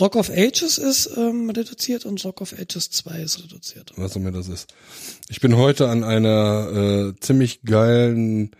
[0.00, 3.92] Rock of Ages ist ähm, reduziert und Rock of Ages 2 ist reduziert.
[3.96, 4.74] Was auch immer das ist.
[5.28, 8.50] Ich bin heute an einer äh, ziemlich geilen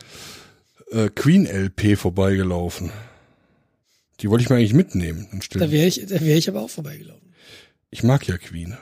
[0.90, 2.90] äh, Queen LP vorbeigelaufen.
[4.20, 5.26] Die wollte ich mir eigentlich mitnehmen.
[5.32, 5.70] Und Da stellen.
[5.72, 7.34] wäre ich, da wäre ich aber auch vorbeigelaufen.
[7.90, 8.76] Ich mag ja Queen.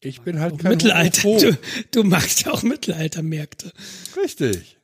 [0.00, 1.36] Ich bin halt kein Mittelalter.
[1.38, 1.58] Du,
[1.90, 3.72] du magst ja auch Mittelaltermärkte.
[4.16, 4.76] Richtig.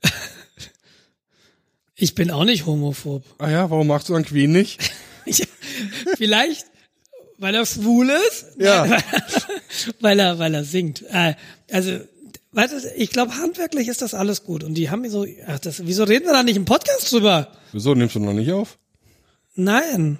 [2.02, 3.22] Ich bin auch nicht homophob.
[3.38, 4.80] Ah ja, warum magst du dann Queen nicht?
[5.24, 5.46] Ich,
[6.16, 6.66] vielleicht,
[7.38, 8.56] weil er schwul ist?
[8.58, 8.86] Ja.
[8.86, 9.02] Nein,
[10.00, 11.02] weil er, weil er singt.
[11.02, 11.34] Äh,
[11.70, 12.00] also,
[12.50, 14.64] weißt du, ich glaube, handwerklich ist das alles gut.
[14.64, 17.52] Und die haben so, ach, das, wieso reden wir da nicht im Podcast drüber?
[17.70, 18.80] Wieso nimmst du noch nicht auf?
[19.54, 20.18] Nein.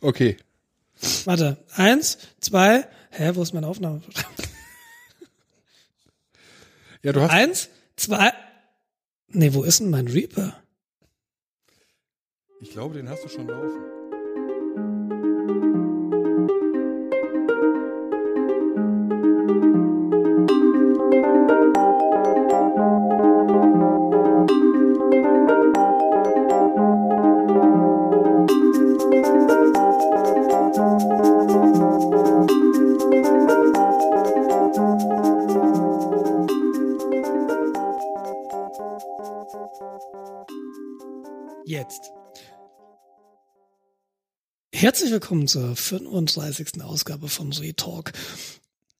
[0.00, 0.36] Okay.
[1.24, 1.56] Warte.
[1.74, 4.00] Eins, zwei, hä, wo ist meine Aufnahme?
[7.02, 7.32] Ja, du hast.
[7.32, 8.32] Eins, zwei,
[9.26, 10.54] nee, wo ist denn mein Reaper?
[12.60, 13.93] Ich glaube, den hast du schon laufen.
[44.84, 46.82] Herzlich willkommen zur 35.
[46.82, 48.12] Ausgabe von Retalk.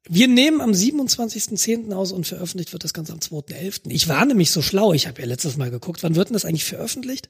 [0.08, 1.92] Wir nehmen am 27.10.
[1.92, 3.90] aus und veröffentlicht wird das Ganze am 2.11.
[3.90, 6.46] Ich war nämlich so schlau, ich habe ja letztes Mal geguckt, wann wird denn das
[6.46, 7.28] eigentlich veröffentlicht?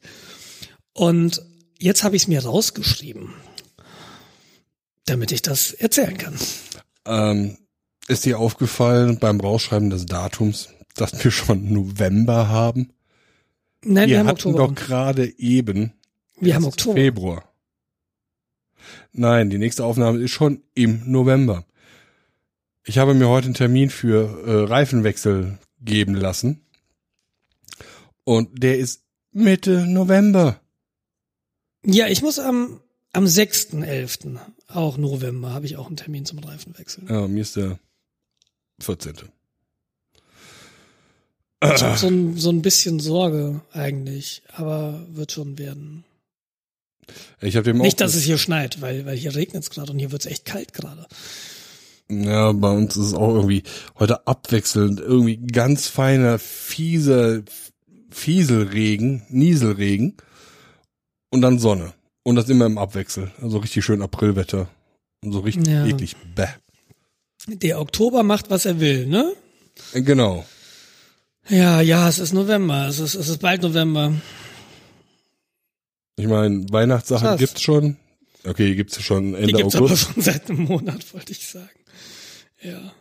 [0.92, 1.42] Und
[1.80, 3.30] jetzt habe ich es mir rausgeschrieben,
[5.06, 6.36] damit ich das erzählen kann.
[7.06, 7.58] Ähm,
[8.06, 12.92] ist dir aufgefallen beim Rausschreiben des Datums, dass wir schon November haben?
[13.82, 14.68] Nein, wir, wir haben hatten Oktober.
[14.68, 15.92] doch gerade eben
[16.38, 16.94] wir haben Oktober.
[16.94, 17.53] Februar.
[19.16, 21.64] Nein, die nächste Aufnahme ist schon im November.
[22.84, 26.66] Ich habe mir heute einen Termin für äh, Reifenwechsel geben lassen.
[28.24, 30.60] Und der ist Mitte November.
[31.84, 32.80] Ja, ich muss am,
[33.12, 37.04] am 6.11., auch November, habe ich auch einen Termin zum Reifenwechsel.
[37.08, 37.78] Ja, mir ist der
[38.80, 39.14] 14.
[41.62, 46.04] Ich habe so ein, so ein bisschen Sorge eigentlich, aber wird schon werden.
[47.40, 49.98] Ich habe dem Nicht, dass es hier schneit, weil, weil hier regnet es gerade und
[49.98, 51.06] hier wird es echt kalt gerade.
[52.10, 53.62] Ja, bei uns ist es auch irgendwie
[53.98, 57.42] heute abwechselnd irgendwie ganz feiner, fieser
[58.10, 60.16] Fieselregen, Nieselregen
[61.30, 61.94] und dann Sonne.
[62.22, 63.30] Und das immer im Abwechsel.
[63.42, 64.68] Also richtig schön Aprilwetter.
[65.22, 65.84] Und so richtig Ja.
[65.86, 66.14] eklig.
[66.34, 66.46] Bäh.
[67.48, 69.32] Der Oktober macht, was er will, ne?
[69.92, 70.46] Äh, Genau.
[71.48, 74.14] Ja, ja, es ist November, es ist, es ist bald November.
[76.16, 77.38] Ich meine, Weihnachtssachen Krass.
[77.40, 77.96] gibt's schon.
[78.46, 80.12] Okay, die gibt's schon Die Ende gibt's aber August.
[80.12, 81.70] schon seit einem Monat, wollte ich sagen.
[82.62, 82.92] Ja.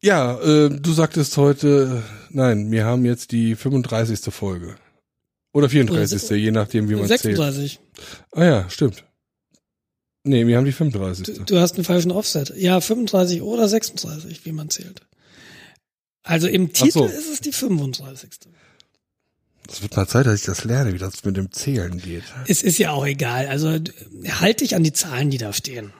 [0.00, 4.32] Ja, äh, du sagtest heute, nein, wir haben jetzt die 35.
[4.32, 4.76] Folge.
[5.52, 6.30] Oder 34.
[6.30, 7.22] je nachdem, wie man zählt.
[7.22, 7.80] 36.
[8.32, 9.04] Ah ja, stimmt.
[10.22, 11.24] Nee, wir haben die 35.
[11.38, 12.52] Du, du hast einen falschen Offset.
[12.56, 15.02] Ja, 35 oder 36, wie man zählt.
[16.22, 17.06] Also im Titel so.
[17.06, 18.30] ist es die 35.
[19.70, 22.24] Es wird mal Zeit, dass ich das lerne, wie das mit dem Zählen geht.
[22.46, 23.46] Es ist ja auch egal.
[23.48, 23.78] Also
[24.40, 25.92] halt dich an die Zahlen, die da stehen.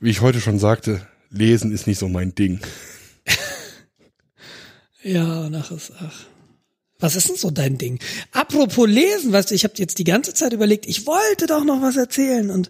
[0.00, 2.60] Wie ich heute schon sagte, lesen ist nicht so mein Ding.
[5.02, 6.26] Ja, nach ist ach.
[6.98, 7.98] Was ist denn so dein Ding?
[8.32, 11.80] Apropos lesen, weißt du, ich habe jetzt die ganze Zeit überlegt, ich wollte doch noch
[11.80, 12.68] was erzählen und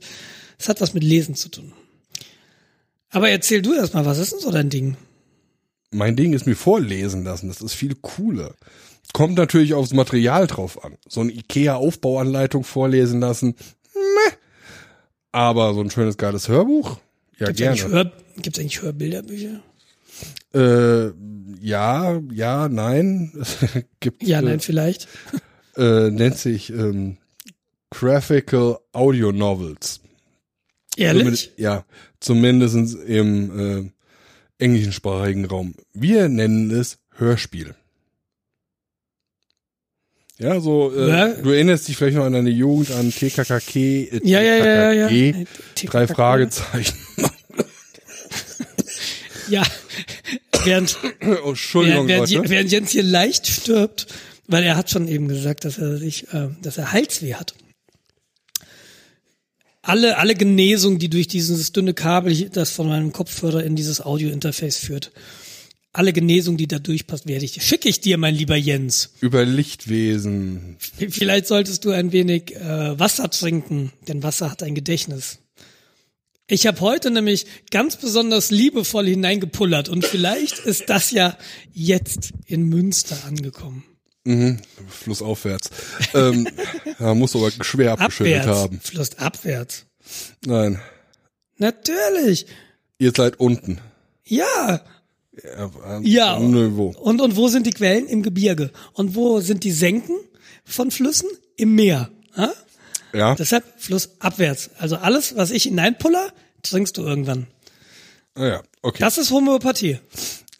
[0.57, 1.73] es hat was mit Lesen zu tun.
[3.11, 4.97] Aber erzähl du erst mal, was ist denn so dein Ding?
[5.91, 8.55] Mein Ding ist mir vorlesen lassen, das ist viel cooler.
[9.13, 10.97] Kommt natürlich aufs Material drauf an.
[11.09, 13.55] So eine Ikea-Aufbauanleitung vorlesen lassen,
[13.95, 14.33] meh.
[15.33, 16.99] Aber so ein schönes, geiles Hörbuch,
[17.39, 17.95] ja Gibt's eigentlich, gerne.
[17.95, 18.13] Hör,
[18.43, 19.61] gibt's eigentlich Hörbilderbücher?
[20.55, 21.13] Äh,
[21.61, 23.33] ja, ja, nein.
[24.01, 25.09] Gibt, Ja, äh, nein, vielleicht.
[25.77, 27.17] äh, nennt sich ähm,
[27.91, 30.01] Graphical Audio Novels.
[30.97, 31.23] Ehrlich?
[31.23, 31.85] Zumindest- Ja,
[32.19, 32.75] zumindest
[33.07, 33.59] im
[33.89, 33.91] äh,
[34.65, 35.75] englischsprachigen Raum.
[35.93, 37.75] Wir nennen es Hörspiel.
[40.41, 41.29] Ja, so, äh, Ja.
[41.29, 45.09] du erinnerst dich vielleicht noch an deine Jugend an TKKG, äh, Ja, ja, ja, ja,
[45.11, 45.45] ja.
[45.87, 46.97] Drei Fragezeichen.
[49.49, 49.65] Ja,
[50.65, 50.97] während,
[51.45, 54.07] oh, Entschuldigung, während, während, während Jens hier leicht stirbt,
[54.47, 57.55] weil er hat schon eben gesagt, dass er sich, äh, dass er Halsweh hat.
[59.83, 64.77] Alle, alle Genesung, die durch dieses dünne Kabel, das von meinem Kopfhörer in dieses Audio-Interface
[64.77, 65.11] führt,
[65.93, 69.15] alle Genesung, die da durchpasst, werde ich, schicke ich dir, mein lieber Jens.
[69.21, 70.77] Über Lichtwesen.
[70.79, 75.39] Vielleicht solltest du ein wenig äh, Wasser trinken, denn Wasser hat ein Gedächtnis.
[76.47, 81.37] Ich habe heute nämlich ganz besonders liebevoll hineingepullert und vielleicht ist das ja
[81.73, 83.85] jetzt in Münster angekommen.
[84.25, 84.59] Mhm.
[84.89, 85.71] Flussaufwärts.
[86.15, 86.47] ähm,
[87.01, 88.59] ja, muss aber schwer abgeschüttet Abwärts.
[88.59, 88.81] haben.
[88.81, 89.87] Flussabwärts.
[90.45, 90.81] Nein.
[91.59, 92.47] Natürlich.
[92.99, 93.81] Ihr seid unten.
[94.25, 94.85] Ja.
[95.33, 96.01] Ja.
[96.03, 96.39] Ja.
[96.41, 96.89] Wo?
[96.89, 98.07] Und, und wo sind die Quellen?
[98.07, 98.71] Im Gebirge.
[98.95, 100.17] Und wo sind die Senken
[100.65, 101.29] von Flüssen?
[101.57, 102.11] Im Meer.
[102.37, 102.53] Ha?
[103.13, 103.35] Ja.
[103.35, 104.71] Deshalb flussabwärts.
[104.79, 106.33] Also alles, was ich hineinpuller,
[106.63, 107.47] trinkst du irgendwann.
[108.35, 108.63] Ah, ja.
[108.83, 108.99] Okay.
[109.01, 109.99] Das ist Homöopathie.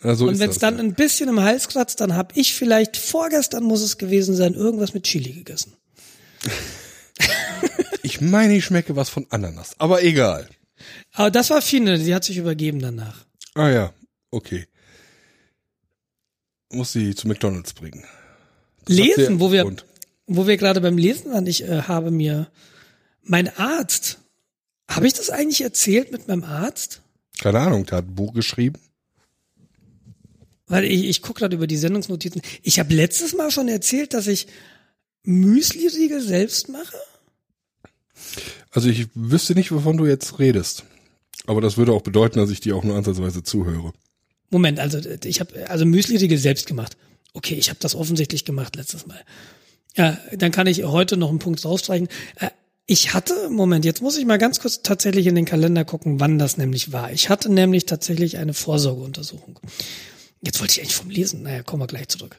[0.01, 0.81] also Und ist wenn es dann ja.
[0.81, 4.95] ein bisschen im Hals kratzt, dann hab ich vielleicht vorgestern muss es gewesen sein, irgendwas
[4.95, 5.75] mit Chili gegessen.
[8.03, 9.75] Ich meine, ich schmecke was von Ananas.
[9.79, 10.49] Aber egal.
[11.13, 13.25] Aber das war Fine, die hat sich übergeben danach.
[13.55, 13.93] Ah ja.
[14.31, 14.67] Okay.
[16.73, 18.05] Muss sie zu McDonalds bringen.
[18.85, 19.77] Das Lesen, wo wir,
[20.27, 22.51] wo wir gerade beim Lesen waren, ich äh, habe mir
[23.23, 24.19] mein Arzt,
[24.89, 27.03] habe ich das eigentlich erzählt mit meinem Arzt?
[27.41, 28.81] Keine Ahnung, der hat ein Buch geschrieben.
[30.67, 32.43] Weil ich, ich gucke gerade über die Sendungsnotizen.
[32.63, 34.47] Ich habe letztes Mal schon erzählt, dass ich
[35.25, 36.97] Müsli-Riegel selbst mache.
[38.71, 40.85] Also ich wüsste nicht, wovon du jetzt redest.
[41.47, 43.93] Aber das würde auch bedeuten, dass ich dir auch nur ansatzweise zuhöre.
[44.51, 46.97] Moment, also ich habe also Müsli-Riegel selbst gemacht.
[47.33, 49.21] Okay, ich habe das offensichtlich gemacht letztes Mal.
[49.97, 52.09] Ja, dann kann ich heute noch einen Punkt rausstreichen.
[52.37, 52.51] Äh,
[52.87, 56.41] Ich hatte, Moment, jetzt muss ich mal ganz kurz tatsächlich in den Kalender gucken, wann
[56.41, 57.13] das nämlich war.
[57.13, 59.61] Ich hatte nämlich tatsächlich eine Vorsorgeuntersuchung.
[60.43, 62.37] Jetzt wollte ich eigentlich vom Lesen, naja, kommen wir gleich zurück.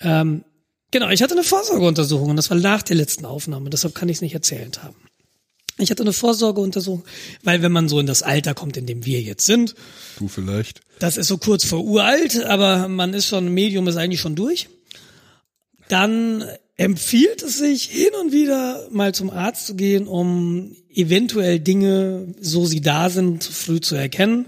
[0.00, 0.44] Ähm,
[0.90, 4.18] genau, ich hatte eine Vorsorgeuntersuchung und das war nach der letzten Aufnahme, deshalb kann ich
[4.18, 4.96] es nicht erzählt haben.
[5.80, 7.04] Ich hatte eine Vorsorgeuntersuchung,
[7.42, 9.74] weil wenn man so in das Alter kommt, in dem wir jetzt sind,
[10.18, 10.80] Du vielleicht.
[10.98, 14.68] das ist so kurz vor uralt, aber man ist schon, Medium ist eigentlich schon durch.
[15.88, 16.44] Dann
[16.76, 22.64] empfiehlt es sich, hin und wieder mal zum Arzt zu gehen, um eventuell Dinge, so
[22.64, 24.46] sie da sind, früh zu erkennen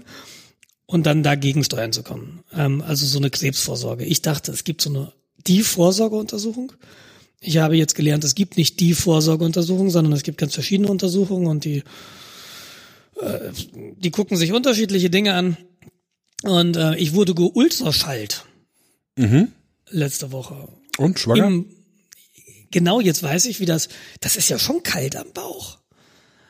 [0.85, 2.43] und dann dagegen steuern zu können.
[2.55, 4.05] Ähm, also so eine Krebsvorsorge.
[4.05, 5.11] Ich dachte, es gibt so eine
[5.47, 6.71] die Vorsorgeuntersuchung.
[7.45, 11.47] Ich habe jetzt gelernt, es gibt nicht die Vorsorgeuntersuchung, sondern es gibt ganz verschiedene Untersuchungen
[11.47, 11.83] und die
[13.19, 13.51] äh,
[13.97, 15.57] die gucken sich unterschiedliche Dinge an.
[16.43, 18.45] Und äh, ich wurde geultraschallt
[19.15, 19.49] Mhm.
[19.91, 20.67] letzte Woche.
[20.97, 21.45] Und schwanger?
[21.45, 21.65] Im,
[22.71, 23.89] genau, jetzt weiß ich, wie das.
[24.21, 25.77] Das ist ja schon kalt am Bauch.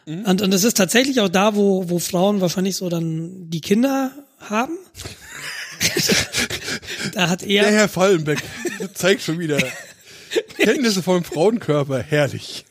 [0.05, 4.11] Und, und das ist tatsächlich auch da, wo, wo Frauen wahrscheinlich so dann die Kinder
[4.39, 4.77] haben.
[7.13, 7.63] da hat er.
[7.63, 8.39] Der Herr Fallenbeck
[8.93, 9.57] zeigt schon wieder
[10.57, 12.00] Kenntnisse vom Frauenkörper.
[12.00, 12.65] Herrlich.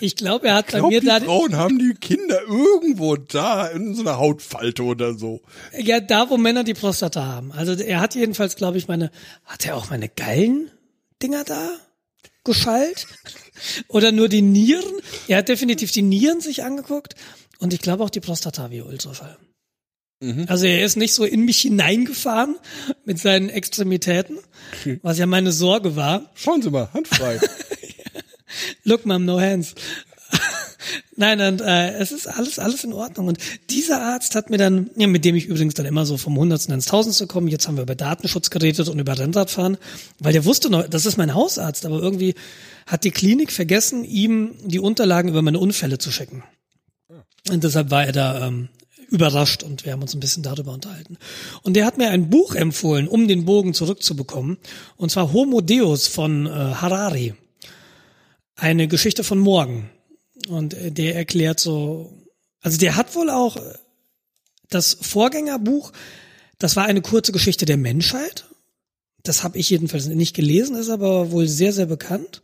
[0.00, 3.68] Ich glaube, er hat bei Glaub, mir die da, Frauen haben die Kinder irgendwo da
[3.68, 5.42] in so einer Hautfalte oder so.
[5.78, 7.52] ja, da, wo Männer die Prostata haben.
[7.52, 9.10] Also er hat jedenfalls, glaube ich, meine,
[9.44, 11.70] hat er auch meine Gallen-Dinger da
[12.42, 13.06] geschallt?
[13.88, 14.92] Oder nur die Nieren?
[15.28, 17.14] Er hat definitiv die Nieren sich angeguckt
[17.58, 19.36] und ich glaube auch die Prostata via Ultraschall.
[20.46, 22.56] Also er ist nicht so in mich hineingefahren
[23.04, 24.38] mit seinen Extremitäten,
[25.02, 26.30] was ja meine Sorge war.
[26.34, 27.40] Schauen Sie mal, handfrei.
[28.84, 29.74] Look, Mom, no hands.
[31.16, 33.28] Nein, und äh, es ist alles, alles in Ordnung.
[33.28, 33.38] Und
[33.70, 36.74] dieser Arzt hat mir dann, ja, mit dem ich übrigens dann immer so vom Hundertsten
[36.74, 39.76] ins Tausendste komme, jetzt haben wir über Datenschutz geredet und über Rennradfahren,
[40.18, 42.34] weil der wusste noch, das ist mein Hausarzt, aber irgendwie
[42.86, 46.42] hat die Klinik vergessen, ihm die Unterlagen über meine Unfälle zu schicken.
[47.50, 48.68] Und deshalb war er da ähm,
[49.10, 51.18] überrascht und wir haben uns ein bisschen darüber unterhalten.
[51.62, 54.58] Und der hat mir ein Buch empfohlen, um den Bogen zurückzubekommen,
[54.96, 57.34] und zwar Homo Deus von äh, Harari
[58.56, 59.90] eine Geschichte von morgen.
[60.48, 62.12] Und äh, der erklärt so,
[62.60, 63.60] also der hat wohl auch äh,
[64.70, 65.92] das Vorgängerbuch,
[66.58, 68.46] das war eine kurze Geschichte der Menschheit.
[69.22, 72.42] Das habe ich jedenfalls nicht gelesen, ist aber wohl sehr, sehr bekannt.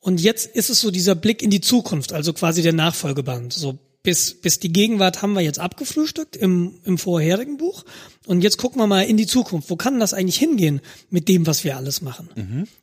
[0.00, 3.52] Und jetzt ist es so dieser Blick in die Zukunft, also quasi der Nachfolgeband.
[3.52, 7.84] So bis, bis die Gegenwart haben wir jetzt abgefrühstückt im, im vorherigen Buch.
[8.26, 9.70] Und jetzt gucken wir mal in die Zukunft.
[9.70, 10.80] Wo kann das eigentlich hingehen
[11.10, 12.28] mit dem, was wir alles machen?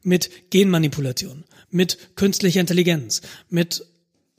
[0.03, 3.85] Mit Genmanipulation, mit künstlicher Intelligenz, mit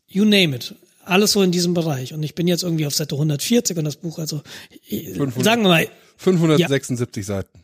[0.09, 0.75] you name it.
[1.05, 2.13] Alles so in diesem Bereich.
[2.13, 4.43] Und ich bin jetzt irgendwie auf Seite 140 und das Buch, also
[4.89, 5.45] äh, 500.
[5.45, 7.61] sagen wir mal, 576 Seiten.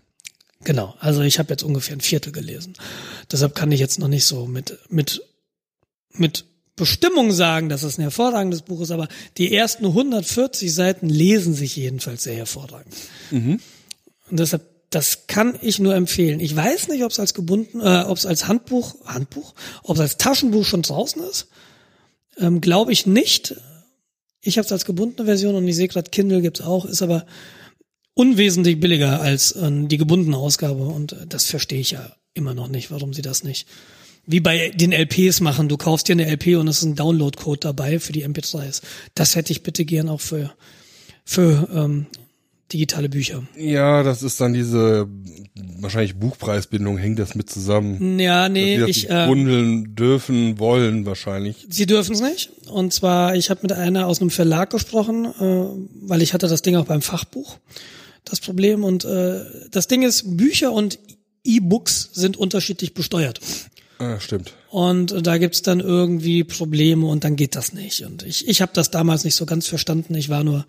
[0.64, 2.74] Genau, also ich habe jetzt ungefähr ein Viertel gelesen.
[3.30, 5.22] Deshalb kann ich jetzt noch nicht so mit mit
[6.12, 6.44] mit
[6.78, 11.76] Bestimmung sagen, dass es ein hervorragendes Buch ist, aber die ersten 140 Seiten lesen sich
[11.76, 12.94] jedenfalls sehr hervorragend.
[14.30, 16.40] Und deshalb das kann ich nur empfehlen.
[16.40, 20.00] Ich weiß nicht, ob es als gebunden, äh, ob es als Handbuch, Handbuch, ob es
[20.00, 21.48] als Taschenbuch schon draußen ist.
[22.38, 23.54] Ähm, Glaube ich nicht.
[24.40, 27.26] Ich habe es als gebundene Version und ich sehe gerade, Kindle gibt's auch, ist aber
[28.14, 32.68] unwesentlich billiger als äh, die gebundene Ausgabe und äh, das verstehe ich ja immer noch
[32.68, 33.66] nicht, warum sie das nicht
[34.28, 35.68] wie bei den LPs machen.
[35.68, 38.82] Du kaufst dir eine LP und es ist ein Download-Code dabei für die MP3s.
[39.14, 40.52] Das hätte ich bitte gern auch für
[41.24, 42.06] für ähm,
[42.72, 43.42] digitale Bücher.
[43.56, 45.08] Ja, das ist dann diese
[45.78, 48.18] wahrscheinlich Buchpreisbindung, hängt das mit zusammen.
[48.18, 51.66] Ja, nee, dass ich nicht äh, bundeln dürfen, wollen wahrscheinlich.
[51.70, 52.50] Sie dürfen es nicht.
[52.70, 56.60] Und zwar, ich habe mit einer aus einem Verlag gesprochen, äh, weil ich hatte das
[56.60, 57.58] Ding auch beim Fachbuch,
[58.26, 58.84] das Problem.
[58.84, 60.98] Und äh, das Ding ist, Bücher und
[61.44, 63.40] E-Books sind unterschiedlich besteuert.
[63.98, 64.54] Ah, stimmt.
[64.70, 68.02] Und da gibt's dann irgendwie Probleme und dann geht das nicht.
[68.02, 70.14] Und ich, ich habe das damals nicht so ganz verstanden.
[70.14, 70.66] Ich war nur,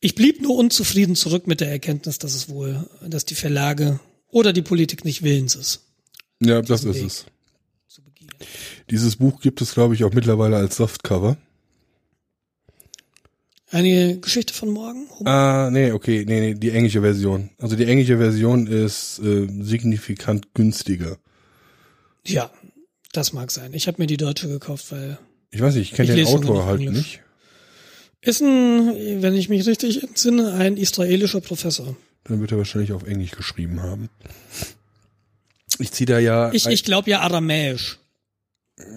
[0.00, 4.52] ich blieb nur unzufrieden zurück mit der Erkenntnis, dass es wohl, dass die Verlage oder
[4.52, 5.80] die Politik nicht willens ist.
[6.40, 7.06] Ja, das ist Weg.
[7.06, 7.24] es.
[8.90, 11.36] Dieses Buch gibt es, glaube ich, auch mittlerweile als Softcover.
[13.70, 15.08] Eine Geschichte von morgen?
[15.26, 17.50] Ah, nee, okay, nee, nee, die englische Version.
[17.58, 21.18] Also die englische Version ist äh, signifikant günstiger.
[22.28, 22.50] Ja,
[23.12, 23.72] das mag sein.
[23.74, 25.18] Ich habe mir die deutsche gekauft, weil
[25.50, 26.96] Ich weiß nicht, ich kenne den Autor halt Englisch.
[26.96, 27.20] nicht.
[28.20, 31.96] ist ein, wenn ich mich richtig entsinne, ein israelischer Professor.
[32.24, 34.10] Dann wird er wahrscheinlich auf Englisch geschrieben haben.
[35.78, 36.52] Ich ziehe da ja.
[36.52, 37.98] Ich, ich glaube ja aramäisch.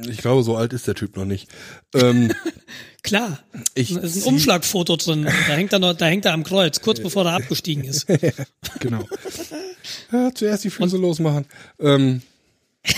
[0.09, 1.47] ich glaube, so alt ist der Typ noch nicht.
[1.93, 2.33] Ähm,
[3.03, 3.39] Klar.
[3.73, 5.23] ich Da ist ein Umschlagfoto drin.
[5.23, 8.07] Da hängt er noch, da hängt er am Kreuz, kurz bevor er abgestiegen ist.
[8.79, 9.07] Genau.
[10.11, 11.45] ja, zuerst die Füße losmachen.
[11.79, 12.21] Ähm.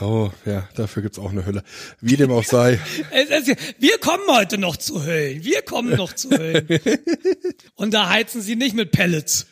[0.00, 1.62] Oh, ja, dafür gibt's auch eine Hölle.
[2.00, 2.80] Wie dem auch sei.
[3.78, 5.44] Wir kommen heute noch zu Höllen.
[5.44, 6.66] Wir kommen noch zu Höllen.
[7.74, 9.46] Und da heizen sie nicht mit Pellets.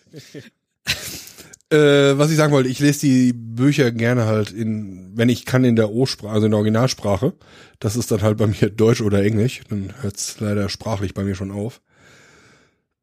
[1.70, 5.64] Äh, was ich sagen wollte, ich lese die Bücher gerne halt in, wenn ich kann,
[5.64, 7.34] in der O-Sprache, also in der Originalsprache.
[7.78, 9.60] Das ist dann halt bei mir Deutsch oder Englisch.
[9.68, 11.82] Dann hört's leider sprachlich bei mir schon auf.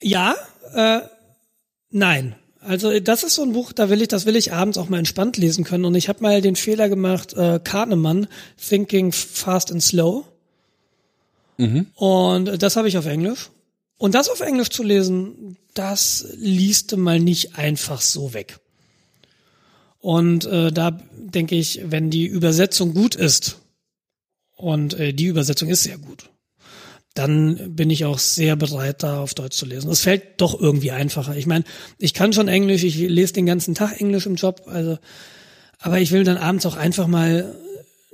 [0.01, 0.35] Ja,
[0.73, 1.01] äh,
[1.91, 2.35] nein.
[2.67, 4.97] Also das ist so ein Buch, da will ich, das will ich abends auch mal
[4.97, 5.85] entspannt lesen können.
[5.85, 10.25] Und ich habe mal den Fehler gemacht, äh, Kahnemann, Thinking Fast and Slow.
[11.95, 13.49] Und das habe ich auf Englisch.
[13.97, 18.59] Und das auf Englisch zu lesen, das liest mal nicht einfach so weg.
[19.99, 23.57] Und äh, da denke ich, wenn die Übersetzung gut ist,
[24.55, 26.29] und äh, die Übersetzung ist sehr gut,
[27.15, 29.89] dann bin ich auch sehr bereit, da auf Deutsch zu lesen.
[29.89, 31.35] Es fällt doch irgendwie einfacher.
[31.35, 31.63] Ich meine,
[31.97, 34.99] ich kann schon Englisch, ich lese den ganzen Tag Englisch im Job, also,
[35.79, 37.55] aber ich will dann abends auch einfach mal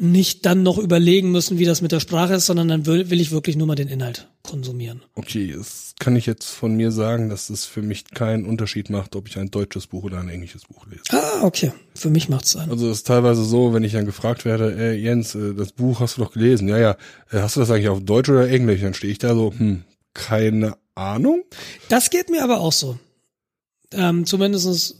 [0.01, 3.21] nicht dann noch überlegen müssen, wie das mit der Sprache ist, sondern dann will, will
[3.21, 5.03] ich wirklich nur mal den Inhalt konsumieren.
[5.13, 9.15] Okay, das kann ich jetzt von mir sagen, dass es für mich keinen Unterschied macht,
[9.15, 11.03] ob ich ein deutsches Buch oder ein englisches Buch lese.
[11.11, 11.71] Ah, okay.
[11.93, 12.71] Für mich macht's Sinn.
[12.71, 15.99] Also es ist teilweise so, wenn ich dann gefragt werde, ey, Jens, äh, das Buch
[15.99, 16.67] hast du doch gelesen.
[16.67, 16.91] Ja, ja,
[17.29, 18.81] Äh, hast du das eigentlich auf Deutsch oder Englisch?
[18.81, 19.83] Dann stehe ich da so, hm,
[20.15, 21.43] keine Ahnung.
[21.89, 22.97] Das geht mir aber auch so.
[23.91, 24.95] Ähm, zumindestens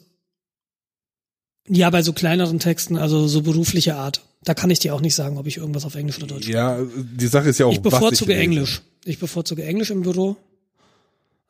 [1.68, 4.22] ja, bei so kleineren Texten, also so berufliche Art.
[4.44, 6.80] Da kann ich dir auch nicht sagen, ob ich irgendwas auf Englisch oder Deutsch Ja,
[6.96, 8.40] die Sache ist ja auch, Ich bevorzuge was ich lese.
[8.42, 8.82] Englisch.
[9.06, 10.36] Ich bevorzuge Englisch im Büro.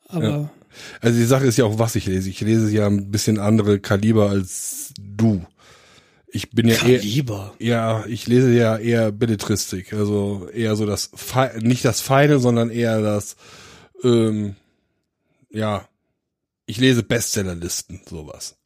[0.08, 0.50] Aber
[1.00, 2.28] Also die Sache ist ja auch, was ich lese.
[2.28, 5.44] Ich lese ja ein bisschen andere Kaliber als du.
[6.34, 7.54] Ich bin ja eher, Kaliber.
[7.58, 12.70] ja, ich lese ja eher Belletristik, also eher so das, Fe nicht das Feine, sondern
[12.70, 13.36] eher das,
[14.02, 14.56] ähm,
[15.50, 15.86] ja,
[16.64, 18.56] ich lese Bestsellerlisten, sowas.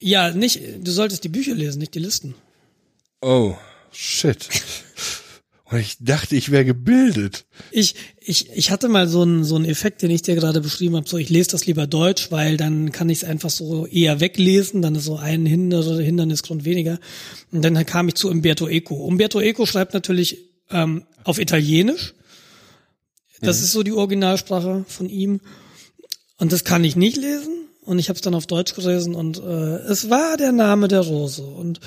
[0.00, 2.34] Ja, nicht, du solltest die Bücher lesen, nicht die Listen.
[3.22, 3.56] Oh,
[3.92, 4.48] shit.
[5.72, 7.46] Und ich dachte, ich wäre gebildet.
[7.70, 10.96] Ich, ich, ich hatte mal so einen, so einen Effekt, den ich dir gerade beschrieben
[10.96, 14.20] habe, so ich lese das lieber Deutsch, weil dann kann ich es einfach so eher
[14.20, 16.98] weglesen, dann ist so ein Hinder Hindernisgrund weniger.
[17.52, 18.96] Und dann kam ich zu Umberto Eco.
[18.96, 20.38] Umberto Eco schreibt natürlich
[20.70, 22.14] ähm, auf Italienisch.
[23.40, 25.40] Das ist so die Originalsprache von ihm.
[26.38, 27.68] Und das kann ich nicht lesen.
[27.80, 31.00] Und ich habe es dann auf Deutsch gelesen und äh, es war der Name der
[31.00, 31.42] Rose.
[31.42, 31.80] Und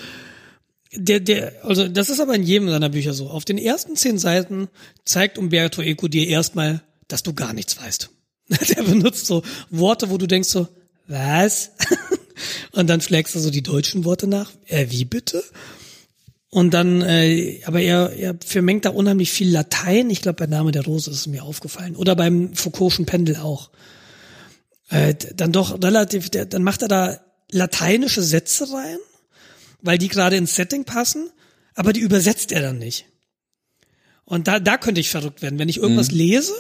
[0.96, 3.30] der, der, also das ist aber in jedem seiner Bücher so.
[3.30, 4.68] Auf den ersten zehn Seiten
[5.04, 8.10] zeigt Umberto Eco dir erstmal, dass du gar nichts weißt.
[8.76, 10.68] Der benutzt so Worte, wo du denkst so,
[11.08, 11.72] was?
[12.72, 14.52] Und dann schlägst du so die deutschen Worte nach.
[14.68, 15.44] Äh, wie bitte?
[16.50, 20.10] Und dann, äh, aber er, er vermengt da unheimlich viel Latein.
[20.10, 21.96] Ich glaube, bei Name der Rose ist es mir aufgefallen.
[21.96, 23.70] Oder beim Foucault'schen Pendel auch.
[24.90, 27.20] Äh, dann doch relativ, der, dann macht er da
[27.52, 28.98] lateinische Sätze rein
[29.86, 31.30] weil die gerade ins Setting passen,
[31.76, 33.06] aber die übersetzt er dann nicht.
[34.26, 36.54] Und da, da könnte ich verrückt werden, wenn ich irgendwas lese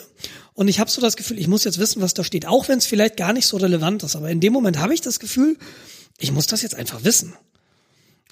[0.53, 2.77] und ich habe so das Gefühl, ich muss jetzt wissen, was da steht, auch wenn
[2.77, 5.57] es vielleicht gar nicht so relevant ist, aber in dem Moment habe ich das Gefühl,
[6.19, 7.33] ich muss das jetzt einfach wissen.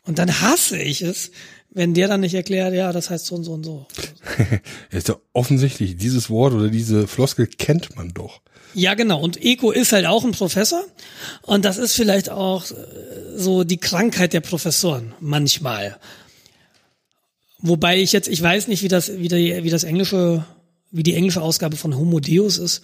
[0.06, 1.32] Und dann hasse ich es,
[1.72, 3.88] wenn der dann nicht erklärt, ja, das heißt so und so und so.
[4.92, 8.42] ist ja offensichtlich, dieses Wort oder diese Floskel kennt man doch.
[8.74, 9.22] Ja, genau.
[9.22, 10.84] Und Eko ist halt auch ein Professor.
[11.42, 12.76] Und das ist vielleicht auch äh,
[13.36, 15.98] so die Krankheit der Professoren manchmal.
[17.60, 20.46] Wobei ich jetzt, ich weiß nicht, wie das, wie, die, wie das englische,
[20.92, 22.82] wie die englische Ausgabe von Homo Deus ist.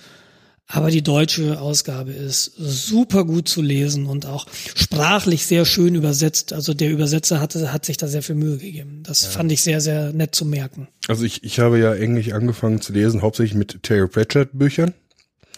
[0.71, 6.53] Aber die deutsche Ausgabe ist super gut zu lesen und auch sprachlich sehr schön übersetzt.
[6.53, 9.01] Also der Übersetzer hatte, hat sich da sehr viel Mühe gegeben.
[9.01, 9.29] Das ja.
[9.31, 10.87] fand ich sehr, sehr nett zu merken.
[11.07, 14.93] Also ich, ich habe ja Englisch angefangen zu lesen, hauptsächlich mit Terry Pratchett Büchern.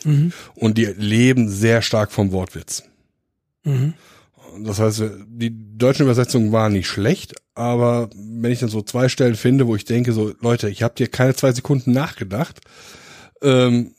[0.04, 0.32] Mhm.
[0.56, 2.84] Und die leben sehr stark vom Wortwitz.
[3.64, 3.94] Mhm.
[4.64, 9.36] Das heißt, die deutschen Übersetzungen waren nicht schlecht, aber wenn ich dann so zwei Stellen
[9.36, 12.60] finde, wo ich denke, so Leute, ich habe dir keine zwei Sekunden nachgedacht,
[13.42, 13.96] ähm,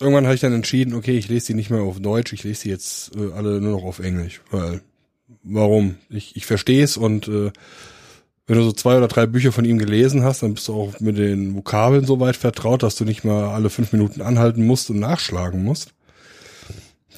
[0.00, 2.62] irgendwann habe ich dann entschieden, okay, ich lese die nicht mehr auf Deutsch, ich lese
[2.62, 4.80] die jetzt äh, alle nur noch auf Englisch, weil
[5.42, 5.96] warum?
[6.08, 7.52] Ich, ich verstehe es und äh,
[8.46, 11.00] wenn du so zwei oder drei Bücher von ihm gelesen hast, dann bist du auch
[11.00, 14.90] mit den Vokabeln so weit vertraut, dass du nicht mal alle fünf Minuten anhalten musst
[14.90, 15.94] und nachschlagen musst.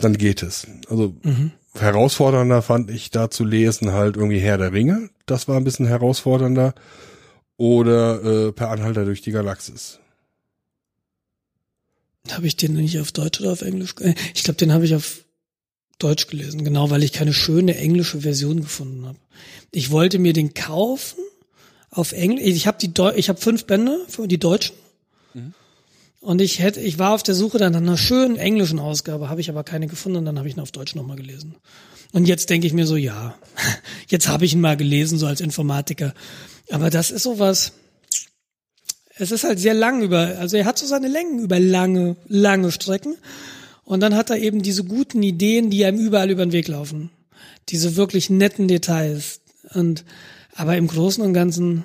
[0.00, 0.66] Dann geht es.
[0.88, 1.52] Also mhm.
[1.78, 5.08] herausfordernder fand ich da zu lesen halt irgendwie Herr der Ringe.
[5.24, 6.74] Das war ein bisschen herausfordernder.
[7.56, 10.00] Oder äh, Per Anhalter durch die Galaxis.
[12.30, 13.94] Habe ich den nicht auf Deutsch oder auf Englisch?
[14.34, 15.23] Ich glaube, den habe ich auf
[15.98, 19.18] Deutsch gelesen, genau, weil ich keine schöne englische Version gefunden habe.
[19.70, 21.20] Ich wollte mir den kaufen
[21.90, 22.44] auf Englisch.
[22.46, 24.74] Ich habe die Deu ich habe fünf Bände für die deutschen.
[25.34, 25.54] Mhm.
[26.20, 29.40] Und ich hätte ich war auf der Suche dann nach einer schönen englischen Ausgabe, habe
[29.40, 31.56] ich aber keine gefunden und dann habe ich ihn auf Deutsch nochmal gelesen.
[32.12, 33.34] Und jetzt denke ich mir so, ja,
[34.08, 36.14] jetzt habe ich ihn mal gelesen so als Informatiker,
[36.70, 37.72] aber das ist sowas
[39.16, 42.72] es ist halt sehr lang über, also er hat so seine Längen über lange, lange
[42.72, 43.16] Strecken.
[43.84, 47.10] Und dann hat er eben diese guten Ideen, die einem überall über den Weg laufen.
[47.68, 49.40] Diese wirklich netten Details.
[49.74, 50.04] Und,
[50.54, 51.84] aber im Großen und Ganzen,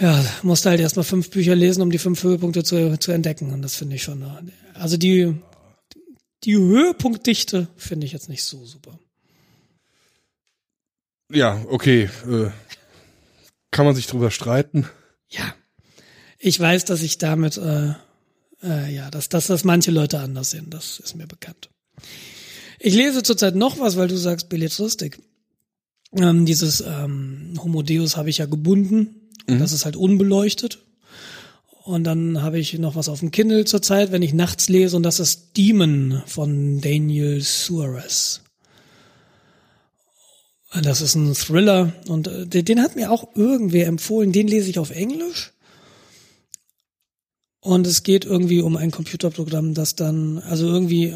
[0.00, 3.52] ja, musst du halt erstmal fünf Bücher lesen, um die fünf Höhepunkte zu, zu entdecken.
[3.52, 4.24] Und das finde ich schon,
[4.74, 5.34] also die,
[6.44, 8.98] die Höhepunktdichte finde ich jetzt nicht so super.
[11.30, 12.50] Ja, okay, äh,
[13.70, 14.88] kann man sich drüber streiten.
[15.28, 15.54] Ja,
[16.38, 17.94] ich weiß, dass ich damit äh,
[18.62, 21.70] äh, ja, dass, dass das manche Leute anders sehen, das ist mir bekannt.
[22.78, 25.18] Ich lese zurzeit noch was, weil du sagst Belletristik.
[26.12, 29.28] Ähm, dieses ähm, Homo Deus habe ich ja gebunden.
[29.46, 29.58] Mhm.
[29.58, 30.78] Das ist halt unbeleuchtet.
[31.84, 35.04] Und dann habe ich noch was auf dem Kindle zurzeit, wenn ich nachts lese, und
[35.04, 38.42] das ist Demon von Daniel Suarez.
[40.82, 44.32] Das ist ein Thriller und äh, den hat mir auch irgendwer empfohlen.
[44.32, 45.52] Den lese ich auf Englisch.
[47.66, 51.14] Und es geht irgendwie um ein Computerprogramm, das dann, also irgendwie,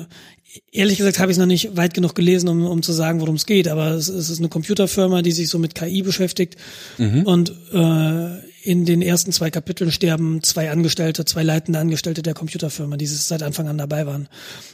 [0.72, 3.36] ehrlich gesagt habe ich es noch nicht weit genug gelesen, um, um zu sagen, worum
[3.36, 6.56] es geht, aber es, es, ist eine Computerfirma, die sich so mit KI beschäftigt.
[6.98, 7.22] Mhm.
[7.22, 12.96] Und äh, in den ersten zwei Kapiteln sterben zwei Angestellte, zwei leitende Angestellte der Computerfirma,
[12.96, 14.28] die seit Anfang an dabei waren.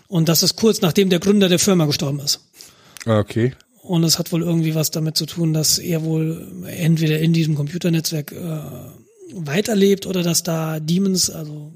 [0.08, 2.40] Und das ist kurz nachdem der Gründer der Firma gestorben ist.
[3.04, 3.52] Ah, okay.
[3.82, 7.54] Und es hat wohl irgendwie was damit zu tun, dass er wohl entweder in diesem
[7.54, 8.60] Computernetzwerk äh,
[9.32, 11.72] weiterlebt oder dass da Demons, also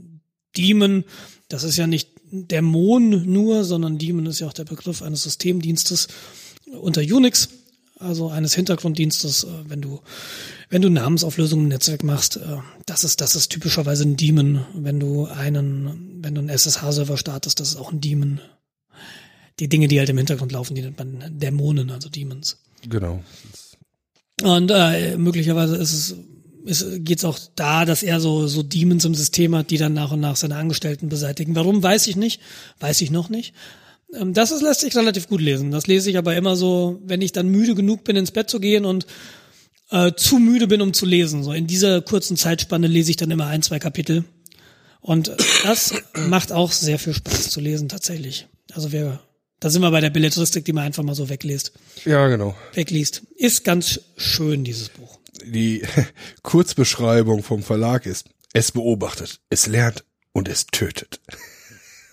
[0.56, 1.04] Demon,
[1.48, 6.08] das ist ja nicht Dämon nur, sondern Demon ist ja auch der Begriff eines Systemdienstes
[6.80, 7.48] unter Unix,
[7.98, 10.00] also eines Hintergrunddienstes, äh, wenn du
[10.70, 14.64] wenn du Namensauflösungen im Netzwerk machst, äh, das ist das ist typischerweise ein Demon.
[14.74, 18.40] Wenn du einen wenn du einen SSH-Server startest, das ist auch ein Demon.
[19.58, 22.58] Die Dinge, die halt im Hintergrund laufen, die nennt man Dämonen, also Demons.
[22.88, 23.22] Genau.
[24.42, 26.16] Und äh, möglicherweise ist es
[26.64, 30.12] geht es auch da, dass er so, so Demons im System hat, die dann nach
[30.12, 31.54] und nach seine Angestellten beseitigen.
[31.54, 32.40] Warum, weiß ich nicht.
[32.80, 33.54] Weiß ich noch nicht.
[34.14, 35.70] Ähm, das ist, lässt sich relativ gut lesen.
[35.70, 38.60] Das lese ich aber immer so, wenn ich dann müde genug bin, ins Bett zu
[38.60, 39.06] gehen und
[39.90, 41.42] äh, zu müde bin, um zu lesen.
[41.42, 44.24] So in dieser kurzen Zeitspanne lese ich dann immer ein, zwei Kapitel.
[45.00, 45.32] Und
[45.64, 45.94] das
[46.28, 48.48] macht auch sehr viel Spaß zu lesen, tatsächlich.
[48.72, 49.20] Also wir,
[49.60, 51.72] da sind wir bei der Belletristik, die man einfach mal so wegliest.
[52.04, 52.54] Ja, genau.
[52.74, 53.22] Wegliest.
[53.36, 55.82] Ist ganz schön, dieses Buch die
[56.42, 61.20] Kurzbeschreibung vom Verlag ist, es beobachtet, es lernt und es tötet.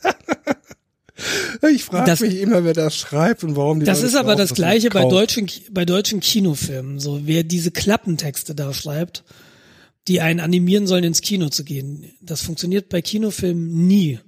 [1.72, 4.54] ich frage mich immer, wer das schreibt und warum die Das Leute ist aber das
[4.54, 7.00] gleiche bei deutschen, bei deutschen Kinofilmen.
[7.00, 9.24] So, wer diese Klappentexte da schreibt,
[10.08, 12.12] die einen animieren sollen, ins Kino zu gehen.
[12.22, 14.20] Das funktioniert bei Kinofilmen nie.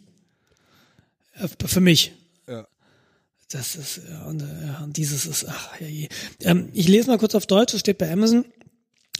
[1.36, 2.14] Äh, für mich.
[2.48, 2.68] Ja.
[3.52, 6.10] Das ist, ja, und, ja, und dieses ist, ach, ja, je.
[6.42, 8.46] Ähm, ich lese mal kurz auf Deutsch, es steht bei Amazon.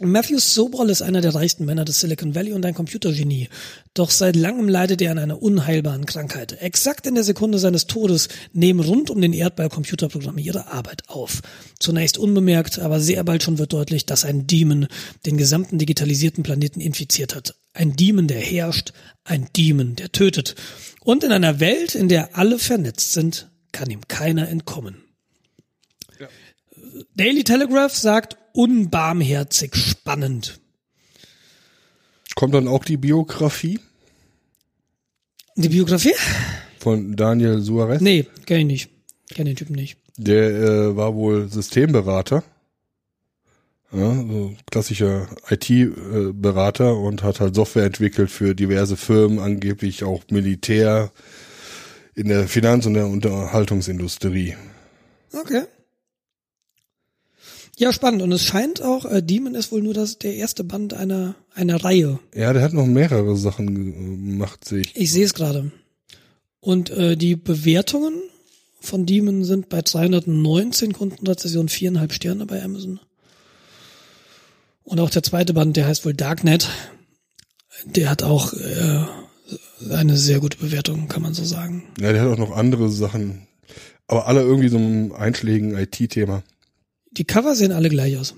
[0.02, 3.48] Matthew Sobol ist einer der reichsten Männer des Silicon Valley und ein Computergenie.
[3.92, 6.52] Doch seit langem leidet er an einer unheilbaren Krankheit.
[6.62, 11.42] Exakt in der Sekunde seines Todes nehmen rund um den Erdball Computerprogramme ihre Arbeit auf.
[11.78, 14.86] Zunächst unbemerkt, aber sehr bald schon wird deutlich, dass ein Demon
[15.26, 17.54] den gesamten digitalisierten Planeten infiziert hat.
[17.74, 20.54] Ein Demon, der herrscht, ein Demon, der tötet.
[21.02, 25.09] Und in einer Welt, in der alle vernetzt sind, kann ihm keiner entkommen.
[27.14, 30.60] Daily Telegraph sagt, unbarmherzig spannend.
[32.34, 33.80] Kommt dann auch die Biografie?
[35.56, 36.14] Die Biografie?
[36.78, 38.00] Von Daniel Suarez?
[38.00, 38.90] Nee, kenn ich nicht.
[39.34, 39.98] Kenn den Typen nicht.
[40.16, 42.42] Der äh, war wohl Systemberater.
[43.92, 51.10] Ja, so klassischer IT-Berater und hat halt Software entwickelt für diverse Firmen, angeblich auch Militär
[52.14, 54.54] in der Finanz- und der Unterhaltungsindustrie.
[55.32, 55.64] Okay.
[57.80, 58.20] Ja, spannend.
[58.20, 61.82] Und es scheint auch, äh, Demon ist wohl nur das, der erste Band einer, einer
[61.82, 62.18] Reihe.
[62.34, 64.94] Ja, der hat noch mehrere Sachen gemacht, sehe ich.
[64.94, 65.72] Ich sehe es gerade.
[66.60, 68.20] Und äh, die Bewertungen
[68.82, 73.00] von Demon sind bei 219 Kundenrezensionen viereinhalb Sterne bei Amazon.
[74.84, 76.68] Und auch der zweite Band, der heißt wohl Darknet,
[77.86, 79.06] der hat auch äh,
[79.90, 81.84] eine sehr gute Bewertung, kann man so sagen.
[81.98, 83.46] Ja, der hat auch noch andere Sachen,
[84.06, 86.42] aber alle irgendwie so ein einschlägigen IT-Thema.
[87.12, 88.34] Die Cover sehen alle gleich aus.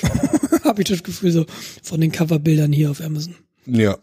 [0.64, 1.46] Habe ich das Gefühl so
[1.82, 3.36] von den Coverbildern hier auf Amazon.
[3.66, 3.98] Ja.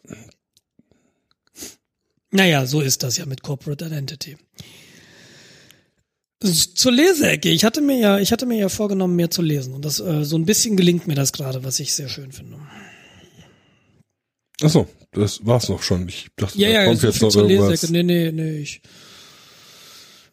[2.31, 4.37] Naja, so ist das ja mit Corporate Identity.
[6.41, 7.49] Zur Leseecke.
[7.49, 9.73] Ich hatte mir ja, ich hatte mir ja vorgenommen, mehr zu lesen.
[9.73, 12.57] Und das äh, so ein bisschen gelingt mir das gerade, was ich sehr schön finde.
[14.61, 16.07] Ach so, das war's noch schon.
[16.07, 17.69] Ich dachte, ja, ja, da kommt so jetzt noch irgendwas.
[17.69, 17.91] Leseecke.
[17.91, 18.57] Nee, nee, nee.
[18.59, 18.81] Ich,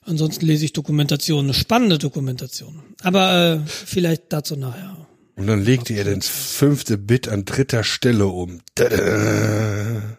[0.06, 2.82] ansonsten lese ich Dokumentationen, spannende Dokumentationen.
[3.02, 5.06] Aber äh, vielleicht dazu nachher.
[5.36, 8.60] Und dann legte er den fünfte Bit an dritter Stelle um.
[8.74, 10.02] Tada.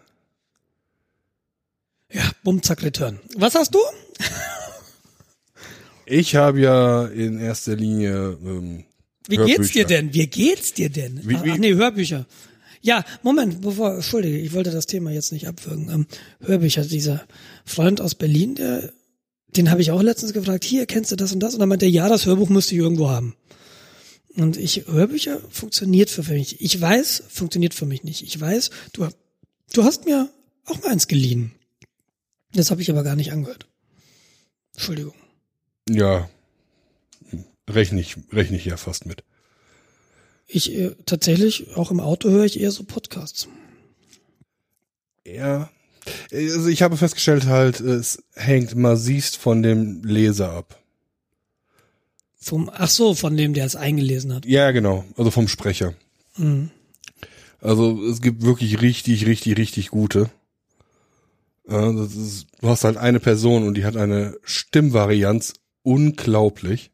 [2.10, 3.18] Ja, bumm, zack, return.
[3.36, 3.78] Was hast du?
[6.10, 8.84] Ich habe ja in erster Linie ähm,
[9.28, 9.58] Wie Hörbücher.
[9.58, 10.14] geht's dir denn?
[10.14, 11.20] Wie geht's dir denn?
[11.28, 12.24] Wie- Ach, wie- ach nee, Hörbücher.
[12.80, 15.90] Ja, Moment, bevor, entschuldige, ich wollte das Thema jetzt nicht abwürgen.
[15.90, 16.06] Ähm,
[16.40, 17.26] Hörbücher, dieser
[17.66, 18.90] Freund aus Berlin, der,
[19.56, 21.54] den habe ich auch letztens gefragt, hier, kennst du das und das?
[21.54, 23.34] Und dann meinte er, ja, das Hörbuch müsste ich irgendwo haben.
[24.36, 26.60] Und ich, Hörbücher funktioniert für mich.
[26.60, 28.22] Ich weiß, funktioniert für mich nicht.
[28.22, 29.08] Ich weiß, du,
[29.72, 30.28] du hast mir
[30.64, 31.52] auch mal eins geliehen.
[32.52, 33.66] Das habe ich aber gar nicht angehört.
[34.74, 35.14] Entschuldigung.
[35.88, 36.28] Ja,
[37.68, 39.24] rechne ich, rechne ich ja fast mit.
[40.46, 43.48] Ich äh, tatsächlich, auch im Auto höre ich eher so Podcasts.
[45.26, 45.70] Ja.
[46.32, 50.78] Also ich habe festgestellt halt, es hängt massivst von dem Leser ab.
[52.40, 54.46] Vom, ach so, von dem, der es eingelesen hat.
[54.46, 55.04] Ja, genau.
[55.16, 55.94] Also vom Sprecher.
[56.36, 56.70] Mhm.
[57.60, 60.30] Also es gibt wirklich richtig, richtig, richtig gute.
[61.68, 66.90] Ja, das ist, du hast halt eine Person und die hat eine Stimmvarianz unglaublich.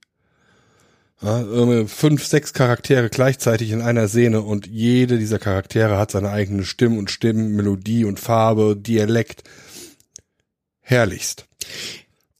[1.24, 6.64] Ja, fünf, sechs Charaktere gleichzeitig in einer Szene und jede dieser Charaktere hat seine eigene
[6.64, 9.42] Stimme und Stimmen, Melodie und Farbe, Dialekt.
[10.80, 11.46] Herrlichst.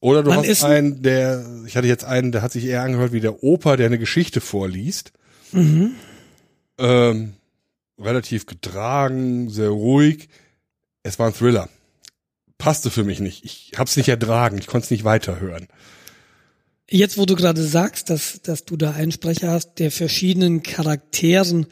[0.01, 3.13] Oder du Wann hast einen, der, ich hatte jetzt einen, der hat sich eher angehört
[3.13, 5.13] wie der Opa, der eine Geschichte vorliest.
[5.53, 5.93] Mhm.
[6.77, 7.33] Ähm,
[7.99, 10.29] relativ getragen, sehr ruhig.
[11.03, 11.71] Es war ein Thriller.
[12.59, 13.47] Passte für mich nicht.
[13.47, 14.59] Ich hab's nicht ertragen.
[14.59, 15.69] Ich konnte es nicht weiterhören.
[16.91, 21.67] Jetzt, wo du gerade sagst, dass, dass du da einen Sprecher hast, der verschiedenen Charakteren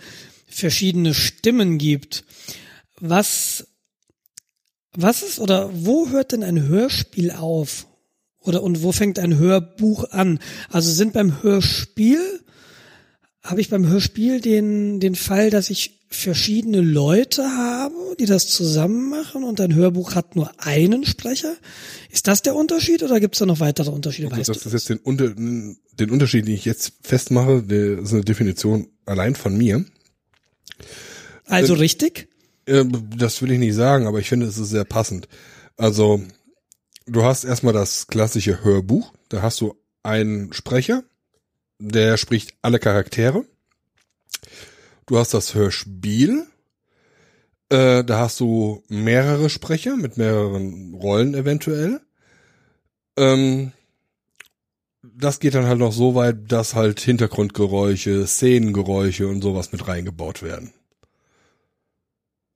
[0.47, 2.25] verschiedene Stimmen gibt,
[2.99, 3.67] was,
[4.93, 7.87] was ist oder wo hört denn ein Hörspiel auf?
[8.41, 10.41] Oder und wo fängt ein Hörbuch an?
[10.69, 12.41] Also sind beim Hörspiel,
[13.43, 19.11] habe ich beim Hörspiel den, den Fall, dass ich verschiedene Leute habe, die das zusammen
[19.11, 21.55] machen und ein Hörbuch hat nur einen Sprecher?
[22.11, 24.29] Ist das der Unterschied oder gibt es da noch weitere Unterschiede?
[24.29, 28.13] Also Weißt das ist jetzt den, Unter den Unterschied, den ich jetzt festmache, der ist
[28.13, 29.85] eine Definition allein von mir.
[31.47, 32.29] Also richtig?
[32.67, 32.85] Äh,
[33.17, 35.29] Das will ich nicht sagen, aber ich finde, es ist sehr passend.
[35.77, 36.23] Also,
[37.07, 39.13] du hast erstmal das klassische Hörbuch.
[39.29, 41.05] Da hast du einen Sprecher,
[41.79, 43.45] der spricht alle Charaktere.
[45.07, 46.47] Du hast das Hörspiel.
[47.71, 52.01] Äh, da hast du mehrere Sprecher mit mehreren Rollen eventuell.
[53.17, 53.73] Ähm,
[55.03, 60.43] das geht dann halt noch so weit, dass halt Hintergrundgeräusche, Szenengeräusche und sowas mit reingebaut
[60.43, 60.73] werden.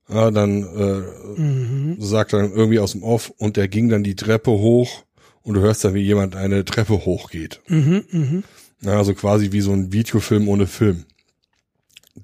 [0.07, 1.97] Ja, dann äh, Mhm.
[1.99, 5.03] sagt dann irgendwie aus dem Off und der ging dann die Treppe hoch
[5.41, 7.59] und du hörst dann, wie jemand eine Treppe hochgeht.
[7.67, 8.43] Mhm.
[8.81, 11.05] Ja, also quasi wie so ein Videofilm ohne Film.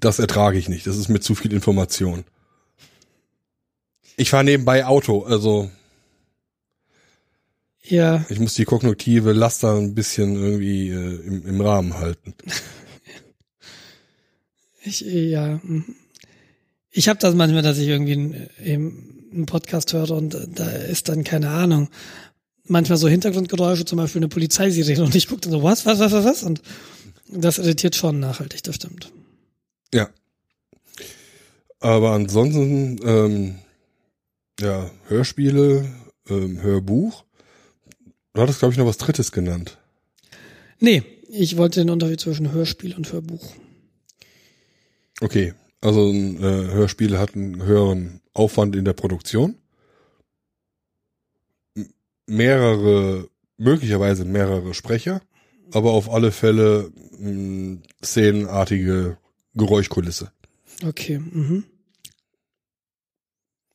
[0.00, 0.86] Das ertrage ich nicht.
[0.86, 2.24] Das ist mir zu viel Information.
[4.16, 5.70] Ich fahre nebenbei Auto, also
[7.82, 12.34] Ja, ich muss die kognitive Last da ein bisschen irgendwie äh, im, im Rahmen halten.
[14.84, 15.60] ich, ja.
[15.62, 15.96] mhm.
[16.90, 21.08] Ich habe das manchmal, dass ich irgendwie einen, eben einen Podcast höre und da ist
[21.08, 21.88] dann keine Ahnung.
[22.66, 26.12] Manchmal so Hintergrundgeräusche, zum Beispiel eine Polizeisirene und ich gucke dann so, was, was, was,
[26.12, 26.42] was, was?
[26.44, 26.62] Und
[27.28, 29.10] das irritiert schon nachhaltig, das stimmt.
[29.94, 30.10] Ja.
[31.78, 33.58] Aber ansonsten, ähm,
[34.58, 35.86] ja, Hörspiele,
[36.28, 37.24] ähm, Hörbuch.
[38.32, 39.78] Du hattest, glaube ich, noch was Drittes genannt.
[40.80, 43.54] Nee, ich wollte den Unterschied zwischen Hörspiel und Hörbuch.
[45.20, 49.58] Okay, also ein äh, Hörspiel hat einen höheren Aufwand in der Produktion.
[51.76, 51.88] M
[52.26, 53.28] mehrere,
[53.58, 55.22] möglicherweise mehrere Sprecher,
[55.72, 59.18] aber auf alle Fälle mh, szenenartige
[59.54, 60.32] Geräuschkulisse.
[60.84, 61.64] Okay, mhm.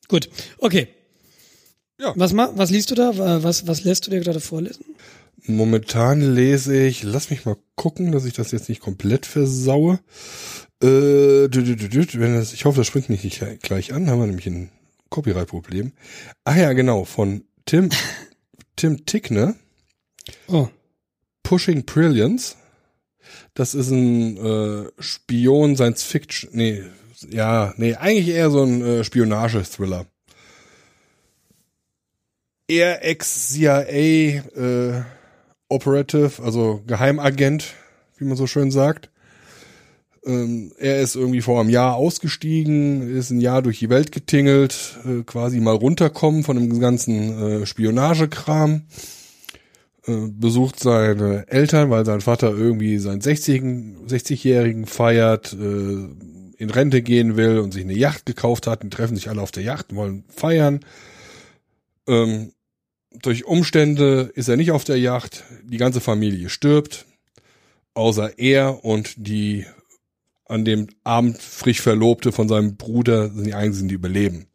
[0.08, 0.88] Gut, okay.
[2.00, 2.12] Ja.
[2.16, 3.42] Was, ma was liest du da?
[3.42, 4.84] Was, was lässt du dir gerade vorlesen?
[5.46, 10.00] Momentan lese ich, lass mich mal gucken, dass ich das jetzt nicht komplett versaue.
[10.82, 10.86] Äh,
[11.48, 14.70] wenn das, ich hoffe, das springt nicht gleich an, haben wir nämlich ein
[15.10, 15.92] Copyright-Problem.
[16.44, 17.90] Ah ja, genau, von Tim,
[18.76, 19.54] Tim Tickner,
[20.48, 20.68] Oh,
[21.42, 22.56] Pushing Brilliance.
[23.60, 26.82] Das ist ein äh, Spion, Science Fiction, nee,
[27.28, 30.06] ja, nee, eigentlich eher so ein äh, Spionage-Thriller.
[32.68, 35.02] Er ex-CIA äh,
[35.68, 37.74] Operative, also Geheimagent,
[38.16, 39.10] wie man so schön sagt.
[40.24, 44.96] Ähm, er ist irgendwie vor einem Jahr ausgestiegen, ist ein Jahr durch die Welt getingelt,
[45.04, 48.84] äh, quasi mal runterkommen von dem ganzen äh, Spionagekram.
[50.10, 53.62] Äh, besucht seine Eltern, weil sein Vater irgendwie seinen 60
[54.08, 56.08] 60-Jährigen feiert, äh,
[56.56, 58.82] in Rente gehen will und sich eine Yacht gekauft hat.
[58.82, 60.80] Die treffen sich alle auf der Yacht, wollen feiern.
[62.06, 62.52] Ähm,
[63.22, 65.44] durch Umstände ist er nicht auf der Yacht.
[65.64, 67.06] Die ganze Familie stirbt,
[67.94, 69.64] außer er und die
[70.46, 74.46] an dem Abend frisch Verlobte von seinem Bruder sind die einzigen, die überleben.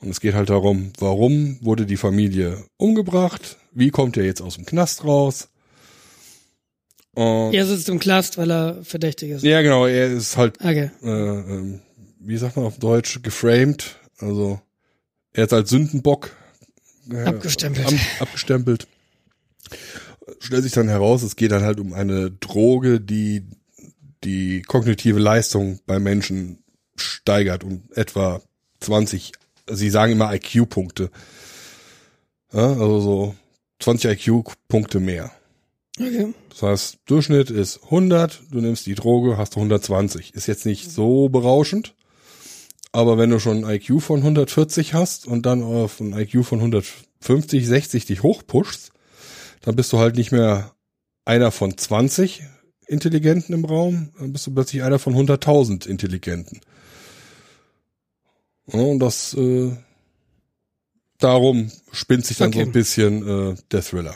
[0.00, 3.58] Und es geht halt darum, warum wurde die Familie umgebracht?
[3.74, 5.48] Wie kommt er jetzt aus dem Knast raus?
[7.14, 9.44] Und er sitzt im Knast, weil er verdächtig ist.
[9.44, 10.90] ja, genau, er ist halt, Okay.
[11.02, 11.80] äh, ähm,
[12.18, 13.96] wie sagt man auf Deutsch, geframed.
[14.18, 14.60] Also
[15.32, 16.30] er ist als Sündenbock
[17.10, 17.86] äh, Abgestempelt.
[17.86, 18.86] am- abgestempelt.
[20.40, 23.46] Stellt sich dann heraus, es geht dann halt um eine Droge, die
[24.24, 26.64] die kognitive Leistung bei Menschen
[26.96, 28.40] steigert um etwa
[28.80, 29.32] 20,
[29.70, 31.10] sie sagen immer IQ-Punkte.
[32.52, 33.34] Ja, also so
[33.80, 35.30] 20 IQ-Punkte mehr.
[35.98, 36.34] Okay.
[36.50, 40.34] Das heißt, Durchschnitt ist 100, du nimmst die Droge, hast du 120.
[40.34, 41.94] Ist jetzt nicht so berauschend,
[42.92, 46.58] aber wenn du schon ein IQ von 140 hast und dann auf ein IQ von
[46.58, 48.92] 150, 60 dich hochpushst,
[49.62, 50.74] dann bist du halt nicht mehr
[51.24, 52.42] einer von 20
[52.86, 56.60] Intelligenten im Raum, dann bist du plötzlich einer von 100.000 Intelligenten.
[58.66, 59.72] Ja, und das, äh,
[61.24, 62.68] darum spinnt sich dann so Okay.
[62.68, 64.14] ein bisschen äh, der Thriller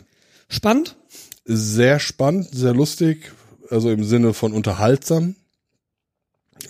[0.48, 0.96] Spannend?
[1.44, 3.32] sehr spannend, sehr lustig,
[3.70, 5.34] also im Sinne von unterhaltsam.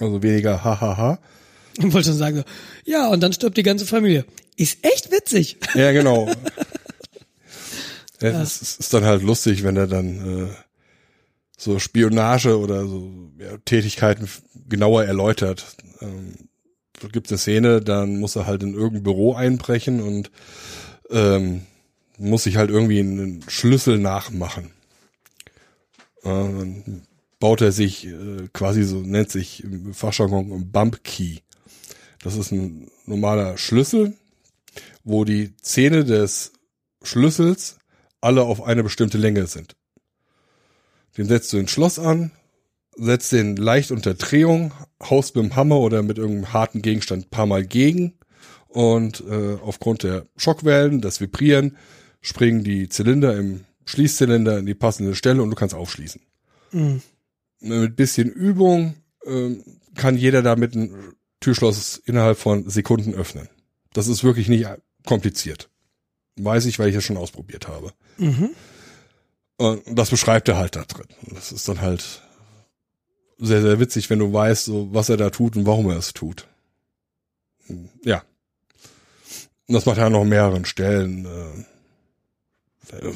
[0.01, 1.19] Also weniger hahaha.
[1.81, 2.45] Ich wollte schon sagen, so,
[2.91, 4.25] ja, und dann stirbt die ganze Familie.
[4.57, 5.59] Ist echt witzig.
[5.77, 6.29] Ja, genau.
[8.21, 10.51] ja, es ist, ist dann halt lustig, wenn er dann äh,
[11.57, 14.29] so Spionage oder so ja, Tätigkeiten
[14.69, 15.67] genauer erläutert.
[16.01, 16.48] Ähm, so
[17.13, 20.31] gibt eine Szene, dann muss er halt in irgendein Büro einbrechen und
[21.11, 21.63] ähm,
[22.19, 24.71] muss sich halt irgendwie einen Schlüssel nachmachen.
[26.23, 27.03] Äh, dann
[27.39, 31.39] baut er sich äh, quasi so, nennt sich im Fachjargon ein Bump Key.
[32.23, 34.15] Das ist ein normaler Schlüssel,
[35.05, 36.53] wo die Zähne des
[37.03, 37.79] Schlüssels
[38.21, 39.77] alle auf eine bestimmte Länge sind.
[41.17, 42.33] Den setzt du ins Schloss an,
[42.99, 47.31] setzt den leicht unter Drehung, haust mit dem Hammer oder mit irgendeinem harten Gegenstand ein
[47.31, 48.15] paar Mal gegen
[48.69, 51.77] und äh, aufgrund der Schockwellen, das Vibrieren,
[52.21, 56.21] springen die Zylinder im Schließzylinder in die passende Stelle und du kannst aufschließen.
[56.73, 57.03] Mhm.
[57.61, 58.95] Mit bisschen Übung
[59.27, 63.49] ähm, kann jeder damit ein Türschloss innerhalb von Sekunden öffnen.
[63.93, 64.67] Das ist wirklich nicht
[65.07, 65.71] kompliziert.
[66.37, 67.93] Weiß ich, weil ich es schon ausprobiert habe.
[68.19, 68.51] Mhm.
[69.57, 71.07] Und das beschreibt er halt da drin.
[71.33, 72.23] Das ist dann halt
[73.39, 76.13] sehr, sehr witzig, wenn du weißt, so, was er da tut und warum er es
[76.13, 76.47] tut.
[78.05, 78.23] Ja.
[79.67, 81.27] Und das macht er an noch mehreren Stellen.
[81.27, 81.65] Äh,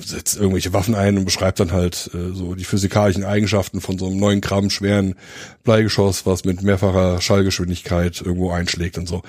[0.04, 4.06] setzt irgendwelche Waffen ein und beschreibt dann halt äh, so die physikalischen Eigenschaften von so
[4.06, 5.14] einem neun Gramm schweren
[5.64, 9.22] Bleigeschoss, was mit mehrfacher Schallgeschwindigkeit irgendwo einschlägt und so.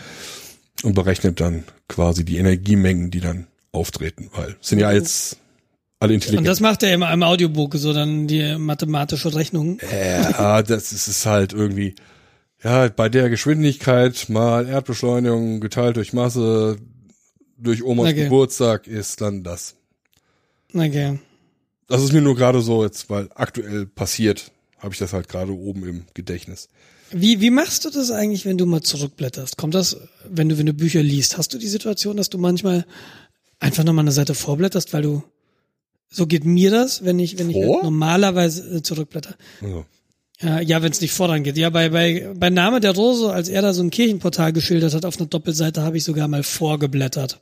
[0.84, 5.38] Und berechnet dann quasi die Energiemengen, die dann auftreten, weil es sind ja jetzt
[6.03, 6.39] alle intelligent.
[6.39, 9.79] Und das macht er immer im Audiobook, so dann die mathematische Rechnung.
[9.91, 11.95] Ja, das ist es halt irgendwie,
[12.63, 16.77] ja, bei der Geschwindigkeit mal Erdbeschleunigung geteilt durch Masse
[17.57, 18.25] durch Omas Okay.
[18.25, 19.75] Geburtstag ist dann das.
[20.73, 21.19] Okay.
[21.87, 25.53] Das ist mir nur gerade so jetzt, weil aktuell passiert, habe ich das halt gerade
[25.53, 26.67] oben im Gedächtnis.
[27.11, 29.55] Wie, wie machst du das eigentlich, wenn du mal zurückblätterst?
[29.55, 31.37] Kommt das, wenn du, wenn du Bücher liest?
[31.37, 32.85] Hast du die Situation, dass du manchmal
[33.59, 35.23] einfach nochmal eine Seite vorblätterst, weil du,
[36.13, 39.36] so geht mir das, wenn ich, wenn ich halt normalerweise äh, zurückblätter.
[39.62, 39.86] Also,
[40.41, 41.58] Ja, ja wenn es nicht voran geht.
[41.58, 45.06] Ja, bei, bei, bei Name der Rose, als er da so ein Kirchenportal geschildert hat
[45.06, 47.39] auf einer Doppelseite, habe ich sogar mal vorgeblättert.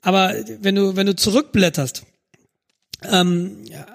[0.00, 2.04] Aber wenn du, wenn du zurückblätterst,
[3.12, 3.86] ähm, ja,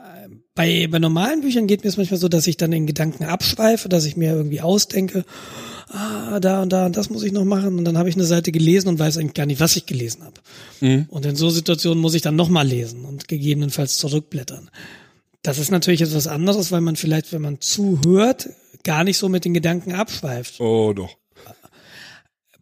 [0.54, 3.90] bei, bei normalen Büchern geht mir es manchmal so, dass ich dann in Gedanken abschweife,
[3.90, 5.26] dass ich mir irgendwie ausdenke,
[5.90, 8.26] ah, da und da und das muss ich noch machen und dann habe ich eine
[8.26, 10.36] Seite gelesen und weiß eigentlich gar nicht, was ich gelesen habe.
[11.10, 14.70] Und in so Situationen muss ich dann nochmal lesen und gegebenenfalls zurückblättern.
[15.44, 18.50] Das ist natürlich etwas anderes, weil man vielleicht, wenn man zuhört,
[18.84, 20.60] gar nicht so mit den Gedanken abschweift.
[20.60, 21.18] oh doch.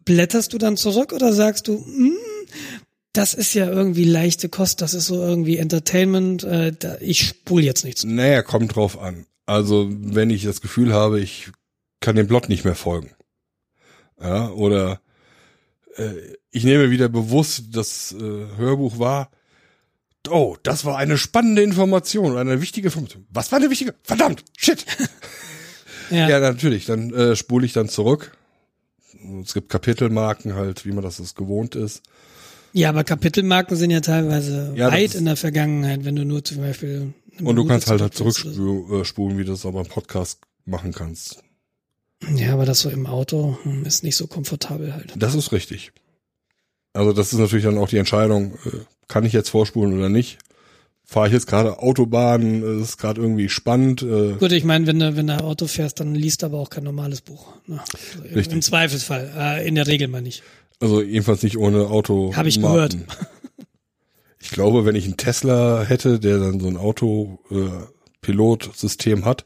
[0.04, 2.16] Blätterst du dann zurück oder sagst du, hm,
[3.12, 7.64] das ist ja irgendwie leichte Kost, das ist so irgendwie Entertainment, äh, da, ich spule
[7.64, 8.04] jetzt nichts.
[8.04, 9.26] Naja, kommt drauf an.
[9.46, 11.50] Also, wenn ich das Gefühl habe, ich
[12.00, 13.10] kann dem Plot nicht mehr folgen.
[14.20, 15.00] Ja, oder
[15.96, 16.12] äh,
[16.50, 18.18] ich nehme wieder bewusst das äh,
[18.56, 19.30] Hörbuch wahr.
[20.28, 23.26] Oh, das war eine spannende Information, eine wichtige Information.
[23.30, 23.94] Was war eine wichtige?
[24.02, 24.84] Verdammt, shit.
[26.10, 26.28] Ja.
[26.28, 28.36] Ja, natürlich, dann äh, spule ich dann zurück.
[29.44, 32.02] Es gibt Kapitelmarken halt, wie man das es gewohnt ist.
[32.72, 36.44] Ja, aber Kapitelmarken sind ja teilweise Ja, weit ist- in der Vergangenheit, wenn du nur
[36.44, 37.14] zum Beispiel.
[37.40, 41.44] Und du kannst halt halt zurückspulen, äh, wie du das aber im Podcast machen kannst.
[42.36, 45.12] Ja, aber das so im Auto hm, ist nicht so komfortabel halt.
[45.16, 45.92] Das ist richtig.
[46.92, 48.70] Also das ist natürlich dann auch die Entscheidung, äh,
[49.08, 50.38] kann ich jetzt vorspulen oder nicht?
[51.04, 54.02] Fahre ich jetzt gerade Autobahn, äh, ist gerade irgendwie spannend.
[54.02, 56.84] Äh, Gut, ich meine, wenn du, wenn du Auto fährst, dann liest aber auch kein
[56.84, 57.48] normales Buch.
[57.66, 57.80] Ne?
[57.80, 58.52] Also im- Richtig.
[58.54, 59.62] Im Zweifelsfall.
[59.64, 60.42] In der Regel mal nicht.
[60.80, 62.32] also jedenfalls nicht ohne Auto.
[62.36, 62.96] Hab ich gehört.
[64.42, 69.44] Ich glaube, wenn ich einen Tesla hätte, der dann so ein Auto-Pilotsystem hat,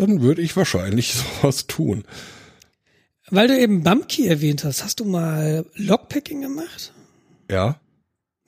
[0.00, 2.04] dann würde ich wahrscheinlich sowas tun.
[3.30, 6.92] Weil du eben Bumpkey erwähnt hast, hast du mal Lockpicking gemacht?
[7.48, 7.80] Ja.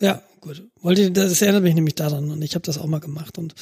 [0.01, 0.69] Ja, gut.
[0.81, 3.55] Wollte, das erinnert mich nämlich daran und ich habe das auch mal gemacht und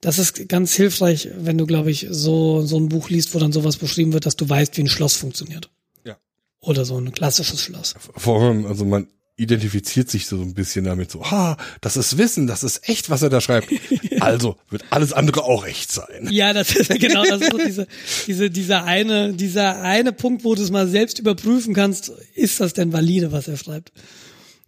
[0.00, 3.52] das ist ganz hilfreich, wenn du, glaube ich, so, so ein Buch liest, wo dann
[3.52, 5.70] sowas beschrieben wird, dass du weißt, wie ein Schloss funktioniert.
[6.04, 6.16] Ja.
[6.60, 7.94] Oder so ein klassisches Schloss.
[7.98, 12.46] Vor allem, also man identifiziert sich so ein bisschen damit so, ha, das ist Wissen,
[12.46, 13.68] das ist echt, was er da schreibt.
[14.18, 16.28] Also wird alles andere auch echt sein.
[16.30, 17.86] Ja, das ist genau das ist so diese,
[18.26, 22.72] diese, dieser eine, dieser eine Punkt, wo du es mal selbst überprüfen kannst, ist das
[22.72, 23.92] denn valide, was er schreibt?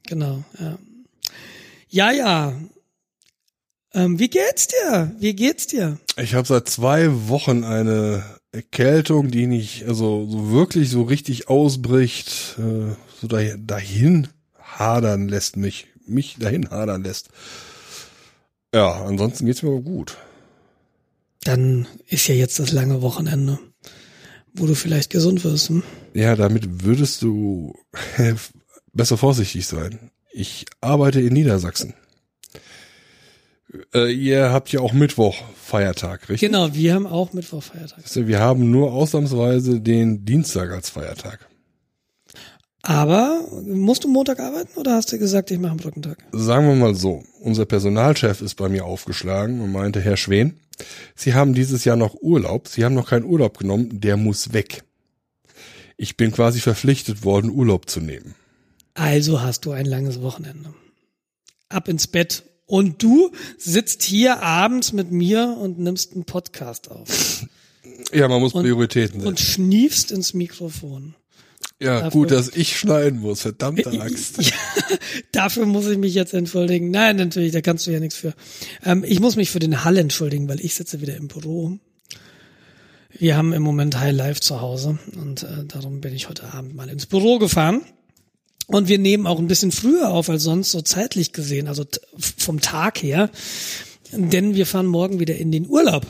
[0.06, 0.78] Genau, ja.
[1.88, 2.60] Ja, ja.
[3.94, 5.16] Ähm, wie geht's dir?
[5.18, 5.98] Wie geht's dir?
[6.18, 12.56] Ich habe seit zwei Wochen eine Erkältung, die nicht, also so wirklich so richtig ausbricht,
[12.58, 14.28] äh, so dahin, dahin
[14.78, 17.28] hadern lässt mich, mich dahin hadern lässt.
[18.74, 20.16] Ja, ansonsten geht's mir gut.
[21.44, 23.58] Dann ist ja jetzt das lange Wochenende,
[24.52, 25.70] wo du vielleicht gesund wirst.
[25.70, 25.82] Hm?
[26.14, 27.74] Ja, damit würdest du
[28.92, 30.10] besser vorsichtig sein.
[30.32, 31.94] Ich arbeite in Niedersachsen.
[33.94, 36.50] Äh, ihr habt ja auch Mittwoch Feiertag, richtig?
[36.50, 37.98] Genau, wir haben auch Mittwoch Feiertag.
[38.02, 41.47] Also Wir haben nur ausnahmsweise den Dienstag als Feiertag.
[42.88, 46.24] Aber musst du Montag arbeiten oder hast du gesagt, ich mache einen Brückentag?
[46.32, 50.58] Sagen wir mal so, unser Personalchef ist bei mir aufgeschlagen und meinte, Herr Schwen,
[51.14, 54.84] Sie haben dieses Jahr noch Urlaub, Sie haben noch keinen Urlaub genommen, der muss weg.
[55.98, 58.34] Ich bin quasi verpflichtet worden, Urlaub zu nehmen.
[58.94, 60.72] Also hast du ein langes Wochenende.
[61.68, 62.44] Ab ins Bett.
[62.64, 67.44] Und du sitzt hier abends mit mir und nimmst einen Podcast auf
[68.14, 69.52] Ja, man muss Und- Prioritäten und setzen.
[69.52, 71.14] schniefst ins Mikrofon.
[71.80, 74.38] Ja, dafür- gut, dass ich schneiden muss, verdammte Axt.
[74.42, 74.52] Ja,
[75.32, 76.90] dafür muss ich mich jetzt entschuldigen.
[76.90, 78.34] Nein, natürlich, da kannst du ja nichts für.
[78.84, 81.78] Ähm, ich muss mich für den Hall entschuldigen, weil ich sitze wieder im Büro.
[83.16, 86.74] Wir haben im Moment High Life zu Hause und äh, darum bin ich heute Abend
[86.74, 87.82] mal ins Büro gefahren.
[88.66, 91.86] Und wir nehmen auch ein bisschen früher auf als sonst, so zeitlich gesehen, also
[92.18, 93.30] vom Tag her.
[94.12, 96.06] Denn wir fahren morgen wieder in den Urlaub.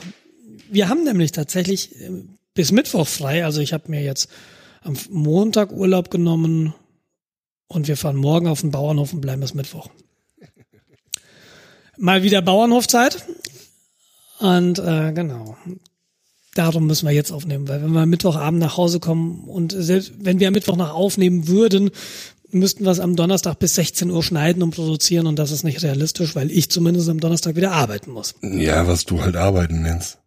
[0.70, 2.10] Wir haben nämlich tatsächlich äh,
[2.54, 3.44] bis Mittwoch frei.
[3.44, 4.28] Also ich habe mir jetzt
[4.82, 6.74] am Montag Urlaub genommen
[7.68, 9.88] und wir fahren morgen auf den Bauernhof und bleiben bis Mittwoch.
[11.98, 13.24] mal wieder Bauernhofzeit.
[14.38, 15.56] Und äh, genau.
[16.54, 20.40] Darum müssen wir jetzt aufnehmen, weil wenn wir Mittwochabend nach Hause kommen und selbst wenn
[20.40, 21.90] wir am Mittwoch noch aufnehmen würden,
[22.50, 25.82] müssten wir es am Donnerstag bis 16 Uhr schneiden und produzieren und das ist nicht
[25.82, 28.34] realistisch, weil ich zumindest am Donnerstag wieder arbeiten muss.
[28.42, 30.18] Ja, was du halt arbeiten nennst.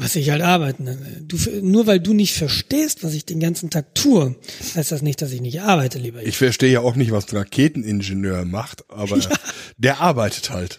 [0.00, 1.22] Was ich halt arbeiten nenne.
[1.22, 4.34] Du, nur weil du nicht verstehst, was ich den ganzen Tag tue,
[4.74, 6.22] heißt das nicht, dass ich nicht arbeite, lieber.
[6.22, 9.28] Ich verstehe ja auch nicht, was ein Raketeningenieur macht, aber ja.
[9.76, 10.78] der arbeitet halt.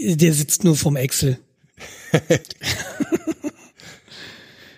[0.00, 1.38] Der sitzt nur vom Excel.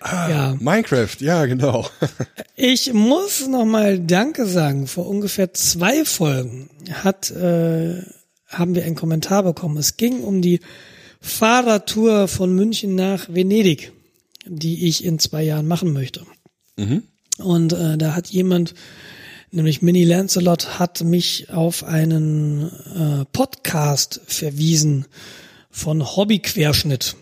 [0.07, 0.57] Ah, ja.
[0.59, 1.89] Minecraft, ja, genau.
[2.55, 4.85] ich muss nochmal Danke sagen.
[4.85, 8.03] Vor ungefähr zwei Folgen hat, äh,
[8.47, 9.77] haben wir einen Kommentar bekommen.
[9.77, 10.59] Es ging um die
[11.25, 13.91] Fahrradtour von München nach Venedig,
[14.45, 16.23] die ich in zwei Jahren machen möchte.
[16.77, 17.01] Mhm.
[17.39, 18.75] Und äh, da hat jemand,
[19.49, 25.07] nämlich Mini Lancelot, hat mich auf einen äh, Podcast verwiesen
[25.71, 27.15] von Hobbyquerschnitt.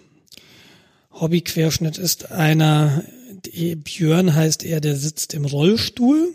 [1.13, 3.05] Hobbyquerschnitt ist einer,
[3.53, 6.33] Björn heißt er, der sitzt im Rollstuhl.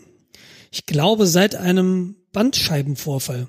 [0.72, 3.46] Ich glaube, seit einem Bandscheibenvorfall.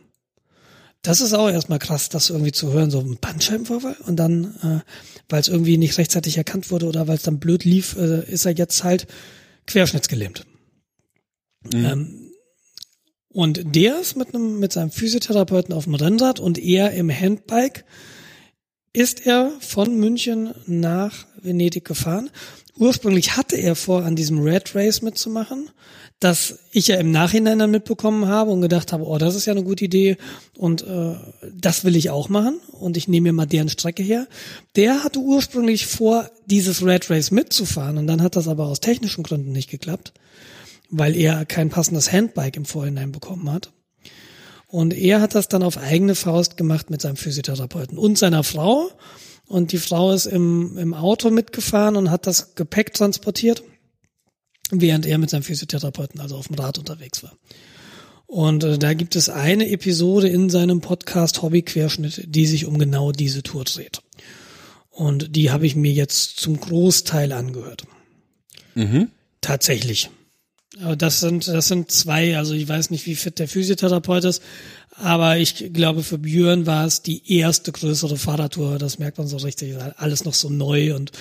[1.10, 3.98] Das ist auch erstmal krass, das irgendwie zu hören, so ein Bandscheibenvorfall.
[4.06, 4.80] Und dann, äh,
[5.28, 8.46] weil es irgendwie nicht rechtzeitig erkannt wurde oder weil es dann blöd lief, äh, ist
[8.46, 9.08] er jetzt halt
[9.66, 10.46] querschnittsgelähmt.
[11.64, 11.86] Mhm.
[11.86, 12.32] Ähm,
[13.28, 17.86] und der ist mit einem, mit seinem Physiotherapeuten auf dem Rennrad und er im Handbike
[18.94, 22.30] ist er von München nach Venedig gefahren.
[22.80, 25.70] Ursprünglich hatte er vor, an diesem Red Race mitzumachen,
[26.22, 29.52] das ich ja im Nachhinein dann mitbekommen habe und gedacht habe, oh, das ist ja
[29.52, 30.16] eine gute Idee
[30.58, 31.16] und äh,
[31.54, 34.28] das will ich auch machen und ich nehme mir mal deren Strecke her.
[34.78, 39.26] Der hatte ursprünglich vor, dieses Red Race mitzufahren und dann hat das aber aus technischen
[39.26, 40.14] Gründen nicht geklappt,
[40.90, 43.74] weil er kein passendes Handbike im Vorhinein bekommen hat.
[44.68, 48.90] Und er hat das dann auf eigene Faust gemacht mit seinem Physiotherapeuten und seiner Frau.
[49.50, 53.64] Und die Frau ist im, im Auto mitgefahren und hat das Gepäck transportiert,
[54.70, 57.34] während er mit seinem Physiotherapeuten also auf dem Rad unterwegs war.
[58.28, 63.12] Und äh, da gibt es eine Episode in seinem Podcast Hobbyquerschnitt, die sich um genau
[63.12, 64.04] diese Tour dreht.
[64.92, 67.86] Und die habe ich mir jetzt zum Großteil angehört.
[68.76, 69.10] Mhm.
[69.42, 70.12] Tatsächlich.
[70.98, 74.42] Das sind, das sind zwei, also ich weiß nicht, wie fit der Physiotherapeut ist,
[74.96, 78.78] aber ich glaube, für Björn war es die erste größere Fahrradtour.
[78.78, 79.76] Das merkt man so richtig.
[79.98, 81.12] Alles noch so neu und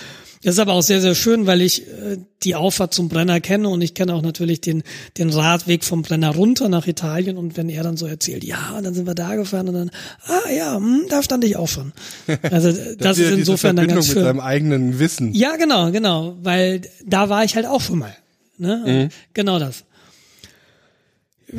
[0.42, 3.68] das ist aber auch sehr, sehr schön, weil ich äh, die Auffahrt zum Brenner kenne
[3.68, 4.84] und ich kenne auch natürlich den,
[5.16, 8.84] den Radweg vom Brenner runter nach Italien und wenn er dann so erzählt, ja, und
[8.84, 9.90] dann sind wir da gefahren und dann,
[10.26, 11.92] ah ja, hm, da stand ich auch schon.
[12.50, 14.16] Also das, das ist insofern dann ganz schön.
[14.16, 15.34] mit seinem eigenen Wissen.
[15.34, 18.14] Ja, genau, genau, weil da war ich halt auch schon mal.
[18.58, 18.84] Ne?
[18.86, 19.08] Mhm.
[19.34, 19.84] Genau das.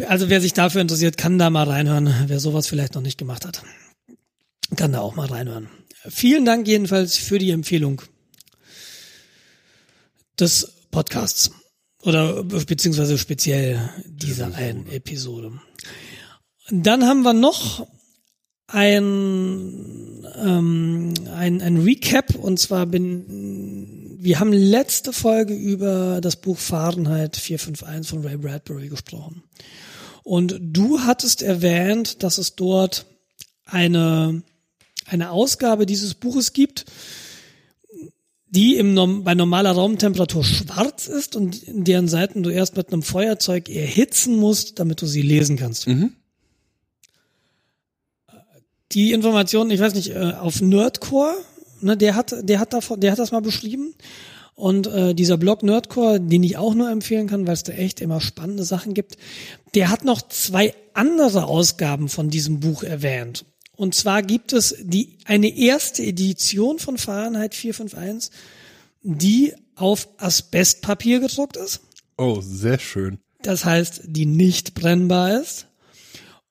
[0.08, 3.46] Also wer sich dafür interessiert, kann da mal reinhören, wer sowas vielleicht noch nicht gemacht
[3.46, 3.64] hat.
[4.76, 5.68] Kann da auch mal reinhören.
[6.08, 8.02] Vielen Dank jedenfalls für die Empfehlung
[10.40, 11.52] des Podcasts.
[12.04, 15.60] Oder beziehungsweise speziell dieser einen Episode.
[16.70, 17.88] Dann haben wir noch
[18.68, 26.58] ein, ähm, ein, ein Recap und zwar bin wir haben letzte Folge über das Buch
[26.58, 29.44] Fahrenheit 451 von Ray Bradbury gesprochen.
[30.24, 33.06] Und du hattest erwähnt, dass es dort
[33.64, 34.44] eine,
[35.06, 36.86] eine Ausgabe dieses Buches gibt,
[38.50, 43.04] die im, bei normaler Raumtemperatur schwarz ist und in deren Seiten du erst mit einem
[43.04, 45.88] Feuerzeug erhitzen musst, damit du sie lesen kannst.
[45.88, 46.12] Mhm.
[48.92, 51.36] Die Informationen, ich weiß nicht, äh, auf Nerdcore
[51.82, 53.94] ne, der hat, der hat davon, der hat das mal beschrieben.
[54.56, 58.02] Und äh, dieser Blog Nerdcore, den ich auch nur empfehlen kann, weil es da echt
[58.02, 59.16] immer spannende Sachen gibt,
[59.74, 63.46] der hat noch zwei andere Ausgaben von diesem Buch erwähnt.
[63.78, 68.32] Und zwar gibt es die eine erste Edition von Fahrenheit 451,
[69.02, 71.80] die auf Asbestpapier gedruckt ist.
[72.18, 73.20] Oh, sehr schön.
[73.42, 75.68] Das heißt, die nicht brennbar ist.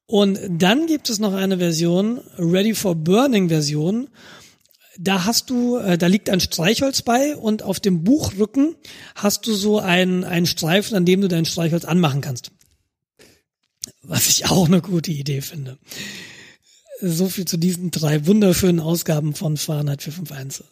[0.06, 4.08] Und dann gibt es noch eine Version, Ready for Burning Version,
[4.98, 8.74] da hast du, äh, da liegt ein Streichholz bei und auf dem Buchrücken
[9.14, 12.50] hast du so einen, einen Streifen, an dem du dein Streichholz anmachen kannst.
[14.02, 15.78] Was ich auch eine gute Idee finde.
[17.00, 20.66] So viel zu diesen drei wunderschönen Ausgaben von Fahrenheit 451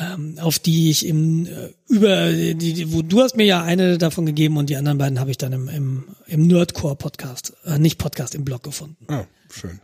[0.00, 4.26] ähm, auf die ich im äh, über die, wo du hast mir ja eine davon
[4.26, 7.98] gegeben und die anderen beiden habe ich dann im im, im Nerdcore Podcast, äh, nicht
[7.98, 9.04] Podcast im Blog gefunden.
[9.08, 9.80] Ah, schön.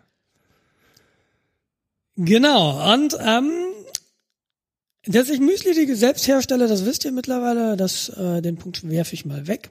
[2.17, 3.51] Genau, und ähm,
[5.07, 9.27] dass ich Müsli selbst herstelle, das wisst ihr mittlerweile, das, äh, den Punkt werfe ich
[9.27, 9.71] mal weg.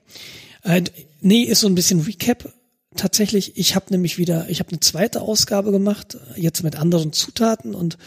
[0.63, 0.83] Äh,
[1.21, 2.53] nee, ist so ein bisschen Recap
[2.95, 7.73] tatsächlich, ich habe nämlich wieder, ich habe eine zweite Ausgabe gemacht, jetzt mit anderen Zutaten
[7.75, 7.97] und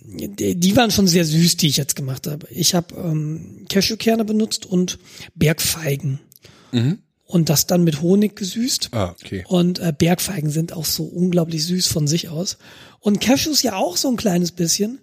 [0.00, 2.46] die, waren schon sehr süß, die ich jetzt gemacht habe.
[2.50, 4.98] Ich habe ähm, Cashewkerne benutzt und
[5.34, 6.18] Bergfeigen.
[6.72, 6.98] Mhm.
[7.28, 8.88] Und das dann mit Honig gesüßt.
[8.92, 9.44] Ah, okay.
[9.46, 12.56] Und äh, Bergfeigen sind auch so unglaublich süß von sich aus.
[13.00, 15.00] Und Cashews ja auch so ein kleines bisschen.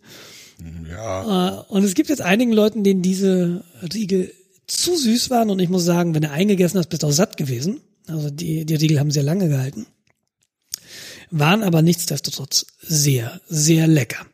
[0.90, 1.60] Ja.
[1.60, 3.64] Äh, und es gibt jetzt einigen Leuten, denen diese
[3.94, 4.34] Riegel
[4.66, 5.52] zu süß waren.
[5.52, 7.82] Und ich muss sagen, wenn du eingegessen hast, bist du auch satt gewesen.
[8.08, 9.86] Also die, die Riegel haben sehr lange gehalten.
[11.30, 14.26] Waren aber nichtsdestotrotz sehr, sehr lecker.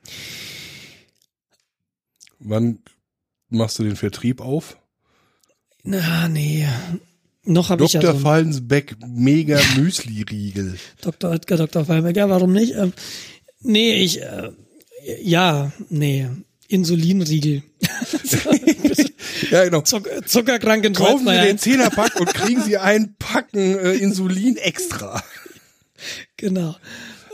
[2.39, 2.79] Wann
[3.49, 4.77] machst du den Vertrieb auf?
[5.83, 6.65] Na, nee.
[7.43, 8.15] Noch habe ich ja Dr.
[8.15, 10.77] so Fallensbeck Mega Müsli-Riegel.
[11.01, 11.31] Dr.
[11.31, 11.85] Oetker, Dr.
[11.85, 12.15] Fallbeck.
[12.15, 12.75] Ja, warum nicht?
[12.75, 12.93] Ähm,
[13.61, 14.51] nee, ich, äh,
[15.21, 16.27] ja, nee.
[16.67, 17.63] Insulinriegel.
[19.49, 19.81] Ja, genau.
[19.81, 25.21] Zuck, zuckerkrank in Kaufen Sie den Zehnerpack und kriegen Sie ein Packen äh, Insulin extra.
[26.37, 26.75] Genau.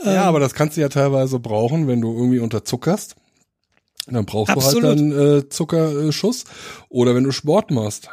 [0.04, 3.16] Ja, aber das kannst du ja teilweise brauchen, wenn du irgendwie unterzuckerst.
[4.08, 4.84] Dann brauchst Absolut.
[4.84, 6.46] du halt dann äh, Zuckerschuss.
[6.90, 8.10] Oder wenn du Sport machst.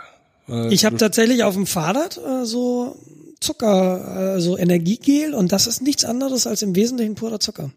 [0.49, 2.97] Äh, Ich habe tatsächlich auf dem Fahrrad äh, so
[3.41, 7.71] Zucker, äh, so Energiegel und das ist nichts anderes als im Wesentlichen purer Zucker.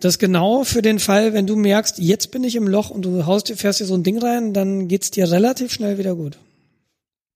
[0.00, 3.26] Das genau für den Fall, wenn du merkst, jetzt bin ich im Loch und du
[3.26, 6.38] haust fährst dir so ein Ding rein, dann geht's dir relativ schnell wieder gut.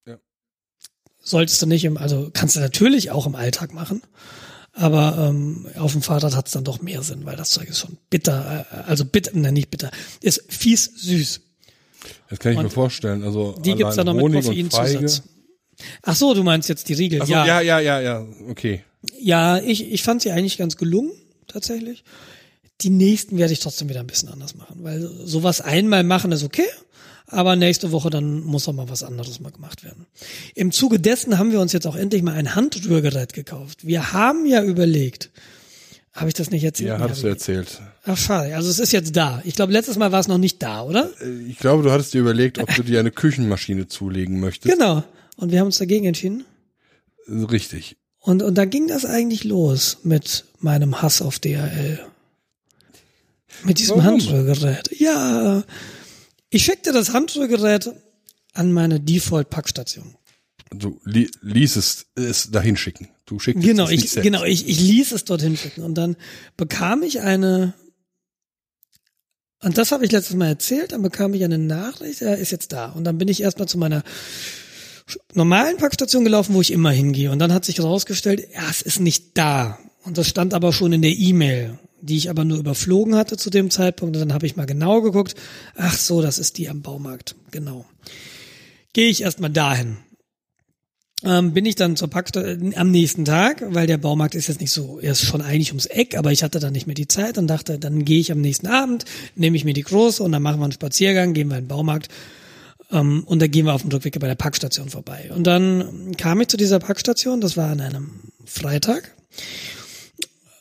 [0.07, 0.19] Ja.
[1.21, 4.03] Solltest du nicht im, also kannst du natürlich auch im Alltag machen,
[4.73, 7.99] aber ähm, auf dem Fahrrad hat's dann doch mehr Sinn, weil das Zeug ist schon
[8.11, 9.91] bitter, äh, also bitter, nein, nicht bitter,
[10.21, 11.41] ist fies süß.
[12.31, 13.23] Das kann ich mir Und vorstellen.
[13.23, 15.23] Also Die gibt's dann noch mit Honig Koffeinzusatz.
[16.03, 17.23] Ach so, du meinst jetzt die Riegel.
[17.23, 18.27] Ach so, ja, ja, ja, ja, ja, ja.
[18.49, 18.85] Okay.
[19.65, 21.13] ich, ich fand sie eigentlich ganz gelungen,
[21.49, 22.05] tatsächlich.
[22.81, 26.43] Die nächsten werde ich trotzdem wieder ein bisschen anders machen, weil sowas einmal machen ist
[26.43, 26.67] okay,
[27.27, 30.07] aber nächste Woche dann muss auch mal was anderes mal gemacht werden.
[30.55, 33.87] Im Zuge dessen haben wir uns jetzt auch endlich mal ein Handrührgerät gekauft.
[33.87, 35.31] Wir haben ja überlegt,
[36.13, 36.89] habe ich das nicht erzählt?
[36.91, 37.81] Ja, hab du erzählt.
[38.05, 39.41] Ach schade, also es ist jetzt da.
[39.45, 41.11] Ich glaube, letztes Mal war es noch nicht da, oder?
[41.21, 44.73] Äh, Ich glaube, du hattest dir überlegt, ob du dir eine Küchenmaschine zulegen möchtest.
[44.75, 45.03] Genau.
[45.37, 46.45] Und wir haben uns dagegen entschieden.
[47.29, 47.97] Richtig.
[48.19, 52.01] Und, und da ging das eigentlich los mit meinem Hass auf DHL.
[53.65, 54.21] Mit diesem Warum?
[54.21, 54.91] Handrührgerät.
[54.99, 55.65] Ja,
[56.51, 57.91] ich schickte das Handrührgerät
[58.55, 60.17] an meine Default-Packstation.
[60.71, 63.09] Du li ließest es dahin schicken.
[63.33, 64.22] Du schickst Genau, ich, selbst.
[64.22, 65.83] genau, ich, ich ließ es dorthin schicken.
[65.83, 66.16] Und dann
[66.59, 67.72] bekam ich eine,
[69.62, 72.72] und das habe ich letztes Mal erzählt, dann bekam ich eine Nachricht, er ist jetzt
[72.72, 72.91] da.
[72.91, 74.03] Und dann bin ich erstmal zu meiner
[75.33, 77.30] normalen Packstation gelaufen, wo ich immer hingehe.
[77.30, 79.78] Und dann hat sich herausgestellt, ja, es ist nicht da.
[80.05, 83.49] Und das stand aber schon in der E-Mail, die ich aber nur überflogen hatte zu
[83.49, 84.14] dem Zeitpunkt.
[84.16, 85.37] Und dann habe ich mal genau geguckt.
[85.76, 87.35] Ach so, das ist die am Baumarkt.
[87.51, 87.87] Genau.
[88.93, 89.97] Gehe ich erstmal dahin.
[91.25, 94.73] Ähm, bin ich dann zur Packstation am nächsten Tag, weil der Baumarkt ist jetzt nicht
[94.73, 97.39] so, er ist schon eigentlich ums Eck, aber ich hatte dann nicht mehr die Zeit
[97.39, 99.05] und dachte, dann gehe ich am nächsten Abend,
[99.37, 101.68] nehme ich mir die große und dann machen wir einen Spaziergang, gehen wir in den
[101.68, 102.09] Baumarkt
[102.91, 105.31] ähm, und dann gehen wir auf dem Rückweg bei der Packstation vorbei.
[105.35, 108.11] Und dann kam ich zu dieser Packstation, das war an einem
[108.45, 109.14] Freitag.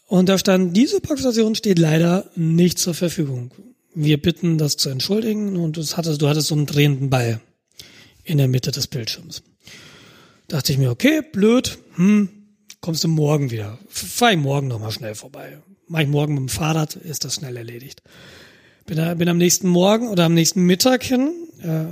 [0.07, 3.51] Und da stand, diese Packstation steht leider nicht zur Verfügung.
[3.95, 7.39] Wir bitten, das zu entschuldigen und hattest, du hattest so einen drehenden Ball
[8.23, 9.41] in der Mitte des Bildschirms.
[10.51, 12.27] Dachte ich mir, okay, blöd, hm,
[12.81, 13.79] kommst du morgen wieder.
[13.87, 15.61] Fahr ich morgen nochmal schnell vorbei.
[15.87, 18.01] Mach ich morgen mit dem Fahrrad, ist das schnell erledigt.
[18.85, 21.31] Bin, da, bin am nächsten Morgen oder am nächsten Mittag hin,
[21.61, 21.85] äh,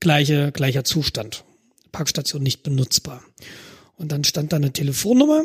[0.00, 1.44] gleiche, gleicher Zustand.
[1.90, 3.22] Parkstation nicht benutzbar.
[3.96, 5.44] Und dann stand da eine Telefonnummer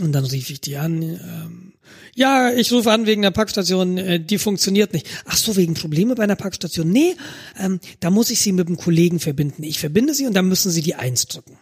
[0.00, 1.02] und dann rief ich die an.
[1.02, 1.69] Ähm,
[2.14, 5.06] ja, ich rufe an wegen der Packstation, äh, die funktioniert nicht.
[5.24, 6.90] Ach so, wegen Probleme bei einer Packstation?
[6.90, 7.16] Nee,
[7.58, 9.62] ähm, da muss ich Sie mit einem Kollegen verbinden.
[9.62, 11.58] Ich verbinde Sie und dann müssen Sie die Eins drücken.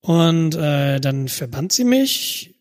[0.00, 2.54] Und äh, dann verband sie mich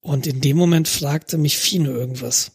[0.00, 2.52] und in dem Moment fragte mich Fine irgendwas.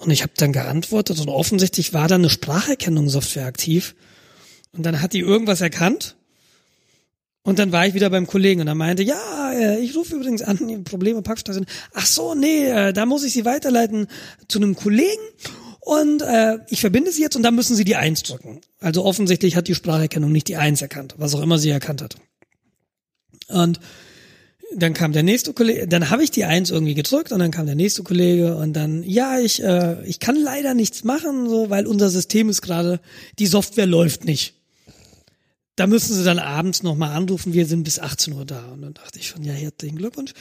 [0.00, 3.94] Und ich habe dann geantwortet und offensichtlich war da eine Spracherkennungssoftware aktiv.
[4.72, 6.16] Und dann hat die irgendwas erkannt.
[7.48, 10.42] Und dann war ich wieder beim Kollegen und er meinte, ja, äh, ich rufe übrigens
[10.42, 11.64] an, Probleme Packstation.
[11.94, 14.06] Ach so, nee, äh, da muss ich Sie weiterleiten
[14.48, 15.22] zu einem Kollegen
[15.80, 18.60] und äh, ich verbinde Sie jetzt und dann müssen Sie die Eins drücken.
[18.80, 22.16] Also offensichtlich hat die Spracherkennung nicht die Eins erkannt, was auch immer sie erkannt hat.
[23.48, 23.80] Und
[24.76, 27.64] dann kam der nächste Kollege, dann habe ich die Eins irgendwie gedrückt und dann kam
[27.64, 31.86] der nächste Kollege und dann, ja, ich, äh, ich kann leider nichts machen, so, weil
[31.86, 33.00] unser System ist gerade,
[33.38, 34.57] die Software läuft nicht.
[35.78, 38.64] Da müssen sie dann abends nochmal anrufen, wir sind bis 18 Uhr da.
[38.72, 40.32] Und dann dachte ich schon, ja, herzlichen Glückwunsch.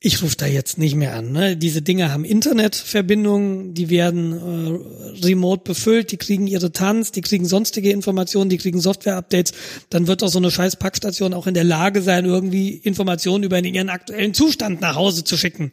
[0.00, 1.32] ich rufe da jetzt nicht mehr an.
[1.32, 1.54] Ne?
[1.54, 7.44] Diese Dinge haben Internetverbindungen, die werden äh, remote befüllt, die kriegen ihre Tanz, die kriegen
[7.44, 9.52] sonstige Informationen, die kriegen Software-Updates.
[9.90, 13.62] Dann wird auch so eine scheiß Packstation auch in der Lage sein, irgendwie Informationen über
[13.62, 15.72] ihren aktuellen Zustand nach Hause zu schicken.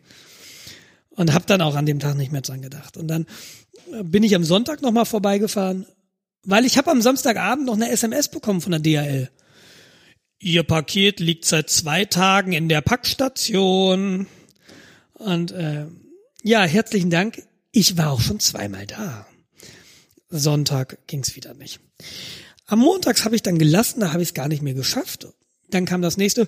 [1.11, 2.97] Und habe dann auch an dem Tag nicht mehr dran gedacht.
[2.97, 3.25] Und dann
[4.03, 5.85] bin ich am Sonntag nochmal vorbeigefahren,
[6.43, 9.29] weil ich habe am Samstagabend noch eine SMS bekommen von der DHL.
[10.39, 14.27] Ihr Paket liegt seit zwei Tagen in der Packstation.
[15.13, 15.85] Und äh,
[16.41, 17.43] ja, herzlichen Dank.
[17.71, 19.27] Ich war auch schon zweimal da.
[20.29, 21.79] Sonntag ging's wieder nicht.
[22.65, 25.27] Am Montags habe ich dann gelassen, da habe ich es gar nicht mehr geschafft.
[25.69, 26.47] Dann kam das nächste.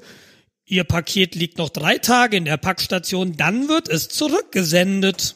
[0.65, 5.35] Ihr Paket liegt noch drei Tage in der Packstation, dann wird es zurückgesendet.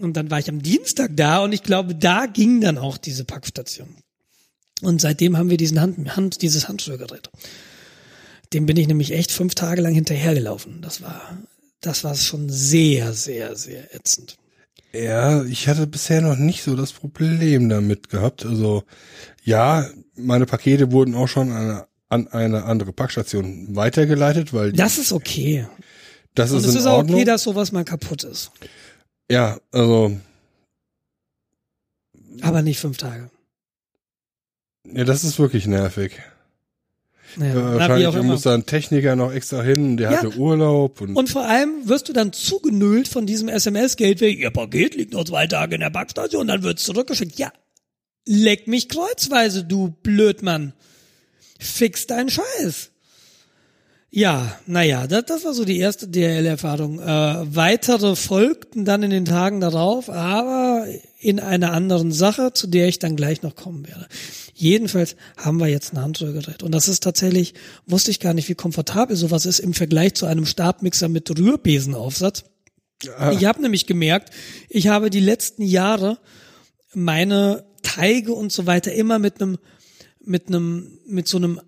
[0.00, 3.24] Und dann war ich am Dienstag da und ich glaube, da ging dann auch diese
[3.24, 3.88] Packstation.
[4.80, 7.30] Und seitdem haben wir diesen Hand, Hand, dieses Handsteuergerät.
[8.52, 10.82] Dem bin ich nämlich echt fünf Tage lang hinterhergelaufen.
[10.82, 11.38] Das war,
[11.80, 14.36] das war schon sehr, sehr, sehr ätzend.
[14.92, 18.44] Ja, ich hatte bisher noch nicht so das Problem damit gehabt.
[18.44, 18.82] Also
[19.42, 24.98] ja, meine Pakete wurden auch schon an eine, an eine andere Packstation weitergeleitet, weil das
[24.98, 25.66] ist okay.
[26.34, 27.16] Das ist Und es in ist auch Ordnung.
[27.16, 28.50] okay, dass sowas mal kaputt ist.
[29.32, 30.16] Ja, also
[32.40, 33.30] Aber nicht fünf Tage.
[34.86, 36.12] ja, das ist wirklich nervig.
[37.36, 38.22] Naja, na, wie wahrscheinlich immer.
[38.24, 40.16] muss da ein Techniker noch extra hin, der Ja.
[40.18, 44.50] hatte Urlaub und, Und vor allem wirst du dann zugenüllt von diesem SMS-Geld, wie ihr
[44.50, 47.38] Paket liegt noch zwei Tage in der Packstation, dann wird's zurückgeschickt.
[47.38, 47.50] Ja,
[48.26, 50.74] leck mich kreuzweise, du Blödmann.
[51.58, 52.90] Fix deinen Scheiß.
[54.14, 57.00] Ja, naja, das, das war so die erste DHL-Erfahrung.
[57.00, 60.84] Äh, weitere folgten dann in den Tagen darauf, aber
[61.18, 64.06] in einer anderen Sache, zu der ich dann gleich noch kommen werde.
[64.52, 66.62] Jedenfalls haben wir jetzt ein Handrührgerät.
[66.62, 67.54] Und das ist tatsächlich,
[67.86, 72.44] wusste ich gar nicht, wie komfortabel sowas ist im Vergleich zu einem Stabmixer mit Rührbesenaufsatz.
[73.32, 74.30] Ich habe nämlich gemerkt,
[74.68, 76.18] ich habe die letzten Jahre
[76.92, 79.58] meine Teige und so weiter immer mit einem
[80.24, 81.60] mit einem mit so einem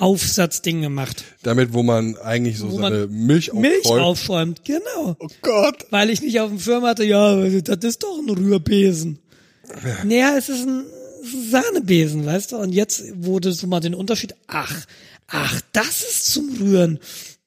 [0.00, 1.24] Schlagschaum-Aufsatzding gemacht.
[1.42, 4.02] damit, wo man eigentlich so Wo seine Milch Milch aufräumt.
[4.02, 5.16] aufschäumt, genau.
[5.18, 5.86] Oh Gott.
[5.90, 9.18] Weil ich nicht auf dem Firma hatte, ja, das ist doch ein Rührbesen.
[10.04, 10.84] Naja, es ist ein
[11.50, 12.56] Sahnebesen, weißt du?
[12.56, 14.86] Und jetzt wurde so mal den Unterschied, ach,
[15.28, 16.98] ach, das ist zum Rühren.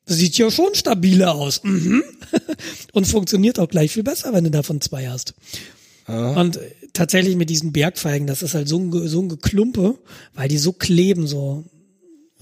[0.05, 1.63] Das sieht ja schon stabiler aus.
[1.63, 2.03] Mhm.
[2.93, 5.33] Und funktioniert auch gleich viel besser, wenn du davon zwei hast.
[6.07, 9.97] Und äh, tatsächlich mit diesen Bergfeigen, das ist halt so ein, so ein Geklumpe,
[10.33, 11.63] weil die so kleben, so,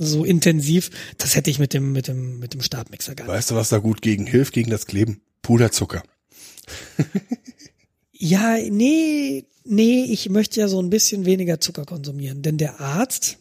[0.02, 0.90] so intensiv.
[1.18, 3.34] Das hätte ich mit dem, mit dem, mit dem Stabmixer gar nicht.
[3.34, 5.22] Weißt du, was da gut gegen hilft, gegen das Kleben?
[5.42, 6.04] Puderzucker.
[8.24, 13.40] Ja, nee, nee, ich möchte ja so ein bisschen weniger Zucker konsumieren, denn der Arzt,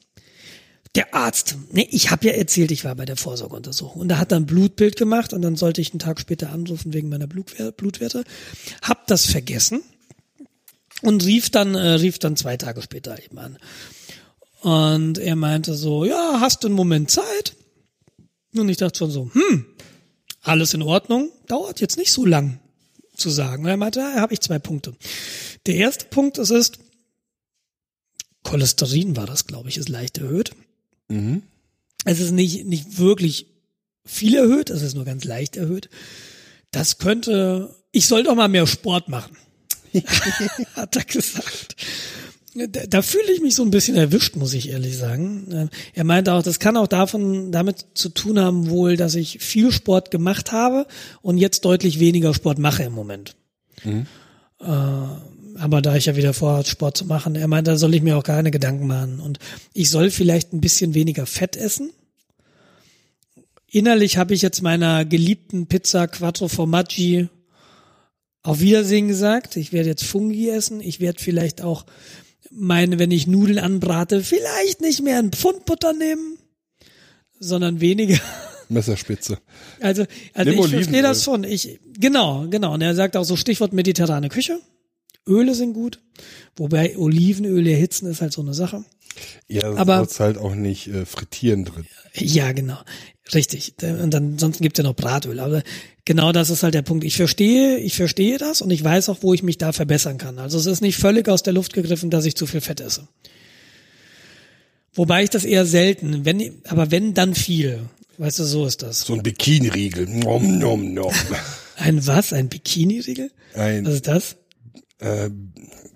[0.94, 4.32] der Arzt, nee, ich habe ja erzählt, ich war bei der Vorsorgeuntersuchung und da hat
[4.32, 7.72] er ein Blutbild gemacht und dann sollte ich einen Tag später anrufen wegen meiner Blutwer
[7.72, 8.24] Blutwerte,
[8.80, 9.82] hab das vergessen
[11.02, 13.58] und rief dann äh, rief dann zwei Tage später eben an.
[14.62, 17.54] Und er meinte so, ja, hast du einen Moment Zeit?
[18.54, 19.64] Und ich dachte schon so, hm,
[20.42, 22.60] alles in Ordnung, dauert jetzt nicht so lang
[23.16, 23.64] zu sagen.
[23.64, 24.94] Und er meinte, ja, habe ich zwei Punkte.
[25.66, 26.78] Der erste Punkt ist, ist
[28.42, 30.52] Cholesterin war das, glaube ich, ist leicht erhöht.
[31.08, 31.42] Mhm.
[32.04, 33.46] Es ist nicht, nicht wirklich
[34.04, 35.90] viel erhöht, es ist nur ganz leicht erhöht.
[36.70, 39.36] Das könnte, ich soll doch mal mehr Sport machen,
[40.74, 41.76] hat er gesagt.
[42.54, 45.70] Da, da fühle ich mich so ein bisschen erwischt, muss ich ehrlich sagen.
[45.94, 49.70] Er meinte auch, das kann auch davon, damit zu tun haben wohl, dass ich viel
[49.70, 50.86] Sport gemacht habe
[51.22, 53.36] und jetzt deutlich weniger Sport mache im Moment.
[54.60, 54.66] Äh,
[55.58, 58.16] aber da ich ja wieder vorhat, Sport zu machen, er meinte, da soll ich mir
[58.16, 59.20] auch keine Gedanken machen.
[59.20, 59.38] Und
[59.72, 61.90] ich soll vielleicht ein bisschen weniger Fett essen.
[63.66, 67.28] Innerlich habe ich jetzt meiner geliebten Pizza Quattro Formaggi
[68.42, 69.56] auf Wiedersehen gesagt.
[69.56, 70.80] Ich werde jetzt Fungi essen.
[70.80, 71.84] Ich werde vielleicht auch
[72.50, 76.38] meine, wenn ich Nudeln anbrate, vielleicht nicht mehr ein Pfund Butter nehmen,
[77.38, 78.18] sondern weniger.
[78.68, 79.38] Messerspitze.
[79.80, 81.44] Also, also Nimm ich verstehe das schon.
[81.44, 82.74] Ich, genau, genau.
[82.74, 84.60] Und er sagt auch so Stichwort mediterrane Küche.
[85.30, 86.00] Öle sind gut.
[86.56, 88.84] Wobei Olivenöl erhitzen ist halt so eine Sache.
[89.48, 91.86] Ja, Aber- ist halt auch nicht äh, frittieren drin.
[92.14, 92.78] Ja, genau.
[93.32, 93.74] Richtig.
[93.82, 95.38] Und dann, ansonsten gibt's ja noch Bratöl.
[95.40, 95.62] Aber
[96.04, 97.04] genau das ist halt der Punkt.
[97.04, 100.38] Ich verstehe, ich verstehe das und ich weiß auch, wo ich mich da verbessern kann.
[100.38, 103.06] Also es ist nicht völlig aus der Luft gegriffen, dass ich zu viel Fett esse.
[104.94, 107.80] Wobei ich das eher selten, wenn, aber wenn, dann viel.
[108.18, 109.02] Weißt du, so ist das.
[109.02, 110.06] So ein Bikini-Riegel.
[110.08, 111.12] Nom, nom, nom.
[111.76, 112.32] Ein was?
[112.32, 113.30] Ein Bikini-Riegel?
[113.54, 114.36] Ein, Was ist das?
[115.00, 115.30] Äh,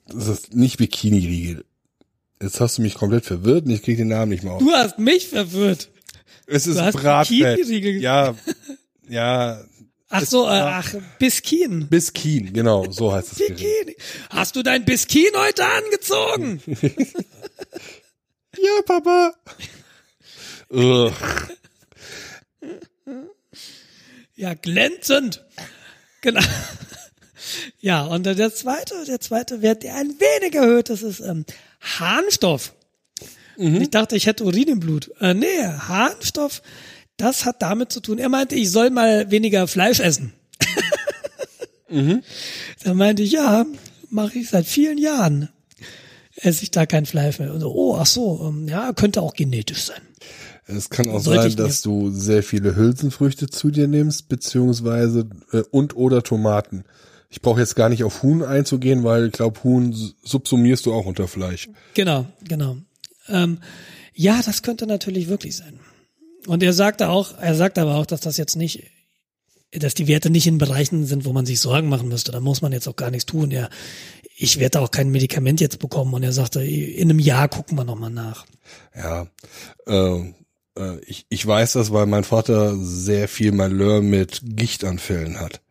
[0.07, 1.65] das ist nicht Bikini-Riegel.
[2.43, 4.61] Jetzt hast du mich komplett verwirrt und ich krieg den Namen nicht mehr auf.
[4.61, 5.91] Du hast mich verwirrt.
[6.47, 7.57] Es ist Bratfett.
[7.57, 8.35] Bikini-Riegel Ja,
[9.09, 9.65] ja,
[10.17, 11.89] Ach so, äh, ach, Biskin.
[11.89, 13.57] Biskin, genau, so heißt Gerät.
[13.57, 13.97] Bikini.
[14.31, 16.63] Hast du dein Biskin heute angezogen?
[18.57, 19.35] Ja, Papa.
[24.37, 25.45] Ja, glänzend.
[26.21, 26.41] Genau.
[27.81, 31.45] Ja, und der zweite, der zweite Wert, der ein wenig erhöht, das ist ähm,
[31.81, 32.75] Harnstoff.
[33.57, 35.13] Ich dachte, ich hätte Urin im Blut.
[35.21, 36.61] Äh, nee, Harnstoff,
[37.17, 38.19] das hat damit zu tun.
[38.19, 40.33] Er meinte, ich soll mal weniger Fleisch essen.
[42.83, 43.65] Da meinte ich, ja,
[44.11, 45.49] mache ich seit vielen Jahren.
[46.35, 47.55] Esse ich da kein Fleisch mehr.
[47.55, 50.01] Und so, oh, ach so, ähm, ja, könnte auch genetisch sein.
[50.67, 55.63] Es kann auch Sollte sein, dass du sehr viele Hülsenfrüchte zu dir nimmst, beziehungsweise äh,
[55.71, 56.85] und oder Tomaten.
[57.35, 61.05] Ich brauche jetzt gar nicht auf Huhn einzugehen, weil ich glaube, Huhn subsumierst du auch
[61.05, 61.68] unter Fleisch.
[61.95, 62.76] Genau, genau.
[63.28, 63.59] Ähm,
[64.14, 65.80] ja, das könnte natürlich wirklich sein.
[66.47, 68.85] Und er sagte auch, er sagte aber auch, dass das jetzt nicht,
[69.72, 72.30] dass die Werte nicht in Bereichen sind, wo man sich Sorgen machen müsste.
[72.30, 73.51] Da muss man jetzt auch gar nichts tun.
[73.51, 73.68] Er,
[74.37, 76.14] ich werde auch kein Medikament jetzt bekommen.
[76.14, 78.47] Und er sagte, in einem Jahr gucken wir nochmal nach.
[78.95, 79.26] Ja,
[79.89, 80.35] äh,
[80.78, 85.64] äh, ich, ich weiß das, weil mein Vater sehr viel Malheur mit Gichtanfällen hat.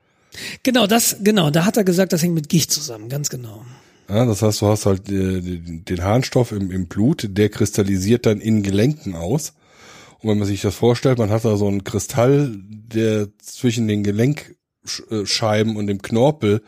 [0.64, 3.66] Genau, das, genau, da hat er gesagt, das hängt mit Gicht zusammen, ganz genau.
[4.10, 8.42] Ja, das heißt, du hast halt äh, den Harnstoff im, im Blut, der kristallisiert dann
[8.42, 9.54] in Gelenken aus.
[10.20, 14.04] Und wenn man sich das vorstellt, man hat da so einen Kristall, der zwischen den
[14.04, 16.62] Gelenkscheiben und dem Knorpel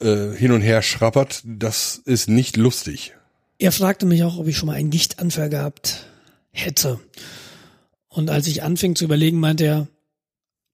[0.00, 3.14] äh, hin und her schrappert, das ist nicht lustig.
[3.58, 6.06] Er fragte mich auch, ob ich schon mal einen Gichtanfall gehabt
[6.50, 7.00] hätte.
[8.08, 9.88] Und als ich anfing zu überlegen, meinte er,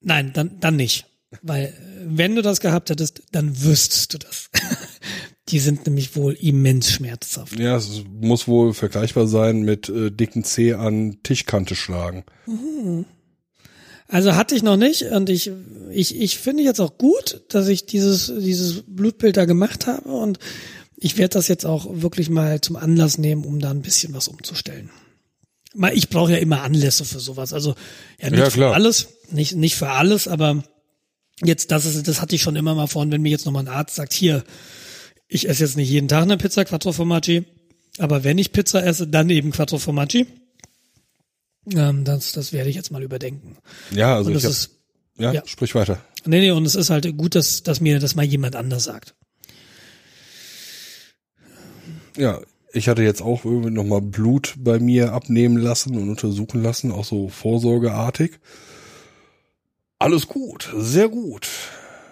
[0.01, 1.07] nein, dann, dann nicht.
[1.43, 4.51] Weil äh, wenn du das gehabt hättest, dann wüsstest du das.
[5.51, 7.59] Die sind nämlich wohl immens schmerzhaft.
[7.59, 12.25] Ja, es muss wohl vergleichbar sein mit äh, dicken Zeh an Tischkante schlagen.
[14.09, 15.51] Also hatte ich noch nicht und ich,
[15.91, 20.39] ich, ich finde jetzt auch gut, dass ich dieses, dieses Blutbild da gemacht habe und
[20.97, 24.29] ich werde das jetzt auch wirklich mal zum Anlass nehmen, um da ein bisschen was
[24.29, 24.91] umzustellen.
[25.93, 27.53] Ich brauche ja immer Anlässe für sowas.
[27.53, 27.75] Also
[28.21, 28.71] ja nicht Ja, klar.
[28.71, 30.63] für alles, nicht, nicht für alles, aber
[31.45, 33.03] jetzt, das ist, das hatte ich schon immer mal vor.
[33.03, 34.45] Und wenn mir jetzt nochmal ein Arzt sagt, hier,
[35.29, 37.45] ich esse jetzt nicht jeden Tag eine Pizza Quattro Formaggi,
[37.99, 40.27] aber wenn ich Pizza esse, dann eben Quattro Formaggi.
[41.75, 43.57] Ähm, das, das werde ich jetzt mal überdenken.
[43.91, 44.71] Ja, also ich das hab, ist,
[45.17, 45.43] ja, ja.
[45.47, 45.99] sprich weiter.
[46.27, 49.15] Nee, nee, und es ist halt gut, dass, dass mir das mal jemand anders sagt.
[52.17, 52.41] Ja,
[52.73, 57.05] ich hatte jetzt auch irgendwie nochmal Blut bei mir abnehmen lassen und untersuchen lassen, auch
[57.05, 58.39] so vorsorgeartig.
[60.05, 61.49] Alles gut, sehr gut.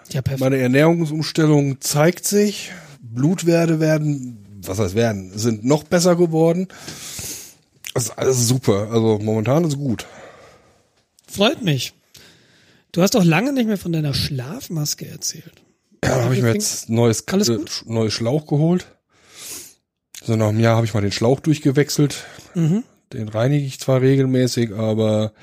[0.09, 0.39] Ja, perfekt.
[0.39, 2.71] Meine Ernährungsumstellung zeigt sich.
[2.99, 6.69] Blutwerte werden, was heißt werden, sind noch besser geworden.
[7.93, 8.89] Das ist alles super.
[8.89, 10.07] Also momentan ist gut.
[11.31, 11.93] Freut mich.
[12.93, 15.53] Du hast doch lange nicht mehr von deiner Schlafmaske erzählt.
[16.03, 18.87] Ja, da habe ich mir jetzt neues, äh, neues Schlauch geholt.
[20.23, 22.23] So nach einem Jahr habe ich mal den Schlauch durchgewechselt.
[22.55, 22.85] Mhm.
[23.13, 25.33] Den reinige ich zwar regelmäßig, aber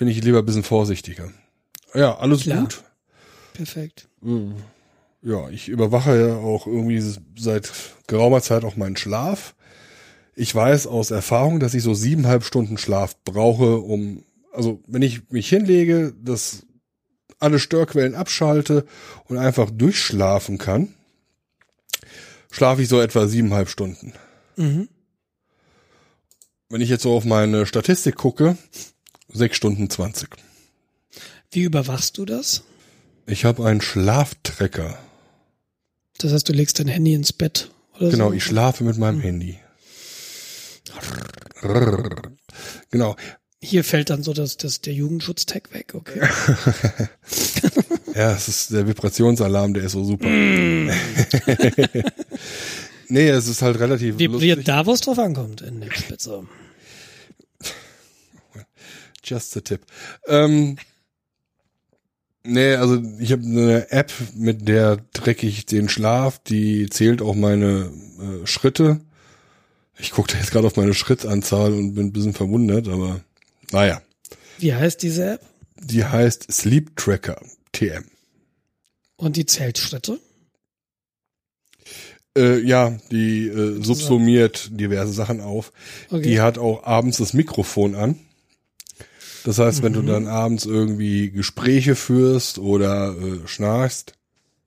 [0.00, 1.30] bin ich lieber ein bisschen vorsichtiger.
[1.92, 2.60] Ja, alles Klar.
[2.62, 2.82] gut.
[3.52, 4.08] Perfekt.
[5.20, 7.02] Ja, ich überwache ja auch irgendwie
[7.36, 7.70] seit
[8.06, 9.54] geraumer Zeit auch meinen Schlaf.
[10.34, 14.24] Ich weiß aus Erfahrung, dass ich so siebeneinhalb Stunden Schlaf brauche, um,
[14.54, 16.64] also wenn ich mich hinlege, dass
[17.38, 18.86] alle Störquellen abschalte
[19.26, 20.94] und einfach durchschlafen kann,
[22.50, 24.14] schlafe ich so etwa siebeneinhalb Stunden.
[24.56, 24.88] Mhm.
[26.70, 28.56] Wenn ich jetzt so auf meine Statistik gucke,
[29.32, 30.28] sechs Stunden zwanzig.
[31.50, 32.62] Wie überwachst du das?
[33.26, 34.98] Ich habe einen Schlaftrecker.
[36.18, 38.34] Das heißt, du legst dein Handy ins Bett oder Genau, so?
[38.34, 39.58] ich schlafe mit meinem Handy.
[42.90, 43.16] Genau.
[43.62, 46.20] Hier fällt dann so das, das, der Jugendschutztag weg, okay.
[48.14, 50.26] Ja, es ist der Vibrationsalarm, der ist so super.
[53.08, 54.64] nee, es ist halt relativ Vibriert lustig.
[54.66, 56.42] da, wo es drauf ankommt, in der Spitze.
[59.24, 59.84] Just a tip.
[60.26, 60.76] Ähm,
[62.42, 67.34] nee, also ich habe eine App, mit der trecke ich den Schlaf, die zählt auch
[67.34, 67.90] meine
[68.20, 69.00] äh, Schritte.
[69.98, 73.20] Ich gucke da jetzt gerade auf meine Schrittanzahl und bin ein bisschen verwundert, aber
[73.70, 74.00] naja.
[74.58, 75.40] Wie heißt diese App?
[75.76, 77.40] Die heißt Sleep Tracker
[77.72, 78.04] TM.
[79.16, 80.18] Und die zählt Schritte?
[82.36, 85.72] Äh, ja, die äh, subsumiert diverse Sachen auf.
[86.10, 86.22] Okay.
[86.22, 88.18] Die hat auch abends das Mikrofon an.
[89.44, 94.14] Das heißt, wenn du dann abends irgendwie Gespräche führst oder äh, schnarchst,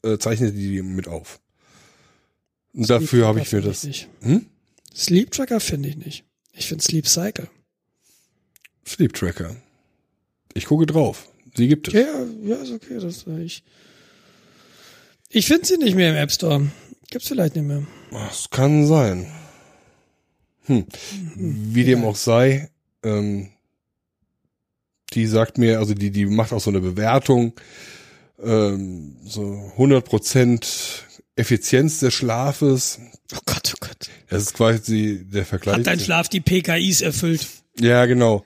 [0.04, 1.40] äh, zeichnet die mit auf.
[2.74, 3.84] Und dafür habe ich mir das.
[3.84, 4.08] Ich.
[4.22, 4.48] Hm?
[4.96, 6.26] Sleep Tracker finde ich nicht.
[6.54, 7.50] Ich finde Sleep Cycle.
[8.88, 9.56] Sleep Tracker.
[10.54, 11.28] Ich gucke drauf.
[11.56, 11.94] Sie gibt es.
[11.94, 13.00] Ja, ja, ja, ist okay.
[13.00, 13.64] Das, äh, ich
[15.36, 16.68] ich finde sie nicht mehr im App Store.
[17.10, 17.88] Gibt's vielleicht nicht mehr.
[18.12, 19.32] Das kann sein.
[20.66, 20.86] Hm.
[21.36, 22.70] Wie dem auch sei,
[23.02, 23.50] ähm,
[25.16, 27.54] die sagt mir, also die, die macht auch so eine Bewertung,
[28.42, 31.06] ähm, so 100 Prozent
[31.36, 33.00] Effizienz des Schlafes.
[33.34, 34.10] Oh Gott, oh Gott.
[34.30, 35.78] Das ist quasi der Vergleich.
[35.78, 37.48] Hat dein Schlaf die PKIs erfüllt?
[37.80, 38.46] Ja, genau.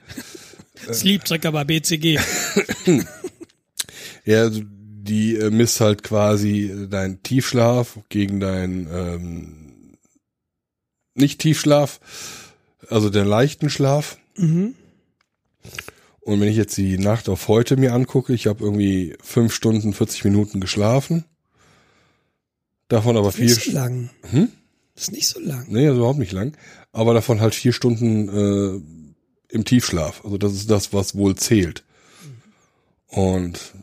[0.91, 2.19] Sleep Tracker bei BCG.
[4.27, 9.97] Ja, also die äh, misst halt quasi deinen Tiefschlaf gegen deinen ähm,
[11.13, 12.01] Nicht-Tiefschlaf,
[12.89, 14.17] also den leichten Schlaf.
[14.35, 14.75] Mhm.
[16.27, 19.93] Und wenn ich jetzt die Nacht auf heute mir angucke, ich habe irgendwie fünf Stunden,
[19.93, 21.23] 40 Minuten geschlafen.
[22.89, 23.45] Davon aber vier.
[23.45, 24.09] Nicht so lang.
[24.31, 24.49] Hm?
[24.93, 25.67] Das ist nicht so lang.
[25.69, 26.57] Nee, also überhaupt nicht lang.
[26.91, 30.25] Aber davon halt vier Stunden äh, im Tiefschlaf.
[30.25, 31.85] Also das ist das, was wohl zählt.
[33.07, 33.73] Und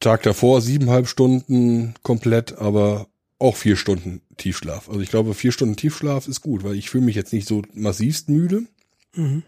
[0.00, 4.88] Tag davor siebeneinhalb Stunden komplett, aber auch vier Stunden Tiefschlaf.
[4.88, 7.60] Also ich glaube, vier Stunden Tiefschlaf ist gut, weil ich fühle mich jetzt nicht so
[7.74, 8.62] massivst müde.
[9.14, 9.42] Mhm.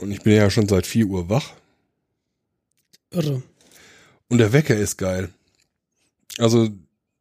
[0.00, 1.52] Und ich bin ja schon seit vier Uhr wach.
[3.10, 3.42] Irre.
[4.28, 5.30] Und der Wecker ist geil.
[6.38, 6.68] Also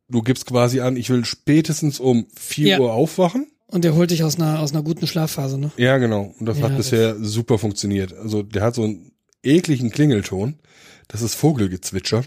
[0.10, 2.80] du gibst quasi an, ich will spätestens um vier Ja.
[2.80, 3.48] Uhr aufwachen.
[3.68, 5.72] Und der holt dich aus einer, aus einer guten Schlafphase, ne?
[5.78, 6.34] Ja, genau.
[6.40, 8.14] Und das Ja, hat das- bisher super funktioniert.
[8.14, 9.12] Also der hat so einen
[9.44, 10.60] ekligen Klingelton.
[11.08, 12.24] Das ist Vogelgezwitscher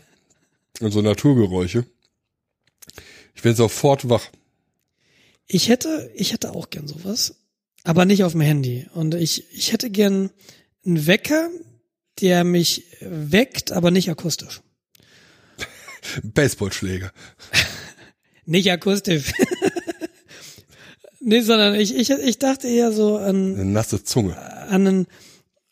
[0.80, 1.84] und so Naturgeräusche.
[3.34, 4.26] Ich bin sofort wach.
[5.48, 7.36] Ich hätte, ich hätte auch gern sowas,
[7.86, 8.86] aber nicht auf dem Handy.
[8.94, 10.30] Und ich, ich hätte gern
[10.84, 11.48] einen Wecker,
[12.20, 14.60] der mich weckt, aber nicht akustisch.
[16.22, 17.12] Baseballschläger.
[18.48, 19.32] Nicht akustisch.
[21.20, 24.36] nee, sondern ich, ich, ich dachte eher so an, Eine nasse Zunge.
[24.38, 25.06] an einen,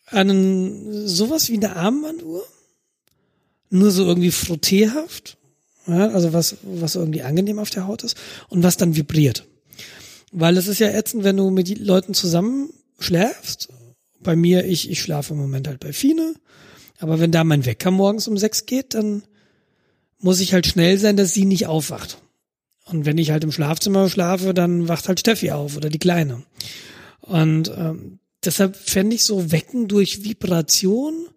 [0.07, 2.45] an einen, sowas wie eine Armbanduhr.
[3.71, 5.37] Nur so irgendwie frotteehaft.
[5.87, 8.17] Ja, also was, was irgendwie angenehm auf der Haut ist
[8.49, 9.47] und was dann vibriert.
[10.37, 13.69] Weil es ist ja ätzend, wenn du mit Leuten zusammen schläfst.
[14.19, 16.35] Bei mir, ich, ich schlafe im Moment halt bei Fine.
[16.99, 19.23] Aber wenn da mein Wecker morgens um sechs geht, dann
[20.19, 22.19] muss ich halt schnell sein, dass sie nicht aufwacht.
[22.85, 26.43] Und wenn ich halt im Schlafzimmer schlafe, dann wacht halt Steffi auf oder die Kleine.
[27.21, 31.29] Und ähm, deshalb fände ich so Wecken durch Vibration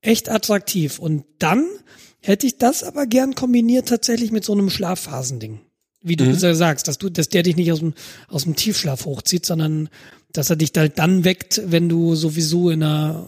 [0.00, 0.98] echt attraktiv.
[0.98, 1.66] Und dann
[2.20, 5.60] hätte ich das aber gern kombiniert tatsächlich mit so einem Schlafphasending.
[6.08, 6.54] Wie du Mhm.
[6.54, 7.94] sagst, dass du, dass der dich nicht aus dem,
[8.28, 9.88] aus dem Tiefschlaf hochzieht, sondern
[10.32, 13.26] dass er dich halt dann weckt, wenn du sowieso in einer,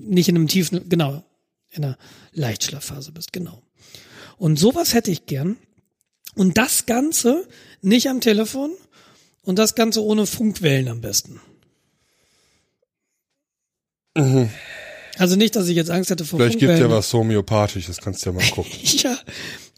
[0.00, 1.22] nicht in einem tiefen, genau,
[1.70, 1.98] in einer
[2.32, 3.62] Leichtschlafphase bist, genau.
[4.38, 5.56] Und sowas hätte ich gern.
[6.34, 7.46] Und das Ganze
[7.82, 8.70] nicht am Telefon
[9.42, 11.40] und das Ganze ohne Funkwellen am besten.
[15.18, 16.38] Also nicht, dass ich jetzt Angst hätte vor.
[16.38, 16.90] Vielleicht gibt Funkwellen.
[16.90, 18.72] ja was homöopathisches, kannst du ja mal gucken.
[18.82, 19.18] Ja,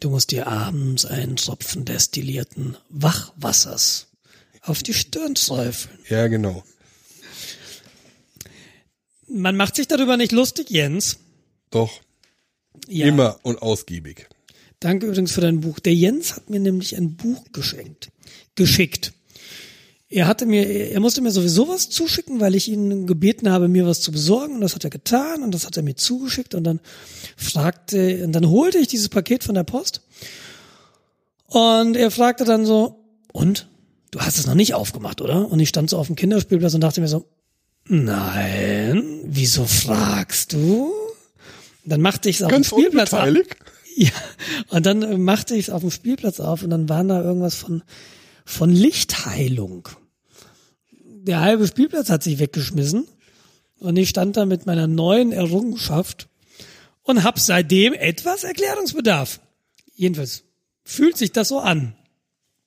[0.00, 4.08] du musst dir abends einen Tropfen destillierten Wachwassers
[4.62, 5.98] auf die Stirn träufeln.
[6.08, 6.62] ja, genau.
[9.28, 11.18] Man macht sich darüber nicht lustig, Jens.
[11.70, 12.00] Doch,
[12.88, 13.06] Ja.
[13.06, 14.26] immer und ausgiebig.
[14.80, 15.80] Danke übrigens für dein Buch.
[15.80, 18.10] Der Jens hat mir nämlich ein Buch geschenkt,
[18.54, 19.12] geschickt.
[20.10, 23.86] Er hatte mir, er musste mir sowieso was zuschicken, weil ich ihn gebeten habe, mir
[23.86, 24.54] was zu besorgen.
[24.54, 26.54] Und das hat er getan und das hat er mir zugeschickt.
[26.54, 26.80] Und dann
[27.36, 30.02] fragte, und dann holte ich dieses Paket von der Post.
[31.46, 33.68] Und er fragte dann so, und?
[34.10, 35.50] Du hast es noch nicht aufgemacht, oder?
[35.50, 37.26] Und ich stand so auf dem Kinderspielplatz und dachte mir so,
[37.86, 40.90] nein, wieso fragst du?
[41.84, 43.56] Dann machte ich es auf dem Spielplatz unbeteiligt.
[43.96, 44.10] Ja,
[44.68, 47.82] und dann machte ich es auf dem Spielplatz auf und dann waren da irgendwas von,
[48.48, 49.88] von Lichtheilung.
[50.90, 53.06] Der halbe Spielplatz hat sich weggeschmissen
[53.78, 56.28] und ich stand da mit meiner neuen Errungenschaft
[57.02, 59.40] und hab seitdem etwas Erklärungsbedarf.
[59.94, 60.44] Jedenfalls
[60.82, 61.94] fühlt sich das so an.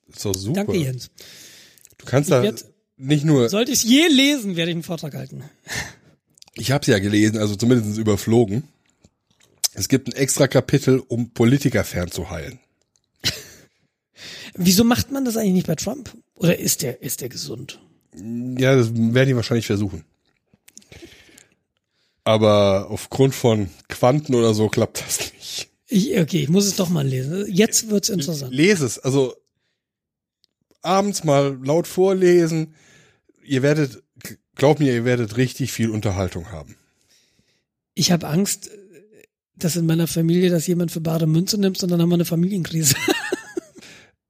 [0.06, 0.64] Ist doch super.
[0.64, 1.10] Danke, Jens.
[1.98, 2.64] Du kannst da werd-
[2.96, 5.42] nicht nur, Sollte ich je lesen, werde ich einen Vortrag halten.
[6.54, 8.64] ich habe es ja gelesen, also zumindest überflogen.
[9.74, 12.60] Es gibt ein extra Kapitel, um Politiker fernzuhalten.
[14.54, 16.16] Wieso macht man das eigentlich nicht bei Trump?
[16.34, 17.80] Oder ist der, ist der gesund?
[18.14, 20.04] Ja, das werden die wahrscheinlich versuchen.
[22.24, 25.70] Aber aufgrund von Quanten oder so klappt das nicht.
[25.88, 27.46] Ich, okay, ich muss es doch mal lesen.
[27.48, 28.54] Jetzt wird's interessant.
[28.54, 29.34] Lese es, also
[30.82, 32.74] abends mal laut vorlesen.
[33.44, 34.02] Ihr werdet,
[34.54, 36.76] glaub mir, ihr werdet richtig viel Unterhaltung haben.
[37.94, 38.70] Ich habe Angst,
[39.56, 42.24] dass in meiner Familie das jemand für bare Münze nimmt und dann haben wir eine
[42.24, 42.94] Familienkrise.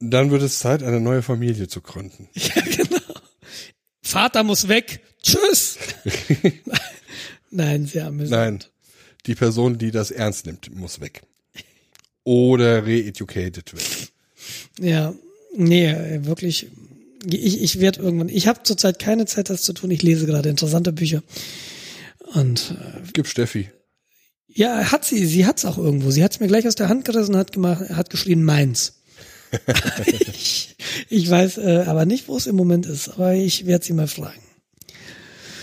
[0.05, 2.29] Dann wird es Zeit, eine neue Familie zu gründen.
[2.35, 3.01] ja, genau.
[4.03, 5.79] Vater muss weg, Tschüss.
[7.51, 8.31] Nein, sehr amüsant.
[8.31, 8.65] Nein,
[9.27, 11.23] die Person, die das ernst nimmt, muss weg.
[12.25, 14.09] Oder re-educated werden.
[14.81, 15.15] Ja,
[15.57, 16.69] nee, wirklich.
[17.25, 18.29] Ich, ich werde irgendwann.
[18.29, 19.91] Ich habe zurzeit keine Zeit, das zu tun.
[19.93, 21.23] Ich lese gerade interessante Bücher.
[22.35, 23.71] Und äh, Gib Steffi.
[24.49, 25.25] ja, hat sie.
[25.27, 26.11] Sie hat's auch irgendwo.
[26.11, 29.02] Sie hat's mir gleich aus der Hand gerissen und hat gemacht, hat geschrien meins.
[30.07, 30.77] Ich,
[31.09, 33.09] ich weiß äh, aber nicht, wo es im Moment ist.
[33.11, 34.41] Aber ich werde sie mal fragen.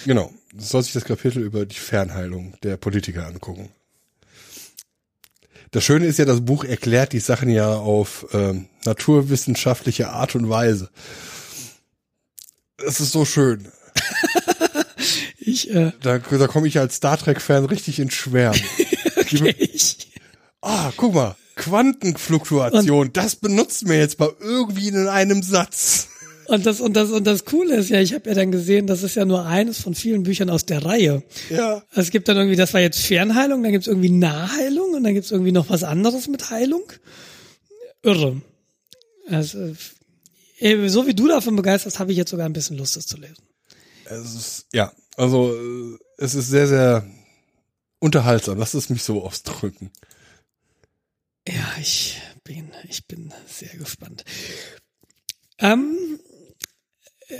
[0.05, 0.31] Genau.
[0.57, 3.69] Soll sich das Kapitel über die Fernheilung der Politiker angucken.
[5.71, 10.49] Das Schöne ist ja, das Buch erklärt die Sachen ja auf ähm, naturwissenschaftliche Art und
[10.49, 10.89] Weise.
[12.77, 13.67] Es ist so schön.
[15.41, 18.61] Ich, äh, Da, da komme ich als Star Trek-Fan richtig ins Schwärmen.
[19.57, 20.11] ich
[20.61, 26.07] Ah, guck mal, Quantenfluktuation, das benutzen wir jetzt mal irgendwie in einem Satz.
[26.47, 29.03] und das und das und das Coole ist ja, ich habe ja dann gesehen, das
[29.03, 31.21] ist ja nur eines von vielen Büchern aus der Reihe.
[31.49, 31.83] Ja.
[31.93, 35.31] Es gibt dann irgendwie, das war jetzt Fernheilung, dann gibt's irgendwie Nahheilung und dann gibt's
[35.31, 36.83] irgendwie noch was anderes mit Heilung.
[38.03, 38.41] Irre.
[39.27, 39.75] Also,
[40.59, 43.17] äh, so wie du davon begeisterst, habe ich jetzt sogar ein bisschen Lust, das zu
[43.17, 43.43] lesen.
[44.05, 47.05] Es ist, ja, also äh, es ist sehr, sehr
[47.99, 48.57] unterhaltsam.
[48.57, 49.91] Lass es mich so ausdrücken.
[51.51, 54.23] Ja, ich bin, ich bin sehr gespannt.
[55.57, 56.19] Ähm,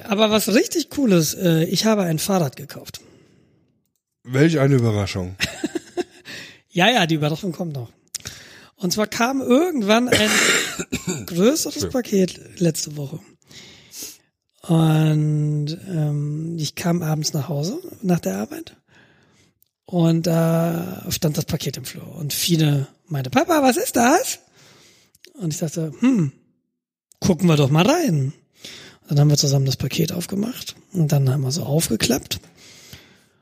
[0.06, 3.02] aber was richtig cool ist, äh, ich habe ein Fahrrad gekauft.
[4.24, 5.36] Welch eine Überraschung.
[6.72, 7.92] Ja, ja, die Überraschung kommt noch.
[8.76, 10.30] Und zwar kam irgendwann ein
[11.26, 13.20] größeres Paket letzte Woche.
[14.62, 18.78] Und ähm, ich kam abends nach Hause nach der Arbeit
[19.90, 24.38] und da stand das Paket im Flur und viele meinte, Papa, was ist das?
[25.34, 26.32] Und ich dachte, hm,
[27.20, 28.34] gucken wir doch mal rein.
[29.02, 32.40] Und dann haben wir zusammen das Paket aufgemacht und dann haben wir so aufgeklappt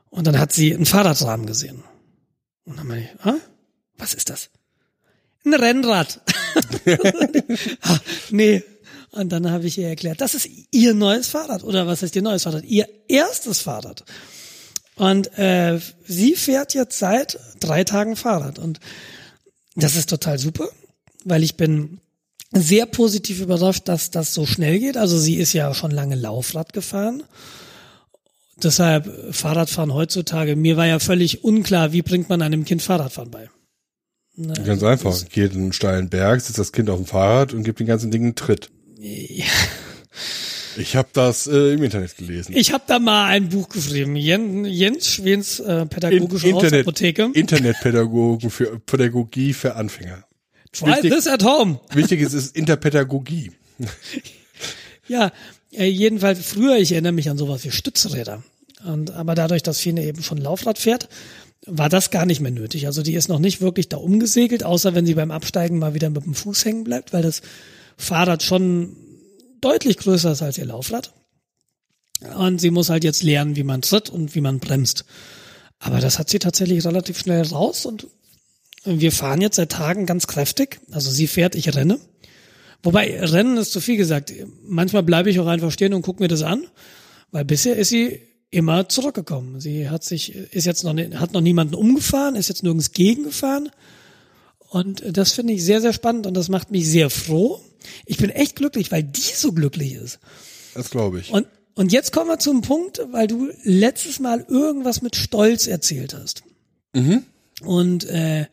[0.09, 1.83] und dann hat sie einen Fahrradrahmen gesehen.
[2.63, 3.35] Und dann meine ich, ah,
[3.97, 4.49] was ist das?
[5.43, 6.21] Ein Rennrad.
[7.81, 8.63] ah, nee.
[9.11, 11.65] Und dann habe ich ihr erklärt, das ist ihr neues Fahrrad.
[11.65, 12.63] Oder was heißt ihr neues Fahrrad?
[12.63, 14.05] Ihr erstes Fahrrad.
[14.97, 18.59] Und äh, sie fährt jetzt seit drei Tagen Fahrrad.
[18.59, 18.79] Und
[19.75, 20.67] das ist total super,
[21.23, 21.99] weil ich bin
[22.51, 24.97] sehr positiv überrascht, dass das so schnell geht.
[24.97, 27.23] Also sie ist ja schon lange Laufrad gefahren.
[28.61, 33.49] Deshalb Fahrradfahren heutzutage, mir war ja völlig unklar, wie bringt man einem Kind Fahrradfahren bei.
[34.37, 35.15] Ganz einfach.
[35.29, 38.23] Geht einen steilen Berg, sitzt das Kind auf dem Fahrrad und gibt den ganzen Ding
[38.23, 38.69] einen Tritt.
[38.97, 39.45] Ja.
[40.77, 42.55] Ich habe das äh, im Internet gelesen.
[42.55, 47.29] Ich habe da mal ein Buch geschrieben, Jens, Jens Schwens äh, pädagogische Internet, Hausapotheke.
[47.33, 50.23] Internetpädagogen für Pädagogie für Anfänger.
[50.71, 51.79] Try wichtig- this at home.
[51.93, 53.51] Wichtig ist, ist Interpädagogie.
[55.09, 55.31] Ja,
[55.71, 58.43] äh, jedenfalls früher, ich erinnere mich an sowas wie Stützräder.
[58.85, 61.07] Und, aber dadurch, dass Fine eben schon Laufrad fährt,
[61.65, 62.85] war das gar nicht mehr nötig.
[62.87, 66.09] Also die ist noch nicht wirklich da umgesegelt, außer wenn sie beim Absteigen mal wieder
[66.09, 67.41] mit dem Fuß hängen bleibt, weil das
[67.97, 68.95] Fahrrad schon
[69.61, 71.13] deutlich größer ist als ihr Laufrad.
[72.35, 75.05] Und sie muss halt jetzt lernen, wie man tritt und wie man bremst.
[75.79, 78.07] Aber das hat sie tatsächlich relativ schnell raus und
[78.83, 80.79] wir fahren jetzt seit Tagen ganz kräftig.
[80.91, 81.99] Also sie fährt, ich renne.
[82.83, 84.33] Wobei, Rennen ist zu viel gesagt.
[84.63, 86.65] Manchmal bleibe ich auch einfach stehen und gucke mir das an,
[87.31, 89.59] weil bisher ist sie immer zurückgekommen.
[89.59, 93.69] Sie hat sich, ist jetzt noch, hat noch niemanden umgefahren, ist jetzt nirgends gegengefahren.
[94.69, 97.61] Und das finde ich sehr, sehr spannend und das macht mich sehr froh.
[98.05, 100.19] Ich bin echt glücklich, weil die so glücklich ist.
[100.73, 101.31] Das glaube ich.
[101.31, 106.13] Und, und jetzt kommen wir zum Punkt, weil du letztes Mal irgendwas mit Stolz erzählt
[106.13, 106.43] hast.
[107.61, 108.47] Und äh,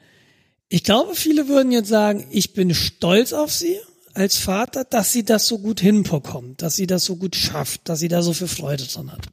[0.68, 3.78] ich glaube, viele würden jetzt sagen, ich bin stolz auf sie
[4.14, 7.98] als Vater, dass sie das so gut hinbekommt, dass sie das so gut schafft, dass
[7.98, 9.28] sie da so viel Freude dran hat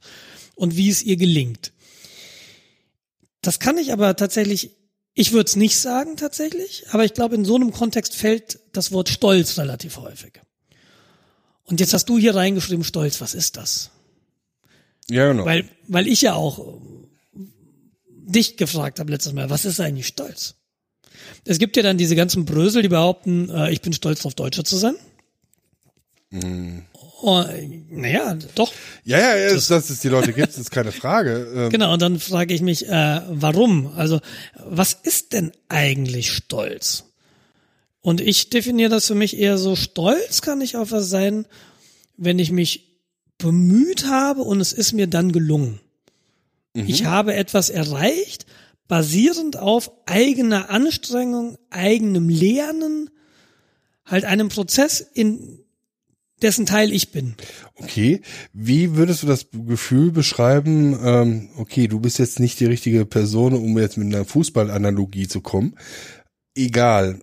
[0.54, 1.72] und wie es ihr gelingt.
[3.40, 4.70] Das kann ich aber tatsächlich,
[5.14, 8.92] ich würde es nicht sagen tatsächlich, aber ich glaube, in so einem Kontext fällt das
[8.92, 10.40] Wort Stolz relativ häufig.
[11.64, 13.90] Und jetzt hast du hier reingeschrieben, Stolz, was ist das?
[15.08, 15.44] ja, genau.
[15.44, 17.38] Weil, weil ich ja auch äh,
[18.06, 20.54] dich gefragt habe letztes Mal, was ist eigentlich Stolz?
[21.44, 24.64] Es gibt ja dann diese ganzen Brösel, die behaupten, äh, ich bin stolz darauf, Deutscher
[24.64, 24.96] zu sein.
[27.24, 27.44] Oh,
[27.88, 28.72] naja, doch.
[29.04, 31.48] ja, ja, ja, dass, dass es die Leute gibt, ist keine Frage.
[31.54, 33.92] Ähm, Genau, und dann frage ich mich, äh, warum?
[33.96, 34.20] Also,
[34.66, 37.04] was ist denn eigentlich Stolz?
[38.00, 41.46] Und ich definiere das für mich eher so, Stolz kann ich auf was sein,
[42.16, 42.98] wenn ich mich
[43.38, 45.80] bemüht habe und es ist mir dann gelungen.
[46.74, 48.46] Ich habe etwas erreicht,
[48.88, 53.10] basierend auf eigener Anstrengung, eigenem Lernen,
[54.06, 55.61] halt einem Prozess, in
[56.42, 57.34] dessen Teil ich bin.
[57.76, 58.20] Okay,
[58.52, 60.98] wie würdest du das Gefühl beschreiben?
[61.02, 65.40] Ähm, okay, du bist jetzt nicht die richtige Person, um jetzt mit einer Fußballanalogie zu
[65.40, 65.76] kommen.
[66.54, 67.20] Egal,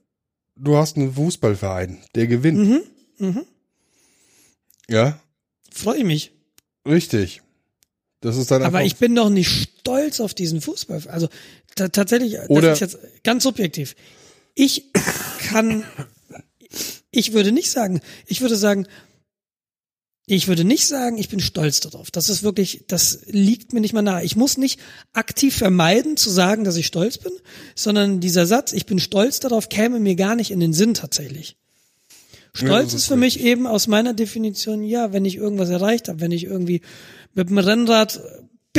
[0.55, 2.57] du hast einen Fußballverein, der gewinnt.
[2.57, 2.81] Mhm.
[3.19, 3.45] Mhm.
[4.89, 5.19] Ja,
[5.71, 6.31] Freue mich.
[6.87, 7.41] richtig.
[8.21, 9.49] Das ist dann Aber ich bin doch nicht
[9.79, 11.03] stolz auf diesen Fußball.
[11.07, 11.29] Also
[11.75, 13.95] ta tatsächlich, das Oder- ist jetzt ganz subjektiv.
[14.55, 14.91] Ich
[15.47, 15.83] kann,
[17.11, 18.87] ich würde nicht sagen, ich würde sagen,
[20.35, 22.11] ich würde nicht sagen, ich bin stolz darauf.
[22.11, 24.23] Das ist wirklich, das liegt mir nicht mal nahe.
[24.23, 24.79] Ich muss nicht
[25.11, 27.31] aktiv vermeiden zu sagen, dass ich stolz bin,
[27.73, 31.57] sondern dieser Satz, ich bin stolz darauf, käme mir gar nicht in den Sinn tatsächlich.
[32.55, 35.69] Ja, Stolz das ist ist für mich eben aus meiner Definition, ja, wenn ich irgendwas
[35.69, 36.81] erreicht habe, wenn ich irgendwie
[37.33, 38.21] mit dem Rennrad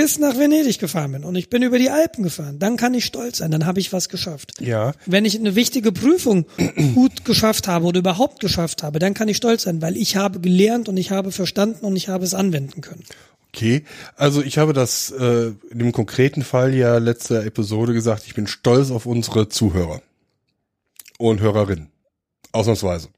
[0.00, 3.04] bis nach Venedig gefahren bin und ich bin über die Alpen gefahren, dann kann ich
[3.04, 4.54] stolz sein, dann habe ich was geschafft.
[4.60, 6.46] ja, Wenn ich eine wichtige Prüfung
[6.94, 10.40] gut geschafft habe oder überhaupt geschafft habe, dann kann ich stolz sein, weil ich habe
[10.40, 13.04] gelernt und ich habe verstanden und ich habe es anwenden können.
[13.52, 13.84] okay.
[14.16, 18.46] Also ich habe das äh, in dem konkreten Fall ja letzte Episode gesagt, ich bin
[18.46, 20.00] stolz auf unsere Zuhörer
[21.18, 21.90] und Hörerinnen.
[22.52, 23.08] Ausnahmsweise.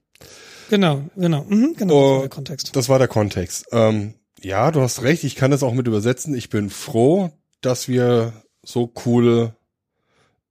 [0.69, 2.77] Genau, genau, mhm, genau, das war der Kontext.
[2.77, 3.67] Das war der Kontext.
[3.73, 6.35] Ähm, ja, du hast recht, ich kann das auch mit übersetzen.
[6.35, 7.31] Ich bin froh,
[7.61, 8.33] dass wir
[8.65, 9.55] so coole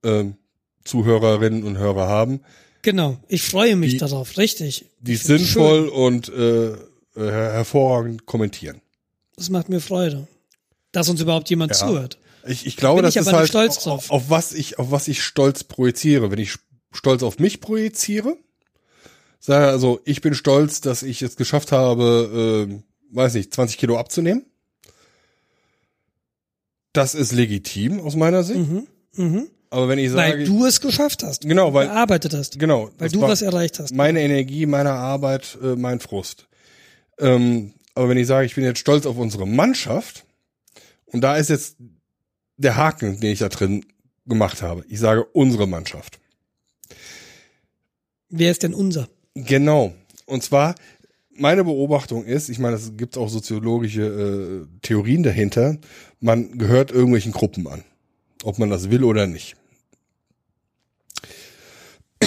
[0.03, 0.35] ähm,
[0.83, 2.41] Zuhörerinnen und Hörer haben,
[2.83, 4.85] Genau, ich freue mich Die- darauf, richtig.
[4.99, 6.77] die Ich sinnvoll und äh, äh,
[7.15, 8.81] hervorragend kommentieren.
[9.35, 10.27] Das macht mir Freude,
[10.91, 11.77] dass uns überhaupt jemand Ja.
[11.87, 12.17] zuhört.
[12.47, 15.21] Ich, ich glaube, bin das ich ist halt auf, auf was ich auf was ich
[15.21, 16.31] stolz projiziere.
[16.31, 16.55] Wenn ich
[16.91, 18.35] stolz auf mich projiziere,
[19.39, 22.81] sage also, ich bin stolz, dass ich es geschafft habe, äh,
[23.11, 24.45] weiß nicht, 20 Kilo abzunehmen.
[26.93, 28.59] Das ist legitim aus meiner Sicht.
[28.59, 29.47] Mhm, mhm.
[29.69, 31.43] Aber wenn ich sage, Weil du es geschafft hast.
[31.43, 32.59] Genau, weil- gearbeitet hast.
[32.59, 33.93] genau, Weil du was erreicht hast.
[33.93, 36.47] meine Energie, meine Arbeit, äh, mein Frust.
[37.19, 40.25] Ähm, aber wenn ich sage, ich bin jetzt stolz auf unsere Mannschaft
[41.05, 41.77] und da ist jetzt
[42.57, 43.85] der Haken, den ich da drin
[44.25, 44.83] gemacht habe.
[44.89, 46.19] Ich sage unsere Mannschaft.
[48.29, 49.07] Wer ist denn unser?
[49.35, 49.93] Genau.
[50.25, 50.75] Und zwar,
[51.35, 55.77] meine Beobachtung ist, ich meine, es gibt auch soziologische äh, Theorien dahinter,
[56.19, 57.83] man gehört irgendwelchen Gruppen an.
[58.43, 59.55] Ob man das will oder nicht.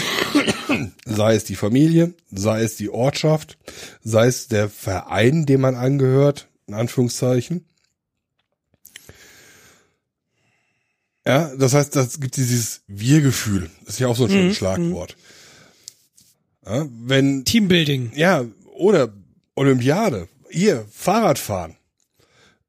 [1.04, 3.58] sei es die Familie, sei es die Ortschaft,
[4.02, 7.64] sei es der Verein, dem man angehört, in Anführungszeichen.
[11.26, 13.70] Ja, das heißt, das gibt dieses Wir-Gefühl.
[13.84, 15.16] Das ist ja auch so ein schönes Schlagwort.
[16.66, 18.12] Ja, wenn Teambuilding.
[18.14, 18.44] ja,
[18.74, 19.12] oder
[19.54, 20.28] Olympiade.
[20.50, 21.76] Hier, Fahrradfahren.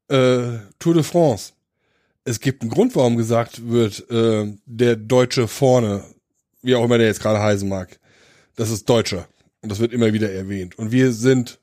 [0.08, 1.52] Äh, Tour de France.
[2.24, 6.04] Es gibt einen Grund, warum gesagt wird, äh, der Deutsche vorne,
[6.62, 7.98] wie auch immer der jetzt gerade heißen mag,
[8.56, 9.28] das ist Deutscher.
[9.60, 10.78] Und das wird immer wieder erwähnt.
[10.78, 11.58] Und wir sind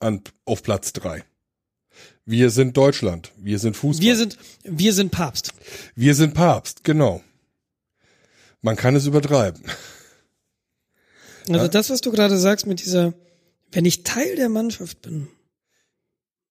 [0.00, 1.24] an, auf Platz drei.
[2.24, 3.32] Wir sind Deutschland.
[3.36, 4.04] Wir sind Fußball.
[4.04, 5.52] Wir sind, wir sind Papst.
[5.94, 7.22] wir sind Papst, genau.
[8.60, 9.62] Man kann es übertreiben.
[11.48, 13.14] Also das, was du gerade sagst mit dieser,
[13.72, 15.28] wenn ich Teil der Mannschaft bin,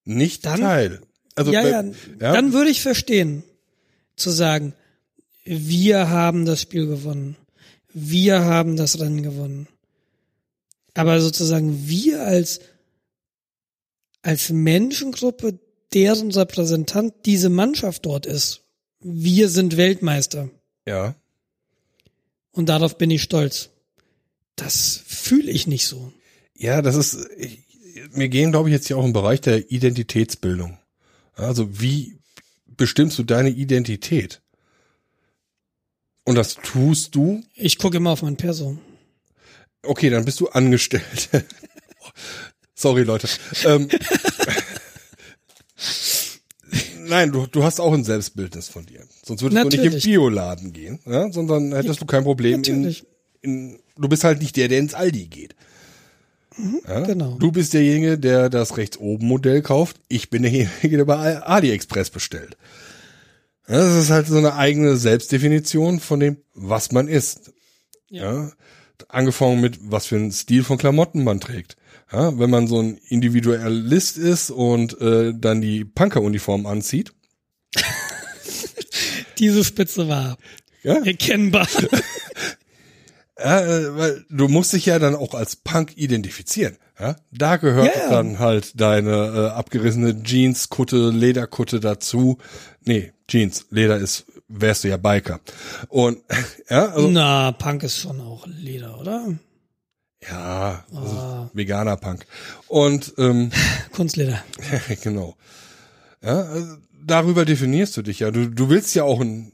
[0.04, 1.02] Nicht Dann- Teil.
[1.36, 2.34] Also, ja, bei- ja, ja.
[2.34, 3.44] dann würde ich verstehen,
[4.16, 4.74] zu sagen,
[5.44, 7.36] wir haben das Spiel gewonnen.
[7.94, 9.68] Wir haben das Rennen gewonnen.
[10.94, 12.60] Aber sozusagen wir als,
[14.24, 15.60] als Menschengruppe,
[15.94, 18.62] deren Repräsentant diese Mannschaft dort ist.
[19.00, 20.50] Wir sind Weltmeister.
[20.86, 21.16] ja.
[22.52, 23.70] Und darauf bin ich stolz.
[24.56, 26.12] Das fühle ich nicht so.
[26.58, 27.64] Ja, das ist, ich,
[28.14, 30.78] wir gehen, glaube ich, jetzt hier auch im Bereich der Identitätsbildung.
[31.36, 32.18] Also wie
[32.66, 34.42] bestimmst du deine Identität?
[36.24, 38.78] Und das tust du, Ich gucke immer auf mein Perso.
[39.84, 41.30] okay, dann bist du angestellt.
[42.76, 43.30] Sorry, Leute.
[43.66, 43.88] Ähm,
[47.08, 49.06] Nein, du, du hast auch ein Selbstbildnis von dir.
[49.24, 50.06] Sonst würdest du nicht Natürlich.
[50.06, 51.32] im Bioladen gehen, ja?
[51.32, 52.64] sondern hättest du kein Problem.
[52.64, 53.06] In, Natürlich.
[53.42, 55.56] in, du bist halt nicht der, der ins Aldi geht.
[56.88, 57.02] Ja?
[57.02, 57.38] genau.
[57.40, 59.98] Du bist derjenige, der das rechts oben Modell kauft.
[60.08, 62.58] Ich bin derjenige, der bei AliExpress bestellt.
[63.68, 67.52] Ja, das ist halt so eine eigene Selbstdefinition von dem, was man ist.
[68.10, 68.52] Ja.
[69.10, 71.76] Angefangen mit, was für einen Stil von Klamotten man trägt.
[72.12, 77.12] Ja, wenn man so ein Individualist ist und äh, dann die Punker-Uniform anzieht,
[79.40, 80.38] Diese Spitze war
[80.84, 81.68] ja, erkennbar.
[83.40, 86.78] Ja, äh, weil du musst dich ja dann auch als Punk identifizieren.
[87.00, 87.16] Ja?
[87.32, 88.10] Da gehört ja.
[88.10, 92.40] dann halt deine äh, abgerissene Jeans-Kutte, Lederkutte dazu.
[92.84, 95.40] Nee, Jeans, Leder ist, wärst du ja Biker.
[95.90, 96.20] Und
[96.70, 99.28] ja, also Na, Punk ist schon auch Leder, oder?
[100.28, 101.50] Ja, ist Ah.
[101.54, 102.26] veganer Punk.
[102.68, 103.52] Und ähm,
[103.92, 104.44] Kunstleder.
[105.04, 105.36] genau.
[106.24, 108.32] Ja, also darüber definierst du dich ja.
[108.32, 109.52] Du, du willst ja auch ein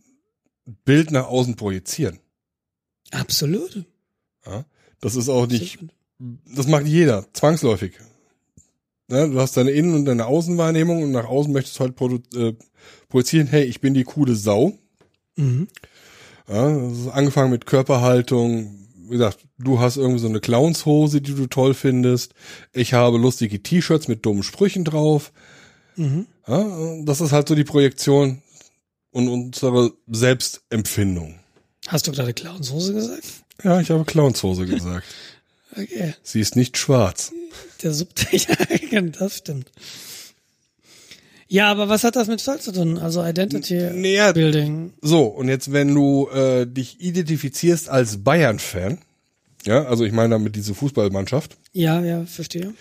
[0.85, 2.19] Bild nach außen projizieren.
[3.14, 3.85] Absolut.
[4.45, 4.65] Ja?
[4.99, 5.80] Das ist auch nicht,
[6.19, 7.94] das macht jeder, zwangsläufig.
[9.10, 12.19] Ja, du hast deine Innen- und deine Außenwahrnehmung und nach außen möchtest du halt produ
[12.35, 12.53] äh,
[13.10, 14.77] projizieren, hey, ich bin die coole Sau.
[15.35, 15.68] Mhm.
[16.48, 18.88] Ja, das ist angefangen mit Körperhaltung.
[19.06, 22.34] Wie gesagt, du hast irgendwie so eine Clownshose, die du toll findest.
[22.72, 25.31] Ich habe lustige T-Shirts mit dummen Sprüchen drauf.
[25.95, 26.26] Mhm.
[26.48, 26.65] Ja,
[27.03, 28.41] das ist halt so die Projektion
[29.11, 31.40] und unsere Selbstempfindung.
[31.94, 33.24] Hast du gerade Clownshose gesagt?
[33.64, 35.06] Ja, ich habe Clownshose gesagt.
[35.76, 36.14] Okay.
[36.22, 37.32] Sie ist nicht schwarz.
[37.82, 38.10] Der Sub
[38.91, 39.72] ja, das stimmt.
[41.48, 42.99] Ja, aber was hat das mit Stolz zu tun?
[42.99, 44.94] Also Identity Naja, Building.
[45.02, 48.99] so, und jetzt, wenn du äh, dich identifizierst als Bayern-Fan,
[49.65, 52.76] ja, also ich meine damit diese Fußballmannschaft, Ja, ja, verstehe.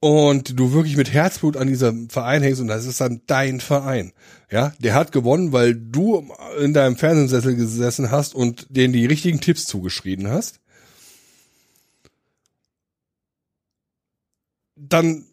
[0.00, 4.12] und du wirklich mit Herzblut an diesem Verein hängst und das ist dann dein Verein.
[4.52, 6.30] Ja, der hat gewonnen, weil du
[6.60, 10.60] in deinem Fernsehsessel gesessen hast und denen die richtigen Tipps zugeschrieben hast.
[14.76, 15.24] Dann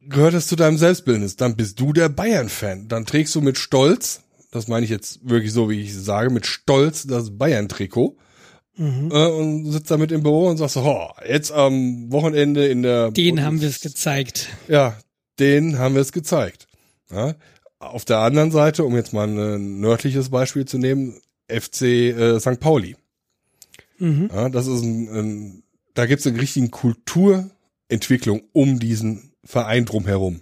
[0.00, 1.36] gehört es zu deinem Selbstbildnis.
[1.36, 2.88] Dann bist du der Bayern-Fan.
[2.88, 6.46] Dann trägst du mit Stolz, das meine ich jetzt wirklich so, wie ich sage, mit
[6.46, 8.16] Stolz das Bayern-Trikot
[8.74, 9.10] Mhm.
[9.12, 13.42] äh, und sitzt damit im Büro und sagst oh, jetzt am Wochenende in der Den
[13.44, 14.48] haben wir es gezeigt.
[14.66, 14.96] ja,
[15.38, 16.68] den haben wir es gezeigt.
[17.10, 17.34] Ja.
[17.82, 22.60] Auf der anderen Seite, um jetzt mal ein nördliches Beispiel zu nehmen, FC äh, St.
[22.60, 22.96] Pauli.
[23.98, 24.30] Mhm.
[24.32, 25.62] Ja, das ist ein, ein
[25.94, 30.40] da gibt es eine richtige Kulturentwicklung um diesen Verein drumherum.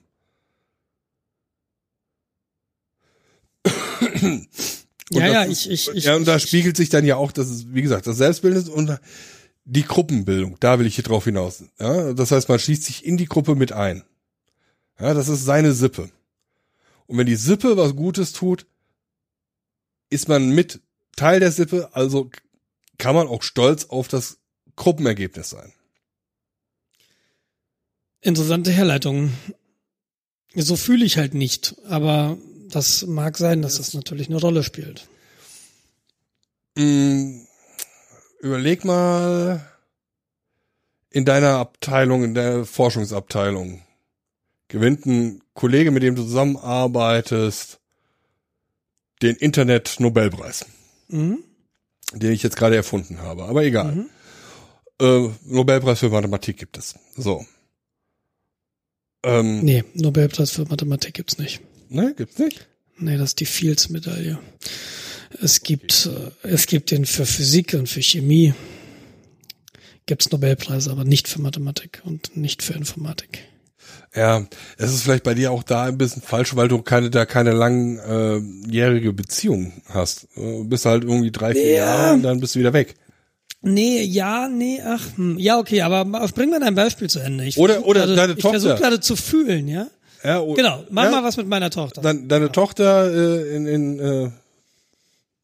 [5.13, 6.05] Ja, das ja, ist- ich, ich, ich.
[6.05, 8.69] ja, und da ich- spiegelt sich dann ja auch, das ist, wie gesagt, das Selbstbildnis
[8.69, 8.97] und
[9.65, 10.57] die Gruppenbildung.
[10.61, 11.65] Da will ich hier drauf hinaus.
[11.79, 14.05] Ja, das heißt, man schließt sich in die Gruppe mit ein.
[15.01, 16.11] Ja, das ist seine Sippe.
[17.11, 18.67] Und wenn die Sippe was Gutes tut,
[20.11, 20.81] ist man mit
[21.17, 22.31] Teil der Sippe, also
[22.99, 24.39] kann man auch stolz auf das
[24.77, 25.73] Gruppenergebnis sein.
[28.21, 29.33] Interessante Herleitung.
[30.55, 32.39] So fühle ich halt nicht, aber
[32.69, 35.09] das mag sein, dass das natürlich eine Rolle spielt.
[36.77, 37.41] Mm,
[38.39, 39.69] Überleg mal
[41.11, 43.83] in deiner Abteilung, in der Forschungsabteilung.
[44.69, 47.79] Gewinnt ein Kollege, mit dem du zusammenarbeitest,
[49.21, 50.65] den Internet-Nobelpreis,
[51.09, 51.45] Mhm.
[52.15, 53.45] den ich jetzt gerade erfunden habe.
[53.45, 53.93] Aber egal.
[53.95, 54.11] Mhm.
[55.01, 56.95] Äh, Nobelpreis für Mathematik gibt es.
[57.17, 57.45] So.
[59.23, 61.61] Ähm, Nee, Nobelpreis für Mathematik gibt's nicht.
[61.91, 62.67] ne, gibt's nicht?
[62.97, 64.39] Nee, das ist die Fields-Medaille.
[65.43, 68.55] Es gibt, äh, es gibt den für Physik und für Chemie.
[70.07, 73.45] Gibt's Nobelpreise, aber nicht für Mathematik und nicht für Informatik.
[74.15, 74.45] Ja,
[74.77, 77.53] es ist vielleicht bei dir auch da ein bisschen falsch, weil du keine, da keine
[77.53, 80.27] langjährige Beziehung hast.
[80.35, 81.77] Du bist halt irgendwie drei, vier Ja.
[81.87, 82.97] Jahre und dann bist du wieder weg.
[83.63, 85.39] Nee, ja, nee, ach, hm.
[85.39, 86.05] ja, okay, aber
[86.35, 87.45] bring mir dein Beispiel zu Ende.
[87.45, 88.83] Ich Oder- oder gerade, deine Ich versuche Tochter.
[88.83, 89.87] gerade zu fühlen, ja?
[90.25, 92.01] Ja, o- Genau, mach ja, mal was mit meiner Tochter.
[92.01, 94.31] Dein, deine Tochter äh, in, in äh,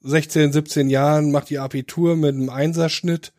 [0.03, 3.33] 16, 17 Jahren macht ihr Abitur mit einem Einserschnitt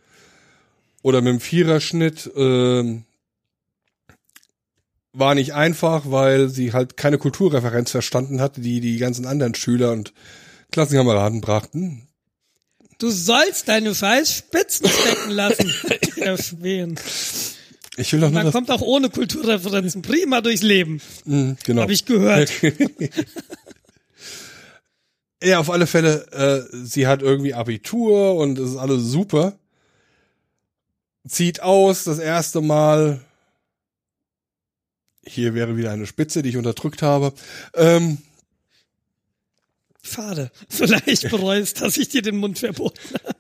[1.02, 2.30] oder mit einem Viererschnitt.
[2.38, 3.04] ähm,
[5.18, 9.92] war nicht einfach, weil sie halt keine Kulturreferenz verstanden hatte, die die ganzen anderen Schüler
[9.92, 10.14] und
[10.72, 12.08] Klassenkameraden brachten.
[13.00, 15.74] Du sollst deine scheiß Spitzen stecken lassen.
[16.16, 17.00] Herr Schweden.
[17.96, 21.02] Ich will doch nur Man kommt auch ohne Kulturreferenzen prima durchs Leben.
[21.26, 21.82] Mhm, genau.
[21.84, 22.52] Habe ich gehört.
[25.44, 29.54] Ja, auf alle Fälle, äh, sie hat irgendwie Abitur und es ist alles super.
[31.28, 33.20] Zieht aus, das erste Mal.
[35.28, 37.34] Hier wäre wieder eine Spitze, die ich unterdrückt habe.
[37.74, 38.20] Ähm,
[40.02, 40.52] Schade.
[40.70, 43.38] Vielleicht bereust, dass ich dir den Mund verboten habe.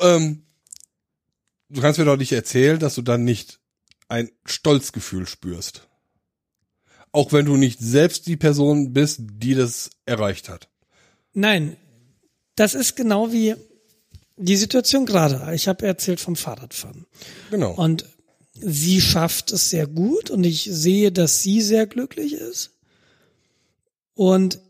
[0.00, 0.42] ähm,
[1.68, 3.60] du kannst mir doch nicht erzählen, dass du dann nicht
[4.08, 5.88] ein Stolzgefühl spürst.
[7.12, 10.68] Auch wenn du nicht selbst die Person bist, die das erreicht hat.
[11.32, 11.76] Nein,
[12.56, 13.54] das ist genau wie
[14.36, 15.54] die Situation gerade.
[15.54, 17.06] Ich habe erzählt vom Fahrradfahren.
[17.50, 17.72] Genau.
[17.72, 18.06] Und
[18.54, 22.70] sie schafft es sehr gut und ich sehe, dass sie sehr glücklich ist.
[24.14, 24.60] Und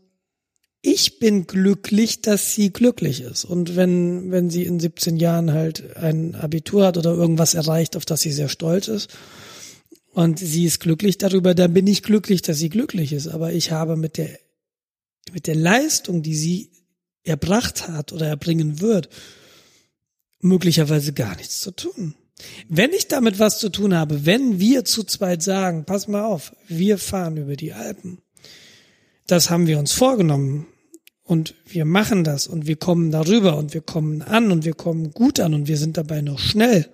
[0.81, 3.45] ich bin glücklich, dass sie glücklich ist.
[3.45, 8.05] Und wenn, wenn sie in 17 Jahren halt ein Abitur hat oder irgendwas erreicht, auf
[8.05, 9.09] das sie sehr stolz ist,
[10.15, 13.27] und sie ist glücklich darüber, dann bin ich glücklich, dass sie glücklich ist.
[13.27, 14.39] Aber ich habe mit der,
[15.33, 16.71] mit der Leistung, die sie
[17.23, 19.09] erbracht hat oder erbringen wird,
[20.39, 22.15] möglicherweise gar nichts zu tun.
[22.67, 26.53] Wenn ich damit was zu tun habe, wenn wir zu zweit sagen, pass mal auf,
[26.67, 28.19] wir fahren über die Alpen,
[29.27, 30.67] das haben wir uns vorgenommen
[31.23, 35.11] und wir machen das und wir kommen darüber und wir kommen an und wir kommen
[35.11, 36.89] gut an und wir sind dabei noch schnell,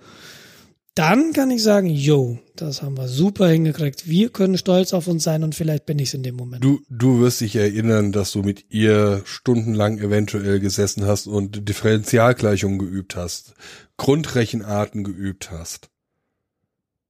[0.96, 4.08] dann kann ich sagen, yo, das haben wir super hingekriegt.
[4.10, 6.64] Wir können stolz auf uns sein und vielleicht bin ich es in dem Moment.
[6.64, 12.78] Du, du wirst dich erinnern, dass du mit ihr stundenlang eventuell gesessen hast und Differentialgleichungen
[12.80, 13.54] geübt hast,
[13.98, 15.90] Grundrechenarten geübt hast.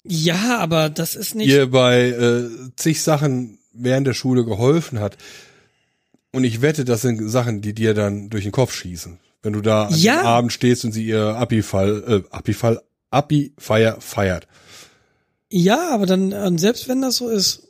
[0.04, 1.48] Ja, aber das ist nicht.
[1.50, 5.18] Ihr bei äh, zig Sachen während der Schule geholfen hat.
[6.32, 9.20] Und ich wette, das sind Sachen, die dir dann durch den Kopf schießen.
[9.44, 10.22] Wenn du da Ja.
[10.22, 12.82] am Abend stehst und sie ihr Abi-Fall, äh, Abi-Fall,
[13.12, 14.48] Abi-Feier feiert.
[15.50, 17.68] Ja, aber dann, selbst wenn das so ist,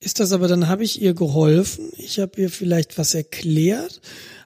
[0.00, 4.00] ist das aber, dann habe ich ihr geholfen, ich habe ihr vielleicht was erklärt,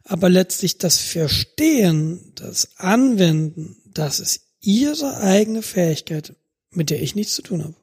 [0.05, 6.35] aber letztlich das Verstehen, das Anwenden, das ist ihre eigene Fähigkeit,
[6.73, 7.75] mit der ich nichts zu tun habe.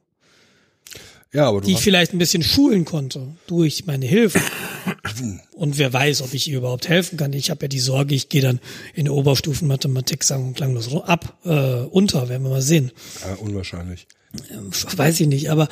[1.32, 4.40] Ja, aber du Die ich vielleicht ein bisschen schulen konnte durch meine Hilfe.
[5.52, 7.32] Und wer weiß, ob ich ihr überhaupt helfen kann.
[7.32, 8.60] Ich habe ja die Sorge, ich gehe dann
[8.94, 11.50] in der Oberstufen Mathematik sagen und klanglos ab, äh,
[11.90, 12.90] unter, werden wir mal sehen.
[13.22, 14.06] ja, unwahrscheinlich.
[14.50, 15.68] Ähm, Weiß ich nicht, aber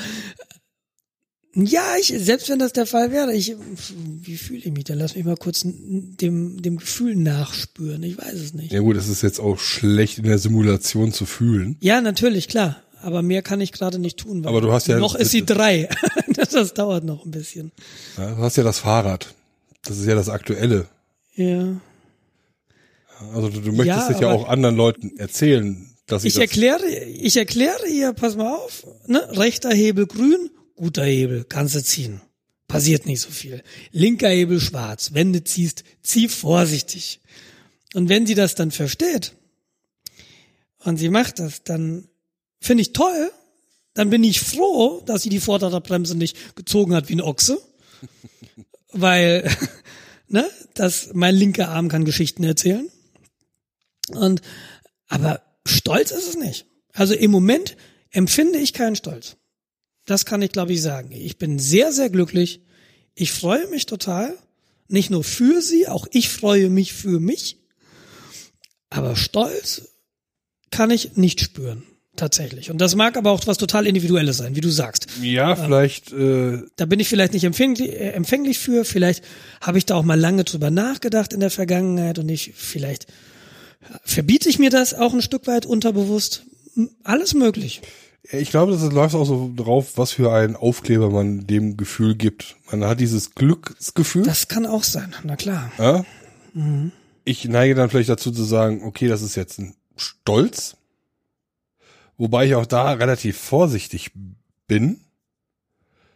[1.54, 3.54] ja, ich, selbst wenn das der Fall wäre, ich,
[4.22, 4.84] wie fühle ich mich?
[4.84, 8.02] Dann lass mich mal kurz dem, dem Gefühl nachspüren.
[8.04, 8.72] Ich weiß es nicht.
[8.72, 11.76] Ja gut, es ist jetzt auch schlecht in der Simulation zu fühlen.
[11.80, 12.82] Ja, natürlich, klar.
[13.02, 14.44] Aber mehr kann ich gerade nicht tun.
[14.44, 15.88] Weil Aber du hast ja- noch ist sie drei.
[16.36, 17.72] das, das dauert noch ein bisschen.
[18.16, 19.34] Ja, du hast ja das Fahrrad.
[19.84, 20.88] Das ist ja das Aktuelle.
[21.34, 21.80] Ja.
[23.34, 26.42] Also du, du möchtest Ja, es ja auch anderen Leuten erzählen, dass sie Ich das,
[26.42, 31.82] erkläre, ich erkläre ihr, pass mal auf, ne, rechter Hebel grün, guter Hebel, kannst du
[31.82, 32.20] ziehen.
[32.68, 33.62] Passiert nicht so viel.
[33.90, 37.20] Linker Hebel schwarz, wenn du ziehst, zieh vorsichtig.
[37.94, 39.34] Und wenn sie das dann versteht
[40.78, 42.08] und sie macht das, dann
[42.60, 43.30] finde ich toll,
[43.94, 47.60] dann bin ich froh, dass sie die Vorderradbremse nicht gezogen hat wie ein Ochse,
[48.92, 49.50] weil,
[50.28, 52.88] ne, das, mein linker Arm kann Geschichten erzählen.
[54.08, 54.42] Und,
[55.08, 56.66] aber stolz ist es nicht.
[56.92, 57.76] Also im Moment
[58.10, 59.36] empfinde ich keinen Stolz.
[60.06, 61.12] Das kann ich, glaube ich, sagen.
[61.12, 62.62] Ich bin sehr, sehr glücklich.
[63.14, 64.36] Ich freue mich total.
[64.88, 67.58] Nicht nur für sie, auch ich freue mich für mich.
[68.90, 69.88] Aber Stolz
[70.70, 71.84] kann ich nicht spüren.
[72.14, 72.70] Tatsächlich.
[72.70, 75.06] Und das mag aber auch was total Individuelles sein, wie du sagst.
[75.22, 78.84] ja vielleicht äh, Da bin ich vielleicht nicht empfänglich, äh, empfänglich für.
[78.84, 79.24] Vielleicht
[79.62, 83.06] habe ich da auch mal lange drüber nachgedacht in der Vergangenheit und ich, vielleicht
[84.04, 86.44] verbiete ich mir das auch ein Stück weit unterbewusst.
[87.02, 87.80] Alles möglich.
[88.30, 92.56] Ich glaube, das läuft auch so drauf, was für einen Aufkleber man dem Gefühl gibt.
[92.70, 94.22] Man hat dieses Glücksgefühl.
[94.22, 95.72] Das kann auch sein, na klar.
[95.78, 96.04] ja?
[97.24, 100.76] Ich neige dann vielleicht dazu zu sagen, okay, das ist jetzt ein Stolz.
[102.22, 104.12] Wobei ich auch da relativ vorsichtig
[104.68, 105.00] bin.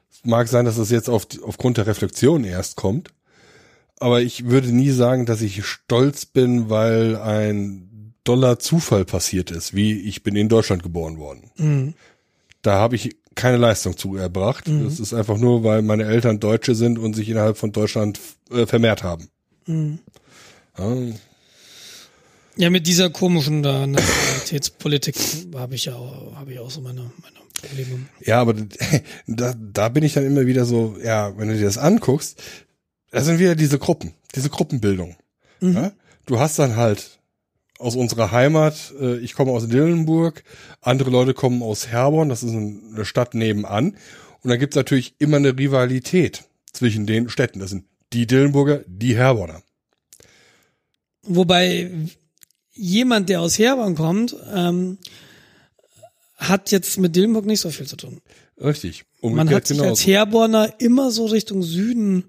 [0.08, 3.10] Es mag sein, dass es jetzt auf, aufgrund der Reflexion erst kommt.
[3.98, 9.74] Aber ich würde nie sagen, dass ich stolz bin, weil ein doller Zufall passiert ist,
[9.74, 11.50] wie ich bin in Deutschland geboren worden.
[11.56, 11.94] Mhm.
[12.62, 14.68] Da habe ich keine Leistung zu erbracht.
[14.68, 18.20] Das ist einfach nur, weil meine Eltern Deutsche sind und sich innerhalb von Deutschland
[18.52, 19.28] äh, vermehrt haben.
[19.66, 19.98] Mhm.
[20.78, 20.96] Ja,
[22.54, 23.88] Ja, mit dieser komischen da
[24.46, 25.16] Nationalitätspolitik
[25.56, 28.06] habe ich ja auch, habe ich auch so meine, meine Probleme.
[28.24, 28.54] Ja, aber
[29.26, 32.40] da, da bin ich dann immer wieder so, ja, wenn du dir das anguckst,
[33.10, 35.16] da sind wieder diese Gruppen, diese Gruppenbildung.
[35.60, 35.92] Ja?
[36.26, 37.18] Du hast dann halt
[37.78, 40.44] aus unserer Heimat, äh, ich komme aus Dillenburg,
[40.80, 43.96] andere Leute kommen aus Herborn, das ist ein- eine Stadt nebenan.
[44.42, 47.58] Und da gibt's natürlich immer eine Rivalität zwischen den Städten.
[47.58, 49.62] Das sind die Dillenburger, die Herborner.
[51.22, 51.90] Wobei
[52.76, 54.98] jemand, der aus Herborn kommt, ähm,
[56.36, 58.20] hat jetzt mit Dillenburg nicht so viel zu tun.
[58.60, 59.04] Richtig.
[59.22, 62.24] Man hat sich als Herborner immer so Richtung Süden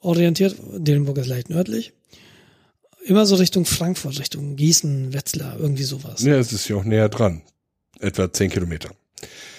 [0.00, 0.56] orientiert.
[0.76, 1.92] Dillenburg ist leicht nördlich.
[3.04, 6.22] Immer so Richtung Frankfurt, Richtung Gießen, Wetzlar, irgendwie sowas.
[6.22, 7.42] Ja, es ist ja auch näher dran.
[7.98, 8.90] Etwa zehn Kilometer.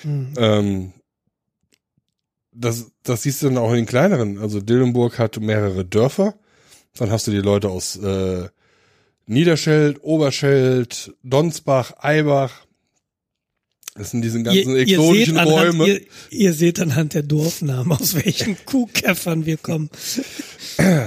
[0.02, 0.34] Hm.
[0.38, 0.94] Ähm,
[2.52, 4.38] das, das siehst du dann auch in den kleineren.
[4.38, 6.36] Also Dillenburg hat mehrere Dörfer.
[6.96, 8.50] Dann hast du die Leute aus äh,
[9.32, 12.52] Niederscheld, Oberscheld, Donsbach, Eibach.
[13.96, 15.88] Das sind diese ganzen exotischen anhand, Räume.
[15.88, 19.90] Ihr, ihr seht anhand der Dorfnamen, aus welchen Kuhkäffern wir kommen.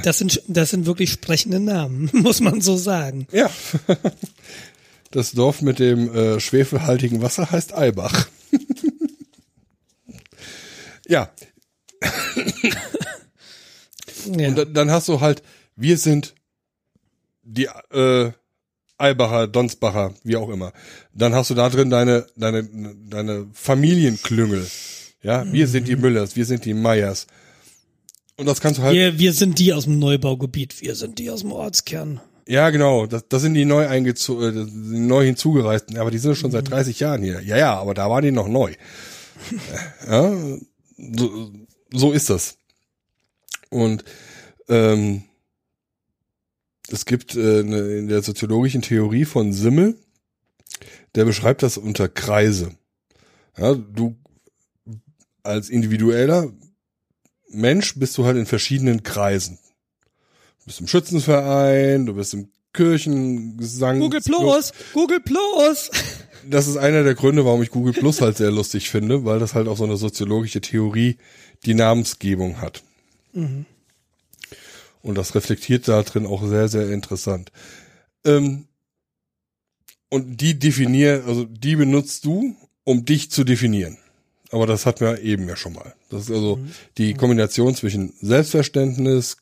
[0.03, 3.27] Das sind, das sind wirklich sprechende Namen, muss man so sagen.
[3.31, 3.51] Ja.
[5.11, 8.27] Das Dorf mit dem äh, schwefelhaltigen Wasser heißt Eibach.
[11.07, 11.31] ja,
[14.27, 14.49] Ja.
[14.49, 15.43] Und dann hast du halt,
[15.77, 16.35] wir sind
[17.45, 18.33] die, äh,
[18.97, 20.73] Eibacher, Donsbacher, wie auch immer.
[21.13, 22.65] Dann hast du da drin deine, deine,
[23.09, 24.67] deine Familienklüngel.
[25.23, 27.27] Ja, wir sind die Müllers, wir sind die Meyers.
[28.37, 28.95] Und das kannst du halt.
[28.95, 32.21] Wir, wir sind die aus dem Neubaugebiet, wir sind die aus dem Ortskern.
[32.47, 33.07] Ja, genau.
[33.07, 35.97] Das, das sind die neu eingezo äh, die neu hinzugereisten.
[35.97, 37.41] Aber die sind schon seit 30 Jahren hier.
[37.41, 38.75] Ja, ja, aber da waren die noch neu.
[40.07, 40.31] ja,
[41.17, 41.53] so,
[41.91, 42.59] so ist das.
[43.71, 44.05] Und
[44.69, 45.23] ähm,
[46.89, 49.97] es gibt äh, in der soziologischen Theorie von Simmel,
[51.15, 52.73] der beschreibt das unter Kreise.
[53.57, 54.17] Ja, du
[55.43, 56.53] als individueller
[57.49, 59.59] Mensch bist du halt in verschiedenen Kreisen.
[60.61, 64.01] Du bist im Schützenverein, du bist im Kirchengesang.
[64.01, 65.91] Google Plus, Google Plus.
[66.47, 69.55] Das ist einer der Gründe, warum ich Google Plus halt sehr lustig finde, weil das
[69.55, 71.17] halt auch so eine soziologische Theorie
[71.65, 72.83] die Namensgebung hat.
[73.33, 73.65] Mhm.
[75.05, 77.53] Und das reflektiert da drin auch sehr, sehr interessant.
[78.25, 78.69] Ähm,
[80.09, 83.99] und die definieren, also die benutzt du, um dich zu definieren.
[84.51, 85.95] Aber das hatten wir eben ja schon mal.
[86.09, 86.71] Das ist also mhm.
[86.97, 89.37] die Kombination zwischen Selbstverständnis,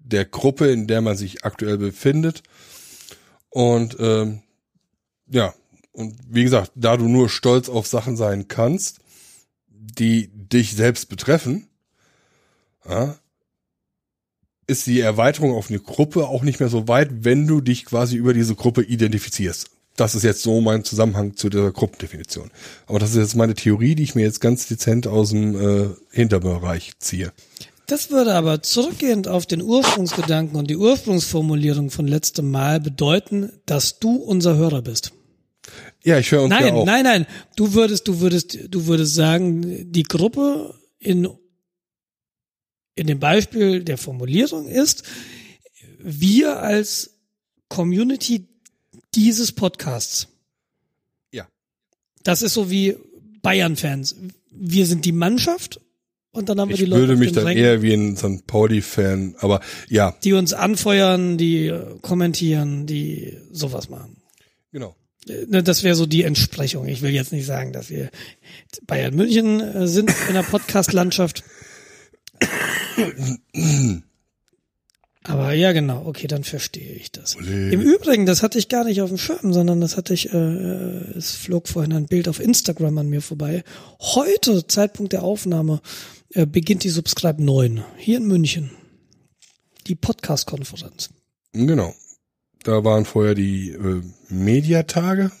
[0.00, 2.42] der Gruppe, in der man sich aktuell befindet.
[3.50, 4.42] Und ähm,
[5.28, 5.54] ja,
[5.92, 8.98] und wie gesagt, da du nur stolz auf Sachen sein kannst,
[9.68, 11.68] die dich selbst betreffen,
[12.88, 13.16] ja,
[14.66, 18.16] ist die Erweiterung auf eine Gruppe auch nicht mehr so weit, wenn du dich quasi
[18.16, 19.70] über diese Gruppe identifizierst.
[19.96, 22.50] Das ist jetzt so mein Zusammenhang zu der Gruppendefinition.
[22.86, 25.88] Aber das ist jetzt meine Theorie, die ich mir jetzt ganz dezent aus dem äh,
[26.10, 27.32] Hinterbereich ziehe.
[27.86, 33.98] Das würde aber zurückgehend auf den Ursprungsgedanken und die Ursprungsformulierung von letztem Mal bedeuten, dass
[34.00, 35.12] du unser Hörer bist.
[36.02, 36.84] Ja, ich höre uns nein, ja auch.
[36.84, 37.26] Nein, nein,
[37.56, 41.28] du würdest, du würdest, du würdest sagen, die Gruppe in
[42.96, 45.04] in dem Beispiel der Formulierung ist,
[45.98, 47.10] wir als
[47.68, 48.48] Community
[49.14, 50.28] dieses Podcasts.
[51.30, 51.46] Ja.
[52.24, 52.96] Das ist so wie
[53.42, 54.16] Bayern-Fans.
[54.50, 55.80] Wir sind die Mannschaft
[56.32, 57.02] und dann haben ich wir die Leute.
[57.02, 58.46] Ich würde mich dann Rängen, eher wie ein St.
[58.46, 60.16] Pauli-Fan, aber ja.
[60.24, 64.16] Die uns anfeuern, die kommentieren, die sowas machen.
[64.72, 64.96] Genau.
[65.26, 66.86] Ne, das wäre so die Entsprechung.
[66.86, 68.10] Ich will jetzt nicht sagen, dass wir
[68.86, 71.42] Bayern München äh, sind in der Podcast-Landschaft.
[75.28, 77.36] Aber ja, genau, okay, dann verstehe ich das.
[77.36, 77.70] Olé.
[77.70, 80.36] Im Übrigen, das hatte ich gar nicht auf dem Schirm, sondern das hatte ich, äh,
[80.36, 83.64] es flog vorhin ein Bild auf Instagram an mir vorbei.
[84.00, 85.80] Heute, Zeitpunkt der Aufnahme,
[86.32, 88.70] äh, beginnt die Subscribe 9 hier in München.
[89.88, 91.10] Die Podcast-Konferenz.
[91.52, 91.94] Genau.
[92.62, 95.32] Da waren vorher die äh, Mediatage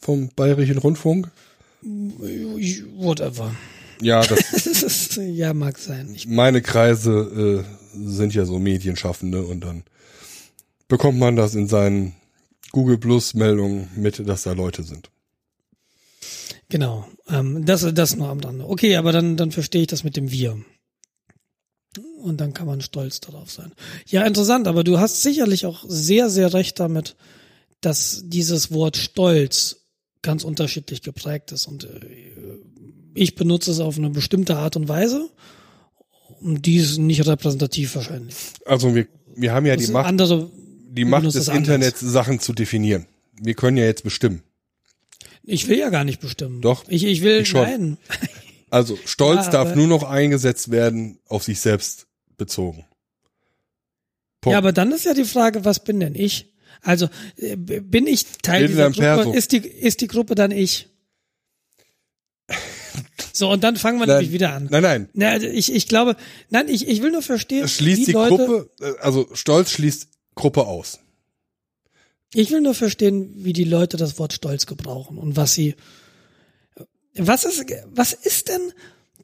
[0.00, 1.30] vom Bayerischen Rundfunk.
[1.82, 3.54] Whatever.
[4.00, 6.12] Ja, das ja mag sein.
[6.14, 9.84] Ich meine Kreise äh, sind ja so Medienschaffende und dann
[10.88, 12.14] bekommt man das in seinen
[12.72, 15.10] Google Plus Meldungen mit, dass da Leute sind.
[16.68, 18.68] Genau, ähm, das das nur am Rande.
[18.68, 20.58] Okay, aber dann dann verstehe ich das mit dem Wir.
[22.22, 23.72] Und dann kann man stolz darauf sein.
[24.06, 27.16] Ja, interessant, aber du hast sicherlich auch sehr, sehr recht damit,
[27.80, 29.84] dass dieses Wort Stolz
[30.22, 31.66] ganz unterschiedlich geprägt ist.
[31.66, 32.00] Und äh,
[33.14, 35.28] ich benutze es auf eine bestimmte Art und Weise.
[36.40, 38.34] Und die ist nicht repräsentativ wahrscheinlich.
[38.66, 40.50] Also wir, wir haben ja das die Macht, andere,
[40.88, 43.06] die Macht des Internets, Sachen zu definieren.
[43.40, 44.42] Wir können ja jetzt bestimmen.
[45.42, 46.60] Ich will ja gar nicht bestimmen.
[46.60, 46.84] Doch.
[46.88, 47.62] Ich, ich will, ich schon.
[47.62, 47.98] nein.
[48.70, 52.84] Also Stolz ja, darf nur noch eingesetzt werden auf sich selbst bezogen.
[54.40, 54.52] Punkt.
[54.52, 56.52] Ja, aber dann ist ja die Frage, was bin denn ich?
[56.82, 59.00] Also äh, bin ich Teil bin dieser Gruppe?
[59.00, 59.32] Perso.
[59.32, 60.88] Ist die, ist die Gruppe dann ich?
[63.32, 64.68] So, und dann fangen wir nein, nämlich wieder an.
[64.70, 65.08] Nein, nein.
[65.12, 66.16] Na, also ich, ich glaube,
[66.50, 67.66] nein, ich, ich will nur verstehen.
[67.66, 71.00] Schließt die Leute, Gruppe, äh, also Stolz schließt Gruppe aus.
[72.32, 75.76] Ich will nur verstehen, wie die Leute das Wort Stolz gebrauchen und was sie,
[77.16, 77.64] was ist,
[77.94, 78.72] was ist denn,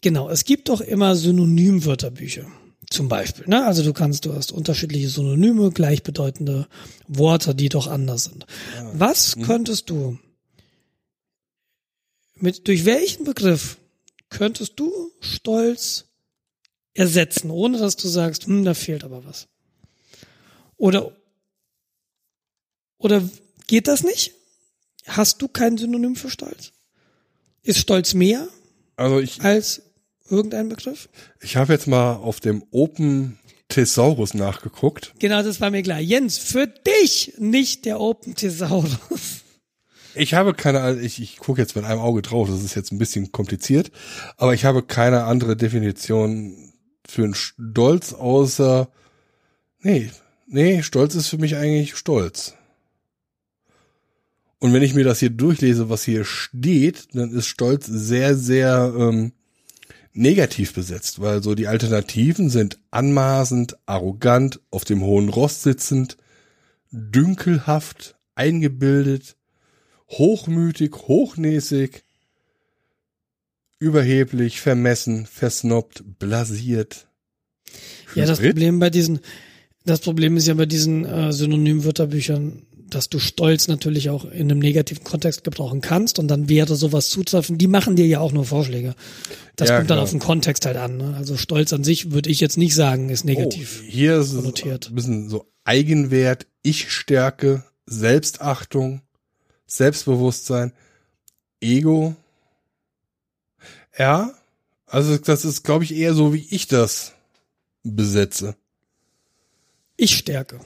[0.00, 2.46] genau, es gibt doch immer Synonymwörterbücher.
[2.88, 3.64] Zum Beispiel, ne?
[3.64, 6.66] Also du kannst, du hast unterschiedliche Synonyme, gleichbedeutende
[7.06, 8.46] Worte, die doch anders sind.
[8.76, 8.90] Ja.
[8.94, 9.42] Was mhm.
[9.42, 10.18] könntest du
[12.42, 13.76] mit, durch welchen Begriff
[14.28, 16.06] könntest du Stolz
[16.94, 19.48] ersetzen, ohne dass du sagst, hm, da fehlt aber was?
[20.76, 21.16] Oder,
[22.98, 23.22] oder
[23.66, 24.32] geht das nicht?
[25.06, 26.72] Hast du kein Synonym für Stolz?
[27.62, 28.48] Ist Stolz mehr
[28.96, 29.82] also ich, als
[30.28, 31.08] irgendein Begriff?
[31.40, 33.38] Ich habe jetzt mal auf dem Open
[33.68, 35.14] Thesaurus nachgeguckt.
[35.18, 36.00] Genau, das war mir klar.
[36.00, 39.44] Jens, für dich nicht der Open Thesaurus.
[40.14, 42.98] Ich habe keine, ich, ich gucke jetzt mit einem Auge drauf, das ist jetzt ein
[42.98, 43.90] bisschen kompliziert,
[44.36, 46.72] aber ich habe keine andere Definition
[47.06, 48.88] für einen Stolz außer,
[49.80, 50.10] nee,
[50.46, 52.54] nee, Stolz ist für mich eigentlich Stolz.
[54.58, 58.92] Und wenn ich mir das hier durchlese, was hier steht, dann ist Stolz sehr, sehr
[58.96, 59.32] ähm,
[60.12, 66.18] negativ besetzt, weil so die Alternativen sind anmaßend, arrogant, auf dem hohen Rost sitzend,
[66.90, 69.36] dünkelhaft, eingebildet,
[70.10, 72.02] hochmütig, hochnäsig,
[73.78, 77.08] überheblich, vermessen, versnobbt, blasiert.
[78.14, 78.50] Ja, das Schritt?
[78.50, 79.20] Problem bei diesen,
[79.84, 84.58] das Problem ist ja bei diesen äh, Synonym-Wörterbüchern, dass du Stolz natürlich auch in einem
[84.58, 87.56] negativen Kontext gebrauchen kannst und dann wäre sowas zutreffen.
[87.56, 88.96] Die machen dir ja auch nur Vorschläge.
[89.54, 90.02] Das Ja, kommt dann klar.
[90.02, 90.96] auf den Kontext halt an.
[90.96, 91.14] Ne?
[91.16, 93.80] Also Stolz an sich würde ich jetzt nicht sagen, ist negativ.
[93.82, 94.88] Oh, hier ist es konnotiert.
[94.90, 99.02] ein bisschen so Eigenwert, Ich-Stärke, Selbstachtung,
[99.70, 100.72] Selbstbewusstsein,
[101.60, 102.16] Ego.
[103.96, 104.32] Ja,
[104.86, 107.12] also das ist, glaube ich, eher so, wie ich das
[107.84, 108.56] besetze.
[109.96, 110.60] Ich stärke.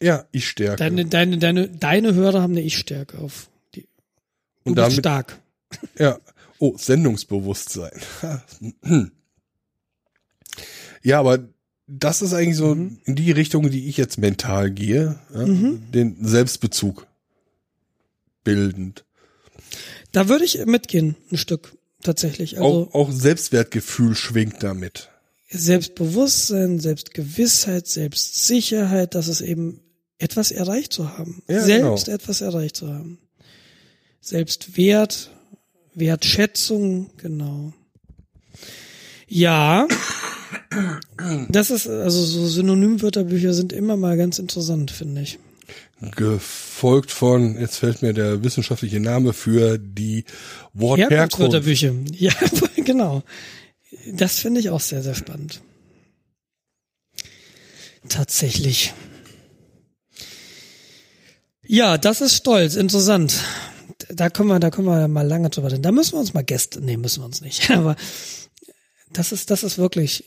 [0.00, 0.78] Ja, Ich-Stärke.
[0.78, 3.48] Deine, deine, deine, deine Hörer haben eine Ich-Stärke auf.
[3.74, 5.38] Die, du Und damit- stark.
[5.96, 6.18] Ja.
[6.58, 7.92] Oh, Sendungsbewusstsein.
[11.02, 11.48] ja, aber
[11.86, 12.98] das ist eigentlich so Mhm.
[13.04, 15.18] in die Richtung, die ich jetzt mental gehe.
[15.34, 15.46] Ja?
[15.46, 15.90] Mhm.
[15.92, 17.06] Den Selbstbezug
[18.44, 19.04] bildend.
[20.12, 22.58] Da würde ich mitgehen, ein Stück tatsächlich.
[22.58, 25.08] Also auch, auch Selbstwertgefühl schwingt damit.
[25.48, 29.80] Selbstbewusstsein, Selbstgewissheit, Selbstsicherheit, dass es eben
[30.18, 31.42] etwas erreicht zu haben.
[31.48, 32.16] Ja, Selbst genau.
[32.16, 33.18] etwas erreicht zu haben.
[34.20, 35.30] Selbstwert,
[35.94, 37.72] Wertschätzung, genau.
[39.28, 39.88] Ja,
[41.48, 45.38] das ist, also so Synonymwörterbücher sind immer mal ganz interessant, finde ich.
[46.10, 50.24] Gefolgt von, jetzt fällt mir der wissenschaftliche Name für die
[50.72, 51.52] Wortherkunft.
[52.18, 52.32] Ja,
[52.76, 53.22] genau.
[54.12, 55.60] Das finde ich auch sehr, sehr spannend.
[58.08, 58.92] Tatsächlich.
[61.64, 63.44] Ja, das ist stolz, interessant.
[64.08, 65.82] Da können wir, da können wir mal lange drüber reden.
[65.82, 67.70] Da müssen wir uns mal Gäste, nee, müssen wir uns nicht.
[67.76, 67.96] Aber
[69.12, 70.24] das ist, das ist wirklich,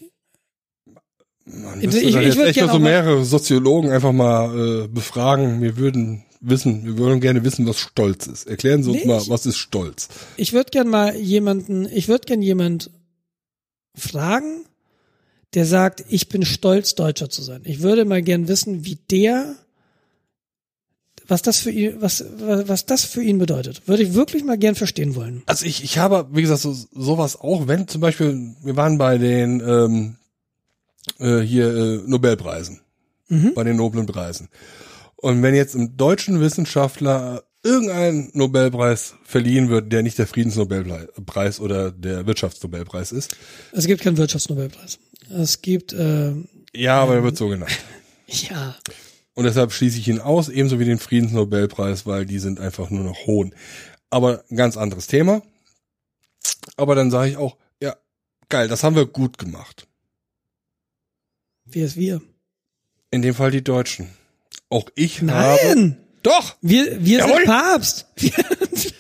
[1.46, 5.62] Man Ich- ich- ich jetzt würd echt mal so mehrere Soziologen einfach mal äh, befragen.
[5.62, 8.48] Wir würden wissen, wir würden gerne wissen, was Stolz ist.
[8.48, 10.08] Erklären Sie uns Nee, mal, ich- was ist Stolz?
[10.38, 12.90] ich würde gern mal jemanden, ich würde gern jemand
[13.96, 14.66] fragen,
[15.54, 17.62] der sagt, ich bin stolz, Deutscher zu sein.
[17.64, 19.56] Ich würde mal gern wissen, wie der,
[21.28, 23.88] was das für ihn, was, was das für ihn bedeutet.
[23.88, 25.44] Würde ich wirklich mal gern verstehen wollen.
[25.46, 29.18] Also ich, ich habe, wie gesagt, so, sowas auch, wenn zum Beispiel, wir waren bei
[29.18, 30.16] den ähm,
[31.20, 32.82] äh, hier äh, Nobelpreisen,
[33.28, 33.54] Mhm.
[33.56, 34.50] bei den noblen Preisen.
[35.16, 41.92] Und wenn jetzt einem deutschen Wissenschaftler irgendein Nobelpreis verliehen wird, der nicht der Friedensnobelpreis oder
[41.92, 43.36] der Wirtschaftsnobelpreis ist,
[43.72, 45.00] Es gibt keinen Wirtschaftsnobelpreis.
[45.32, 46.34] Es gibt, äh,
[46.76, 47.72] ja, aber er wird so genannt.
[48.28, 48.76] ja,
[49.34, 53.04] Und deshalb schließe ich ihn aus, ebenso wie den Friedensnobelpreis, weil die sind einfach nur
[53.04, 53.56] noch Hohn.
[54.12, 55.42] Aber ein ganz anderes Thema.
[56.78, 57.96] Aber dann sage ich auch, ja,
[58.50, 59.88] geil, das haben wir gut gemacht.
[61.66, 62.22] Wer ist wir?
[63.12, 64.10] In dem Fall die Deutschen.
[64.70, 65.26] Auch ich habe.
[65.26, 65.98] Nein!
[66.24, 66.56] Doch!
[66.62, 67.36] Wir, wir Jawohl.
[67.38, 68.06] sind Papst!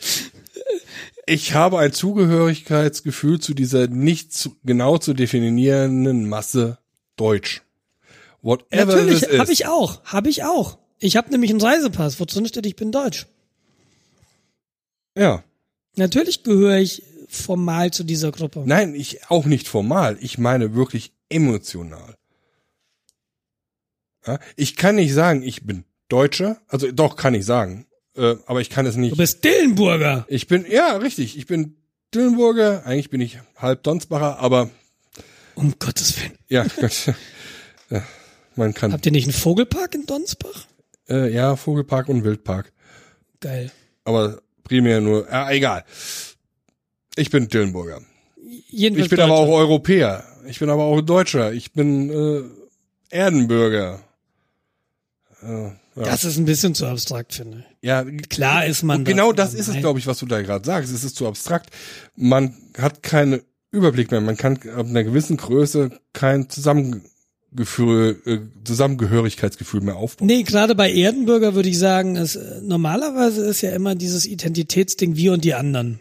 [1.27, 6.77] Ich habe ein Zugehörigkeitsgefühl zu dieser nicht zu, genau zu definierenden Masse
[7.15, 7.63] Deutsch.
[8.43, 10.77] Whatever natürlich, habe ich auch, habe ich auch.
[10.99, 13.25] Ich habe nämlich einen Reisepass, wo drin steht, ich bin deutsch.
[15.17, 15.43] Ja.
[15.95, 18.63] Natürlich gehöre ich formal zu dieser Gruppe.
[18.65, 20.17] Nein, ich auch nicht formal.
[20.21, 22.15] Ich meine wirklich emotional.
[24.27, 26.57] Ja, ich kann nicht sagen, ich bin Deutscher.
[26.67, 27.85] Also doch, kann ich sagen.
[28.15, 29.17] Äh, aber ich kann es Du nicht.
[29.17, 30.25] bist Dillenburger.
[30.29, 31.37] Ich bin, ja, richtig.
[31.37, 31.75] Ich bin
[32.13, 32.85] Dillenburger.
[32.85, 34.69] Eigentlich bin ich halb Donsbacher, aber
[35.55, 36.37] Um Gottes Willen.
[36.47, 37.13] ja, Gott.
[37.89, 38.03] Ja,
[38.55, 38.93] man kann.
[38.93, 40.65] Habt ihr nicht einen Vogelpark in Donsbach?
[41.09, 42.71] Äh, ja, Vogelpark und Wildpark.
[43.41, 43.71] Geil.
[44.05, 45.83] Aber primär nur, ja, egal.
[47.15, 48.01] Ich bin Dillenburger.
[48.69, 50.23] Jedenfalls Ich bin aber auch Europäer.
[50.47, 51.53] Ich bin aber auch Deutscher.
[51.53, 53.99] Ich bin äh, Erdenbürger.
[55.47, 55.75] Ja.
[55.95, 57.87] Das ist ein bisschen zu abstrakt, finde ich.
[57.87, 60.41] ja, Klar ist man und genau da- das ist es, glaube ich, was du da
[60.41, 60.91] gerade sagst.
[60.93, 61.69] Es ist zu abstrakt.
[62.15, 63.41] Man hat keinen
[63.71, 64.21] Überblick mehr.
[64.21, 70.27] Man kann ab einer gewissen Größe kein Zusammengefühl, äh, Zusammengehörigkeitsgefühl mehr aufbauen.
[70.27, 75.33] Nee, gerade bei Erdenbürger würde ich sagen, es, normalerweise ist ja immer dieses Identitätsding wir
[75.33, 75.99] und die anderen.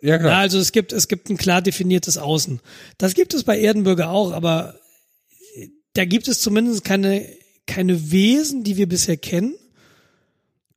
[0.00, 0.38] Ja, Ja, klar.
[0.38, 2.60] also es gibt, es gibt ein klar definiertes Außen.
[2.98, 4.74] Das gibt es bei Erdenbürger auch, aber
[5.94, 7.24] da gibt es zumindest keine,
[7.66, 9.54] keine Wesen, die wir bisher kennen,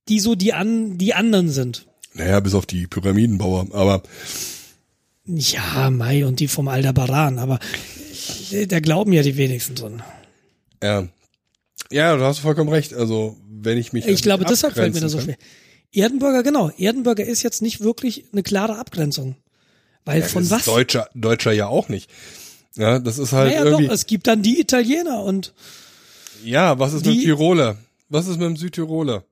[0.07, 1.88] die so die an, die anderen sind.
[2.14, 3.68] Naja, bis auf die Pyramidenbauer.
[3.74, 4.03] Aber
[5.26, 7.60] Ja, Mai und die vom Aldebaran, aber
[8.68, 10.03] da glauben ja die wenigsten drin.
[10.84, 11.07] ja,
[11.91, 12.94] ja, du hast vollkommen recht.
[12.94, 15.38] Also wenn ich mich Ich glaube, deshalb fällt mir das so schwer.
[15.91, 16.70] Erdenberger, genau.
[16.78, 19.36] Erdenberger ist jetzt nicht wirklich eine klare Abgrenzung.
[20.03, 20.66] Weil Ja, von was?
[20.66, 22.10] Deutscher, Deutscher ja auch nicht.
[22.76, 23.88] Ja, das ist halt naja, irgendwie.
[23.88, 25.53] doch, es gibt dann die Italiener und
[26.44, 27.78] ja, was ist mit die- Tiroler?
[28.10, 29.24] Was ist mit dem Südtiroler?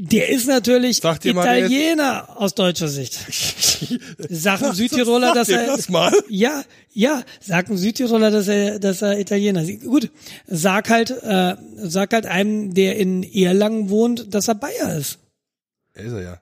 [0.00, 3.14] der ist natürlich Sag dir mal, Italiener aus deutscher Sicht.
[3.14, 3.28] Sagt
[4.62, 6.12] ein Sag- Südtiroler, sag dass er das mal.
[6.28, 6.62] ja,
[6.92, 9.80] ja, sagt ein Südtiroler, dass er, dass er Italiener ist.
[9.82, 10.10] Gut,
[10.46, 15.18] sag halt, äh, sag halt einem, der in Erlangen wohnt, dass er Bayer ist.
[15.94, 16.40] Ist er ja.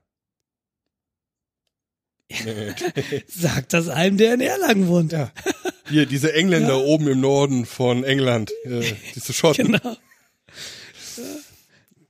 [3.29, 5.13] Sag das einem, der in Erlangen wohnt.
[5.13, 5.31] ja.
[5.89, 6.85] Hier, diese Engländer Ja.
[6.85, 9.79] oben im Norden von England, äh, diese Schotten.
[9.83, 9.97] Genau.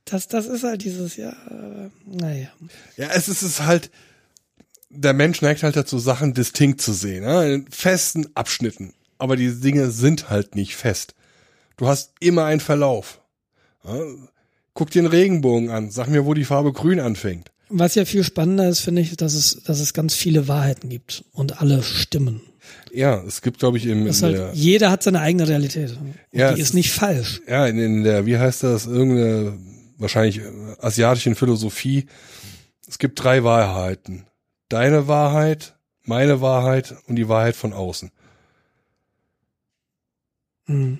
[0.05, 2.47] Das, das ist halt dieses, ja, äh, naja.
[2.95, 3.91] Ja, es ist es halt,
[4.89, 8.93] der Mensch neigt halt dazu, Sachen distinkt zu sehen, ja, in festen Abschnitten.
[9.17, 11.13] Aber die Dinge sind halt nicht fest.
[11.75, 13.19] Du hast immer einen Verlauf.
[13.83, 13.99] Ja,
[14.73, 17.51] guck dir den Regenbogen an, sag mir, wo die Farbe grün anfängt.
[17.69, 21.25] Was ja viel spannender ist, finde ich, dass es, dass es ganz viele Wahrheiten gibt
[21.33, 22.41] und alle stimmen.
[22.91, 25.97] Ja, es gibt, glaube ich, im, halt, der, jeder hat seine eigene Realität.
[26.31, 27.41] Ja, die ist nicht falsch.
[27.47, 29.57] ja, in, in der, wie heißt das, irgendeine,
[29.97, 30.41] wahrscheinlich
[30.79, 32.07] asiatischen Philosophie.
[32.87, 34.25] Es gibt drei Wahrheiten.
[34.69, 38.11] Deine Wahrheit, meine Wahrheit und die Wahrheit von außen.
[40.65, 40.99] Hm.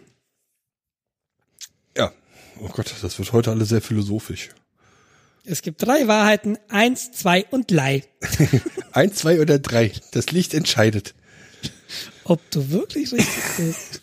[1.96, 2.12] Ja.
[2.60, 4.50] Oh Gott, das wird heute alles sehr philosophisch.
[5.50, 8.04] Es gibt drei Wahrheiten, eins, zwei und Lei.
[8.92, 9.94] Eins, zwei oder drei.
[10.12, 11.16] Das Licht entscheidet.
[12.28, 14.02] Ob du wirklich richtig bist.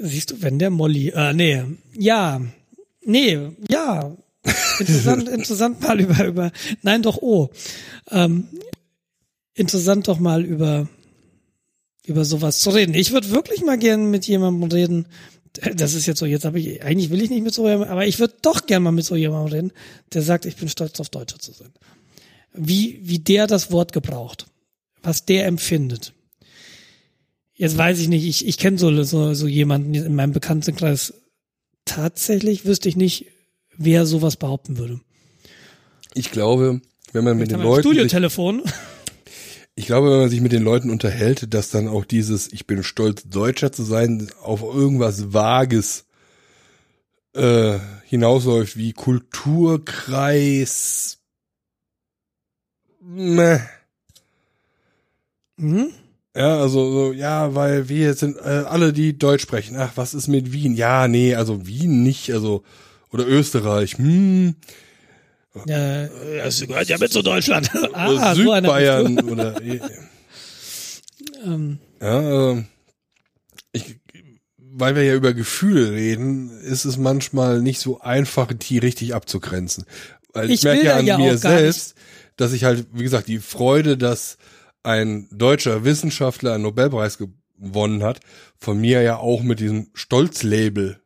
[0.00, 1.62] Siehst du, wenn der Molly, äh, nee,
[1.96, 2.42] ja,
[3.04, 3.38] nee,
[3.70, 4.14] ja,
[4.78, 6.52] interessant, interessant mal über, über,
[6.82, 7.48] nein, doch, oh,
[8.10, 8.48] ähm,
[9.54, 10.88] interessant doch mal über,
[12.04, 12.94] über sowas zu reden.
[12.94, 15.06] Ich würde wirklich mal gern mit jemandem reden,
[15.74, 18.06] das ist jetzt so, jetzt habe ich, eigentlich will ich nicht mit so jemandem, aber
[18.06, 19.72] ich würde doch gern mal mit so jemandem reden,
[20.12, 21.72] der sagt, ich bin stolz auf Deutscher zu sein.
[22.52, 24.46] Wie, wie der das Wort gebraucht,
[25.02, 26.13] was der empfindet.
[27.64, 31.14] Jetzt weiß ich nicht, ich, ich kenne so, so, so jemanden in meinem Bekanntenkreis.
[31.86, 33.24] Tatsächlich wüsste ich nicht,
[33.74, 35.00] wer sowas behaupten würde.
[36.12, 36.82] Ich glaube,
[37.14, 38.62] wenn man mit den Leuten, sich, Studiotelefon.
[39.76, 42.82] ich glaube, wenn man sich mit den Leuten unterhält, dass dann auch dieses, ich bin
[42.82, 46.04] stolz, Deutscher zu sein, auf irgendwas Vages
[47.32, 51.16] äh, hinausläuft, wie Kulturkreis.
[53.00, 53.60] Meh.
[55.56, 55.94] Mhm.
[56.36, 59.76] Ja, also so, ja, weil wir sind äh, alle, die Deutsch sprechen.
[59.78, 60.74] Ach, was ist mit Wien?
[60.74, 62.64] Ja, nee, also Wien nicht, also
[63.12, 63.98] oder Österreich.
[63.98, 64.56] Hm,
[65.66, 66.08] Ja,
[66.42, 67.70] das gehört ja mit zu Deutschland.
[67.92, 69.80] ah, so Südbayern oder du.
[71.44, 72.66] ähm, ja, ähm,
[73.70, 74.00] ich,
[74.58, 79.84] weil wir ja über Gefühle reden, ist es manchmal nicht so einfach, die richtig abzugrenzen.
[80.32, 81.94] Weil ich, Ich merke ja an ja mir selbst,
[82.36, 84.36] dass ich halt, wie gesagt, die Freude, dass
[84.84, 88.20] ein deutscher Wissenschaftler einen Nobelpreis gewonnen hat,
[88.56, 91.00] von mir ja auch mit diesem Stolzlabel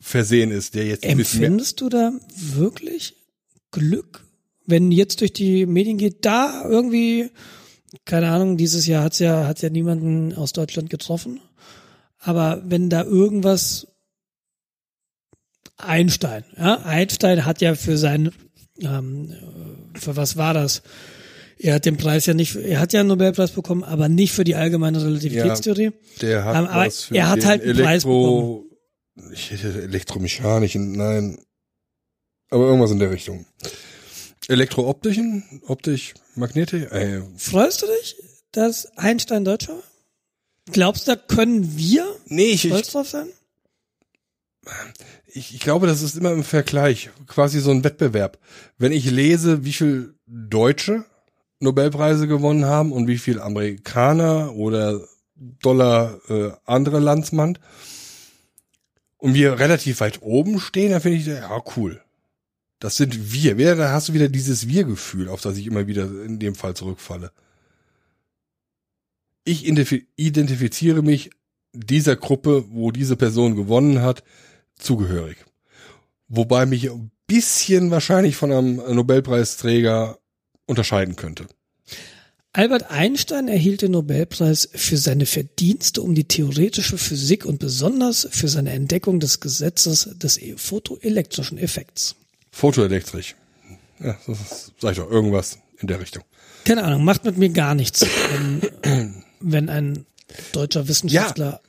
[0.00, 3.16] versehen ist, der jetzt empfindest du da wirklich
[3.70, 4.24] Glück,
[4.66, 7.30] wenn jetzt durch die Medien geht, da irgendwie,
[8.06, 11.40] keine Ahnung, dieses Jahr hat's ja, hat ja niemanden aus Deutschland getroffen,
[12.18, 13.86] aber wenn da irgendwas
[15.76, 18.32] Einstein, ja, Einstein hat ja für sein,
[18.80, 19.34] ähm,
[19.94, 20.82] für was war das?
[21.62, 24.44] Er hat den Preis ja nicht, er hat ja einen Nobelpreis bekommen, aber nicht für
[24.44, 25.92] die allgemeine Relativitätstheorie.
[26.22, 28.64] der hat Ähm, aber was für er hat den halt einen Preis Elektro,
[29.30, 31.38] ich hätte elektromechanischen, nein,
[32.48, 33.44] aber irgendwas in der Richtung.
[34.48, 38.16] Elektrooptischen, optisch, Magnetik, äh, Freust du dich,
[38.52, 39.82] dass Einstein Deutscher war?
[40.72, 43.28] Glaubst du, da können wir nee, ich, stolz drauf sein?
[45.26, 48.38] ich, ich glaube, das ist immer im Vergleich, quasi so ein Wettbewerb.
[48.78, 51.04] Wenn ich lese, wie viel Deutsche
[51.60, 55.00] Nobelpreise gewonnen haben und wie viel Amerikaner oder
[55.36, 57.58] Dollar äh, andere Landsmann
[59.18, 62.02] und wir relativ weit oben stehen, dann finde ich, ja, cool.
[62.78, 63.58] Das sind wir.
[63.58, 66.74] Wieder, da hast du wieder dieses Wir-Gefühl, auf das ich immer wieder in dem Fall
[66.74, 67.30] zurückfalle.
[69.44, 71.30] Ich identif identifiziere mich
[71.72, 74.24] dieser Gruppe, wo diese Person gewonnen hat,
[74.76, 75.36] zugehörig.
[76.28, 80.18] Wobei mich ein bisschen wahrscheinlich von einem Nobelpreisträger
[80.70, 81.46] unterscheiden könnte.
[82.52, 88.48] Albert Einstein erhielt den Nobelpreis für seine Verdienste um die theoretische Physik und besonders für
[88.48, 92.16] seine Entdeckung des Gesetzes des photoelektrischen Effekts.
[92.50, 93.36] Fotoelektrisch.
[94.00, 96.24] Ja, das sag ich doch, irgendwas in der Richtung.
[96.64, 98.04] Keine Ahnung, macht mit mir gar nichts,
[98.82, 100.06] wenn, wenn ein
[100.52, 101.60] deutscher Wissenschaftler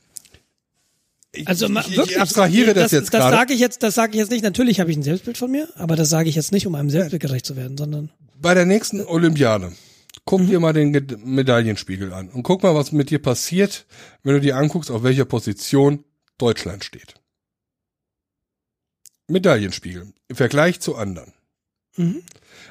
[1.32, 3.36] Ich, Also ich, wirklich, ich abstrahiere das, jetzt Das gerade.
[3.36, 4.42] sage ich jetzt, das sage ich jetzt nicht.
[4.42, 6.90] Natürlich habe ich ein Selbstbild von mir, aber das sage ich jetzt nicht, um einem
[6.90, 8.10] Selbstbild gerecht zu werden, sondern
[8.42, 9.72] Bei der nächsten Olympiade,
[10.24, 10.46] guck Mhm.
[10.48, 13.86] dir mal den Ge- Medaillenspiegel an und guck mal, was mit dir passiert,
[14.24, 16.04] wenn du dir anguckst, auf welcher Position
[16.38, 17.14] Deutschland steht.
[19.28, 21.32] Medaillenspiegel im Vergleich zu anderen.
[21.96, 22.22] Mhm.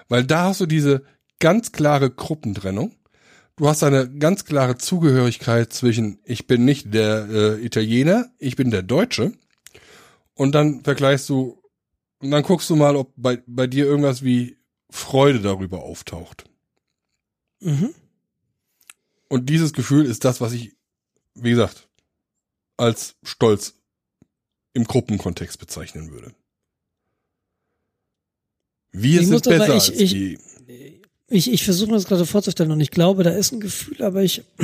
[0.10, 1.04] Weil da hast du diese
[1.40, 2.94] ganz klare Gruppentrennung.
[3.56, 8.72] Du hast eine ganz klare Zugehörigkeit zwischen ich bin nicht der äh, Italiener, ich bin
[8.72, 9.32] der Deutsche.
[10.34, 11.62] Und dann vergleichst du
[12.20, 14.58] und dann guckst du mal, ob bei, bei dir irgendwas wie
[14.92, 16.44] Freude darüber auftaucht.
[17.62, 17.94] Mhm.
[19.30, 20.76] Und dieses Gefühl ist das, was ich,
[21.36, 21.88] wie gesagt,
[22.78, 23.76] als Stolz
[24.74, 26.34] im Gruppenkontext bezeichnen würde.
[28.92, 30.40] Wir Ich sind besser ich- als ich- die.
[31.34, 34.22] Ich, ich versuche mir das gerade vorzustellen und ich glaube, da ist ein Gefühl, aber
[34.22, 34.44] ich,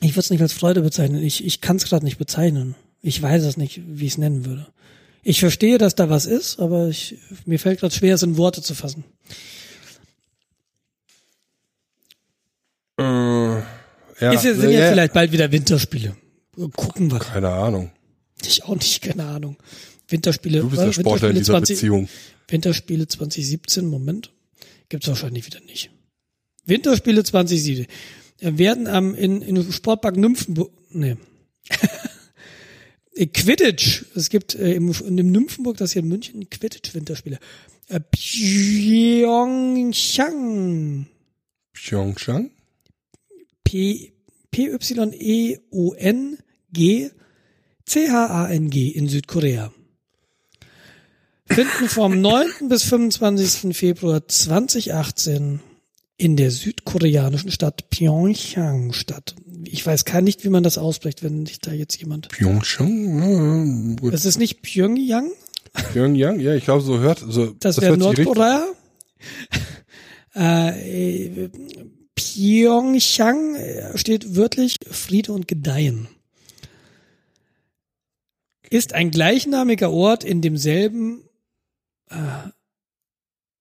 [0.00, 1.20] ich würde es nicht als Freude bezeichnen.
[1.20, 2.76] Ich, ich kann es gerade nicht bezeichnen.
[3.00, 4.72] Ich weiß es nicht, wie ich es nennen würde.
[5.22, 7.16] Ich verstehe, dass da was ist, aber ich,
[7.46, 9.04] mir fällt gerade schwer, es in Worte zu fassen.
[12.98, 16.16] Äh, ja, ist ja, sind ja, ja vielleicht bald wieder Winterspiele.
[16.74, 17.20] Gucken wir.
[17.20, 17.92] Keine Ahnung.
[18.44, 19.56] Ich auch nicht, keine Ahnung.
[20.08, 20.60] Winterspiele.
[20.60, 22.08] Du bist der äh, Sportler in Winterspiele dieser 20 Beziehung.
[22.48, 24.30] Winterspiele 2017, Moment.
[24.88, 25.90] Gibt's wahrscheinlich wieder nicht.
[26.66, 27.86] Winterspiele 2017
[28.40, 31.16] äh, werden am in, in Sportpark Nymphenburg, nee.
[33.14, 34.06] Äh, Quidditch.
[34.14, 37.38] Es gibt äh, im, in dem Nymphenburg, das hier in München, Quidditch Winterspiele.
[37.88, 39.56] Äh, Pyeongchang.
[41.72, 42.50] Pyeongchang?
[43.64, 44.12] P
[44.50, 46.38] P Y E O N
[46.72, 47.10] G
[47.86, 49.72] C H A N G in Südkorea.
[51.46, 52.68] Finden vom 9.
[52.68, 53.76] bis 25.
[53.76, 55.60] Februar 2018
[56.22, 59.34] in der südkoreanischen Stadt Pyeongchang statt.
[59.64, 62.28] Ich weiß gar nicht, wie man das ausspricht, wenn sich da jetzt jemand.
[62.28, 63.98] Pyeongchang?
[64.00, 64.10] Ja.
[64.12, 65.32] Es ist nicht Pyongyang,
[65.92, 66.38] Pyongyang?
[66.38, 68.66] Ja, ich glaube, so hört, so, das, wäre sich richtig- Nordkorea.
[70.36, 71.50] Äh, äh,
[72.14, 76.06] Pyeongchang äh, steht wörtlich Friede und Gedeihen.
[78.70, 81.24] Ist ein gleichnamiger Ort in demselben,
[82.10, 82.14] äh,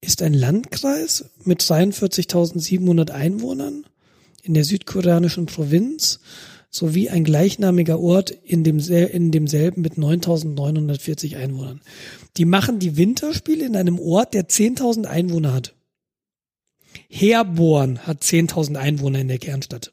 [0.01, 3.85] ist ein Landkreis mit 43.700 Einwohnern
[4.43, 6.19] in der südkoreanischen Provinz
[6.71, 11.81] sowie ein gleichnamiger Ort in, dem, in demselben mit 9.940 Einwohnern.
[12.37, 15.75] Die machen die Winterspiele in einem Ort, der 10.000 Einwohner hat.
[17.09, 19.91] Herborn hat 10.000 Einwohner in der Kernstadt.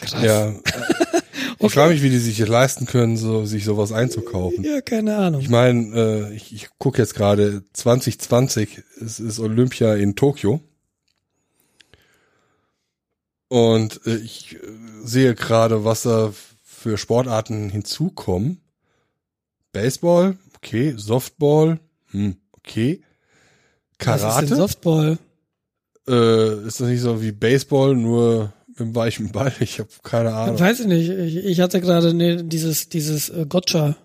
[0.00, 0.22] Krass.
[0.22, 0.54] Ja.
[1.58, 4.62] Ich frage mich, wie die sich leisten können, so, sich sowas einzukaufen.
[4.62, 5.40] Ja, keine Ahnung.
[5.40, 10.60] Ich meine, äh, ich, ich gucke jetzt gerade 2020, es ist Olympia in Tokio.
[13.48, 14.58] Und äh, ich äh,
[15.02, 18.60] sehe gerade, was da für Sportarten hinzukommen.
[19.72, 21.80] Baseball, okay, Softball,
[22.10, 23.02] hm, okay.
[23.98, 25.18] Was ist denn Karate, Softball?
[26.08, 29.52] äh, ist das nicht so wie Baseball, nur mit dem weichen Ball?
[29.60, 30.58] Ich habe keine Ahnung.
[30.58, 31.08] Weiß ich nicht.
[31.08, 33.96] Ich, ich hatte gerade ne, dieses dieses äh, Gotcha,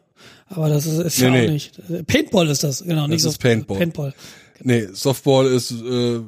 [0.47, 1.51] aber das ist, ist ja Nee, auch nee.
[1.51, 1.79] nicht.
[1.89, 3.07] Äh, Paintball ist das, genau.
[3.07, 3.37] nicht ist.
[3.39, 3.77] Paintball.
[3.77, 4.13] Paintball.
[4.61, 6.19] Nee, Softball ist äh,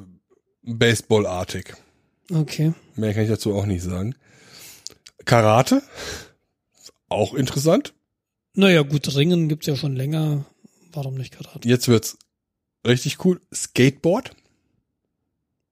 [0.62, 1.74] Baseballartig.
[2.32, 2.72] Okay.
[2.96, 4.14] Mehr kann ich dazu auch nicht sagen.
[5.24, 5.82] Karate,
[7.08, 7.94] auch interessant.
[8.54, 10.44] Naja, gut, Ringen gibt's ja schon länger.
[10.92, 11.68] Warum nicht Karate?
[11.68, 12.16] Jetzt wird's
[12.86, 13.40] richtig cool.
[13.52, 14.30] Skateboard,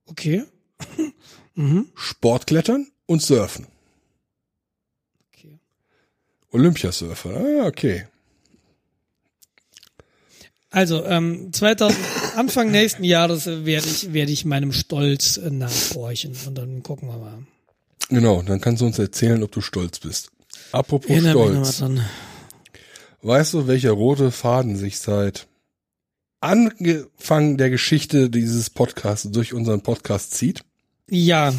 [0.07, 0.45] Okay.
[1.55, 1.87] mhm.
[1.95, 3.67] Sportklettern und Surfen.
[5.29, 5.59] Okay.
[6.51, 7.31] Olympiasurfer.
[7.37, 8.07] Ah, okay.
[10.71, 11.99] Also, ähm, 2000,
[12.37, 17.09] Anfang nächsten Jahres äh, werde ich, werde ich meinem Stolz äh, nachhorchen und dann gucken
[17.09, 17.39] wir mal.
[18.09, 20.31] Genau, dann kannst du uns erzählen, ob du stolz bist.
[20.73, 22.01] Apropos Erinnere Stolz.
[23.23, 25.47] Weißt du, welcher rote Faden sich seit
[26.41, 30.65] Anfang der Geschichte dieses Podcasts durch unseren Podcast zieht?
[31.15, 31.53] Ja,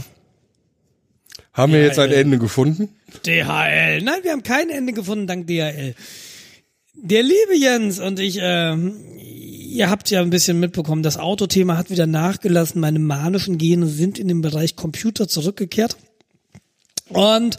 [1.54, 2.90] Haben wir Ja, jetzt ein äh, Ende gefunden?
[3.24, 4.02] DHL.
[4.02, 5.94] Nein, wir haben kein Ende gefunden dank DHL.
[6.96, 11.92] Der liebe Jens und ich, ähm, ihr habt ja ein bisschen mitbekommen, das Autothema hat
[11.92, 12.82] wieder nachgelassen.
[12.82, 15.98] Meine manischen Gene sind in den Bereich Computer zurückgekehrt.
[17.10, 17.56] Und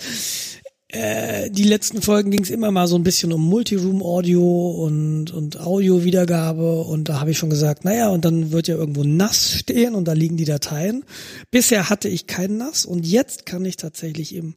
[0.95, 5.59] äh, die letzten Folgen ging es immer mal so ein bisschen um Multiroom-Audio und, und
[5.59, 6.83] Audio-Wiedergabe.
[6.83, 10.07] Und da habe ich schon gesagt, naja, und dann wird ja irgendwo NAS stehen und
[10.07, 11.05] da liegen die Dateien.
[11.51, 14.55] Bisher hatte ich kein NAS und jetzt kann ich tatsächlich im,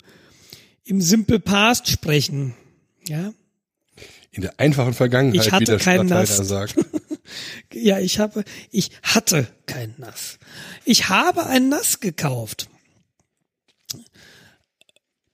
[0.84, 2.54] im Simple Past sprechen.
[3.08, 3.34] Ja,
[4.32, 6.38] In der einfachen Vergangenheit, Ich hatte wie der keinen Nass.
[6.38, 6.76] sagt.
[7.74, 10.38] ja, ich habe, ich hatte kein NAS.
[10.86, 12.70] Ich habe ein NAS gekauft.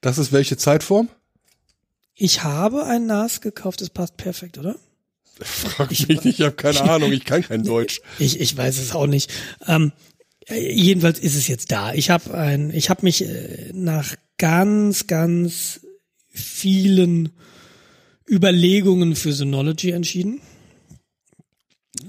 [0.03, 1.07] Das ist welche Zeitform?
[2.13, 4.75] Ich habe ein NAS gekauft, das passt perfekt, oder?
[5.39, 8.01] Frag mich nicht, ich habe keine Ahnung, ich kann kein Deutsch.
[8.19, 9.31] Ich, ich weiß es auch nicht.
[9.65, 9.93] Ähm,
[10.49, 11.93] jedenfalls ist es jetzt da.
[11.93, 15.79] Ich habe ein, ich habe mich äh, nach ganz, ganz
[16.27, 17.29] vielen
[18.29, 20.41] Überlegungen für Synology entschieden.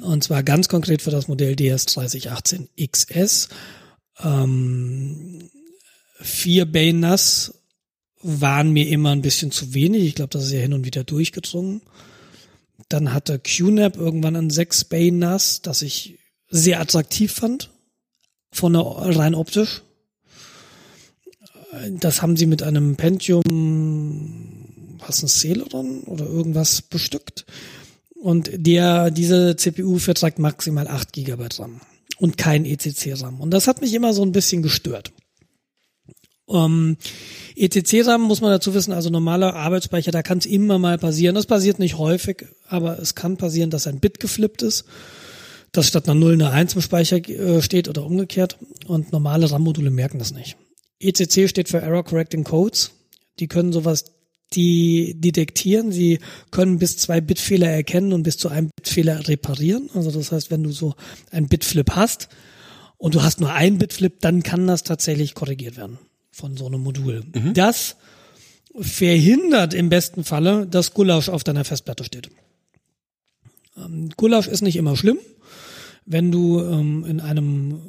[0.01, 3.51] Und zwar ganz konkret für das Modell DS3018 XS.
[4.21, 5.49] Ähm,
[6.21, 7.55] vier Bay NAS
[8.25, 10.05] waren mir immer ein bisschen zu wenig.
[10.05, 11.83] Ich glaube, das ist ja hin und wieder durchgedrungen.
[12.89, 16.19] Dann hatte QNAP irgendwann ein 6 Bay NAS, das ich
[16.49, 17.71] sehr attraktiv fand.
[18.51, 19.83] Von der, rein optisch.
[21.91, 23.43] Das haben sie mit einem Pentium,
[24.99, 27.45] was ein Celeron oder irgendwas bestückt.
[28.15, 31.81] Und der, diese CPU verträgt maximal 8 GB RAM
[32.19, 33.41] und kein ECC-RAM.
[33.41, 35.13] Und das hat mich immer so ein bisschen gestört.
[36.49, 36.97] Ähm,
[37.57, 41.35] ECC-RAM muss man dazu wissen, also normaler Arbeitsspeicher, da kann es immer mal passieren.
[41.35, 44.85] Das passiert nicht häufig, aber es kann passieren, dass ein Bit geflippt ist,
[45.73, 48.59] dass statt einer 0 eine 1 im Speicher äh, steht oder umgekehrt.
[48.87, 50.57] Und normale RAM-Module merken das nicht.
[51.01, 52.93] ECC steht für Error Correcting Codes.
[53.39, 54.05] Die können sowas
[54.53, 56.21] die detektieren, sie
[56.53, 59.91] können bis zwei Bitfehler erkennen und bis zu einem Bitfehler reparieren.
[59.95, 60.95] Also das heißt, wenn du so
[61.33, 62.29] ein Bitflip hast
[62.97, 65.99] und du hast nur ein Bitflip, dann kann das tatsächlich korrigiert werden
[66.35, 67.23] von so einem Modul.
[67.33, 67.55] Mhm.
[67.55, 67.97] Das
[68.79, 72.29] verhindert im besten Falle, dass Gulasch auf deiner Festplatte steht.
[73.77, 75.19] Ähm, Gulasch ist nicht immer schlimm.
[76.05, 77.81] Wenn du ähm, in einem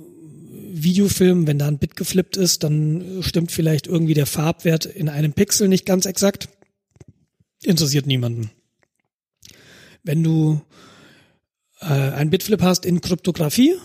[0.72, 5.34] Videofilm, wenn da ein Bit geflippt ist, dann stimmt vielleicht irgendwie der Farbwert in einem
[5.34, 6.50] Pixel nicht ganz exakt.
[7.64, 8.52] Interessiert niemanden.
[10.04, 10.62] Wenn du
[11.82, 13.76] äh, ein Bitflip hast in Kryptographie,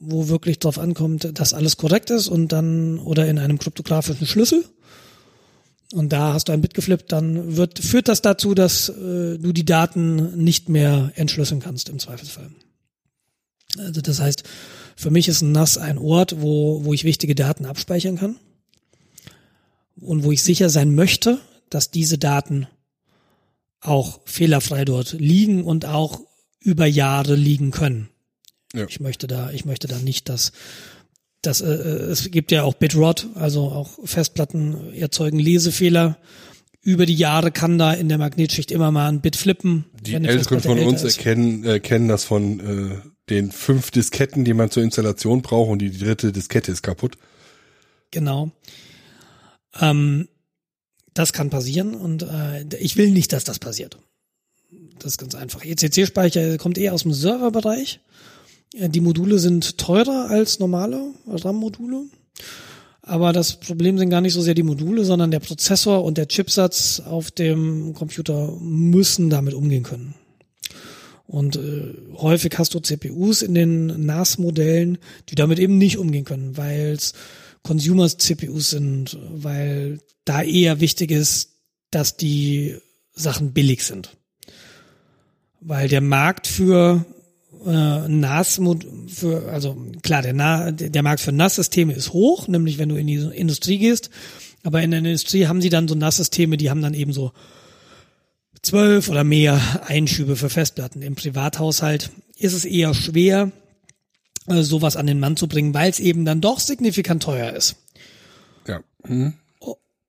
[0.00, 4.64] wo wirklich drauf ankommt, dass alles korrekt ist und dann oder in einem kryptografischen Schlüssel
[5.92, 9.52] und da hast du ein Bit geflippt, dann wird führt das dazu, dass äh, du
[9.52, 12.50] die Daten nicht mehr entschlüsseln kannst im Zweifelsfall.
[13.78, 14.44] Also das heißt,
[14.96, 18.36] für mich ist ein NAS ein Ort, wo, wo ich wichtige Daten abspeichern kann
[20.00, 21.38] und wo ich sicher sein möchte,
[21.70, 22.66] dass diese Daten
[23.80, 26.20] auch fehlerfrei dort liegen und auch
[26.60, 28.10] über Jahre liegen können.
[28.74, 28.86] Ja.
[28.88, 30.52] Ich möchte da, ich möchte da nicht, dass
[31.42, 36.18] das, äh, äh, es gibt ja auch Bitrot, also auch Festplatten erzeugen Lesefehler.
[36.82, 39.84] Über die Jahre kann da in der Magnetschicht immer mal ein Bit flippen.
[40.00, 42.96] Die Älteren von uns erkennen, äh, kennen das von äh,
[43.28, 47.16] den fünf Disketten, die man zur Installation braucht und die dritte Diskette ist kaputt.
[48.10, 48.50] Genau.
[49.78, 50.28] Ähm,
[51.14, 53.98] das kann passieren und äh, ich will nicht, dass das passiert.
[54.98, 55.64] Das ist ganz einfach.
[55.64, 58.00] ECC-Speicher kommt eher aus dem Serverbereich.
[58.72, 62.04] Die Module sind teurer als normale RAM-Module.
[63.02, 66.28] Aber das Problem sind gar nicht so sehr die Module, sondern der Prozessor und der
[66.28, 70.14] Chipsatz auf dem Computer müssen damit umgehen können.
[71.26, 74.98] Und äh, häufig hast du CPUs in den NAS-Modellen,
[75.28, 77.14] die damit eben nicht umgehen können, weil es
[77.62, 81.50] Consumers-CPUs sind, weil da eher wichtig ist,
[81.90, 82.76] dass die
[83.12, 84.16] Sachen billig sind.
[85.60, 87.04] Weil der Markt für
[87.66, 88.60] äh, NAS
[89.08, 93.06] für also klar der Na, der Markt für NAS-Systeme ist hoch, nämlich wenn du in
[93.06, 94.10] die Industrie gehst,
[94.62, 97.32] aber in der Industrie haben sie dann so NAS-Systeme, die haben dann eben so
[98.62, 101.02] zwölf oder mehr Einschübe für Festplatten.
[101.02, 103.52] Im Privathaushalt ist es eher schwer,
[104.46, 107.76] äh, sowas an den Mann zu bringen, weil es eben dann doch signifikant teuer ist.
[108.66, 108.80] Ja.
[109.06, 109.34] Mhm.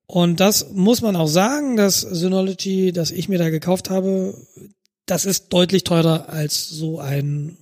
[0.07, 4.35] Und das muss man auch sagen, das Synology, das ich mir da gekauft habe,
[5.11, 7.57] das ist deutlich teurer als so ein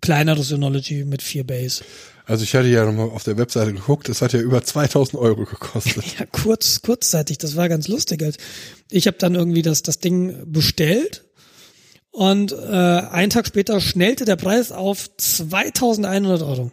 [0.00, 1.84] kleineres Synology mit vier Base.
[2.26, 5.44] Also ich hatte ja nochmal auf der Webseite geguckt, das hat ja über 2000 Euro
[5.44, 6.02] gekostet.
[6.18, 8.20] Ja, kurz, kurzzeitig, das war ganz lustig.
[8.20, 8.38] Halt.
[8.90, 11.24] Ich habe dann irgendwie das, das Ding bestellt
[12.10, 16.72] und äh, einen Tag später schnellte der Preis auf 2100 Euro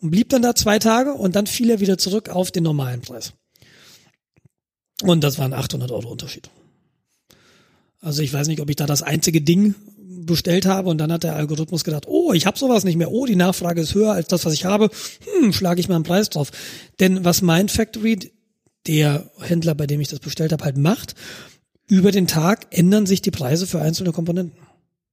[0.00, 3.02] und blieb dann da zwei Tage und dann fiel er wieder zurück auf den normalen
[3.02, 3.34] Preis.
[5.02, 6.48] Und das waren 800 Euro Unterschied.
[8.00, 9.74] Also ich weiß nicht, ob ich da das einzige Ding
[10.28, 13.26] bestellt habe und dann hat der Algorithmus gedacht, oh, ich habe sowas nicht mehr, oh,
[13.26, 14.90] die Nachfrage ist höher als das, was ich habe,
[15.40, 16.50] hm, schlage ich mal einen Preis drauf.
[17.00, 18.18] Denn was mein Factory,
[18.86, 21.14] der Händler, bei dem ich das bestellt habe, halt macht,
[21.88, 24.58] über den Tag ändern sich die Preise für einzelne Komponenten.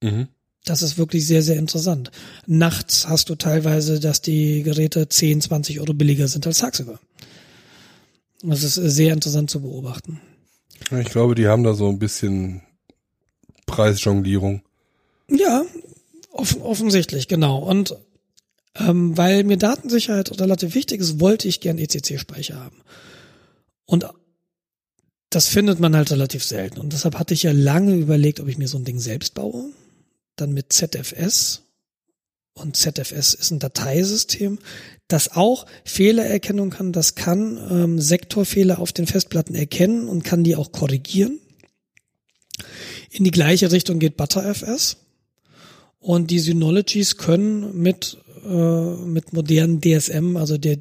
[0.04, 0.28] Mhm.
[0.66, 2.12] Das ist wirklich sehr, sehr interessant.
[2.48, 7.00] Nachts hast du teilweise, dass die Geräte 10, 20 Euro billiger sind als tagsüber.
[8.42, 10.20] Das ist sehr interessant zu beobachten.
[11.00, 12.62] Ich glaube, die haben da so ein bisschen
[13.66, 14.62] Preisjonglierung.
[15.30, 15.64] Ja,
[16.32, 17.60] off offensichtlich, genau.
[17.60, 17.96] Und
[18.78, 22.82] ähm, weil mir Datensicherheit relativ wichtig ist, wollte ich gern ECC-Speicher haben.
[23.86, 24.08] Und
[25.30, 26.80] das findet man halt relativ selten.
[26.80, 29.72] Und deshalb hatte ich ja lange überlegt, ob ich mir so ein Ding selbst baue.
[30.36, 31.62] Dann mit ZFS.
[32.54, 34.60] Und ZFS ist ein Dateisystem,
[35.10, 36.94] das auch Fehlererkennung kann.
[36.94, 41.40] Das kann ähm, Sektorfehler auf den Festplatten erkennen und kann die auch korrigieren.
[43.16, 44.98] In die gleiche Richtung geht ButterFS.
[46.00, 50.80] Und die Synologies können mit, äh, mit modernen DSM, also der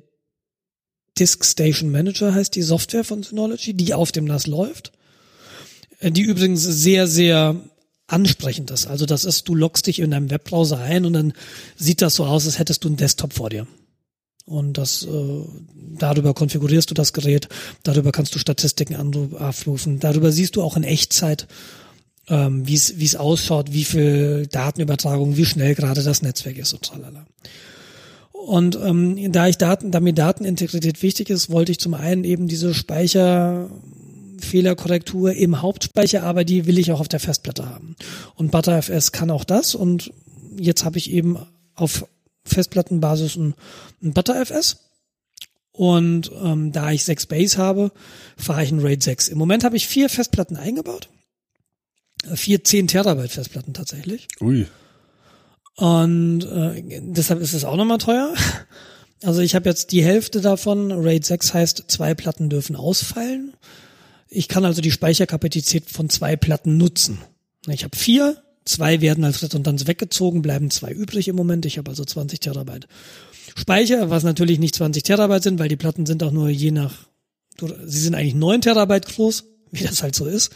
[1.17, 4.91] Disk Station Manager heißt die Software von Synology, die auf dem NAS läuft,
[6.01, 7.55] äh, die übrigens sehr, sehr
[8.09, 8.89] ansprechend ist.
[8.89, 11.35] Also das ist, du loggst dich in deinem Webbrowser ein und dann
[11.77, 13.69] sieht das so aus, als hättest du einen Desktop vor dir.
[14.45, 15.45] Und das äh,
[15.99, 17.49] darüber konfigurierst du das Gerät,
[17.85, 18.97] darüber kannst du Statistiken
[19.37, 21.47] abrufen, darüber siehst du auch in Echtzeit,
[22.29, 27.27] ähm, wie es ausschaut, wie viel Datenübertragung, wie schnell gerade das Netzwerk ist und tralala.
[28.33, 32.47] Und ähm, da ich Daten, da mir Datenintegrität wichtig ist, wollte ich zum einen eben
[32.47, 37.97] diese Speicherfehlerkorrektur im Hauptspeicher, aber die will ich auch auf der Festplatte haben.
[38.35, 39.75] Und ButterFS kann auch das.
[39.75, 40.13] Und
[40.59, 41.39] jetzt habe ich eben
[41.75, 42.07] auf
[42.45, 43.55] Festplattenbasis ein,
[44.03, 44.77] ein ButterFS.
[45.73, 47.93] Und ähm, da ich sechs Base habe,
[48.37, 49.29] fahre ich ein RAID 6.
[49.29, 51.09] Im Moment habe ich vier Festplatten eingebaut.
[52.35, 54.29] Vier 10 Terabyte Festplatten tatsächlich.
[54.41, 54.67] Ui.
[55.77, 58.35] Und äh, deshalb ist es auch nochmal teuer.
[59.23, 60.93] Also ich habe jetzt die Hälfte davon.
[60.93, 63.55] RAID 6 heißt, zwei Platten dürfen ausfallen.
[64.29, 67.23] Ich kann also die Speicherkapazität von zwei Platten nutzen.
[67.67, 68.37] Ich habe vier,
[68.67, 71.65] zwei werden als Redundanz weggezogen, bleiben zwei übrig im Moment.
[71.65, 72.87] Ich habe also 20 Terabyte
[73.57, 77.07] Speicher, was natürlich nicht 20 Terabyte sind, weil die Platten sind auch nur je nach,
[77.85, 80.53] sie sind eigentlich 9 Terabyte groß, wie das halt so ist.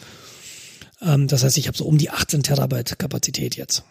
[1.00, 3.84] Ähm, das heißt, ich habe so um die 18 Terabyte Kapazität jetzt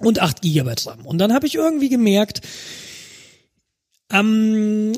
[0.00, 1.06] und 8 Gigabyte RAM.
[1.06, 2.40] Und dann habe ich irgendwie gemerkt,
[4.10, 4.92] ähm,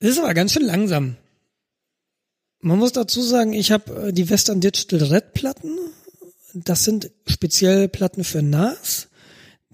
[0.00, 1.16] das ist aber ganz schön langsam.
[2.60, 5.78] Man muss dazu sagen, ich habe äh, die Western Digital Red Platten.
[6.52, 9.08] Das sind speziell Platten für NAS.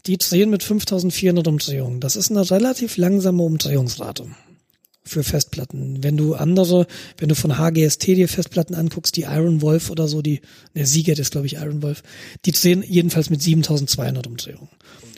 [0.06, 2.00] Die drehen mit 5400 Umdrehungen.
[2.00, 4.26] Das ist eine relativ langsame Umdrehungsrate
[5.04, 6.02] für Festplatten.
[6.02, 6.86] Wenn du andere,
[7.18, 10.40] wenn du von HGST dir Festplatten anguckst, die Iron Wolf oder so, die,
[10.74, 12.02] der Sieger ist glaube ich Iron Wolf,
[12.44, 14.68] die drehen jedenfalls mit 7200 Umdrehungen.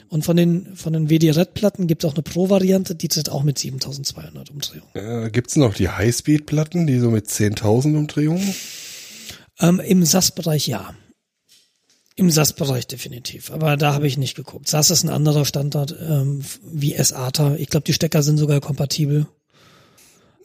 [0.09, 3.57] Und von den, von den WD-Red-Platten gibt es auch eine Pro-Variante, die dreht auch mit
[3.57, 4.89] 7200 Umdrehungen.
[4.93, 8.55] Äh, gibt es noch die Highspeed-Platten, die so mit 10.000 Umdrehungen?
[9.59, 10.93] Ähm, Im SAS-Bereich ja.
[12.15, 13.51] Im SAS-Bereich definitiv.
[13.51, 14.69] Aber da habe ich nicht geguckt.
[14.69, 17.55] SAS ist ein anderer Standard ähm, wie SATA.
[17.55, 19.27] Ich glaube, die Stecker sind sogar kompatibel.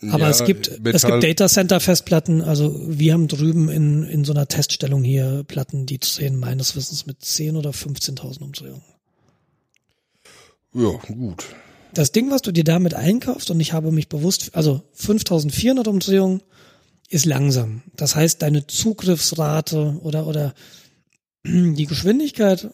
[0.08, 0.94] Aber ja, es gibt Metall.
[0.94, 2.40] es gibt Data Center Festplatten.
[2.42, 7.06] Also wir haben drüben in in so einer Teststellung hier Platten, die drehen meines Wissens
[7.06, 8.82] mit 10 oder 15.000 Umdrehungen.
[10.72, 11.44] Ja, gut.
[11.92, 16.42] Das Ding, was du dir damit einkaufst, und ich habe mich bewusst, also 5400 Umdrehungen
[17.08, 17.82] ist langsam.
[17.96, 20.54] Das heißt, deine Zugriffsrate oder, oder
[21.44, 22.70] die Geschwindigkeit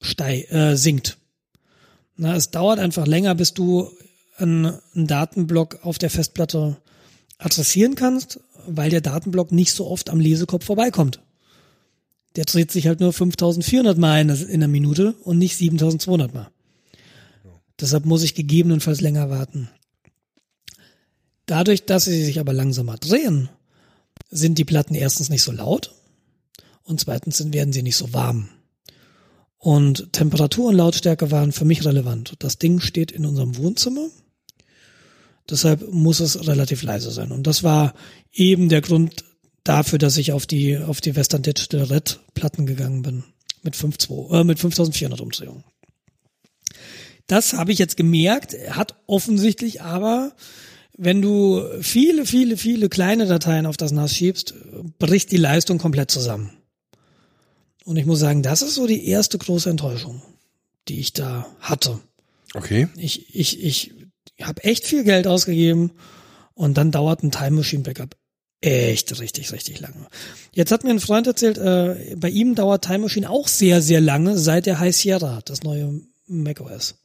[0.00, 1.16] steig, äh, sinkt.
[2.16, 3.90] Na, es dauert einfach länger, bis du
[4.40, 6.76] einen, Datenblock auf der Festplatte
[7.38, 11.20] adressieren kannst, weil der Datenblock nicht so oft am Lesekopf vorbeikommt.
[12.36, 16.50] Der dreht sich halt nur 5400 Mal in, in einer Minute und nicht 7200 Mal.
[17.80, 19.70] Deshalb muss ich gegebenenfalls länger warten.
[21.46, 23.48] Dadurch, dass sie sich aber langsamer drehen,
[24.30, 25.94] sind die Platten erstens nicht so laut
[26.84, 28.48] und zweitens werden sie nicht so warm.
[29.58, 32.34] Und Temperatur und Lautstärke waren für mich relevant.
[32.38, 34.08] Das Ding steht in unserem Wohnzimmer
[35.50, 37.32] Deshalb muss es relativ leise sein.
[37.32, 37.94] Und das war
[38.32, 39.24] eben der Grund
[39.64, 43.24] dafür, dass ich auf die, auf die Western Digital Red Platten gegangen bin.
[43.62, 45.64] Mit 5.2, äh, mit 5400 Umdrehungen.
[47.26, 50.32] Das habe ich jetzt gemerkt, hat offensichtlich aber,
[50.96, 54.54] wenn du viele, viele, viele kleine Dateien auf das NAS schiebst,
[54.98, 56.50] bricht die Leistung komplett zusammen.
[57.84, 60.22] Und ich muss sagen, das ist so die erste große Enttäuschung,
[60.88, 62.00] die ich da hatte.
[62.54, 62.88] Okay.
[62.96, 63.92] Ich, ich, ich
[64.46, 65.92] habe echt viel Geld ausgegeben
[66.54, 68.16] und dann dauert ein Time Machine Backup
[68.60, 70.06] echt richtig, richtig lange.
[70.52, 74.00] Jetzt hat mir ein Freund erzählt, äh, bei ihm dauert Time Machine auch sehr, sehr
[74.00, 76.96] lange, seit er High Sierra hat, das neue macOS.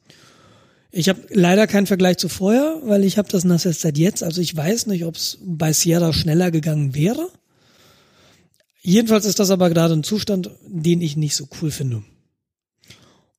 [0.90, 4.22] Ich habe leider keinen Vergleich zu vorher, weil ich habe das NAS jetzt seit jetzt,
[4.22, 7.30] also ich weiß nicht, ob es bei Sierra schneller gegangen wäre.
[8.80, 12.04] Jedenfalls ist das aber gerade ein Zustand, den ich nicht so cool finde.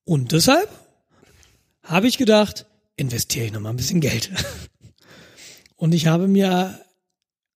[0.03, 0.69] Und deshalb
[1.83, 2.65] habe ich gedacht,
[2.97, 4.31] investiere ich nochmal ein bisschen Geld.
[5.77, 6.81] Und ich habe mir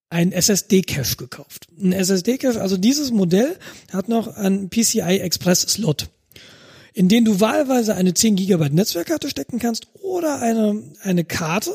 [0.09, 1.67] ein SSD-Cache gekauft.
[1.79, 3.57] Ein SSD-Cache, also dieses Modell
[3.91, 6.09] hat noch einen PCI Express Slot,
[6.93, 11.73] in den du wahlweise eine 10 Gigabyte Netzwerkkarte stecken kannst oder eine, eine Karte,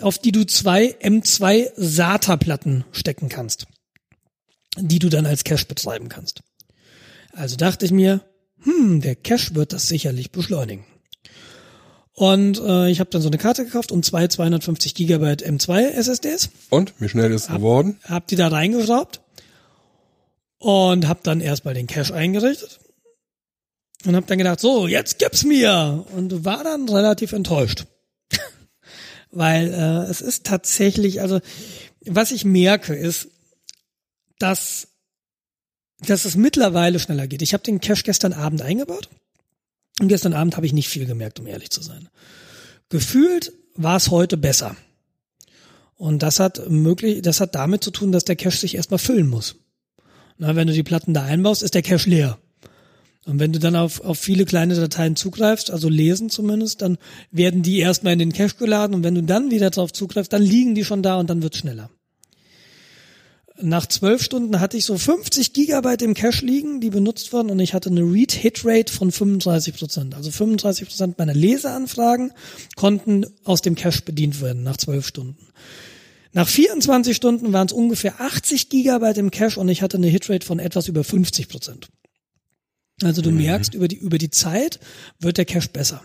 [0.00, 3.66] auf die du zwei M2 SATA-Platten stecken kannst,
[4.78, 6.42] die du dann als Cache betreiben kannst.
[7.32, 8.20] Also dachte ich mir,
[8.60, 10.84] hm, der Cache wird das sicherlich beschleunigen.
[12.14, 16.50] Und äh, ich habe dann so eine Karte gekauft und zwei 250 Gigabyte M2 SSDs.
[16.68, 17.98] Und wie schnell ist es geworden?
[18.04, 19.20] Hab die da reingeschraubt
[20.58, 22.80] und hab dann erstmal den Cache eingerichtet
[24.04, 27.86] und hab dann gedacht, so, jetzt gib's mir und war dann relativ enttäuscht.
[29.30, 31.40] Weil äh, es ist tatsächlich, also
[32.04, 33.28] was ich merke, ist,
[34.38, 34.88] dass,
[36.00, 37.42] dass es mittlerweile schneller geht.
[37.42, 39.08] Ich habe den Cache gestern Abend eingebaut
[40.02, 42.08] und gestern Abend habe ich nicht viel gemerkt, um ehrlich zu sein.
[42.88, 44.76] Gefühlt war es heute besser.
[45.94, 49.28] Und das hat möglich, das hat damit zu tun, dass der Cache sich erstmal füllen
[49.28, 49.56] muss.
[50.36, 52.38] Na, wenn du die Platten da einbaust, ist der Cache leer.
[53.24, 56.98] Und wenn du dann auf, auf viele kleine Dateien zugreifst, also lesen zumindest, dann
[57.30, 60.42] werden die erstmal in den Cache geladen und wenn du dann wieder drauf zugreifst, dann
[60.42, 61.90] liegen die schon da und dann wird's schneller
[63.60, 67.60] nach zwölf Stunden hatte ich so 50 Gigabyte im Cache liegen, die benutzt wurden und
[67.60, 70.14] ich hatte eine Read-Hit-Rate von 35 Prozent.
[70.14, 72.32] Also 35 Prozent meiner Leseanfragen
[72.76, 75.48] konnten aus dem Cache bedient werden nach zwölf Stunden.
[76.32, 80.46] Nach 24 Stunden waren es ungefähr 80 Gigabyte im Cache und ich hatte eine Hitrate
[80.46, 81.88] von etwas über 50 Prozent.
[83.02, 83.38] Also du mhm.
[83.38, 84.80] merkst, über die, über die Zeit
[85.18, 86.02] wird der Cache besser.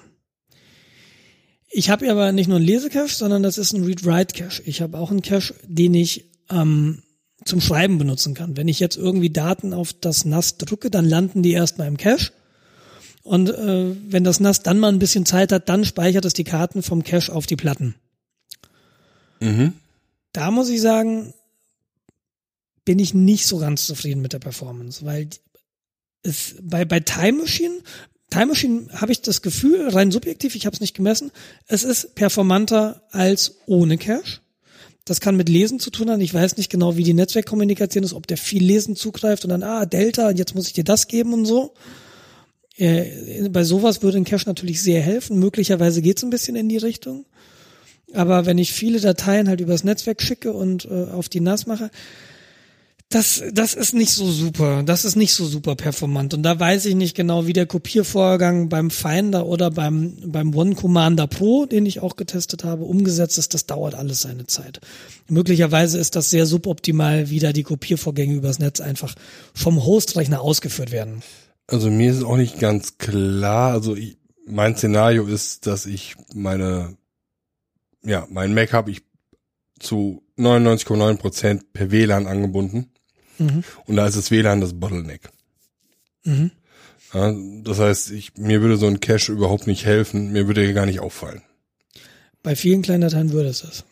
[1.69, 4.63] Ich habe aber nicht nur einen Lesecache, sondern das ist ein Read-Write-Cache.
[4.65, 7.03] Ich habe auch einen Cache, den ich ähm,
[7.47, 8.57] zum Schreiben benutzen kann.
[8.57, 12.31] Wenn ich jetzt irgendwie Daten auf das NAS drücke, dann landen die erstmal im Cache.
[13.23, 16.43] Und äh, wenn das NAS dann mal ein bisschen Zeit hat, dann speichert es die
[16.43, 17.95] Karten vom Cache auf die Platten.
[19.39, 19.73] Mhm.
[20.31, 21.33] Da muss ich sagen,
[22.85, 25.29] bin ich nicht so ganz zufrieden mit der Performance, weil
[26.23, 27.81] es bei bei Time Machine
[28.29, 31.31] Time Machine habe ich das Gefühl, rein subjektiv, ich habe es nicht gemessen,
[31.67, 34.41] es ist performanter als ohne Cache.
[35.07, 36.19] Das kann mit Lesen zu tun haben.
[36.19, 39.63] Ich weiß nicht genau, wie die Netzwerkkommunikation ist, ob der viel Lesen zugreift und dann,
[39.63, 41.73] ah, Delta, jetzt muss ich dir das geben und so.
[42.75, 45.39] Äh, bei sowas würde ein Cache natürlich sehr helfen.
[45.39, 47.25] Möglicherweise geht es ein bisschen in die Richtung.
[48.13, 51.89] Aber wenn ich viele Dateien halt übers Netzwerk schicke und äh, auf die NAS mache,
[53.09, 54.83] das, das ist nicht so super.
[54.83, 56.33] Das ist nicht so super performant.
[56.33, 60.75] Und da weiß ich nicht genau, wie der Kopiervorgang beim Finder oder beim, beim One
[60.75, 63.53] Commander Pro, den ich auch getestet habe, umgesetzt ist.
[63.53, 64.81] Das dauert alles seine Zeit.
[65.29, 69.15] Möglicherweise ist das sehr suboptimal, wie da die Kopiervorgänge übers Netz einfach
[69.53, 71.23] vom Hostrechner ausgeführt werden.
[71.67, 73.71] Also mir ist auch nicht ganz klar.
[73.71, 76.97] Also ich, mein Szenario ist, dass ich meine,
[78.03, 79.03] ja, mein Mac habe ich
[79.79, 82.91] zu 99,9% per WLAN angebunden.
[83.37, 83.63] Mhm.
[83.85, 85.29] Und da ist das WLAN das Bottleneck.
[86.23, 86.51] Mhm.
[87.13, 87.33] Ja,
[87.63, 90.85] das heißt, ich, mir würde so ein Cache überhaupt nicht helfen, mir würde er gar
[90.85, 91.41] nicht auffallen.
[92.43, 93.85] Bei vielen kleinen Dateien würde es das,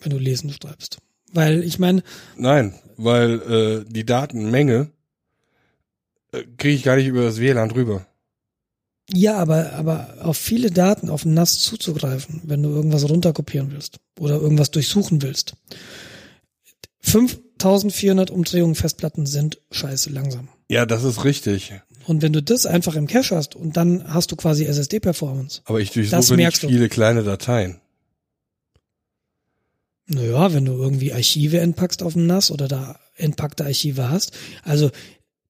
[0.00, 0.98] wenn du lesen schreibst.
[1.32, 2.02] Weil ich meine.
[2.36, 4.90] Nein, weil äh, die Datenmenge
[6.32, 8.06] äh, kriege ich gar nicht über das WLAN drüber.
[9.12, 14.40] Ja, aber, aber auf viele Daten auf NAS zuzugreifen, wenn du irgendwas runterkopieren willst oder
[14.40, 15.54] irgendwas durchsuchen willst.
[17.06, 20.48] 5400 Umdrehungen Festplatten sind scheiße langsam.
[20.68, 21.72] Ja, das ist richtig.
[22.06, 25.62] Und wenn du das einfach im Cache hast und dann hast du quasi SSD-Performance.
[25.64, 26.88] Aber ich durchsuche nicht viele du.
[26.88, 27.80] kleine Dateien.
[30.08, 34.32] Naja, wenn du irgendwie Archive entpackst auf dem NAS oder da entpackte Archive hast.
[34.62, 34.90] Also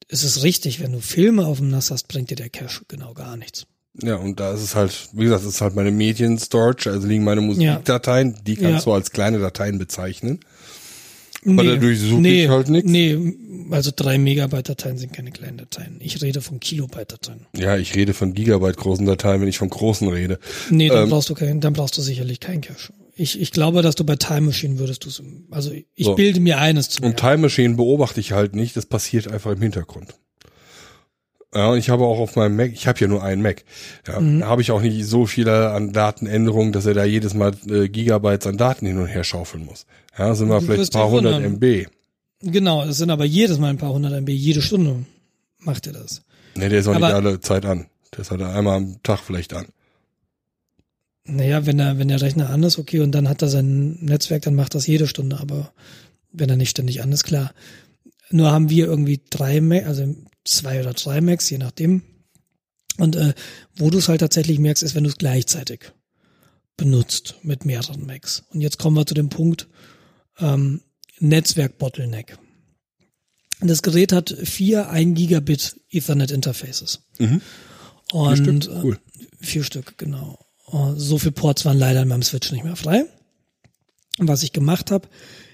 [0.09, 3.13] es ist richtig, wenn du Filme auf dem NAS hast, bringt dir der Cache genau
[3.13, 3.67] gar nichts.
[4.03, 7.25] Ja, und da ist es halt, wie gesagt, es ist halt meine Medien-Storage, also liegen
[7.25, 8.41] meine Musikdateien, ja.
[8.43, 8.91] die kannst ja.
[8.91, 10.41] du als kleine Dateien bezeichnen.
[11.47, 12.91] Nee, Aber dadurch suche nee, ich halt nichts.
[12.91, 13.37] Nee,
[13.71, 15.99] also drei Megabyte Dateien sind keine kleinen Dateien.
[16.01, 17.47] Ich rede von Kilobyte Dateien.
[17.57, 20.41] Ja, ich rede von Gigabyte großen Dateien, wenn ich von großen rede.
[20.71, 22.93] Nee, dann ähm, brauchst du kein, dann brauchst du sicherlich keinen Cache.
[23.15, 25.11] Ich, ich glaube, dass du bei Time Machine würdest du
[25.51, 26.17] also ich so.
[26.17, 27.03] bilde mir eines zu.
[27.03, 30.15] Und Time Machine beobachte ich halt nicht, das passiert einfach im Hintergrund.
[31.55, 33.65] Ja, und ich habe auch auf meinem Mac, ich habe ja nur einen Mac,
[34.07, 34.45] ja, mhm.
[34.45, 38.47] habe ich auch nicht so viele an Datenänderungen, dass er da jedes Mal äh, Gigabytes
[38.47, 39.87] an Daten hin und her schaufeln muss.
[40.19, 41.87] Ja, sind wir vielleicht ein paar hundert MB.
[42.43, 45.05] Genau, es sind aber jedes Mal ein paar hundert MB, jede Stunde
[45.59, 46.23] macht er das.
[46.55, 47.87] Nee, der ist auch aber, nicht alle Zeit an.
[48.13, 49.67] Der ist halt einmal am Tag vielleicht an.
[51.25, 54.43] Naja, wenn er, wenn der Rechner an ist, okay, und dann hat er sein Netzwerk,
[54.43, 55.73] dann macht das jede Stunde, aber
[56.33, 57.53] wenn er nicht ständig an ist, klar.
[58.31, 60.15] Nur haben wir irgendwie drei Mac, also
[60.45, 62.03] zwei oder drei Macs, je nachdem.
[62.99, 63.35] Und äh,
[63.77, 65.93] wo du es halt tatsächlich merkst, ist, wenn du es gleichzeitig
[66.77, 68.45] benutzt mit mehreren Macs.
[68.51, 69.69] Und jetzt kommen wir zu dem Punkt
[70.39, 70.83] ähm,
[71.19, 72.39] Netzwerk-Bottleneck.
[73.61, 77.01] Das Gerät hat vier 1 Gigabit Ethernet Interfaces.
[77.19, 77.41] Mhm.
[78.13, 78.85] Und vier Stück?
[78.85, 78.95] Cool.
[78.95, 80.39] Äh, vier Stück, genau.
[80.71, 83.07] Äh, so viele Ports waren leider in meinem Switch nicht mehr frei.
[84.19, 85.09] Und was ich gemacht habe,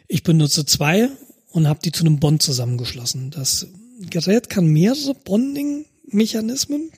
[0.08, 1.08] ich benutze zwei
[1.50, 3.30] und habe die zu einem Bond zusammengeschlossen.
[3.30, 3.66] Das
[4.00, 6.90] Gerät kann mehrere Bonding-Mechanismen,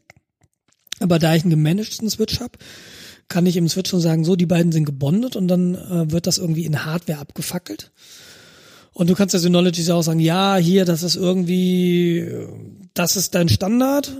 [1.00, 2.58] aber da ich einen gemanagten Switch habe,
[3.28, 6.26] kann ich im Switch schon sagen, so, die beiden sind gebondet und dann äh, wird
[6.26, 7.90] das irgendwie in Hardware abgefackelt.
[8.92, 12.30] Und du kannst der Synology auch sagen, ja, hier, das ist irgendwie,
[12.94, 14.12] das ist dein Standard.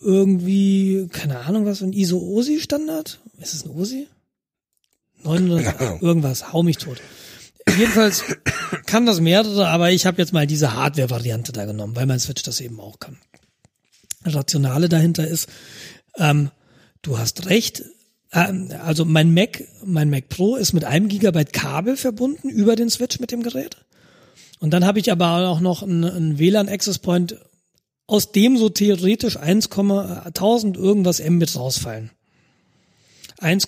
[0.00, 3.20] Irgendwie, keine Ahnung, was, ein ISO-OSI-Standard?
[3.38, 4.08] Ist es ein OSI?
[5.24, 7.00] 900, irgendwas, hau mich tot.
[7.76, 8.24] Jedenfalls
[8.86, 12.42] kann das mehrere, aber ich habe jetzt mal diese Hardware-Variante da genommen, weil mein Switch
[12.42, 13.18] das eben auch kann.
[14.24, 15.48] Rationale dahinter ist,
[16.16, 16.50] ähm,
[17.02, 17.84] du hast recht,
[18.32, 23.20] also mein Mac, mein Mac Pro ist mit einem Gigabyte Kabel verbunden über den Switch
[23.20, 23.76] mit dem Gerät.
[24.58, 27.36] Und dann habe ich aber auch noch einen, einen WLAN Access Point,
[28.06, 32.10] aus dem so theoretisch 1,1000 irgendwas Mbit rausfallen.
[33.38, 33.66] 1,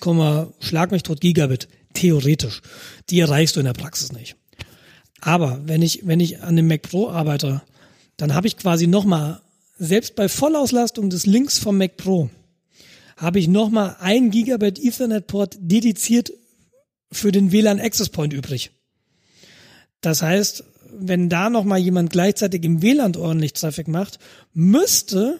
[0.59, 2.61] schlag mich tot Gigabit, theoretisch.
[3.09, 4.35] Die erreichst du in der Praxis nicht.
[5.21, 7.61] Aber wenn ich, wenn ich an dem Mac Pro arbeite,
[8.17, 9.41] dann habe ich quasi nochmal,
[9.77, 12.29] selbst bei Vollauslastung des Links vom Mac Pro,
[13.15, 16.33] habe ich nochmal ein Gigabit Ethernet Port dediziert
[17.11, 18.71] für den WLAN Access Point übrig.
[20.01, 20.63] Das heißt,
[20.97, 24.19] wenn da nochmal jemand gleichzeitig im WLAN ordentlich Traffic macht,
[24.53, 25.39] müsste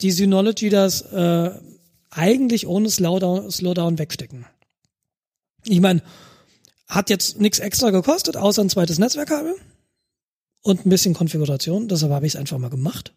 [0.00, 1.50] die Synology das äh,
[2.10, 4.46] eigentlich ohne Slowdown, Slowdown wegstecken.
[5.64, 6.02] Ich meine,
[6.88, 9.54] hat jetzt nichts extra gekostet, außer ein zweites Netzwerkkabel
[10.62, 11.88] und ein bisschen Konfiguration.
[11.88, 13.14] Deshalb habe ich es einfach mal gemacht.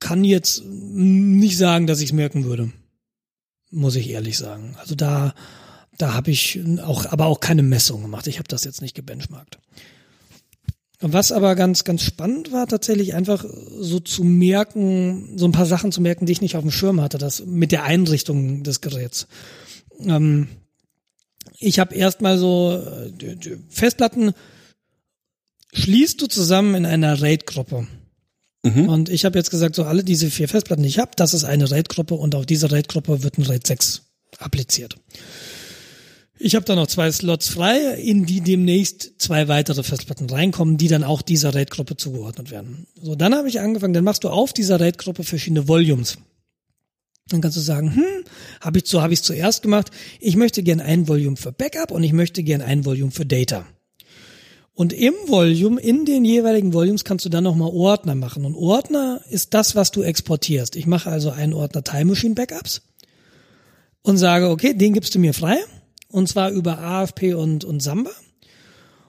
[0.00, 2.72] Kann jetzt nicht sagen, dass ich es merken würde.
[3.70, 4.76] Muss ich ehrlich sagen.
[4.78, 5.34] Also da,
[5.98, 8.26] da habe ich auch, aber auch keine Messung gemacht.
[8.26, 9.58] Ich habe das jetzt nicht gebenchmarkt.
[11.00, 13.44] Was aber ganz, ganz spannend war, tatsächlich einfach
[13.78, 17.02] so zu merken, so ein paar Sachen zu merken, die ich nicht auf dem Schirm
[17.02, 19.26] hatte, das mit der Einrichtung des Geräts.
[20.00, 20.48] Ähm,
[21.58, 24.32] ich habe erstmal so äh, Festplatten
[25.72, 27.86] schließt du zusammen in einer RAID-Gruppe.
[28.74, 28.88] Mhm.
[28.88, 31.44] Und ich habe jetzt gesagt, so alle diese vier Festplatten, die ich habe, das ist
[31.44, 34.02] eine RAID-Gruppe und auf diese RAID-Gruppe wird ein RAID 6
[34.38, 34.96] appliziert.
[36.38, 40.88] Ich habe da noch zwei Slots frei, in die demnächst zwei weitere Festplatten reinkommen, die
[40.88, 42.86] dann auch dieser RAID-Gruppe zugeordnet werden.
[43.00, 46.18] So, dann habe ich angefangen, dann machst du auf dieser RAID-Gruppe verschiedene Volumes.
[47.28, 48.24] Dann kannst du sagen, hm,
[48.60, 49.90] habe ich so habe ich zuerst gemacht.
[50.20, 53.66] Ich möchte gern ein Volume für Backup und ich möchte gern ein Volume für Data.
[54.76, 58.44] Und im Volume, in den jeweiligen Volumes kannst du dann nochmal Ordner machen.
[58.44, 60.76] Und Ordner ist das, was du exportierst.
[60.76, 62.82] Ich mache also einen Ordner Time Machine Backups
[64.02, 65.56] und sage, okay, den gibst du mir frei.
[66.08, 68.10] Und zwar über AFP und, und Samba.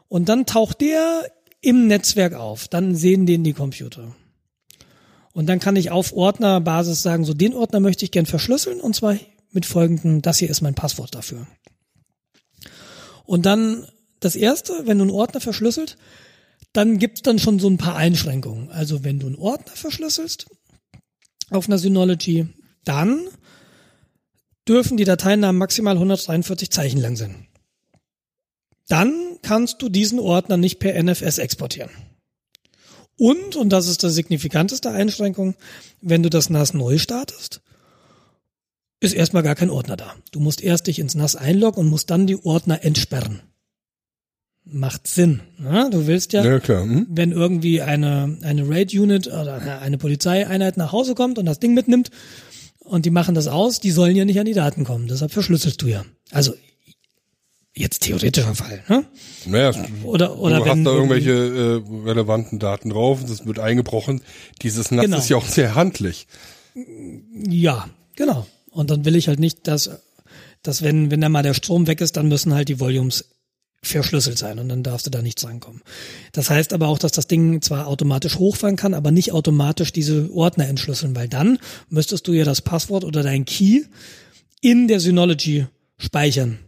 [0.08, 1.30] Und dann taucht der
[1.60, 2.70] im Netzwerk auf.
[2.70, 4.16] Dann sehen den die Computer.
[5.34, 8.96] Und dann kann ich auf Ordnerbasis sagen, so den Ordner möchte ich gern verschlüsseln und
[8.96, 9.18] zwar
[9.52, 11.46] mit folgendem, das hier ist mein Passwort dafür.
[13.26, 13.86] Und dann
[14.20, 15.98] das erste, wenn du einen Ordner verschlüsselt,
[16.74, 18.70] dann gibt's dann schon so ein paar Einschränkungen.
[18.70, 20.48] Also wenn du einen Ordner verschlüsselst
[21.50, 22.48] auf einer Synology,
[22.84, 23.28] dann
[24.68, 27.48] dürfen die Dateinamen maximal 143 Zeichen lang sein.
[28.88, 31.90] Dann kannst du diesen Ordner nicht per NFS exportieren.
[33.18, 35.56] Und, und das ist die signifikanteste Einschränkung,
[36.02, 37.62] wenn du das NAS neu startest,
[39.00, 40.16] ist erstmal gar kein Ordner da.
[40.32, 43.42] Du musst erst dich ins NAS einloggen und musst dann die Ordner entsperren.
[44.70, 45.40] Macht Sinn.
[45.58, 45.90] Ne?
[45.92, 46.60] Du willst ja, ja.
[46.68, 47.08] Hm?
[47.10, 52.12] wenn irgendwie eine, eine Raid-Unit oder eine Polizeieinheit nach Hause kommt und das Ding mitnimmt
[52.80, 55.08] und die machen das aus, die sollen ja nicht an die Daten kommen.
[55.08, 56.04] Deshalb verschlüsselst du ja.
[56.32, 56.54] Also
[57.74, 58.84] jetzt theoretischer Fall.
[58.90, 59.06] Ne?
[59.46, 59.72] Naja,
[60.04, 64.22] oder, oder du wenn, hast da irgendwelche äh, relevanten Daten drauf, das wird eingebrochen.
[64.62, 65.18] Dieses NAS Genau.
[65.18, 66.28] ist ja auch sehr handlich.
[67.48, 68.48] Ja, genau.
[68.72, 69.90] Und dann will ich halt nicht, dass,
[70.62, 73.26] dass wenn, wenn da mal der Strom weg ist, dann müssen halt die Volumes
[73.88, 75.82] verschlüsselt sein und dann darfst du da nichts reinkommen.
[76.32, 80.32] Das heißt aber auch, dass das Ding zwar automatisch hochfahren kann, aber nicht automatisch diese
[80.34, 81.60] Ordner entschlüsseln, weil dann
[81.90, 83.84] müsstest du ja das Passwort oder dein Key
[84.62, 86.60] in der Synology speichern.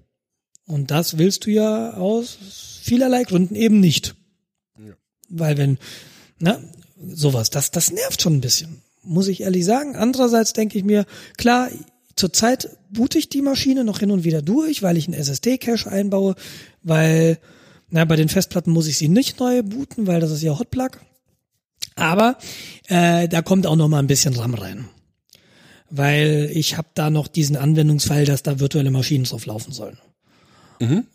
[0.65, 2.37] Und das willst du ja aus
[2.83, 4.15] vielerlei Gründen eben nicht.
[5.29, 5.77] Weil wenn,
[6.39, 6.59] na,
[7.07, 9.95] sowas, das, das nervt schon ein bisschen, muss ich ehrlich sagen.
[9.95, 11.05] Andererseits denke ich mir,
[11.37, 11.69] klar,
[12.19, 16.35] zurzeit boote ich die Maschine noch hin und wieder durch, weil ich einen SSD-Cache einbaue,
[16.83, 17.39] weil,
[17.89, 20.99] na, bei den Festplatten muss ich sie nicht neu booten, weil das ist ja Hotplug.
[21.95, 22.37] Aber
[22.87, 24.89] äh, da kommt auch noch mal ein bisschen RAM rein.
[25.89, 29.97] Weil ich habe da noch diesen Anwendungsfall, dass da virtuelle Maschinen drauf laufen sollen.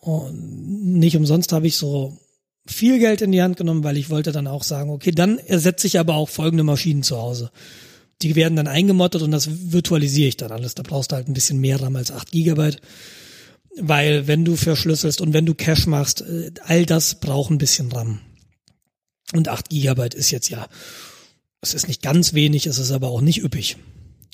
[0.00, 2.18] Und nicht umsonst habe ich so
[2.66, 5.86] viel Geld in die Hand genommen, weil ich wollte dann auch sagen, okay, dann ersetze
[5.86, 7.50] ich aber auch folgende Maschinen zu Hause.
[8.22, 10.74] Die werden dann eingemottet und das virtualisiere ich dann alles.
[10.74, 12.80] Da brauchst du halt ein bisschen mehr RAM als 8 Gigabyte.
[13.76, 17.90] Weil wenn du verschlüsselst und wenn du Cache machst, äh, all das braucht ein bisschen
[17.90, 18.20] RAM.
[19.32, 20.68] Und 8 Gigabyte ist jetzt ja,
[21.60, 23.76] es ist nicht ganz wenig, es ist aber auch nicht üppig.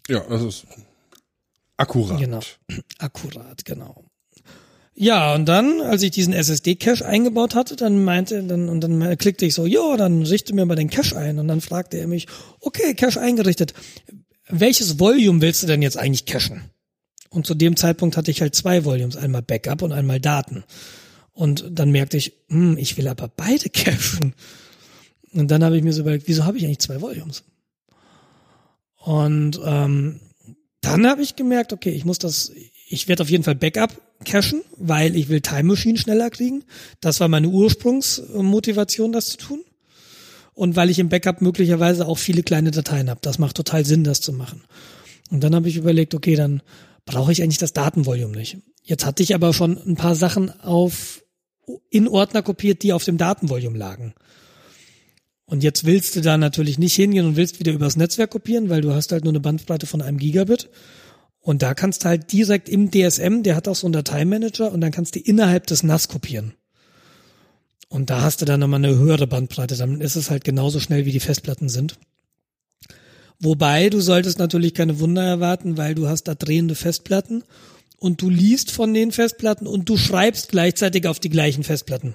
[0.08, 0.66] Ja, das ist
[1.76, 2.18] akkurat.
[2.18, 2.40] Genau,
[2.98, 4.09] akkurat, genau.
[5.00, 9.46] Ja, und dann, als ich diesen SSD-Cache eingebaut hatte, dann meinte, dann, und dann klickte
[9.46, 11.38] ich so, ja, dann richte mir mal den Cache ein.
[11.38, 12.26] Und dann fragte er mich,
[12.60, 13.72] okay, Cache eingerichtet.
[14.50, 16.64] Welches Volume willst du denn jetzt eigentlich cachen?
[17.30, 20.64] Und zu dem Zeitpunkt hatte ich halt zwei Volumes, einmal Backup und einmal Daten.
[21.32, 24.34] Und dann merkte ich, hm, ich will aber beide cachen.
[25.32, 27.44] Und dann habe ich mir so überlegt, wieso habe ich eigentlich zwei Volumes?
[28.96, 30.20] Und ähm,
[30.82, 32.52] dann habe ich gemerkt, okay, ich muss das,
[32.86, 36.64] ich werde auf jeden Fall Backup cachen, weil ich will Time Machine schneller kriegen.
[37.00, 39.60] Das war meine Ursprungsmotivation, das zu tun.
[40.54, 43.20] Und weil ich im Backup möglicherweise auch viele kleine Dateien habe.
[43.22, 44.62] Das macht total Sinn, das zu machen.
[45.30, 46.62] Und dann habe ich überlegt, okay, dann
[47.06, 48.58] brauche ich eigentlich das Datenvolume nicht.
[48.84, 51.22] Jetzt hatte ich aber schon ein paar Sachen auf
[51.88, 54.14] in Ordner kopiert, die auf dem Datenvolume lagen.
[55.46, 58.82] Und jetzt willst du da natürlich nicht hingehen und willst wieder übers Netzwerk kopieren, weil
[58.82, 60.68] du hast halt nur eine Bandbreite von einem Gigabit.
[61.40, 64.80] Und da kannst du halt direkt im DSM, der hat auch so einen Dateimanager und
[64.80, 66.54] dann kannst du innerhalb des NAS kopieren.
[67.88, 69.76] Und da hast du dann nochmal eine höhere Bandbreite.
[69.76, 71.98] Dann ist es halt genauso schnell, wie die Festplatten sind.
[73.40, 77.42] Wobei du solltest natürlich keine Wunder erwarten, weil du hast da drehende Festplatten
[77.98, 82.14] und du liest von den Festplatten und du schreibst gleichzeitig auf die gleichen Festplatten.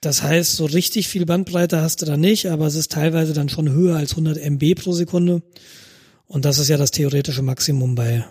[0.00, 3.48] Das heißt, so richtig viel Bandbreite hast du da nicht, aber es ist teilweise dann
[3.48, 5.42] schon höher als 100 MB pro Sekunde.
[6.30, 8.24] Und das ist ja das theoretische Maximum bei,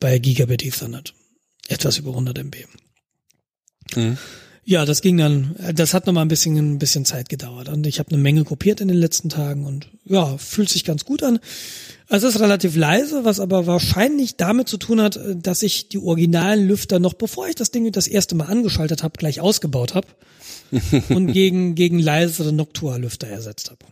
[0.00, 1.14] bei Gigabit Ethernet.
[1.68, 2.56] Etwas über 100 MB.
[3.94, 4.18] Mhm.
[4.64, 7.68] Ja, das ging dann, das hat nochmal ein bisschen, ein bisschen Zeit gedauert.
[7.68, 11.04] Und ich habe eine Menge kopiert in den letzten Tagen und ja, fühlt sich ganz
[11.04, 11.38] gut an.
[12.08, 16.66] Es ist relativ leise, was aber wahrscheinlich damit zu tun hat, dass ich die originalen
[16.66, 20.08] Lüfter noch bevor ich das Ding das erste Mal angeschaltet habe, gleich ausgebaut habe
[21.10, 23.86] und gegen, gegen leisere Noctua-Lüfter ersetzt habe.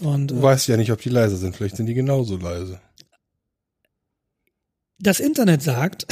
[0.00, 1.56] Und, du äh, weißt ja nicht, ob die leise sind.
[1.56, 2.80] Vielleicht sind die genauso leise.
[4.98, 6.06] Das Internet sagt,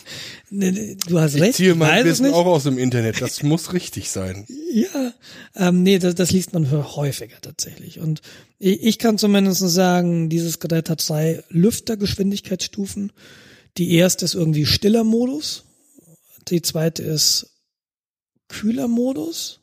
[0.50, 1.50] ne, du hast recht.
[1.50, 3.20] Ich ziehe mein Wissen auch aus dem Internet.
[3.20, 4.46] Das muss richtig sein.
[4.74, 5.12] Ja,
[5.54, 8.00] ähm, nee, das, das liest man häufiger tatsächlich.
[8.00, 8.22] Und
[8.58, 13.12] ich, ich kann zumindest sagen, dieses Gerät hat zwei Lüftergeschwindigkeitsstufen.
[13.76, 15.64] Die erste ist irgendwie stiller Modus.
[16.48, 17.50] Die zweite ist
[18.48, 19.60] kühler Modus.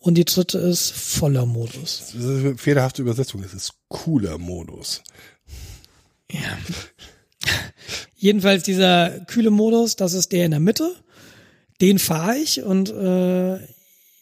[0.00, 1.98] Und die dritte ist voller Modus.
[1.98, 3.42] Das ist eine fehlerhafte Übersetzung.
[3.42, 5.02] Das ist cooler Modus.
[6.32, 6.58] Ja.
[8.16, 10.96] Jedenfalls dieser kühle Modus, das ist der in der Mitte.
[11.82, 13.58] Den fahre ich und äh,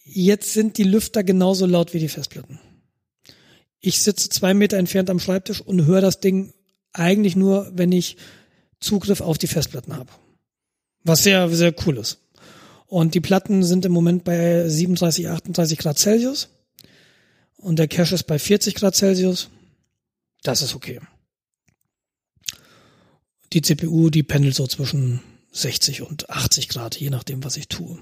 [0.05, 2.59] jetzt sind die Lüfter genauso laut wie die Festplatten.
[3.81, 6.53] Ich sitze zwei Meter entfernt am Schreibtisch und höre das Ding
[6.93, 8.17] eigentlich nur, wenn ich
[8.81, 10.11] Zugriff auf die Festplatten habe.
[11.05, 12.19] Was sehr, sehr cool ist.
[12.89, 16.49] Und die Platten sind im Moment bei 37, 38 Grad Celsius.
[17.57, 19.51] Und der Cache ist bei 40 Grad Celsius.
[20.43, 21.01] Das ist okay.
[23.53, 25.21] Die CPU, die pendelt so zwischen
[25.53, 27.99] 60 und 80 Grad, je nachdem, was ich tue.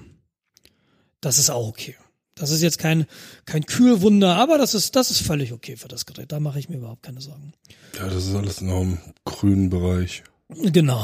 [1.19, 1.95] Das ist auch okay.
[2.35, 3.07] Das ist jetzt kein,
[3.45, 6.31] kein Kühlwunder, aber das ist, das ist völlig okay für das Gerät.
[6.31, 7.53] Da mache ich mir überhaupt keine Sorgen.
[7.97, 10.23] Ja, das ist alles noch im grünen Bereich.
[10.49, 11.03] Genau.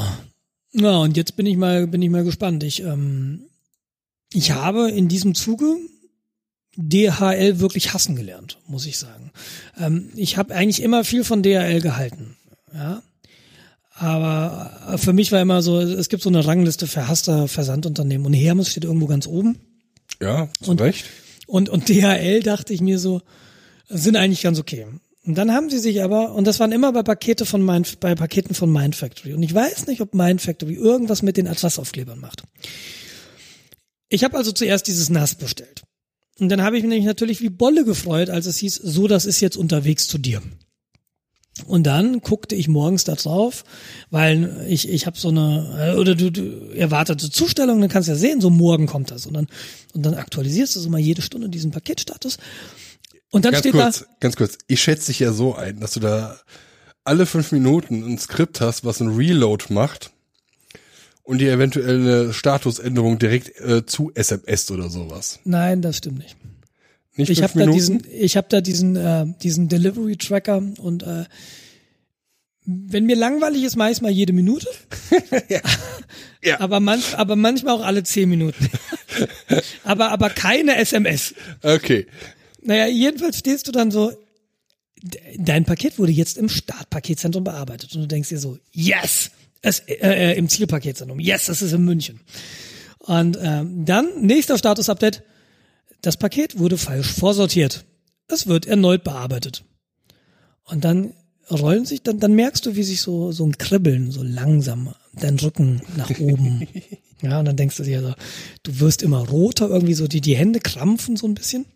[0.72, 2.62] Ja, und jetzt bin ich mal, bin ich mal gespannt.
[2.62, 3.46] Ich, ähm,
[4.34, 5.76] ich habe in diesem Zuge
[6.76, 9.30] DHL wirklich hassen gelernt, muss ich sagen.
[9.78, 12.36] Ähm, ich habe eigentlich immer viel von DHL gehalten,
[12.74, 13.02] ja.
[13.96, 18.68] Aber für mich war immer so, es gibt so eine Rangliste verhasster Versandunternehmen und Hermes
[18.68, 19.56] steht irgendwo ganz oben.
[20.20, 21.04] Ja, zu und, Recht.
[21.46, 23.22] Und, und DHL dachte ich mir so,
[23.88, 24.86] sind eigentlich ganz okay.
[25.24, 28.16] Und dann haben sie sich aber, und das waren immer bei Pakete von Mind, bei
[28.16, 29.32] Paketen von Mindfactory.
[29.32, 32.42] Und ich weiß nicht, ob Mindfactory irgendwas mit den Adressaufklebern macht.
[34.14, 35.82] Ich habe also zuerst dieses NAS bestellt.
[36.38, 39.40] Und dann habe ich mich natürlich wie Bolle gefreut, als es hieß, so, das ist
[39.40, 40.40] jetzt unterwegs zu dir.
[41.66, 43.64] Und dann guckte ich morgens da drauf,
[44.10, 48.12] weil ich, ich habe so eine, äh, oder du, du erwartete Zustellung, dann kannst du
[48.12, 49.26] ja sehen, so morgen kommt das.
[49.26, 49.48] Und dann,
[49.94, 52.38] und dann aktualisierst du so mal jede Stunde diesen Paketstatus.
[53.30, 54.06] Und dann ganz steht kurz, da.
[54.20, 56.38] Ganz kurz, ich schätze dich ja so ein, dass du da
[57.02, 60.13] alle fünf Minuten ein Skript hast, was ein Reload macht
[61.24, 65.40] und die eventuelle Statusänderung direkt äh, zu SMS oder sowas.
[65.44, 66.36] Nein, das stimmt nicht.
[67.16, 71.24] Nicht ich habe da diesen, ich habe da diesen, äh, diesen Delivery Tracker und äh,
[72.66, 74.68] wenn mir langweilig ist, mache ich mal jede Minute.
[75.48, 75.60] ja.
[76.42, 76.60] ja.
[76.60, 78.68] Aber, man, aber manchmal auch alle zehn Minuten.
[79.84, 81.34] aber, aber keine SMS.
[81.62, 82.06] Okay.
[82.62, 84.12] Naja, jedenfalls stehst du dann so,
[85.36, 89.30] dein Paket wurde jetzt im Startpaketzentrum bearbeitet und du denkst dir so, yes,
[89.64, 89.94] Es, äh,
[90.32, 91.18] äh, im Zielpaketzentrum.
[91.18, 92.20] Yes, das ist in München.
[92.98, 95.22] Und ähm, dann, nächster Status-Update.
[96.02, 97.84] Das Paket wurde falsch vorsortiert.
[98.28, 99.64] Es wird erneut bearbeitet.
[100.64, 101.14] Und dann
[101.50, 105.38] rollen sich, dann, dann merkst du, wie sich so, so ein Kribbeln, so langsam, dein
[105.38, 106.66] Rücken nach oben.
[107.22, 108.14] ja, und dann denkst du dir so,
[108.62, 111.66] du wirst immer roter, irgendwie so, die, die Hände krampfen so ein bisschen.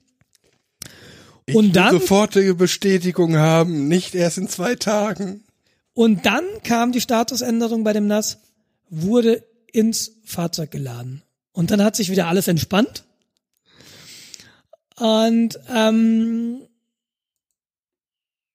[1.47, 5.43] Ich Und dann- sofortige Bestätigung haben, nicht erst in zwei Tagen.
[5.99, 8.39] Und dann kam die Statusänderung bei dem NAS,
[8.89, 9.43] wurde
[9.73, 11.23] ins Fahrzeug geladen.
[11.51, 13.03] Und dann hat sich wieder alles entspannt.
[14.95, 16.61] Und ähm,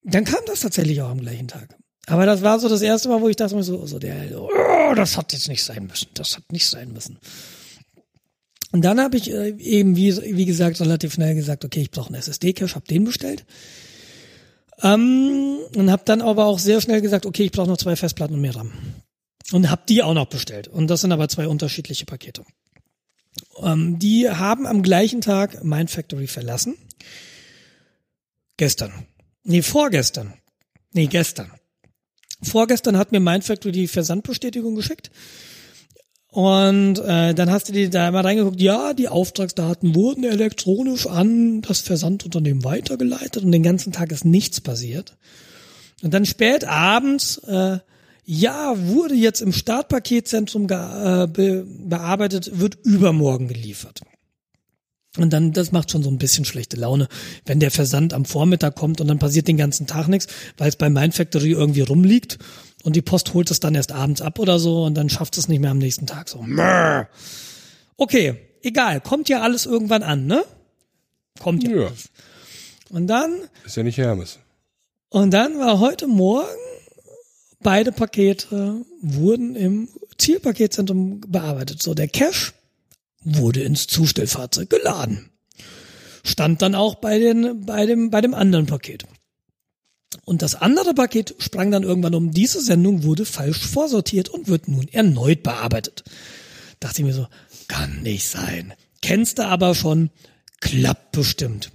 [0.04, 1.76] dann kam das tatsächlich auch am gleichen Tag.
[2.06, 5.18] Aber das war so das erste Mal, wo ich dachte so, so der, oh, das
[5.18, 6.08] hat jetzt nicht sein müssen.
[6.14, 7.20] Das hat nicht sein müssen.
[8.72, 12.08] Und dann habe ich äh, eben, wie, wie gesagt, relativ schnell gesagt, okay, ich brauche
[12.08, 13.44] einen SSD-Cache, habe den bestellt.
[14.82, 18.36] Ähm, und habe dann aber auch sehr schnell gesagt, okay, ich brauche noch zwei Festplatten
[18.36, 18.72] und mehr RAM.
[19.52, 20.68] Und habe die auch noch bestellt.
[20.68, 22.44] Und das sind aber zwei unterschiedliche Pakete.
[23.62, 26.76] Ähm, die haben am gleichen Tag Mind Factory verlassen.
[28.58, 28.92] Gestern.
[29.44, 30.34] Nee, vorgestern.
[30.92, 31.52] Nee, gestern.
[32.42, 35.12] Vorgestern hat mir Mind Factory die Versandbestätigung geschickt.
[36.34, 41.62] Und äh, dann hast du dir da mal reingeguckt, ja, die Auftragsdaten wurden elektronisch an
[41.62, 45.16] das Versandunternehmen weitergeleitet und den ganzen Tag ist nichts passiert.
[46.02, 47.78] Und dann spät abends, äh,
[48.26, 54.02] ja, wurde jetzt im Startpaketzentrum äh, be bearbeitet, wird übermorgen geliefert.
[55.20, 57.08] Und dann, das macht schon so ein bisschen schlechte Laune,
[57.46, 60.78] wenn der Versand am Vormittag kommt und dann passiert den ganzen Tag nichts, weil es
[60.78, 62.40] bei Mindfactory irgendwie rumliegt
[62.84, 65.48] und die Post holt es dann erst abends ab oder so und dann schafft es
[65.48, 66.46] nicht mehr am nächsten Tag so.
[67.98, 70.44] Okay, egal, kommt ja alles irgendwann an, ne?
[71.40, 71.76] Kommt ja.
[71.84, 71.92] Ja,
[72.90, 73.34] Und dann,
[73.66, 74.40] ist ja nicht Hermes.
[75.10, 76.48] und dann war heute Morgen
[77.62, 79.88] beide Pakete wurden im
[80.18, 81.82] Zielpaketzentrum bearbeitet.
[81.82, 82.54] So, der Cache
[83.24, 85.30] wurde ins Zustellfahrzeug geladen.
[86.26, 89.06] Stand dann auch bei, den, bei, dem, bei dem anderen Paket.
[90.26, 92.32] Und das andere Paket sprang dann irgendwann um.
[92.32, 96.04] Diese Sendung wurde falsch vorsortiert und wird nun erneut bearbeitet.
[96.80, 97.28] Dachte ich mir so,
[97.68, 98.74] kann nicht sein.
[99.02, 100.10] Kennst du aber schon,
[100.60, 101.72] klappt bestimmt.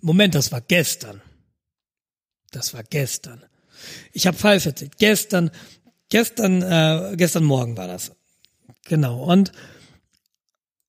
[0.00, 1.20] Moment, das war gestern.
[2.50, 3.44] Das war gestern.
[4.12, 4.98] Ich habe falsch erzählt.
[4.98, 5.50] Gestern,
[6.08, 8.12] gestern, äh, gestern Morgen war das.
[8.84, 9.22] Genau.
[9.22, 9.52] Und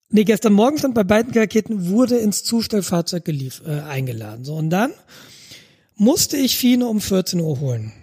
[0.09, 4.45] nee, gestern Morgen stand bei beiden Raketen wurde ins Zustellfahrzeug gelief, äh, eingeladen.
[4.45, 4.91] So und dann
[5.95, 7.93] musste ich Fine um 14 Uhr holen.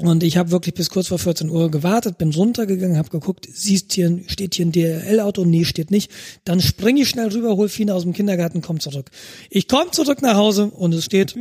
[0.00, 3.92] Und ich habe wirklich bis kurz vor 14 Uhr gewartet, bin runtergegangen, habe geguckt, siehst
[3.92, 5.44] hier, steht hier ein DRL-Auto?
[5.44, 6.10] Nee, steht nicht.
[6.44, 9.10] Dann springe ich schnell rüber, hol Fine aus dem Kindergarten, komm zurück.
[9.50, 11.34] Ich komme zurück nach Hause und es steht,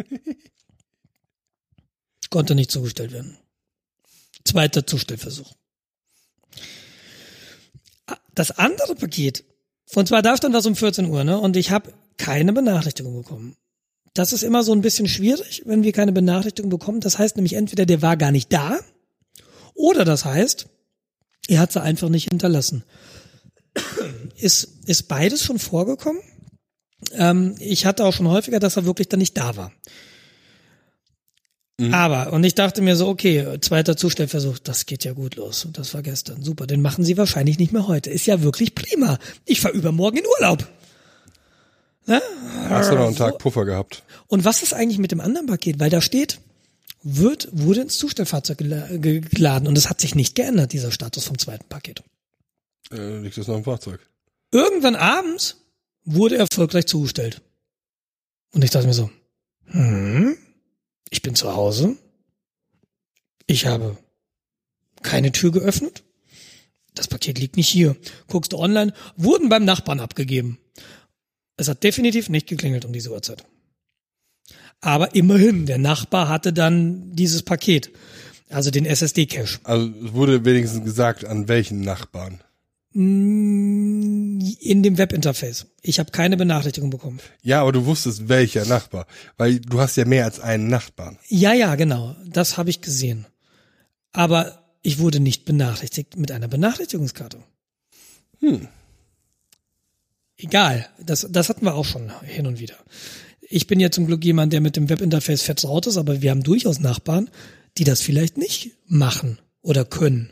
[2.30, 3.38] konnte nicht zugestellt werden.
[4.44, 5.54] Zweiter Zustellversuch.
[8.36, 9.46] Das andere Paket,
[9.96, 11.40] und zwar da stand das um 14 Uhr, ne?
[11.40, 13.56] Und ich habe keine Benachrichtigung bekommen.
[14.14, 17.00] Das ist immer so ein bisschen schwierig, wenn wir keine Benachrichtigung bekommen.
[17.00, 18.80] Das heißt nämlich entweder der war gar nicht da
[19.74, 20.68] oder das heißt,
[21.48, 22.84] er hat sie einfach nicht hinterlassen.
[24.36, 26.22] Ist, ist beides schon vorgekommen?
[27.14, 29.72] Ähm, ich hatte auch schon häufiger, dass er wirklich dann nicht da war.
[31.94, 35.64] Aber, und ich dachte mir so, okay, zweiter Zustellversuch, das geht ja gut los.
[35.66, 36.44] Und das war gestern.
[36.44, 38.10] Super, den machen sie wahrscheinlich nicht mehr heute.
[38.10, 39.18] Ist ja wirklich prima.
[39.46, 40.68] Ich fahr übermorgen in Urlaub.
[42.06, 42.22] Ne?
[42.68, 44.04] Hast du noch einen Tag Puffer gehabt?
[44.28, 45.80] Und was ist eigentlich mit dem anderen Paket?
[45.80, 46.40] Weil da steht,
[47.04, 49.68] wird, wurde ins Zustellfahrzeug gela ge- geladen.
[49.68, 52.04] Und es hat sich nicht geändert, dieser Status vom zweiten Paket.
[52.92, 54.02] Äh, liegt das noch im Fahrzeug?
[54.52, 55.58] Irgendwann abends
[56.04, 57.42] wurde erfolgreich zugestellt.
[58.52, 59.10] Und ich dachte mir so,
[59.68, 60.36] hm,
[61.10, 61.98] ich bin zu Hause.
[63.48, 63.98] Ich habe
[65.02, 66.04] keine Tür geöffnet.
[66.94, 67.96] Das Paket liegt nicht hier.
[68.28, 70.60] Guckst du online, wurden beim Nachbarn abgegeben.
[71.58, 73.46] Es hat definitiv nicht geklingelt um diese Uhrzeit.
[74.82, 77.92] Aber immerhin, der Nachbar hatte dann dieses Paket,
[78.50, 79.60] also den SSD-Cache.
[79.64, 82.42] Also es wurde wenigstens gesagt, an welchen Nachbarn.
[82.92, 84.40] In
[84.84, 85.68] dem Webinterface.
[85.82, 87.20] Ich habe keine Benachrichtigung bekommen.
[87.44, 89.06] Ja, aber du wusstest, welcher Nachbar.
[89.38, 91.20] Weil du hast ja mehr als einen Nachbarn.
[91.28, 92.16] Ja, ja, genau.
[92.26, 93.28] Das habe ich gesehen.
[94.12, 97.44] Aber ich wurde nicht benachrichtigt mit einer Benachrichtigungskarte.
[98.40, 98.68] Hm.
[100.38, 102.76] Egal, das, das hatten wir auch schon hin und wieder.
[103.42, 106.44] Ich bin ja zum Glück jemand, der mit dem Webinterface vertraut ist, aber wir haben
[106.44, 107.30] durchaus Nachbarn,
[107.78, 110.32] die das vielleicht nicht machen oder können.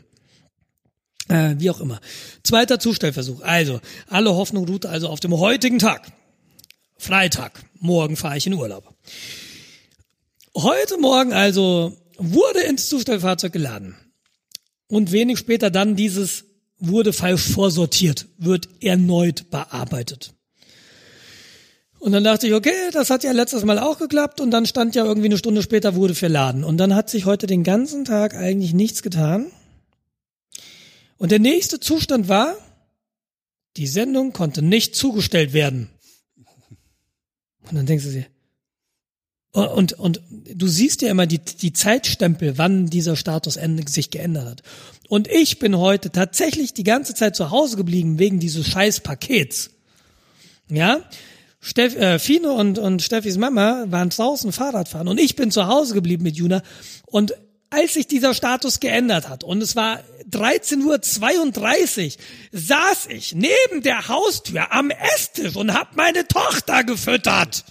[1.28, 2.00] Äh, wie auch immer.
[2.42, 3.42] Zweiter Zustellversuch.
[3.42, 6.10] Also, alle Hoffnung ruht also auf dem heutigen Tag.
[6.96, 7.62] Freitag.
[7.78, 8.94] Morgen fahre ich in Urlaub.
[10.54, 13.94] Heute Morgen also wurde ins Zustellfahrzeug geladen.
[14.88, 16.44] Und wenig später dann dieses
[16.78, 20.34] wurde falsch vorsortiert, wird erneut bearbeitet.
[22.00, 24.94] Und dann dachte ich, okay, das hat ja letztes Mal auch geklappt und dann stand
[24.94, 26.62] ja irgendwie eine Stunde später wurde verladen.
[26.62, 29.50] Und dann hat sich heute den ganzen Tag eigentlich nichts getan.
[31.18, 32.56] Und der nächste Zustand war,
[33.76, 35.90] die Sendung konnte nicht zugestellt werden.
[37.68, 38.26] Und dann denkst du dir,
[39.52, 40.20] und, und
[40.54, 44.62] du siehst ja immer die, die Zeitstempel, wann dieser Status sich geändert hat.
[45.08, 49.70] Und ich bin heute tatsächlich die ganze Zeit zu Hause geblieben wegen dieses scheiß Pakets.
[50.70, 51.00] Ja,
[51.60, 55.94] Steff, äh, Fino und, und Steffis Mama waren draußen Fahrradfahren und ich bin zu Hause
[55.94, 56.62] geblieben mit Juna.
[57.06, 57.34] Und
[57.70, 62.12] als sich dieser Status geändert hat und es war 13.32 Uhr,
[62.52, 67.64] saß ich neben der Haustür am Esstisch und hab meine Tochter gefüttert.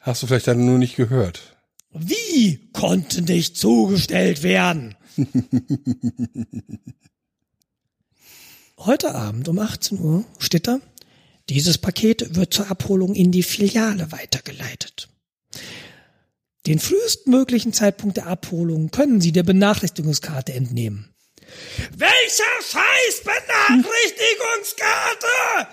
[0.00, 1.56] Hast du vielleicht dann nur nicht gehört?
[1.90, 4.94] Wie konnte nicht zugestellt werden?
[8.78, 10.78] Heute Abend um 18 Uhr steht da,
[11.48, 15.08] dieses Paket wird zur Abholung in die Filiale weitergeleitet.
[16.68, 21.08] Den frühestmöglichen Zeitpunkt der Abholung können Sie der Benachrichtigungskarte entnehmen.
[21.96, 25.68] Welcher Scheiß Benachrichtigungskarte?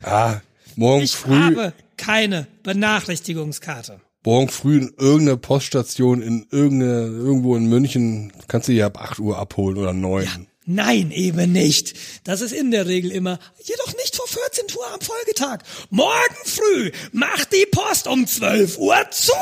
[0.00, 0.40] Ah,
[0.74, 1.34] morgen ich früh.
[1.34, 4.00] habe keine Benachrichtigungskarte.
[4.24, 9.18] Morgen früh in irgendeiner Poststation in irgendeine, irgendwo in München kannst du die ab 8
[9.18, 10.24] Uhr abholen oder 9.
[10.24, 10.30] Ja,
[10.64, 11.92] nein, eben nicht.
[12.24, 15.58] Das ist in der Regel immer, jedoch nicht vor 14 Uhr am Folgetag.
[15.90, 19.34] Morgen früh macht die Post um 12 Uhr zu.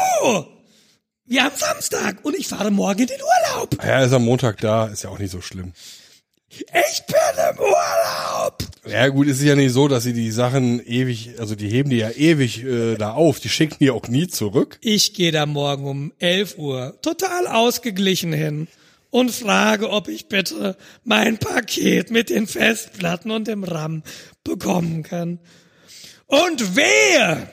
[1.31, 3.77] Wir haben Samstag und ich fahre morgen in den Urlaub.
[3.85, 5.74] Ja, ist am Montag da, ist ja auch nicht so schlimm.
[6.48, 8.59] Ich bin im Urlaub.
[8.85, 11.98] Ja gut, ist ja nicht so, dass sie die Sachen ewig, also die heben die
[11.98, 14.78] ja ewig äh, da auf, die schicken die auch nie zurück.
[14.81, 18.66] Ich gehe da morgen um 11 Uhr total ausgeglichen hin
[19.11, 24.02] und frage, ob ich bitte mein Paket mit den Festplatten und dem RAM
[24.43, 25.39] bekommen kann.
[26.27, 27.48] Und wer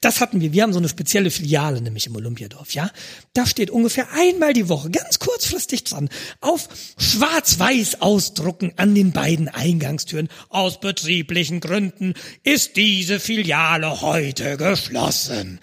[0.00, 0.52] das hatten wir.
[0.52, 2.90] Wir haben so eine spezielle Filiale, nämlich im Olympiadorf, ja.
[3.32, 6.08] Da steht ungefähr einmal die Woche, ganz kurzfristig dran,
[6.40, 10.28] auf schwarz-weiß ausdrucken an den beiden Eingangstüren.
[10.48, 15.60] Aus betrieblichen Gründen ist diese Filiale heute geschlossen.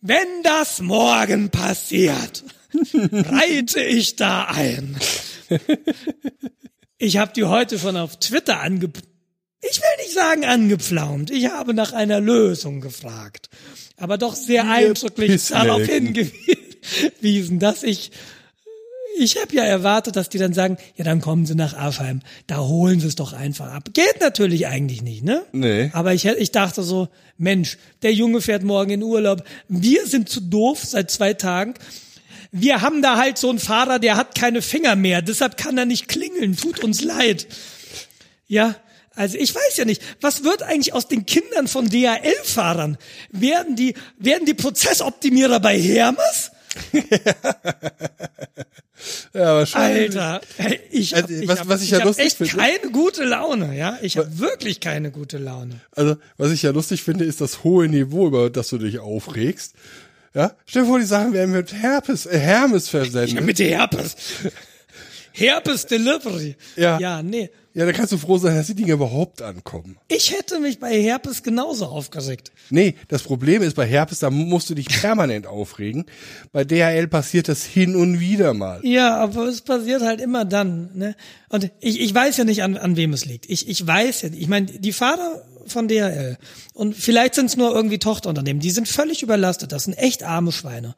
[0.00, 2.44] Wenn das morgen passiert,
[2.92, 4.96] reite ich da ein.
[6.98, 9.11] Ich habe die heute schon auf Twitter angepasst
[9.62, 11.30] ich will nicht sagen angepflaumt.
[11.30, 13.48] Ich habe nach einer Lösung gefragt.
[13.96, 18.10] Aber doch sehr eindrücklich darauf hingewiesen, dass ich
[19.18, 22.20] ich habe ja erwartet, dass die dann sagen, ja, dann kommen sie nach Afheim.
[22.46, 23.90] Da holen sie es doch einfach ab.
[23.92, 25.44] Geht natürlich eigentlich nicht, ne?
[25.52, 25.90] Nee.
[25.92, 29.44] Aber ich, ich dachte so, Mensch, der Junge fährt morgen in Urlaub.
[29.68, 31.74] Wir sind zu doof seit zwei Tagen.
[32.50, 35.22] Wir haben da halt so einen Fahrer, der hat keine Finger mehr.
[35.22, 36.56] Deshalb kann er nicht klingeln.
[36.56, 37.46] Tut uns leid.
[38.46, 38.76] Ja,
[39.14, 42.98] also ich weiß ja nicht, was wird eigentlich aus den Kindern von DHL-Fahrern?
[43.30, 46.50] Werden die, werden die Prozessoptimierer bei Hermes?
[49.34, 50.18] ja, wahrscheinlich.
[50.18, 50.40] Alter,
[50.90, 52.56] ich also, ich was, hab, was ich, ich ja lustig echt finde.
[52.56, 53.98] keine gute Laune, ja.
[54.02, 55.80] Ich habe wirklich keine gute Laune.
[55.92, 59.74] Also, was ich ja lustig finde, ist das hohe Niveau, über das du dich aufregst.
[60.34, 63.32] Ja, stell dir vor, die Sachen werden mit Herpes, äh, Hermes versendet.
[63.32, 64.16] Ja, mit Herpes.
[65.32, 66.56] Herpes Delivery.
[66.76, 66.98] Ja.
[66.98, 67.50] Ja, nee.
[67.74, 69.96] Ja, da kannst du froh sein, dass die Dinge überhaupt ankommen.
[70.08, 72.52] Ich hätte mich bei Herpes genauso aufgeregt.
[72.68, 76.04] Nee, das Problem ist bei Herpes, da musst du dich permanent aufregen.
[76.52, 78.80] Bei DHL passiert das hin und wieder mal.
[78.84, 80.90] Ja, aber es passiert halt immer dann.
[80.92, 81.16] Ne?
[81.48, 83.48] Und ich, ich weiß ja nicht, an, an wem es liegt.
[83.48, 86.36] Ich, ich weiß ja, ich meine, die Fahrer von DHL
[86.74, 89.72] und vielleicht sind es nur irgendwie Tochterunternehmen, die sind völlig überlastet.
[89.72, 90.94] Das sind echt arme Schweine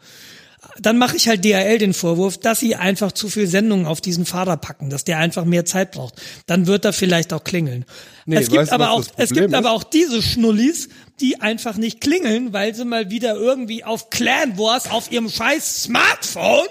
[0.79, 4.27] dann mache ich halt DHL den Vorwurf, dass sie einfach zu viel Sendungen auf diesen
[4.27, 6.21] Fahrer packen, dass der einfach mehr Zeit braucht.
[6.47, 7.85] Dann wird er vielleicht auch klingeln.
[8.27, 9.55] Nee, es gibt aber auch, es gibt ist?
[9.55, 10.89] aber auch diese Schnullis,
[11.21, 15.85] die einfach nicht klingeln, weil sie mal wieder irgendwie auf Clan Wars auf ihrem scheiß
[15.85, 16.67] Smartphone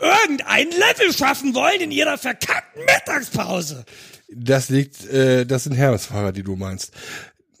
[0.00, 3.84] irgendein Level schaffen wollen in ihrer verkackten Mittagspause.
[4.34, 6.92] Das liegt, äh, das sind Hermes-Fahrer, die du meinst.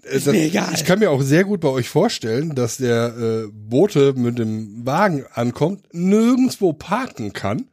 [0.02, 0.72] Ist das, mir egal.
[0.74, 4.84] Ich kann mir auch sehr gut bei euch vorstellen, dass der äh, Bote mit dem
[4.84, 7.68] Wagen ankommt, nirgendwo parken kann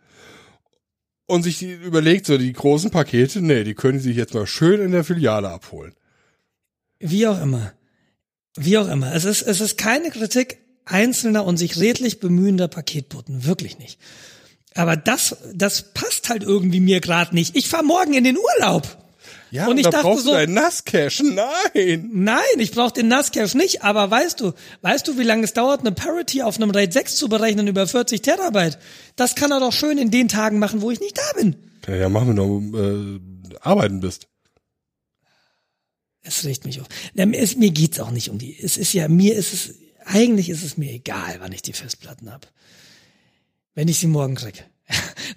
[1.25, 4.79] und sich die, überlegt, so die großen Pakete, nee, die können sich jetzt mal schön
[4.79, 5.93] in der Filiale abholen.
[6.99, 7.73] Wie auch immer.
[8.55, 9.13] Wie auch immer.
[9.13, 13.45] Es ist, es ist keine Kritik einzelner und sich redlich bemühender Paketboten.
[13.45, 13.99] Wirklich nicht.
[14.75, 17.55] Aber das, das passt halt irgendwie mir gerade nicht.
[17.55, 18.98] Ich fahr morgen in den Urlaub.
[19.51, 21.21] Ja, und ich da dachte brauchst so, du deinen Nasscash.
[21.23, 22.09] Nein.
[22.13, 25.79] nein, ich brauche den NAS-Cache nicht, aber weißt du, weißt du, wie lange es dauert,
[25.81, 28.77] eine Parity auf einem RAID 6 zu berechnen über 40 Terabyte?
[29.15, 31.55] Das kann er doch schön in den Tagen machen, wo ich nicht da bin.
[31.87, 33.19] Ja, ja machen wir noch, äh,
[33.61, 34.27] arbeiten bist.
[36.21, 36.87] Es regt mich auf.
[37.15, 38.55] Ist- mir geht's auch nicht um die.
[38.61, 42.31] Es ist ja, mir ist es, eigentlich ist es mir egal, wann ich die Festplatten
[42.31, 42.51] hab.
[43.73, 44.68] Wenn ich sie morgen krieg.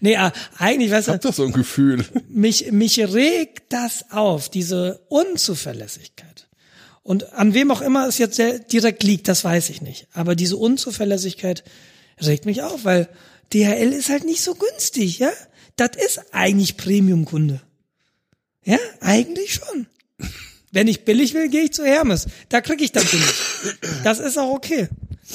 [0.00, 2.04] Nee, ah, eigentlich, weißt Ich du, hab doch so ein Gefühl.
[2.28, 6.48] mich, mich regt das auf, diese Unzuverlässigkeit.
[7.02, 8.40] Und an wem auch immer es jetzt
[8.72, 10.06] direkt liegt, das weiß ich nicht.
[10.12, 11.64] Aber diese Unzuverlässigkeit
[12.20, 13.08] regt mich auf, weil
[13.52, 15.30] DHL ist halt nicht so günstig, ja?
[15.76, 17.60] Das ist eigentlich Premium-Kunde.
[18.64, 19.86] Ja, eigentlich schon.
[20.70, 22.26] Wenn ich billig will, gehe ich zu Hermes.
[22.48, 23.34] Da krieg ich dann billig.
[24.04, 24.88] Das ist auch okay.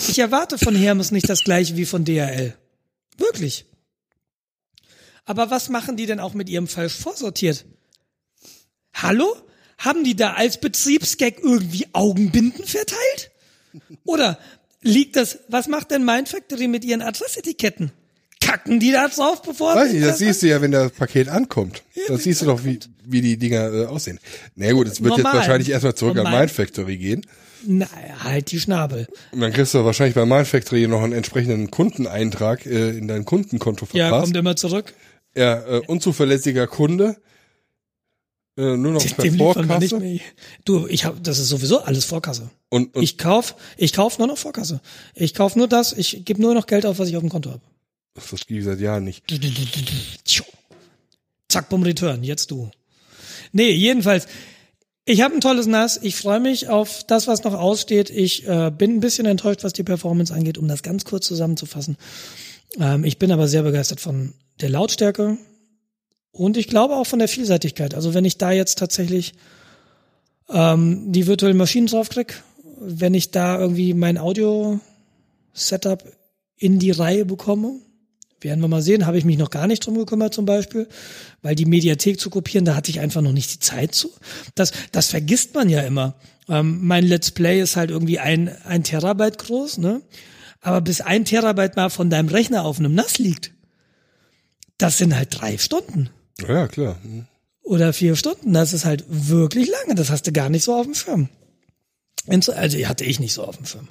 [0.07, 2.55] Ich erwarte von Hermes nicht das gleiche wie von DHL.
[3.17, 3.65] Wirklich.
[5.27, 7.65] Aber was machen die denn auch mit ihrem falsch vorsortiert?
[8.93, 9.35] Hallo?
[9.77, 13.29] Haben die da als Betriebsgag irgendwie Augenbinden verteilt?
[14.05, 14.39] Oder
[14.81, 17.91] liegt das, was macht denn Mindfactory mit ihren Adressetiketten?
[18.39, 21.27] Kacken die da drauf, bevor Weiß sie nicht, das siehst du ja, wenn das Paket
[21.27, 21.83] ankommt.
[22.07, 24.19] Das siehst du doch, wie, wie die Dinger äh, aussehen.
[24.55, 25.33] Na gut, es wird Normal.
[25.33, 26.33] jetzt wahrscheinlich erstmal zurück Normal.
[26.33, 27.25] an Mindfactory gehen.
[27.65, 27.87] Na,
[28.23, 29.07] halt die Schnabel.
[29.31, 33.87] Und dann kriegst du wahrscheinlich bei Mindfactory noch einen entsprechenden Kundeneintrag äh, in dein Kundenkonto
[33.93, 34.25] Ja, verpasst.
[34.25, 34.93] kommt immer zurück.
[35.37, 37.15] Ja, äh, unzuverlässiger Kunde.
[38.57, 39.99] Äh, nur noch per Dem Vorkasse.
[39.99, 40.19] mehr.
[40.65, 42.49] Du, ich hab, das ist sowieso alles Vorkasse.
[42.69, 44.81] Und, und Ich kauf, ich kauf nur noch Vorkasse.
[45.13, 47.51] Ich kauf nur das, ich gebe nur noch Geld auf, was ich auf dem Konto
[47.51, 47.61] habe.
[48.15, 49.23] das gebe ich seit Jahren nicht.
[51.49, 52.71] Zack, bumm, Return, jetzt du.
[53.51, 54.27] Nee, jedenfalls,
[55.05, 55.99] ich habe ein tolles NAS.
[56.01, 58.09] Ich freue mich auf das, was noch aussteht.
[58.09, 61.95] Ich äh, bin ein bisschen enttäuscht, was die Performance angeht, um das ganz kurz zusammenzufassen.
[62.79, 65.37] Ähm, ich bin aber sehr begeistert von der Lautstärke
[66.31, 67.95] und ich glaube auch von der Vielseitigkeit.
[67.95, 69.33] Also wenn ich da jetzt tatsächlich
[70.49, 72.43] ähm, die virtuellen Maschinen draufkrieg,
[72.79, 76.03] wenn ich da irgendwie mein Audio-Setup
[76.57, 77.79] in die Reihe bekomme,
[78.39, 80.87] werden wir mal sehen, habe ich mich noch gar nicht drum gekümmert zum Beispiel,
[81.41, 84.11] weil die Mediathek zu kopieren, da hatte ich einfach noch nicht die Zeit zu.
[84.53, 86.15] Das, das vergisst man ja immer.
[86.47, 90.01] Ähm, mein Let's Play ist halt irgendwie ein, ein Terabyte groß, ne?
[90.61, 93.51] Aber bis ein Terabyte mal von deinem Rechner auf einem NAS liegt,
[94.77, 96.09] das sind halt drei Stunden
[96.47, 96.97] Ja, klar.
[97.03, 97.25] Hm.
[97.63, 98.53] oder vier Stunden.
[98.53, 99.95] Das ist halt wirklich lange.
[99.95, 101.29] Das hast du gar nicht so auf dem Schirm.
[102.27, 103.89] Ins- Also hatte ich nicht so auf dem Schirm.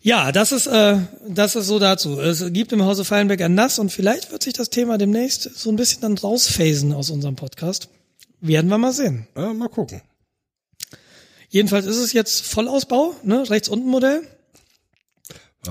[0.00, 0.98] Ja, das ist äh,
[1.28, 2.20] das ist so dazu.
[2.20, 5.68] Es gibt im Hause Fallenberg ein Nass und vielleicht wird sich das Thema demnächst so
[5.70, 7.88] ein bisschen dann rausphasen aus unserem Podcast.
[8.40, 9.26] Werden wir mal sehen.
[9.36, 10.02] Ja, mal gucken.
[11.48, 14.22] Jedenfalls ist es jetzt Vollausbau, ne, rechts unten Modell.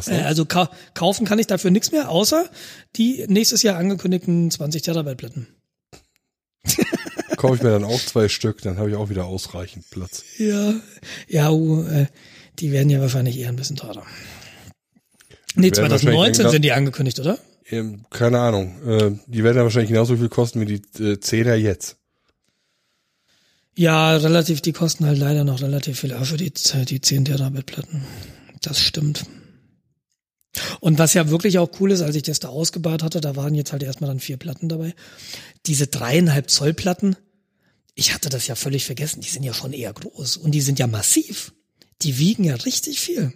[0.07, 2.49] Äh, also ka kaufen kann ich dafür nichts mehr, außer
[2.95, 5.47] die nächstes Jahr angekündigten 20 Terabyte Platten.
[7.37, 10.23] Kaufe ich mir dann auch zwei Stück, dann habe ich auch wieder ausreichend Platz.
[10.37, 10.73] Ja,
[11.27, 11.85] ja, uh,
[12.59, 14.05] die werden ja wahrscheinlich eher ein bisschen teurer.
[15.55, 17.37] Nee, werden wahrscheinlich 2019 genau- sind die angekündigt, oder?
[17.67, 18.75] Ähm, keine Ahnung.
[18.87, 21.97] Äh, die werden ja wahrscheinlich genauso viel kosten wie die äh, Zehner jetzt.
[23.77, 26.53] Ja, relativ, die kosten halt leider noch relativ viel auch für die,
[26.85, 28.05] die 10 Terabyte Platten.
[28.61, 29.25] Das stimmt.
[30.79, 33.55] Und was ja wirklich auch cool ist, als ich das da ausgebaut hatte, da waren
[33.55, 34.93] jetzt halt erstmal dann vier Platten dabei.
[35.65, 37.15] Diese dreieinhalb Zoll Platten,
[37.93, 40.79] ich hatte das ja völlig vergessen, die sind ja schon eher groß und die sind
[40.79, 41.53] ja massiv.
[42.01, 43.33] Die wiegen ja richtig viel.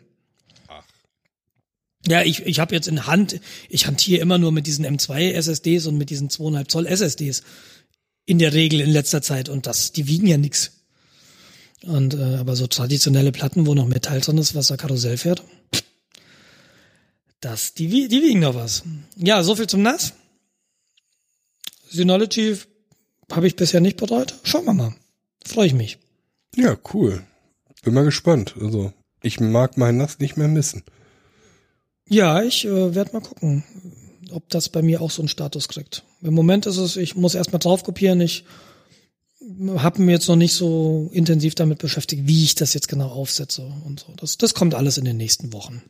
[2.07, 5.85] Ja, ich, ich habe jetzt in Hand, ich hantiere immer nur mit diesen M2 SSDs
[5.85, 7.43] und mit diesen 2,5 Zoll SSDs
[8.25, 10.71] in der Regel in letzter Zeit und das, die wiegen ja nix.
[11.83, 15.43] Und äh, aber so traditionelle Platten, wo noch Metall drin ist, was da Karussell fährt,
[17.41, 18.83] das, die, wie- die wiegen noch was.
[19.15, 20.13] Ja, so viel zum NAS.
[21.89, 22.57] Synology
[23.31, 24.35] habe ich bisher nicht betreut.
[24.43, 24.95] Schauen wir mal.
[25.45, 25.97] Freue ich mich.
[26.55, 27.23] Ja, cool.
[27.83, 28.55] Bin mal gespannt.
[28.59, 30.83] Also, ich mag mein Nass nicht mehr missen.
[32.07, 33.63] Ja, ich äh, werde mal gucken,
[34.31, 36.03] ob das bei mir auch so einen Status kriegt.
[36.21, 38.19] Im Moment ist es, ich muss erstmal drauf kopieren.
[38.21, 38.43] Ich
[39.77, 43.71] habe mir jetzt noch nicht so intensiv damit beschäftigt, wie ich das jetzt genau aufsetze
[43.85, 44.13] und so.
[44.17, 45.81] Das, das kommt alles in den nächsten Wochen.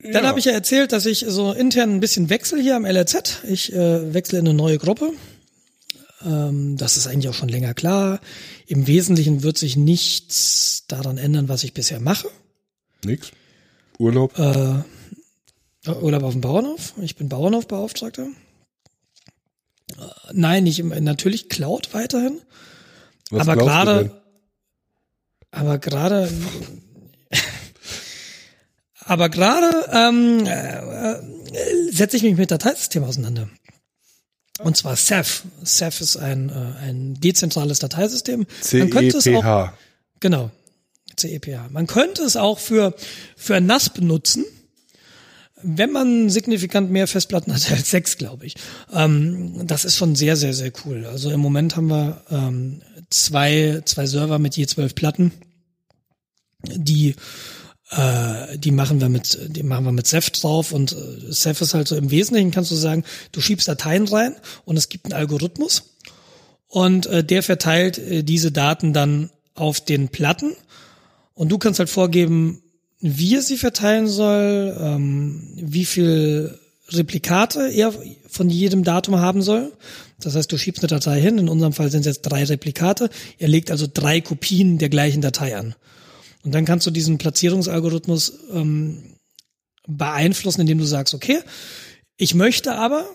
[0.00, 3.42] Dann habe ich ja erzählt, dass ich so intern ein bisschen wechsle hier am LRZ.
[3.48, 5.12] Ich äh, wechsle in eine neue Gruppe.
[6.24, 8.20] Ähm, das ist eigentlich auch schon länger klar.
[8.66, 12.28] Im Wesentlichen wird sich nichts daran ändern, was ich bisher mache.
[13.04, 13.32] Nix.
[13.98, 14.38] Urlaub.
[14.38, 14.82] Äh,
[15.90, 16.94] Urlaub auf dem Bauernhof.
[17.00, 18.28] Ich bin Bauernhofbeauftragter.
[19.96, 20.02] Äh,
[20.32, 22.40] Nein, nicht im, natürlich Cloud weiterhin.
[23.30, 24.22] Was aber gerade,
[25.50, 26.30] aber gerade,
[29.08, 33.48] aber gerade ähm, äh, äh, setze ich mich mit Dateisystemen auseinander.
[34.58, 35.44] Und zwar Ceph.
[35.64, 38.46] Ceph ist ein, äh, ein dezentrales Dateisystem.
[38.60, 39.72] CEPH.
[40.20, 40.50] genau,
[41.16, 41.70] CEPH.
[41.70, 42.94] Man könnte es auch für,
[43.34, 44.44] für NAS benutzen,
[45.62, 48.56] wenn man signifikant mehr Festplatten hat als sechs, glaube ich.
[48.92, 51.06] Ähm, das ist schon sehr, sehr, sehr cool.
[51.06, 55.32] Also im Moment haben wir ähm, zwei, zwei Server mit je zwölf Platten,
[56.62, 57.14] die
[57.90, 61.74] äh, die machen wir mit, die machen wir mit Ceph drauf und äh, Ceph ist
[61.74, 65.14] halt so im Wesentlichen kannst du sagen, du schiebst Dateien rein und es gibt einen
[65.14, 65.94] Algorithmus
[66.66, 70.52] und äh, der verteilt äh, diese Daten dann auf den Platten
[71.34, 72.62] und du kannst halt vorgeben,
[73.00, 76.58] wie er sie verteilen soll, ähm, wie viel
[76.90, 77.92] Replikate er
[78.28, 79.72] von jedem Datum haben soll.
[80.20, 83.08] Das heißt, du schiebst eine Datei hin, in unserem Fall sind es jetzt drei Replikate,
[83.38, 85.74] er legt also drei Kopien der gleichen Datei an.
[86.44, 89.14] Und dann kannst du diesen Platzierungsalgorithmus ähm,
[89.86, 91.40] beeinflussen, indem du sagst, okay,
[92.16, 93.08] ich möchte aber,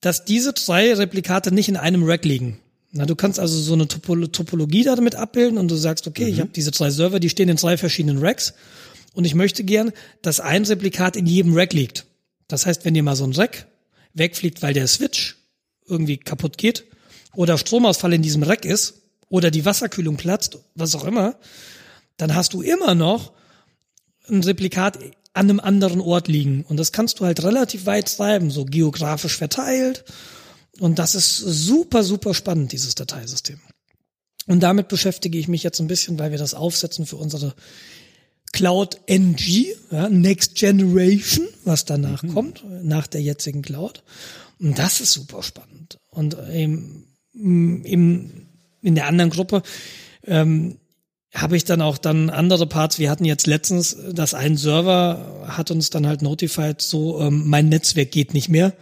[0.00, 2.60] dass diese drei Replikate nicht in einem Rack liegen.
[2.92, 6.40] Na, du kannst also so eine Topol Topologie damit abbilden und du sagst, okay, ich
[6.40, 8.54] habe diese drei Server, die stehen in drei verschiedenen Racks
[9.14, 12.06] und ich möchte gern, dass ein Replikat in jedem Rack liegt.
[12.46, 13.66] Das heißt, wenn dir mal so ein Rack
[14.12, 15.36] wegfliegt, weil der Switch
[15.86, 16.84] irgendwie kaputt geht
[17.34, 21.36] oder Stromausfall in diesem Rack ist oder die Wasserkühlung platzt, was auch immer,
[22.16, 23.32] dann hast du immer noch
[24.28, 24.98] ein Replikat
[25.34, 26.64] an einem anderen Ort liegen.
[26.68, 30.04] Und das kannst du halt relativ weit treiben, so geografisch verteilt.
[30.78, 33.60] Und das ist super, super spannend, dieses Dateisystem.
[34.46, 37.54] Und damit beschäftige ich mich jetzt ein bisschen, weil wir das aufsetzen für unsere
[38.52, 42.34] Cloud NG, ja, Next Generation, was danach mhm.
[42.34, 44.04] kommt, nach der jetzigen Cloud.
[44.60, 45.98] Und das ist super spannend.
[46.10, 48.46] Und im, im,
[48.82, 49.62] in der anderen Gruppe
[50.22, 50.78] ähm,
[51.34, 52.98] habe ich dann auch dann andere Parts.
[52.98, 57.68] Wir hatten jetzt letztens, dass ein Server hat uns dann halt notified, so ähm, mein
[57.68, 58.72] Netzwerk geht nicht mehr.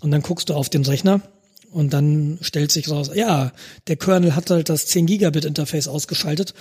[0.00, 1.22] Und dann guckst du auf den Rechner
[1.70, 3.52] und dann stellt sich raus, ja,
[3.86, 6.54] der Kernel hat halt das 10 Gigabit Interface ausgeschaltet,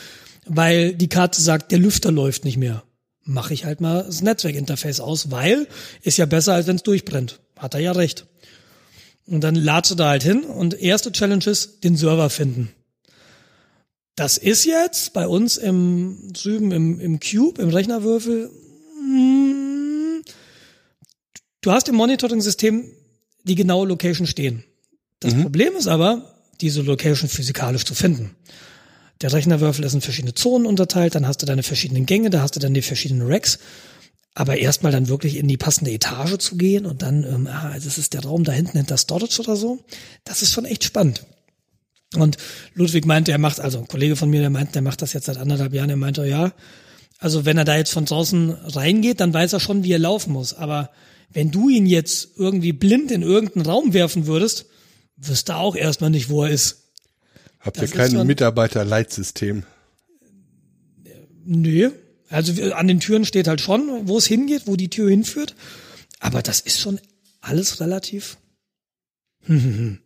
[0.46, 2.84] weil die Karte sagt, der Lüfter läuft nicht mehr.
[3.26, 5.68] Mache ich halt mal das Netzwerkinterface aus, weil
[6.02, 7.42] ist ja besser, als wenn es durchbrennt.
[7.58, 8.26] Hat er ja recht.
[9.26, 12.72] Und dann ladst du da halt hin und erste Challenge ist, den Server finden.
[14.16, 18.50] Das ist jetzt bei uns im drüben im, im Cube, im Rechnerwürfel.
[19.02, 20.22] mm,
[21.62, 22.92] Du hast im Monitoring-System
[23.44, 24.64] die genaue Location stehen.
[25.22, 28.36] Das Problem ist aber, diese Location physikalisch zu finden.
[29.22, 32.58] Der Rechnerwürfel ist in verschiedene Zonen unterteilt, dann hast du deine verschiedenen Gänge, da hast
[32.58, 33.60] du dann die verschiedenen Racks.
[34.36, 37.98] Aber erstmal dann wirklich in die passende Etage zu gehen und dann, ähm, ah, das
[37.98, 39.80] ist der Raum da hinten hinter Storage oder so,
[40.26, 41.26] das ist schon echt spannend.
[42.16, 42.38] Und
[42.74, 45.26] Ludwig meinte, er macht, also ein Kollege von mir, der meint, der macht das jetzt
[45.26, 46.54] seit anderthalb Jahren, er meinte, ja,
[47.20, 50.34] also wenn er da jetzt von draußen reingeht, dann weiß er schon, wie er laufen
[50.34, 50.54] muss.
[50.54, 50.92] Aber
[51.32, 54.66] wenn du ihn jetzt irgendwie blind in irgendeinen Raum werfen würdest,
[55.16, 56.90] wüsste er auch erstmal nicht, wo er ist.
[57.60, 59.64] Habt ihr Das kein Mitarbeiterleitsystem?
[61.46, 61.92] Nö.
[62.30, 65.56] Also an den Türen steht halt schon, wo es hingeht, wo die Tür hinführt.
[66.20, 67.00] Aber das ist schon
[67.42, 68.38] alles relativ.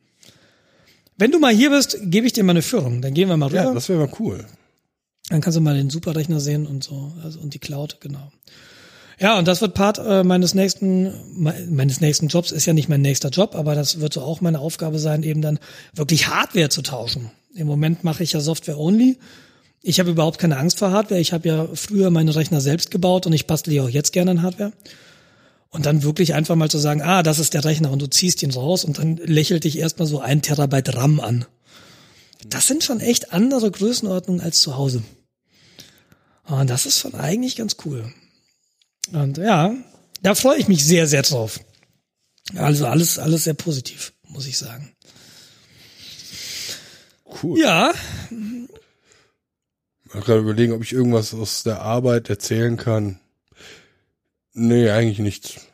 [1.18, 3.02] Wenn du mal hier bist, gebe ich dir mal eine Führung.
[3.02, 3.64] Dann gehen wir mal rüber.
[3.64, 4.46] Ja, das wäre mal cool.
[5.30, 8.32] Dann kannst du mal den Superrechner sehen und so, also und die Cloud, genau.
[9.20, 12.88] Ja, und das wird Part äh, meines nächsten me- meines nächsten Jobs ist ja nicht
[12.88, 15.60] mein nächster Job, aber das wird so auch meine Aufgabe sein, eben dann
[15.94, 17.32] wirklich Hardware zu tauschen.
[17.56, 19.18] Im Moment mache ich ja Software only.
[19.82, 21.20] Ich habe überhaupt keine Angst vor Hardware.
[21.20, 24.32] Ich habe ja früher meine Rechner selbst gebaut und ich bastle die auch jetzt gerne
[24.32, 24.72] an Hardware.
[25.78, 28.42] Und dann wirklich einfach mal zu sagen, ah, das ist der Rechner und du ziehst
[28.42, 31.46] ihn raus und dann lächelt dich erstmal so ein Terabyte RAM an.
[32.48, 35.04] Das sind schon echt andere Größenordnungen als zu Hause.
[36.46, 38.12] Und das ist schon eigentlich ganz cool.
[39.12, 39.76] Und ja,
[40.24, 41.60] da freue ich mich sehr, sehr drauf.
[42.56, 44.96] Also alles, alles sehr positiv, muss ich sagen.
[47.44, 47.60] Cool.
[47.60, 47.94] Ja,
[50.06, 53.20] Ich gerade überlegen, ob ich irgendwas aus der Arbeit erzählen kann.
[54.54, 55.67] Nee, eigentlich nichts.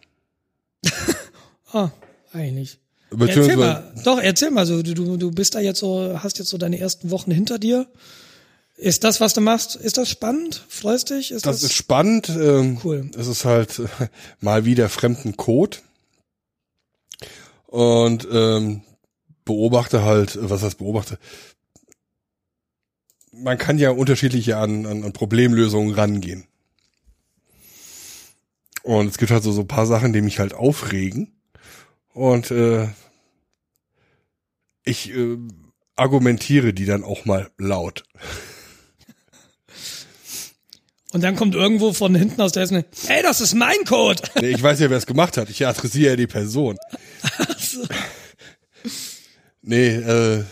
[1.72, 1.90] Ah,
[2.34, 2.80] eigentlich.
[3.20, 6.50] Erzähl mal, doch, erzähl mal so, du, du- du bist da jetzt so, hast jetzt
[6.50, 7.88] so deine ersten Wochen hinter dir.
[8.76, 10.66] Ist das, was du machst, ist das spannend?
[10.68, 11.32] Freust dich?
[11.32, 12.28] Ist das, das ist spannend.
[12.30, 13.12] Ähm, Cool.
[13.16, 13.86] Es ist halt äh,
[14.42, 15.78] mal wieder fremden Code.
[17.68, 18.82] Und ähm,
[19.46, 21.20] beobachte halt, was heißt beobachte?
[23.32, 26.46] Man kann ja unterschiedliche an, an, an Problemlösungen rangehen.
[28.84, 31.34] Und es gibt halt so, so ein paar Sachen, die mich halt aufregen.
[32.14, 32.90] Und äh,
[34.84, 35.38] ich äh,
[35.96, 38.04] argumentiere die dann auch mal laut.
[41.14, 44.22] Und dann kommt irgendwo von hinten aus der Essen, ey, das ist mein Code.
[44.42, 45.50] Nee, ich weiß ja, wer es gemacht hat.
[45.50, 46.78] Ich adressiere ja die Person.
[49.62, 50.44] Nee, äh,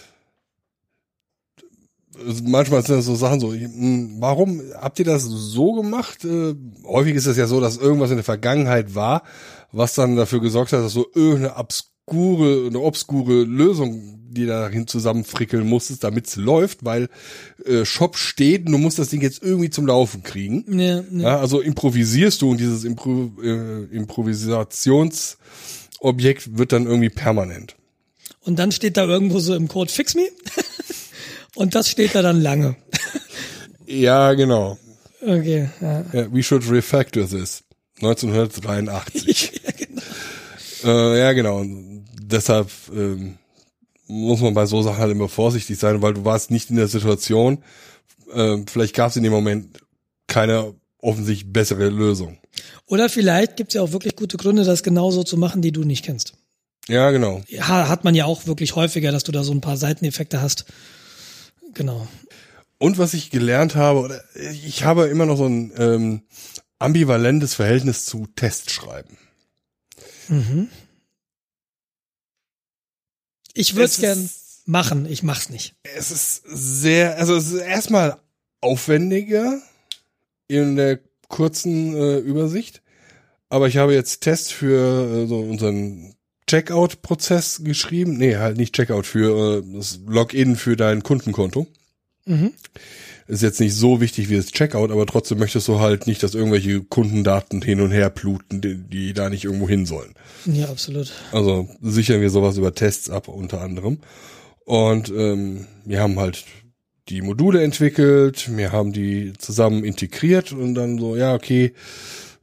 [2.44, 6.26] manchmal sind das so Sachen so, hm, warum habt ihr das so gemacht?
[6.26, 6.54] Äh,
[6.86, 9.24] häufig ist es ja so, dass irgendwas in der Vergangenheit war,
[9.72, 15.68] was dann dafür gesorgt hat, dass so irgendeine obskure, eine obskure Lösung, die dahin zusammenfrickeln
[15.68, 17.10] musstest, damit es läuft, weil
[17.66, 20.80] äh, Shop steht und du musst das Ding jetzt irgendwie zum Laufen kriegen.
[20.80, 21.04] Ja, ja.
[21.12, 27.76] Ja, also improvisierst du und dieses Impro äh, Improvisationsobjekt wird dann irgendwie permanent.
[28.44, 30.24] Und dann steht da irgendwo so im Code Fix Me.
[31.62, 32.76] Und das steht da dann lange.
[33.88, 34.78] Ja, genau.
[35.22, 36.06] Okay, ja.
[36.14, 37.62] Ja, we should refactor this.
[38.02, 39.62] 1983.
[39.66, 40.02] ja genau.
[40.86, 41.60] Äh, ja, genau.
[41.60, 43.38] Und deshalb ähm,
[44.08, 46.88] muss man bei so Sachen halt immer vorsichtig sein, weil du warst nicht in der
[46.88, 47.66] Situation.
[48.34, 49.80] Ähm, vielleicht gab es in dem Moment
[50.28, 52.38] keine offensichtlich bessere Lösung.
[52.86, 56.06] Oder vielleicht gibt's ja auch wirklich gute Gründe, das genauso zu machen, die du nicht
[56.06, 56.34] kennst.
[56.88, 57.42] Ja, genau.
[57.50, 60.66] Ja, hat man ja auch wirklich häufiger, dass du da so ein paar Seiteneffekte hast.
[61.74, 62.08] Genau.
[62.78, 66.22] Und was ich gelernt habe, oder ich habe immer noch so ein ähm,
[66.80, 69.18] ambivalentes Verhältnis zu Testschreiben.
[73.54, 74.30] Ich würde Es ist- gern
[74.66, 75.76] machen, ich mach's nicht.
[75.96, 78.18] Es ist sehr, also es ist erstmal
[78.62, 79.62] aufwendiger
[80.48, 82.82] in der kurzen äh, Übersicht,
[83.50, 86.16] aber ich habe jetzt Tests für äh, so unseren
[86.52, 88.18] Checkout-Prozess geschrieben.
[88.18, 91.66] Nee, halt nicht Checkout, für äh, das Login für dein Kundenkonto.
[92.26, 92.52] Mhm.
[93.28, 96.36] Ist jetzt nicht so wichtig wie das Checkout, aber trotzdem möchtest du halt nicht, dass
[96.36, 100.14] irgendwelche Kundendaten hin und her bluten, die, die da nicht irgendwo hin sollen.
[100.46, 101.14] Ja, absolut.
[101.32, 104.00] Also sichern wir sowas über Tests ab, unter anderem.
[104.66, 106.44] Und ähm, wir haben halt
[107.08, 111.72] die Module entwickelt, wir haben die zusammen integriert und dann so, ja, okay,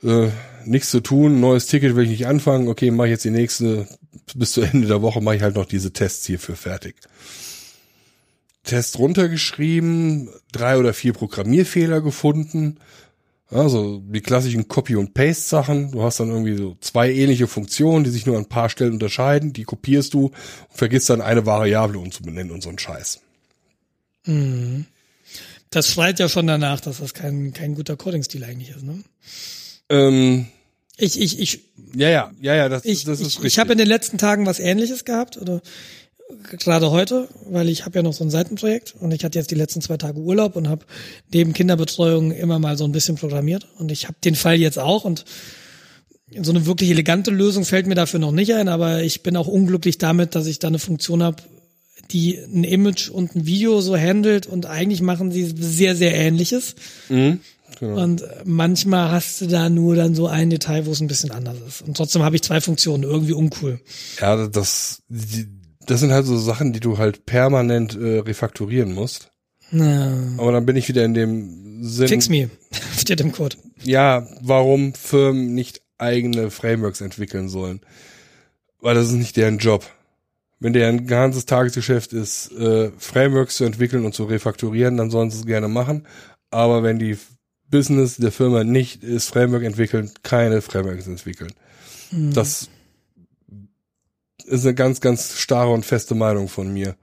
[0.02, 0.28] äh,
[0.68, 3.88] nichts zu tun, neues Ticket will ich nicht anfangen, okay, mache ich jetzt die nächste,
[4.34, 6.96] bis zu Ende der Woche mache ich halt noch diese Tests hierfür fertig.
[8.64, 12.78] Test runtergeschrieben, drei oder vier Programmierfehler gefunden.
[13.50, 15.92] Also die klassischen Copy- und Paste-Sachen.
[15.92, 18.92] Du hast dann irgendwie so zwei ähnliche Funktionen, die sich nur an ein paar Stellen
[18.92, 19.54] unterscheiden.
[19.54, 20.34] Die kopierst du und
[20.68, 23.20] vergisst dann eine Variable umzubenennen und so ein Scheiß.
[25.70, 28.82] Das schreit ja schon danach, dass das kein, kein guter Coding-Stil eigentlich ist.
[28.82, 29.02] Ne?
[29.88, 30.46] Ähm,
[30.98, 31.60] Ich, ich, ich,
[31.94, 33.52] ja, ja, ja, ja, das, ich, das ist ich, richtig.
[33.52, 35.62] ich habe in den letzten Tagen was ähnliches gehabt oder
[36.58, 39.54] gerade heute, weil ich habe ja noch so ein Seitenprojekt und ich hatte jetzt die
[39.54, 40.84] letzten zwei Tage Urlaub und habe
[41.32, 45.04] neben Kinderbetreuung immer mal so ein bisschen programmiert und ich habe den Fall jetzt auch
[45.04, 45.24] und
[46.42, 49.46] so eine wirklich elegante Lösung fällt mir dafür noch nicht ein, aber ich bin auch
[49.46, 51.42] unglücklich damit, dass ich da eine Funktion habe,
[52.10, 56.74] die ein Image und ein Video so handelt und eigentlich machen sie sehr, sehr ähnliches.
[57.08, 57.40] Mhm,
[57.78, 58.02] genau.
[58.02, 61.56] Und manchmal hast du da nur dann so ein Detail, wo es ein bisschen anders
[61.66, 61.82] ist.
[61.82, 63.80] Und trotzdem habe ich zwei Funktionen, irgendwie uncool.
[64.20, 65.46] Ja, das, die,
[65.86, 69.30] das sind halt so Sachen, die du halt permanent äh, refakturieren musst.
[69.70, 70.12] Ja.
[70.38, 72.08] Aber dann bin ich wieder in dem Sinn.
[72.08, 72.50] Fix me,
[72.98, 73.56] steht im Code.
[73.82, 77.80] Ja, warum Firmen nicht eigene Frameworks entwickeln sollen.
[78.80, 79.84] Weil das ist nicht deren Job.
[80.60, 85.38] Wenn deren ganzes Tagesgeschäft ist, äh, Frameworks zu entwickeln und zu refakturieren, dann sollen sie
[85.38, 86.06] es gerne machen.
[86.50, 87.16] Aber wenn die
[87.70, 91.52] Business der Firma nicht ist, Framework entwickeln, keine Frameworks entwickeln.
[92.10, 92.68] Das
[94.46, 96.96] ist eine ganz, ganz starre und feste Meinung von mir.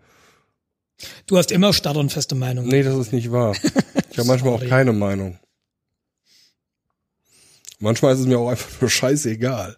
[1.28, 2.68] Du hast immer starre und feste Meinung.
[2.68, 3.56] Nee, das ist nicht wahr.
[4.12, 5.38] Ich habe manchmal auch keine Meinung.
[7.80, 9.76] Manchmal ist es mir auch einfach nur scheißegal.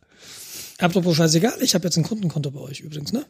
[0.77, 3.25] Apropos scheißegal, ich habe jetzt ein Kundenkonto bei euch übrigens, ne?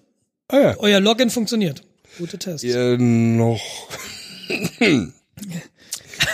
[0.50, 0.78] Ah ja.
[0.80, 1.82] Euer Login funktioniert.
[2.18, 2.66] Gute Tests.
[2.66, 3.62] Äh, noch.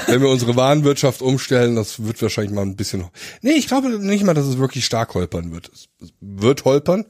[0.08, 3.06] Wenn wir unsere Warenwirtschaft umstellen, das wird wahrscheinlich mal ein bisschen.
[3.42, 5.72] Nee, ich glaube nicht mal, dass es wirklich stark holpern wird.
[5.74, 5.88] Es
[6.20, 7.06] wird holpern.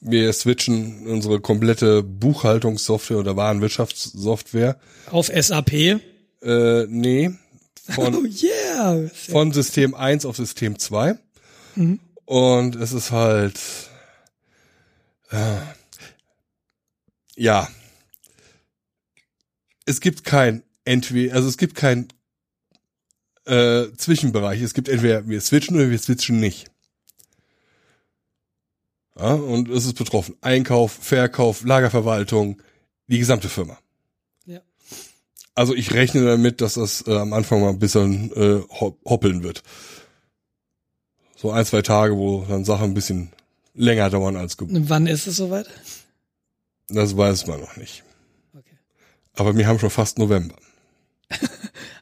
[0.00, 4.78] Wir switchen unsere komplette Buchhaltungssoftware oder Warenwirtschaftssoftware.
[5.10, 5.72] Auf SAP.
[6.42, 7.30] Äh, nee.
[7.96, 9.08] Oh Von, yeah.
[9.30, 11.18] von System 1 auf System 2.
[12.26, 13.58] Und es ist halt.
[15.30, 15.56] Äh,
[17.34, 17.66] ja.
[19.86, 22.08] Es gibt kein entweder, also es gibt kein
[23.44, 24.60] äh, Zwischenbereich.
[24.62, 26.70] Es gibt entweder wir switchen oder wir switchen nicht.
[29.16, 30.36] Ja, und es ist betroffen.
[30.40, 32.62] Einkauf, Verkauf, Lagerverwaltung,
[33.08, 33.78] die gesamte Firma.
[34.46, 34.60] Ja.
[35.54, 39.42] Also ich rechne damit, dass das äh, am Anfang mal ein bisschen äh, hop- hoppeln
[39.42, 39.62] wird.
[41.36, 43.32] So ein, zwei Tage, wo dann Sachen ein bisschen
[43.74, 44.88] länger dauern als gewohnt.
[44.88, 45.68] Wann ist es soweit?
[46.88, 48.04] Das weiß man noch nicht.
[48.56, 48.76] Okay.
[49.34, 50.56] Aber wir haben schon fast November.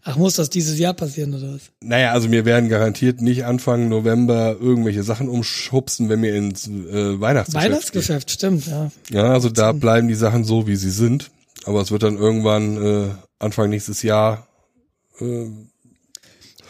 [0.05, 1.62] Ach, muss das dieses Jahr passieren oder was?
[1.80, 7.20] Naja, also wir werden garantiert nicht Anfang November irgendwelche Sachen umschubsen, wenn wir ins äh,
[7.20, 8.92] Weihnachtsgeschäft Weihnachtsgeschäft, stimmt, ja.
[9.10, 11.30] Ja, also da bleiben die Sachen so, wie sie sind.
[11.64, 13.08] Aber es wird dann irgendwann äh,
[13.40, 14.46] Anfang nächstes Jahr,
[15.20, 15.46] äh,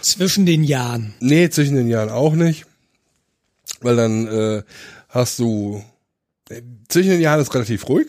[0.00, 1.14] Zwischen den Jahren.
[1.20, 2.64] nee, zwischen den Jahren auch nicht.
[3.80, 4.62] Weil dann äh,
[5.08, 5.82] hast du,
[6.48, 8.08] äh, zwischen den Jahren ist relativ ruhig,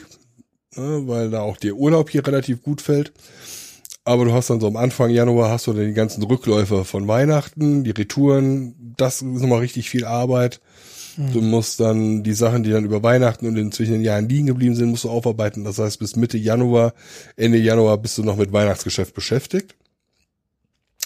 [0.76, 3.12] ne, weil da auch der Urlaub hier relativ gut fällt.
[4.08, 7.10] Aber du hast dann so am Anfang Januar hast du dann die ganzen Rückläufer von
[7.10, 10.62] Weihnachten, die Retouren, das ist nochmal richtig viel Arbeit.
[11.34, 14.48] Du musst dann die Sachen, die dann über Weihnachten und in zwischen den Jahren liegen
[14.48, 15.66] geblieben sind, musst du aufarbeiten.
[15.66, 16.94] Das heißt, bis Mitte Januar,
[17.36, 19.76] Ende Januar bist du noch mit Weihnachtsgeschäft beschäftigt.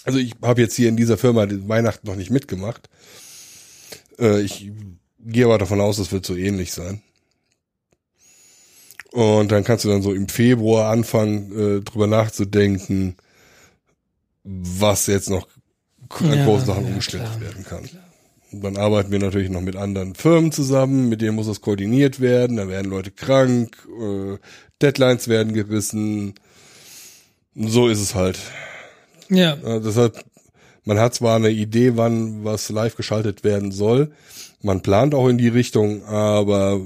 [0.04, 2.88] Also ich habe jetzt hier in dieser Firma Weihnachten noch nicht mitgemacht.
[4.20, 4.70] Äh, ich
[5.18, 7.02] gehe aber davon aus, es wird so ähnlich sein.
[9.12, 13.16] Und dann kannst du dann so im Februar anfangen, äh, drüber nachzudenken,
[14.42, 15.46] was jetzt noch
[16.20, 17.88] an Ja, großen Sachen ja, umgestellt klar, werden kann.
[18.52, 22.20] Und dann arbeiten wir natürlich noch mit anderen Firmen zusammen, mit denen muss das koordiniert
[22.20, 24.38] werden, da werden Leute krank, äh,
[24.80, 26.34] Deadlines werden gerissen.
[27.54, 28.38] So ist es halt.
[29.28, 29.54] Ja.
[29.54, 30.22] Äh, deshalb,
[30.84, 34.12] man hat zwar eine Idee, wann was live geschaltet werden soll,
[34.62, 36.80] man plant auch in die Richtung, aber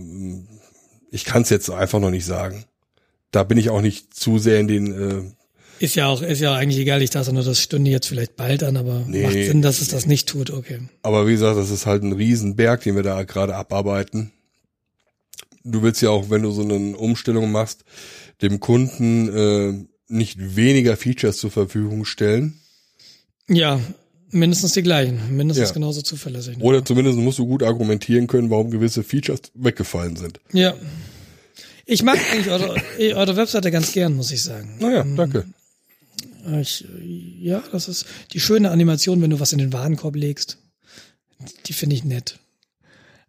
[1.10, 2.64] ich kann es jetzt einfach noch nicht sagen.
[3.30, 6.54] Da bin ich auch nicht zu sehr in den äh, Ist ja auch, ist ja
[6.54, 9.22] eigentlich egal, ich dachte nur, das stünde jetzt vielleicht bald an, aber Nee.
[9.22, 10.80] macht Sinn, dass es das nicht tut, okay.
[11.02, 14.32] Aber wie gesagt, das ist halt ein Riesenberg, den wir da gerade abarbeiten.
[15.64, 17.84] Du willst ja auch, wenn du so eine Umstellung machst,
[18.40, 22.60] dem Kunden äh, nicht weniger Features zur Verfügung stellen.
[23.48, 23.80] Ja,
[24.30, 25.74] mindestens die gleichen, mindestens Ja.
[25.74, 26.56] genauso zuverlässig.
[26.58, 26.64] ne?
[26.64, 30.40] Oder zumindest musst du gut argumentieren können, warum gewisse Features weggefallen sind.
[30.52, 30.74] Ja.
[31.84, 34.76] Ich mag eigentlich eure, eure Webseite ganz gern, muss ich sagen.
[34.80, 35.44] Naja, danke.
[36.60, 36.84] Ich,
[37.40, 40.58] ja, das ist die schöne Animation, wenn du was in den Warenkorb legst.
[41.66, 42.38] Die finde ich nett.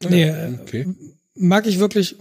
[0.08, 0.88] Nee, äh, Okay.
[1.36, 2.16] mag ich wirklich,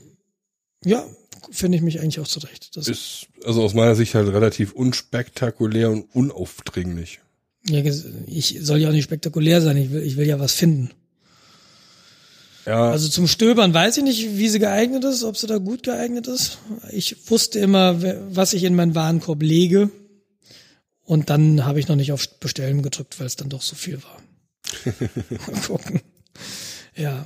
[0.85, 1.07] ja,
[1.51, 2.77] finde ich mich eigentlich auch zurecht.
[2.77, 7.21] Das, Ist also aus meiner Sicht halt relativ unspektakulär und unaufdringlich.
[7.69, 7.83] Ja,
[8.27, 10.91] ich soll ja auch nicht spektakulär sein, ich will, ich will ja was finden.
[12.65, 15.85] Ja, Also zum Stöbern weiß ich nicht, wie sie geeignet ist, ob sie da gut
[15.85, 16.59] geeignet ist.
[16.91, 18.03] Ich wusste immer,
[18.35, 19.91] was ich in meinen Warenkorb lege.
[21.05, 24.01] Und dann habe ich noch nicht auf Bestellen gedrückt, weil es dann doch so viel
[24.03, 24.20] war.
[25.53, 26.01] Mal gucken.
[26.97, 27.25] Ja.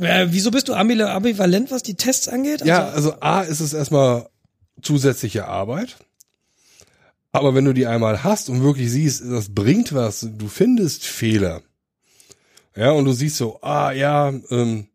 [0.00, 2.64] Äh, wieso bist du ambi- ambivalent, was die Tests angeht?
[2.64, 4.30] ja, also A ist es erstmal
[4.80, 5.96] zusätzliche Arbeit.
[7.32, 11.62] Aber wenn du die einmal hast und wirklich siehst, das bringt was, du findest Fehler.
[12.76, 14.88] Ja, und du siehst so, ah ja, ähm,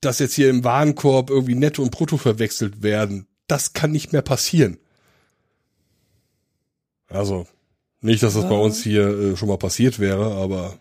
[0.00, 4.22] dass jetzt hier im Warenkorb irgendwie Netto und Brutto verwechselt werden, das kann nicht mehr
[4.22, 4.78] passieren.
[7.08, 7.46] Also,
[8.00, 10.78] nicht, dass das bei uns hier äh, schon mal passiert wäre, aber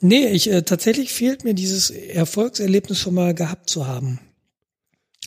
[0.00, 4.18] Nee, ich äh, tatsächlich fehlt mir dieses Erfolgserlebnis schon mal gehabt zu haben.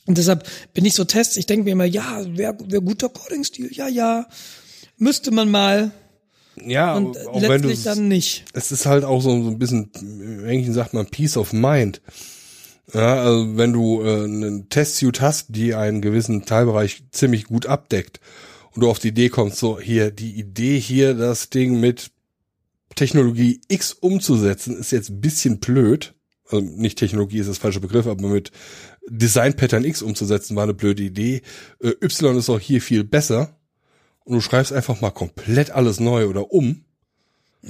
[0.05, 3.69] Und deshalb bin ich so Tests, ich denke mir immer, ja, wäre wär guter Coding-Stil,
[3.73, 4.27] ja, ja,
[4.97, 5.91] müsste man mal
[6.55, 8.45] ja, und auch wenn du letztlich dann nicht.
[8.53, 12.01] es ist halt auch so, so ein bisschen, im Englischen sagt man Peace of Mind.
[12.93, 18.19] Ja, also wenn du äh, einen Testsuite hast, die einen gewissen Teilbereich ziemlich gut abdeckt
[18.71, 22.11] und du auf die Idee kommst, so hier, die Idee hier, das Ding mit
[22.95, 26.13] Technologie X umzusetzen, ist jetzt ein bisschen blöd.
[26.49, 28.51] Also nicht Technologie ist das falsche Begriff, aber mit
[29.09, 31.41] Design Pattern X umzusetzen war eine blöde Idee.
[31.81, 33.55] Äh, y ist auch hier viel besser.
[34.25, 36.85] Und du schreibst einfach mal komplett alles neu oder um.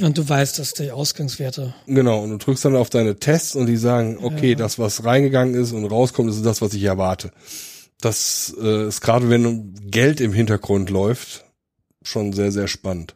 [0.01, 1.73] Und du weißt, dass die Ausgangswerte.
[1.85, 5.53] Genau, und du drückst dann auf deine Tests und die sagen, okay, das, was reingegangen
[5.53, 7.31] ist und rauskommt, ist das, was ich erwarte.
[8.01, 11.45] Das äh, ist gerade, wenn Geld im Hintergrund läuft,
[12.01, 13.15] schon sehr, sehr spannend.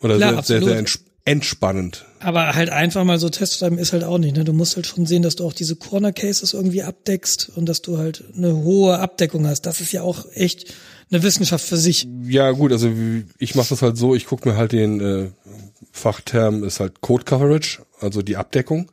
[0.00, 0.64] Oder Klar, sehr, sehr, absolut.
[0.64, 2.06] sehr entsp entspannend.
[2.20, 4.36] Aber halt einfach mal so Tests schreiben ist halt auch nicht.
[4.36, 4.44] Ne?
[4.44, 7.82] Du musst halt schon sehen, dass du auch diese Corner Cases irgendwie abdeckst und dass
[7.82, 9.62] du halt eine hohe Abdeckung hast.
[9.62, 10.74] Das ist ja auch echt
[11.10, 12.06] eine Wissenschaft für sich.
[12.24, 12.90] Ja, gut, also
[13.38, 15.30] ich mache das halt so, ich gucke mir halt den äh,
[15.92, 18.90] Fachterm ist halt Code Coverage, also die Abdeckung.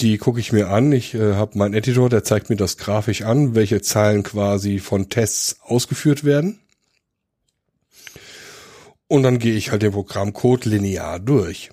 [0.00, 0.92] Die gucke ich mir an.
[0.92, 5.08] Ich äh, habe meinen Editor, der zeigt mir das grafisch an, welche Zeilen quasi von
[5.08, 6.60] Tests ausgeführt werden.
[9.08, 11.70] Und dann gehe ich halt den Programmcode linear durch.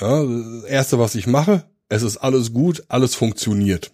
[0.00, 3.92] Ja, das erste, was ich mache, es ist alles gut, alles funktioniert.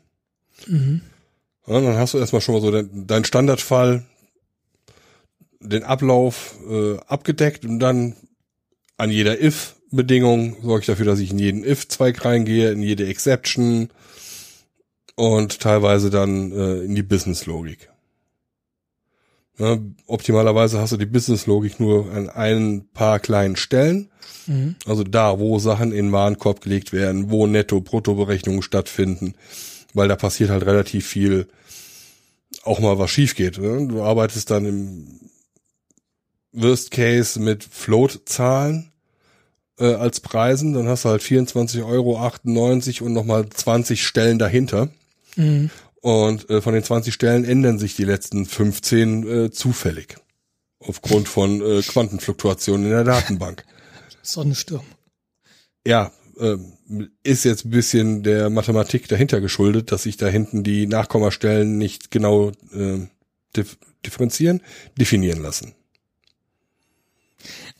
[1.66, 4.04] Ja, dann hast du erstmal schon mal so deinen dein Standardfall,
[5.60, 8.16] den Ablauf äh, abgedeckt und dann
[8.96, 13.90] an jeder if-Bedingung sorge ich dafür, dass ich in jeden if-Zweig reingehe, in jede Exception
[15.14, 17.91] und teilweise dann äh, in die Business-Logik.
[19.58, 24.10] Ja, optimalerweise hast du die Business-Logik nur an ein paar kleinen Stellen.
[24.46, 24.76] Mhm.
[24.86, 29.34] Also da, wo Sachen in den Warenkorb gelegt werden, wo Netto-Brutto-Berechnungen stattfinden,
[29.94, 31.48] weil da passiert halt relativ viel,
[32.64, 33.58] auch mal was schief geht.
[33.58, 33.86] Ne?
[33.88, 35.20] Du arbeitest dann im
[36.52, 38.92] Worst Case mit Float-Zahlen
[39.78, 44.90] äh, als Preisen, dann hast du halt 24,98 Euro und nochmal 20 Stellen dahinter.
[45.36, 45.70] Mhm.
[46.02, 50.16] Und äh, von den 20 Stellen ändern sich die letzten 15 äh, zufällig.
[50.80, 53.64] Aufgrund von äh, Quantenfluktuationen in der Datenbank.
[54.20, 54.84] Sonnensturm.
[55.86, 56.56] Ja, äh,
[57.22, 62.10] ist jetzt ein bisschen der Mathematik dahinter geschuldet, dass sich da hinten die Nachkommastellen nicht
[62.10, 63.06] genau äh,
[63.56, 64.60] dif differenzieren,
[64.98, 65.76] definieren lassen.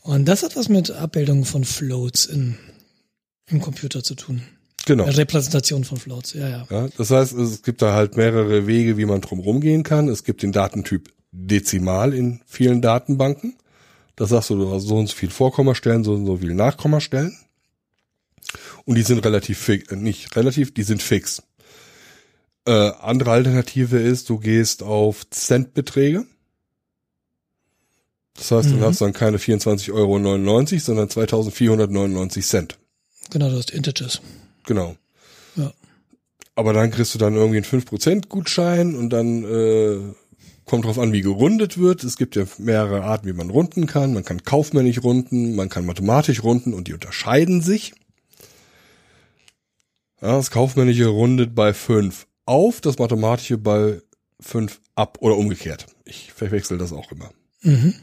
[0.01, 2.57] Und das hat was mit Abbildungen von Floats in,
[3.47, 4.41] im Computer zu tun.
[4.85, 5.05] Genau.
[5.05, 6.89] Repräsentation von Floats, ja, ja, ja.
[6.97, 10.09] Das heißt, es gibt da halt mehrere Wege, wie man drum rumgehen kann.
[10.09, 13.55] Es gibt den Datentyp Dezimal in vielen Datenbanken.
[14.15, 17.35] Das sagst du, du hast so und so viel Vorkommastellen, so und so viel Nachkommastellen.
[18.85, 21.41] Und die sind relativ fix, äh, nicht relativ, die sind fix.
[22.65, 26.25] Äh, andere Alternative ist, du gehst auf Centbeträge.
[28.35, 28.79] Das heißt, mhm.
[28.79, 30.17] du hast dann keine 24,99 Euro,
[30.79, 32.77] sondern 2499 Cent.
[33.31, 34.21] Genau, du hast Integers.
[34.65, 34.95] Genau.
[35.55, 35.73] Ja.
[36.55, 39.97] Aber dann kriegst du dann irgendwie einen 5% Gutschein und dann äh,
[40.65, 42.03] kommt drauf an, wie gerundet wird.
[42.03, 44.13] Es gibt ja mehrere Arten, wie man runden kann.
[44.13, 47.93] Man kann kaufmännisch runden, man kann mathematisch runden und die unterscheiden sich.
[50.21, 54.01] Ja, das kaufmännische rundet bei 5 auf, das mathematische bei
[54.39, 55.87] 5 ab oder umgekehrt.
[56.05, 57.31] Ich verwechsel das auch immer.
[57.61, 57.95] Mhm.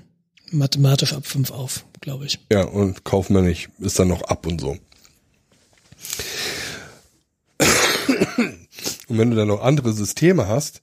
[0.50, 2.40] Mathematisch ab 5 auf, glaube ich.
[2.50, 4.76] Ja, und kaufmännisch ist dann noch ab und so.
[9.10, 10.82] Und wenn du dann noch andere Systeme hast,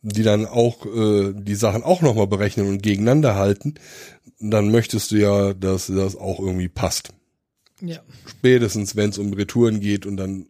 [0.00, 3.74] die dann auch äh, die Sachen auch nochmal berechnen und gegeneinander halten,
[4.40, 7.10] dann möchtest du ja, dass das auch irgendwie passt.
[7.82, 7.98] Ja.
[8.26, 10.46] Spätestens, wenn es um Retouren geht und dann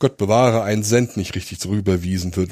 [0.00, 2.50] Gott bewahre, ein Cent nicht richtig zurücküberwiesen wird,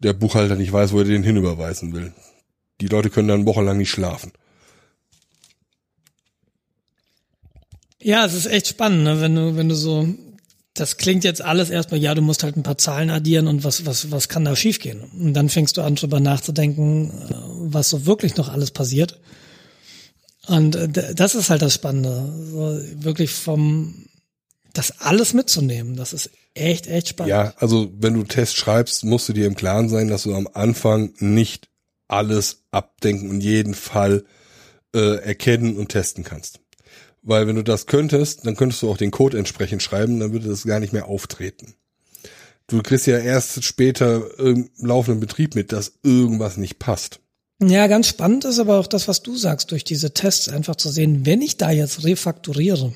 [0.00, 2.12] der Buchhalter nicht weiß, wo er den hinüberweisen will.
[2.80, 4.32] Die Leute können dann wochenlang nicht schlafen.
[8.02, 9.20] Ja, es ist echt spannend, ne?
[9.20, 10.06] wenn du, wenn du so
[10.74, 13.86] das klingt jetzt alles erstmal, ja, du musst halt ein paar Zahlen addieren und was,
[13.86, 15.00] was, was kann da schiefgehen?
[15.00, 17.34] Und dann fängst du an, drüber nachzudenken, äh,
[17.72, 19.18] was so wirklich noch alles passiert.
[20.46, 24.06] Und äh, das ist halt das Spannende, so wirklich vom,
[24.72, 25.96] das alles mitzunehmen.
[25.96, 27.30] Das ist echt, echt spannend.
[27.30, 30.48] Ja, also wenn du Test schreibst, musst du dir im Klaren sein, dass du am
[30.52, 31.68] Anfang nicht
[32.06, 34.24] alles abdenken und jeden Fall
[34.94, 36.60] äh, erkennen und testen kannst.
[37.22, 40.48] Weil wenn du das könntest, dann könntest du auch den Code entsprechend schreiben, dann würde
[40.48, 41.74] das gar nicht mehr auftreten.
[42.66, 47.20] Du kriegst ja erst später im laufenden Betrieb mit, dass irgendwas nicht passt.
[47.62, 50.88] Ja, ganz spannend ist aber auch das, was du sagst, durch diese Tests einfach zu
[50.88, 52.94] sehen, wenn ich da jetzt refakturiere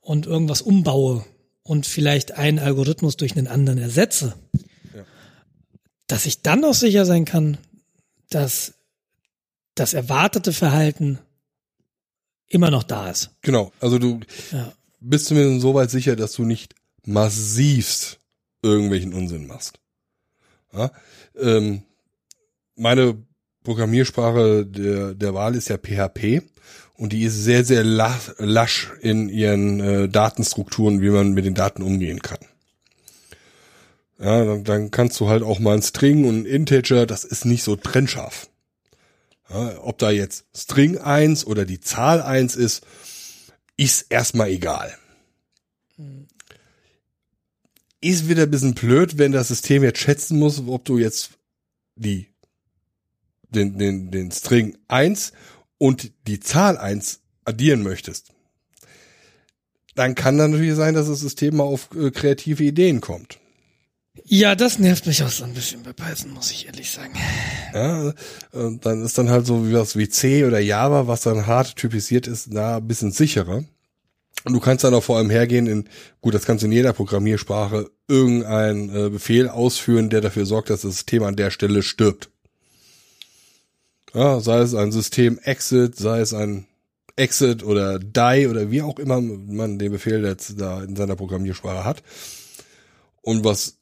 [0.00, 1.24] und irgendwas umbaue
[1.62, 4.34] und vielleicht einen Algorithmus durch einen anderen ersetze,
[4.94, 5.04] ja.
[6.06, 7.58] dass ich dann auch sicher sein kann,
[8.30, 8.74] dass
[9.74, 11.18] das erwartete Verhalten
[12.48, 13.30] immer noch da ist.
[13.42, 14.20] Genau, also du
[14.52, 14.72] ja.
[15.00, 18.18] bist zumindest so weit sicher, dass du nicht massivst
[18.62, 19.78] irgendwelchen Unsinn machst.
[20.72, 20.90] Ja?
[21.38, 21.82] Ähm,
[22.74, 23.16] meine
[23.64, 26.42] Programmiersprache der, der Wahl ist ja PHP
[26.94, 31.82] und die ist sehr, sehr lasch in ihren äh, Datenstrukturen, wie man mit den Daten
[31.82, 32.38] umgehen kann.
[34.18, 37.44] Ja, dann, dann kannst du halt auch mal ein String und ein Integer, das ist
[37.44, 38.48] nicht so trennscharf.
[39.48, 42.84] Ja, ob da jetzt String 1 oder die Zahl 1 ist,
[43.76, 44.96] ist erstmal egal.
[48.00, 51.30] Ist wieder ein bisschen blöd, wenn das System jetzt schätzen muss, ob du jetzt
[51.94, 52.28] die,
[53.48, 55.32] den, den, den String 1
[55.78, 58.32] und die Zahl 1 addieren möchtest.
[59.94, 63.38] Dann kann dann natürlich sein, dass das System mal auf äh, kreative Ideen kommt.
[64.24, 67.14] Ja, das nervt mich auch so ein bisschen bei Python, muss ich ehrlich sagen.
[67.72, 68.12] Ja,
[68.52, 71.76] und dann ist dann halt so wie was wie C oder Java, was dann hart
[71.76, 73.64] typisiert ist, da ein bisschen sicherer.
[74.44, 75.88] Und du kannst dann auch vor allem hergehen in,
[76.20, 80.82] gut, das kannst du in jeder Programmiersprache, irgendein äh, Befehl ausführen, der dafür sorgt, dass
[80.82, 82.30] das System an der Stelle stirbt.
[84.14, 86.66] Ja, sei es ein System Exit, sei es ein
[87.16, 91.84] Exit oder Die oder wie auch immer man den Befehl jetzt da in seiner Programmiersprache
[91.84, 92.02] hat.
[93.22, 93.75] Und was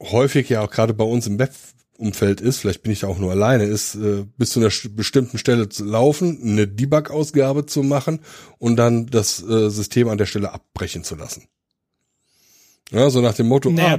[0.00, 3.30] häufig ja auch gerade bei uns im Web-Umfeld ist, vielleicht bin ich da auch nur
[3.30, 8.20] alleine, ist äh, bis zu einer bestimmten Stelle zu laufen, eine Debug-Ausgabe zu machen
[8.58, 11.48] und dann das äh, System an der Stelle abbrechen zu lassen.
[12.90, 13.98] Ja, so nach dem Motto, Naja,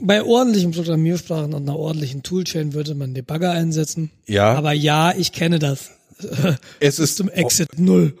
[0.00, 4.10] bei ordentlichen Programmiersprachen und einer ordentlichen Toolchain würde man Debugger einsetzen.
[4.26, 5.90] ja, Aber ja, ich kenne das.
[6.80, 8.16] es ist Zum Exit Null.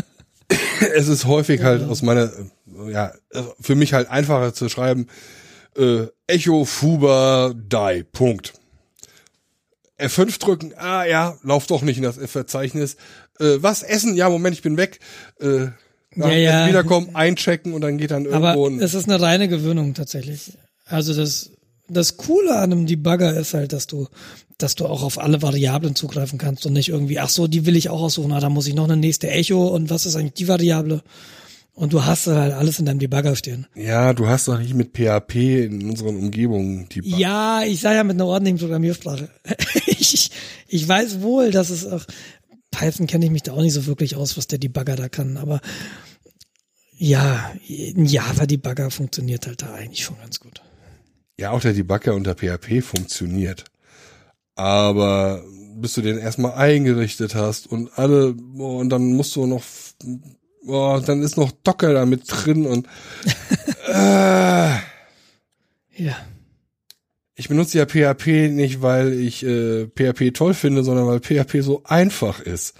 [0.94, 5.06] es ist häufig halt aus meiner, äh, ja, also für mich halt einfacher zu schreiben,
[5.76, 8.54] äh, Echo Fuber Die, Punkt.
[9.98, 12.96] F5 drücken, ah ja, lauf doch nicht in das Verzeichnis.
[13.40, 14.14] Äh, was essen?
[14.14, 15.00] Ja, Moment, ich bin weg.
[15.40, 15.68] Äh,
[16.14, 16.68] Ja, ja.
[16.68, 20.52] Wiederkommen, einchecken und dann geht dann Aber irgendwo ein, es ist eine reine Gewöhnung tatsächlich.
[20.86, 21.50] Also das,
[21.88, 24.08] das Coole an einem Debugger ist halt, dass du,
[24.58, 27.76] dass du auch auf alle Variablen zugreifen kannst und nicht irgendwie, ach so, die will
[27.76, 30.34] ich auch aussuchen, ah, da muss ich noch eine nächste Echo und was ist eigentlich
[30.34, 31.02] die Variable?
[31.76, 33.66] Und du hast halt alles in deinem Debugger stehen.
[33.74, 38.04] ja, du hast doch nicht mit PHP in unseren Umgebungen die Ja, ich sage ja
[38.04, 39.28] mit einer ordentlichen Programmiersprache.
[39.86, 40.30] ich,
[40.68, 42.06] ich weiß wohl, dass es auch,
[42.70, 45.36] Python kenne ich mich da auch nicht so wirklich aus, was der Debugger da kann,
[45.36, 45.60] aber
[46.96, 50.62] ja, ein Java-Debugger funktioniert halt da eigentlich schon ganz gut.
[51.38, 53.64] Ja, auch der Debugger unter PHP funktioniert.
[54.54, 55.44] Aber
[55.76, 59.62] bis du den erstmal eingerichtet hast und alle, und dann musst du noch,
[60.66, 62.86] oh, dann ist noch Docker da mit drin und
[63.88, 64.68] äh,
[65.96, 66.16] Ja.
[67.34, 71.82] ich benutze ja PHP nicht, weil ich äh, PHP toll finde, sondern weil PHP so
[71.84, 72.74] einfach ist,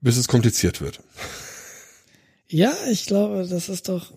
[0.00, 1.00] bis es kompliziert wird.
[2.48, 4.12] Ja, ich glaube, das ist doch.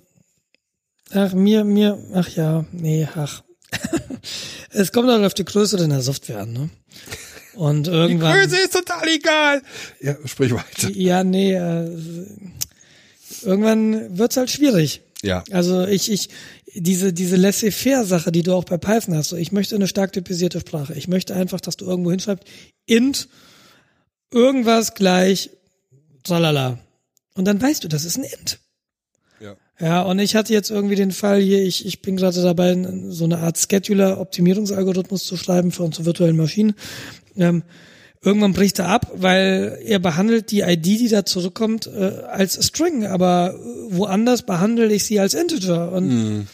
[1.12, 3.44] Ach, mir, mir, ach ja, nee, ach.
[4.72, 6.70] es kommt halt auf die Größe deiner Software an, ne?
[7.54, 8.34] Und irgendwann.
[8.34, 9.62] Größe ist total egal.
[10.02, 10.90] Ja, sprich weiter.
[10.90, 11.96] Ja, nee, äh,
[13.44, 15.02] irgendwann wird's halt schwierig.
[15.24, 16.30] Ja, Also ich, ich,
[16.76, 20.60] diese, diese laissez-faire-Sache, die du auch bei Python hast, so ich möchte eine stark typisierte
[20.60, 20.94] Sprache.
[20.96, 22.46] Ich möchte einfach, dass du irgendwo hinschreibst,
[22.86, 23.30] int,
[24.32, 25.50] irgendwas gleich,
[26.24, 26.78] tralala.
[27.36, 28.60] Und dann weißt du, das ist ein int.
[29.40, 29.56] ja.
[29.80, 32.76] Ja, und ich hatte jetzt irgendwie den Fall hier, ich, ich bin gerade dabei,
[33.10, 36.76] so eine Art Scheduler-Optimierungsalgorithmus zu schreiben für unsere virtuellen Maschinen.
[37.38, 37.64] Ähm,
[38.24, 43.06] irgendwann bricht er ab, weil er behandelt die ID, die da zurückkommt, äh, als String,
[43.06, 43.56] aber
[43.90, 45.92] woanders behandle ich sie als Integer.
[45.92, 46.48] Und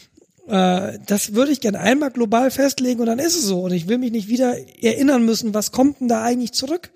[0.48, 3.62] äh, das würde ich gern einmal global festlegen und dann ist es so.
[3.62, 6.90] Und ich will mich nicht wieder erinnern müssen, was kommt denn da eigentlich zurück?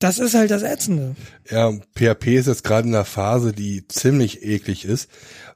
[0.00, 1.14] Das ist halt das Ätzende.
[1.50, 5.10] Ja, PHP ist jetzt gerade in einer Phase, die ziemlich eklig ist,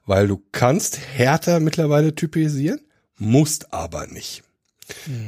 [0.05, 2.79] weil du kannst härter mittlerweile typisieren,
[3.17, 4.43] musst aber nicht.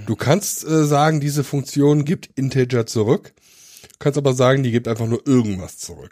[0.06, 3.34] Du kannst äh, sagen, diese Funktion gibt Integer zurück,
[4.00, 6.12] kannst aber sagen, die gibt einfach nur irgendwas zurück.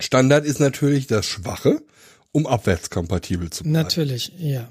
[0.00, 1.82] Standard ist natürlich das Schwache,
[2.32, 3.72] um abwärtskompatibel zu bleiben.
[3.72, 4.68] Natürlich, ja.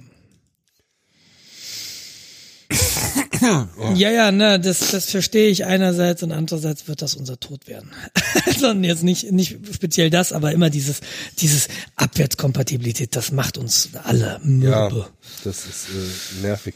[3.42, 3.68] Ja,
[4.12, 7.92] ja, ne, das, das verstehe ich einerseits und andererseits wird das unser Tod werden.
[8.60, 11.02] Sondern jetzt nicht, nicht speziell das, aber immer dieses,
[11.40, 15.08] dieses Abwärtskompatibilität, das macht uns alle Ja, mürbe.
[15.44, 16.76] das ist äh, nervig.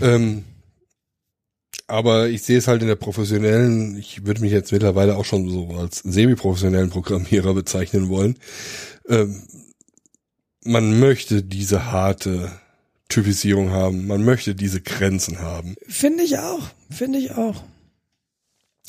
[0.00, 0.44] Ähm,
[1.88, 5.50] aber ich sehe es halt in der professionellen, ich würde mich jetzt mittlerweile auch schon
[5.50, 8.36] so als semi-professionellen Programmierer bezeichnen wollen.
[9.08, 9.42] Ähm,
[10.62, 12.52] man möchte diese harte
[13.10, 15.74] Typisierung haben, man möchte diese Grenzen haben.
[15.86, 17.62] Finde ich auch, finde ich auch.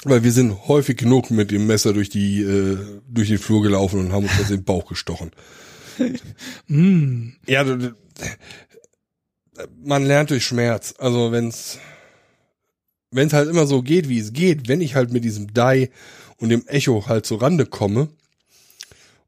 [0.05, 2.77] Weil wir sind häufig genug mit dem Messer durch die, äh,
[3.09, 5.31] durch den Flur gelaufen und haben uns in den Bauch gestochen.
[7.47, 7.95] Ja, du- du-
[9.83, 10.95] man lernt durch Schmerz.
[10.97, 11.77] Also wenn's,
[13.11, 15.89] wenn's halt immer so geht, wie es geht, wenn ich halt mit diesem Die
[16.37, 18.07] und dem Echo halt zur Rande komme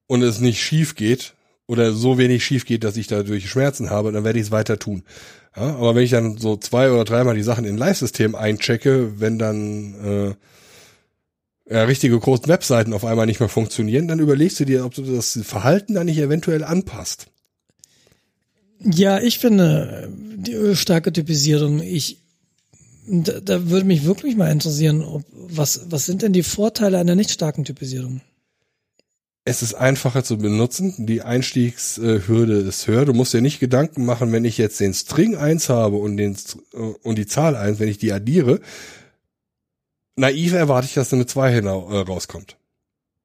[0.07, 1.35] und es nicht schief geht
[1.67, 4.79] oder so wenig schief geht, dass ich dadurch Schmerzen habe, dann werde ich es weiter
[4.79, 5.03] tun.
[5.55, 9.37] Ja, aber wenn ich dann so zwei oder dreimal die Sachen in Live-System einchecke, wenn
[9.37, 9.95] dann
[11.69, 14.93] äh, ja, richtige großen Webseiten auf einmal nicht mehr funktionieren, dann überlegst du dir, ob
[14.93, 17.27] du das Verhalten dann nicht eventuell anpasst.
[18.79, 22.17] Ja, ich finde die starke Typisierung, ich,
[23.07, 27.15] da, da würde mich wirklich mal interessieren, ob, was, was sind denn die Vorteile einer
[27.15, 28.21] nicht starken Typisierung?
[29.45, 31.05] Es ist einfacher zu benutzen.
[31.05, 33.05] Die Einstiegshürde ist höher.
[33.05, 36.37] Du musst dir nicht Gedanken machen, wenn ich jetzt den String 1 habe und, den,
[36.73, 38.61] äh, und die Zahl 1, wenn ich die addiere.
[40.15, 42.57] Naiv erwarte ich, dass eine 2 hinau- äh, rauskommt.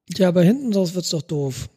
[0.09, 1.69] Ja, aber hinten raus wird's doch doof.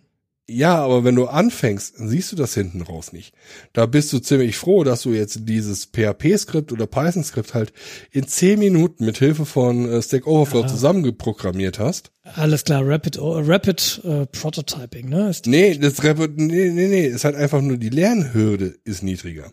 [0.50, 3.34] Ja, aber wenn du anfängst, siehst du das hinten raus nicht.
[3.74, 7.72] Da bist du ziemlich froh, dass du jetzt dieses PHP-Skript oder Python-Skript halt
[8.12, 12.12] in 10 Minuten mit Hilfe von äh, Stack Overflow zusammengeprogrammiert hast.
[12.24, 15.30] Alles klar, Rapid, oh, Rapid äh, Prototyping, ne?
[15.30, 19.52] Ist Nee, das Rep nee, nee, nee, ist halt einfach nur die Lernhürde ist niedriger.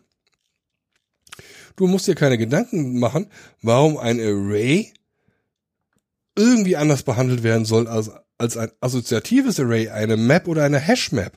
[1.77, 3.29] Du musst dir keine Gedanken machen,
[3.63, 4.93] warum ein Array
[6.37, 11.37] irgendwie anders behandelt werden soll als, als ein assoziatives Array, eine Map oder eine Hash-Map.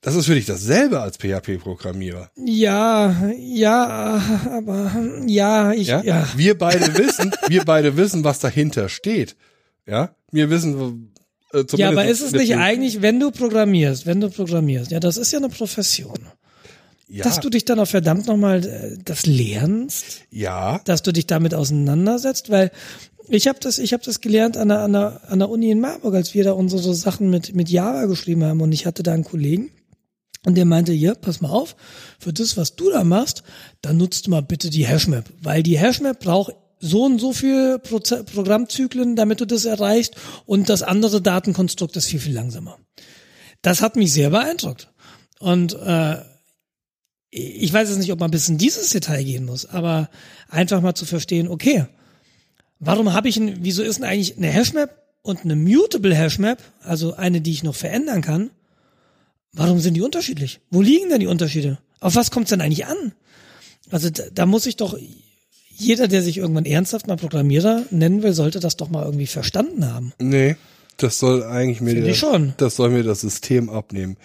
[0.00, 2.30] Das ist für dich dasselbe als PHP-Programmierer.
[2.36, 4.90] Ja, ja, aber
[5.26, 6.02] ja, ich, Ja?
[6.02, 6.28] ja.
[6.36, 9.36] Wir beide wissen, wir beide wissen, was dahinter steht.
[9.86, 10.16] Ja?
[10.32, 11.12] Wir wissen,
[11.52, 15.16] äh, Ja, aber ist es nicht eigentlich, wenn du programmierst, wenn du programmierst, ja, das
[15.16, 16.18] ist ja eine Profession,
[17.06, 21.28] ja, dass du dich dann auch verdammt nochmal äh, das lernst, ja, dass du dich
[21.28, 22.72] damit auseinandersetzt, weil
[23.34, 25.80] ich habe das, ich habe das gelernt an der, an, der, an der Uni in
[25.80, 29.12] Marburg, als wir da unsere Sachen mit, mit Java geschrieben haben und ich hatte da
[29.12, 29.70] einen Kollegen
[30.44, 31.76] und der meinte, hier, pass mal auf,
[32.18, 33.42] für das, was du da machst,
[33.80, 38.24] dann nutzt mal bitte die Hashmap, weil die Hashmap braucht so und so viel Proze
[38.24, 42.78] Programmzyklen, damit du das erreichst und das andere Datenkonstrukt ist viel, viel langsamer.
[43.62, 44.88] Das hat mich sehr beeindruckt.
[45.38, 46.16] Und äh,
[47.30, 50.10] ich weiß jetzt nicht, ob man bis in dieses Detail gehen muss, aber
[50.48, 51.86] einfach mal zu verstehen, okay,
[52.82, 54.90] warum habe ich ein, wieso ist denn eigentlich eine Hashmap
[55.22, 58.50] und eine mutable Hashmap, also eine, die ich noch verändern kann,
[59.52, 60.60] warum sind die unterschiedlich?
[60.70, 61.78] Wo liegen denn die Unterschiede?
[62.00, 63.12] Auf was kommt es denn eigentlich an?
[63.90, 64.98] Also da, da muss ich doch,
[65.68, 69.86] jeder, der sich irgendwann ernsthaft mal Programmierer nennen will, sollte das doch mal irgendwie verstanden
[69.86, 70.12] haben.
[70.18, 70.56] nee,
[70.98, 72.54] das soll eigentlich mir, ich schon.
[72.58, 74.18] das soll mir das System abnehmen.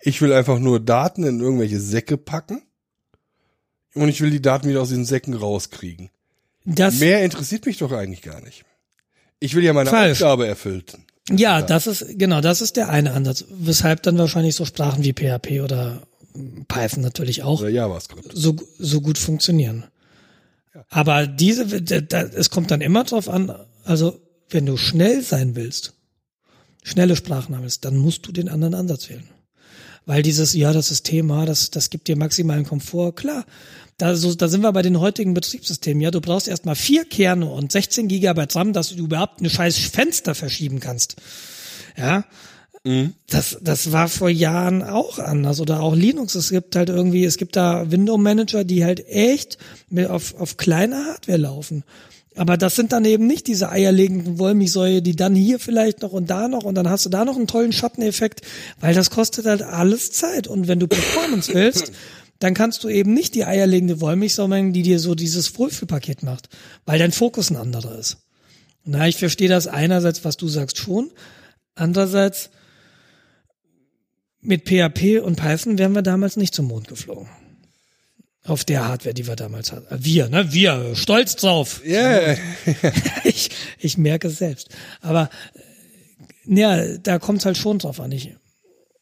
[0.00, 2.62] Ich will einfach nur Daten in irgendwelche Säcke packen
[3.94, 6.10] und ich will die Daten wieder aus den Säcken rauskriegen.
[6.64, 8.64] Das, Mehr interessiert mich doch eigentlich gar nicht.
[9.40, 10.22] Ich will ja meine Falsch.
[10.22, 10.84] Aufgabe erfüllen.
[11.30, 13.44] Ja, das ist, genau, das ist der eine Ansatz.
[13.50, 16.02] Weshalb dann wahrscheinlich so Sprachen wie PHP oder
[16.68, 18.30] Python natürlich auch Oder JavaScript.
[18.32, 19.84] so, so gut funktionieren.
[20.88, 24.20] Aber diese, da, da, es kommt dann immer drauf an, also
[24.50, 25.94] wenn du schnell sein willst,
[26.82, 29.28] schnelle Sprachen haben willst, dann musst du den anderen Ansatz wählen.
[30.06, 33.44] Weil dieses, ja, das System, ja, das, das gibt dir maximalen Komfort, klar.
[33.96, 36.00] Da, so, da sind wir bei den heutigen Betriebssystemen.
[36.00, 39.78] Ja, du brauchst erstmal vier Kerne und 16 Gigabyte RAM, dass du überhaupt eine scheiß
[39.78, 41.16] Fenster verschieben kannst.
[41.96, 42.24] Ja,
[43.28, 46.34] das, das war vor Jahren auch anders oder auch Linux.
[46.34, 49.56] Es gibt halt irgendwie, es gibt da Window Manager, die halt echt
[49.88, 51.82] mit auf, auf kleiner Hardware laufen.
[52.36, 56.30] Aber das sind dann eben nicht diese eierlegenden Wollmilchsäue, die dann hier vielleicht noch und
[56.30, 58.42] da noch und dann hast du da noch einen tollen Schatteneffekt,
[58.80, 60.48] weil das kostet halt alles Zeit.
[60.48, 61.92] Und wenn du Performance willst,
[62.40, 66.48] dann kannst du eben nicht die eierlegende Wollmilchsau mengen, die dir so dieses Wohlfühlpaket macht,
[66.86, 68.18] weil dein Fokus ein anderer ist.
[68.84, 71.10] Na, ich verstehe das einerseits, was du sagst schon.
[71.74, 72.50] Andererseits,
[74.40, 77.28] mit PHP und Python wären wir damals nicht zum Mond geflogen.
[78.46, 79.92] Auf der Hardware, die wir damals hatten.
[79.92, 80.52] Äh, Wir, ne?
[80.52, 81.80] Wir, stolz drauf.
[81.84, 82.36] Yeah.
[83.24, 84.68] Ich, ich merke es selbst.
[85.00, 85.30] Aber
[86.46, 88.12] äh, ja, da kommt es halt schon drauf an.
[88.12, 88.34] Ich,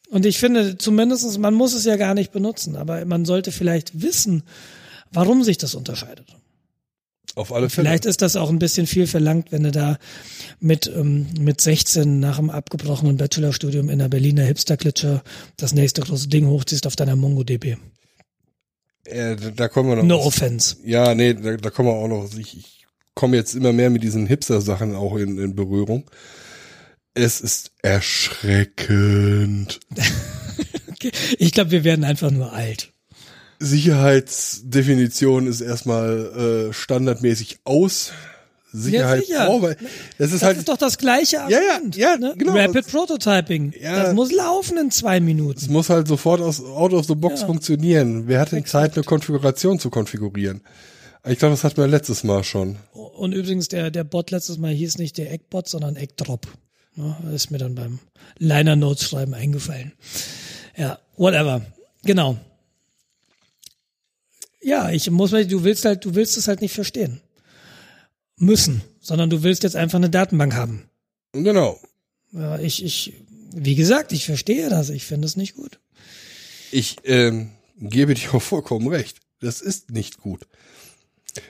[0.09, 4.01] und ich finde, zumindestens, man muss es ja gar nicht benutzen, aber man sollte vielleicht
[4.01, 4.43] wissen,
[5.11, 6.27] warum sich das unterscheidet.
[7.35, 7.87] Auf alle Fälle.
[7.87, 9.97] Vielleicht ist das auch ein bisschen viel verlangt, wenn du da
[10.59, 15.21] mit, ähm, mit 16 nach dem abgebrochenen Bachelorstudium in der Berliner Hipster-Klitsche
[15.57, 17.77] das nächste große Ding hochziehst auf deiner MongoDB.
[19.05, 20.03] Äh, da- kommen wir noch.
[20.03, 20.77] No offense.
[20.83, 22.29] Ja, nee, da, da kommen wir auch noch.
[22.37, 26.09] Ich, ich komme jetzt immer mehr mit diesen Hipster-Sachen auch in, in Berührung.
[27.13, 29.79] Es ist erschreckend.
[29.91, 31.11] Okay.
[31.37, 32.93] Ich glaube, wir werden einfach nur alt.
[33.59, 38.11] Sicherheitsdefinition ist erstmal äh, standardmäßig aus.
[38.73, 39.45] Sicherheit sicher.
[39.45, 39.77] vor, weil
[40.17, 41.95] das ist Das halt ist doch das gleiche ja, Argument.
[41.95, 42.33] ja, ne?
[42.37, 42.53] genau.
[42.55, 43.73] Rapid Prototyping.
[43.79, 44.03] Ja.
[44.03, 45.71] Das muss laufen in zwei es Minuten.
[45.71, 47.47] muss halt sofort aus out of the box Ja.
[47.47, 48.27] funktionieren.
[48.27, 50.61] Wer hat denn Zeit, eine Konfiguration zu konfigurieren?
[51.25, 52.75] Ich glaube, das hatten wir letztes Mal schon.
[52.93, 56.47] Und übrigens, der, der Bot letztes Mal hieß nicht der Eckbot, sondern Eckdrop.
[56.95, 57.15] Ne?
[57.23, 57.99] Das ist mir dann beim
[58.39, 59.93] Liner Notes schreiben eingefallen.
[60.75, 61.61] Ja, whatever.
[62.03, 62.37] Genau.
[64.61, 67.21] Ja, ich muss mal, du willst halt, du willst es halt nicht verstehen.
[68.43, 70.83] Müssen, sondern du willst jetzt einfach eine Datenbank haben.
[71.33, 71.79] Genau.
[72.31, 73.13] Ja, ich, ich,
[73.55, 74.89] wie gesagt, ich verstehe das.
[74.89, 75.79] Ich finde es nicht gut.
[76.71, 79.19] Ich ähm, gebe dir auch vollkommen recht.
[79.39, 80.47] Das ist nicht gut.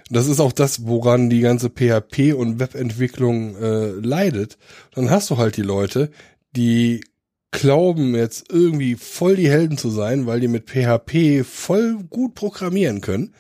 [0.09, 4.57] Das ist auch das, woran die ganze PHP und Webentwicklung äh, leidet.
[4.95, 6.09] Dann hast du halt die Leute,
[6.55, 7.03] die
[7.51, 13.01] glauben jetzt irgendwie voll die Helden zu sein, weil die mit PHP voll gut programmieren
[13.01, 13.33] können,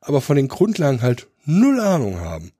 [0.00, 2.52] aber von den Grundlagen halt null Ahnung haben.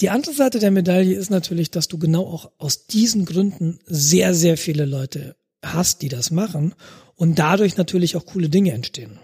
[0.00, 4.34] Die andere Seite der Medaille ist natürlich, dass du genau auch aus diesen Gründen sehr,
[4.34, 6.74] sehr viele Leute hast, die das machen
[7.16, 9.18] und dadurch natürlich auch coole Dinge entstehen.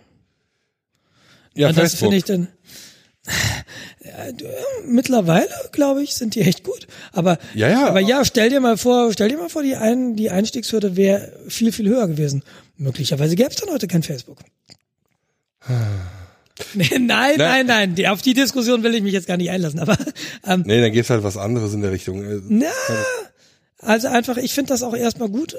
[1.54, 2.48] Ja, und das finde ich dann.
[4.84, 6.88] Mittlerweile, glaube ich, sind die echt gut.
[7.12, 7.86] Aber Ja, ja.
[7.86, 11.32] aber ja, stell dir mal vor, stell dir mal vor, die, ein, die Einstiegshürde wäre
[11.46, 12.42] viel, viel höher gewesen.
[12.76, 14.38] Möglicherweise gäbe es dann heute kein Facebook.
[16.74, 19.81] Nee, nein, nein, nein, die, auf die Diskussion will ich mich jetzt gar nicht einlassen.
[19.81, 19.97] Aber
[20.47, 22.23] ähm, Nee, dann gibt's halt was anderes in der Richtung.
[22.24, 22.68] Äh, Na,
[23.78, 25.58] also einfach, ich finde das auch erstmal gut, äh,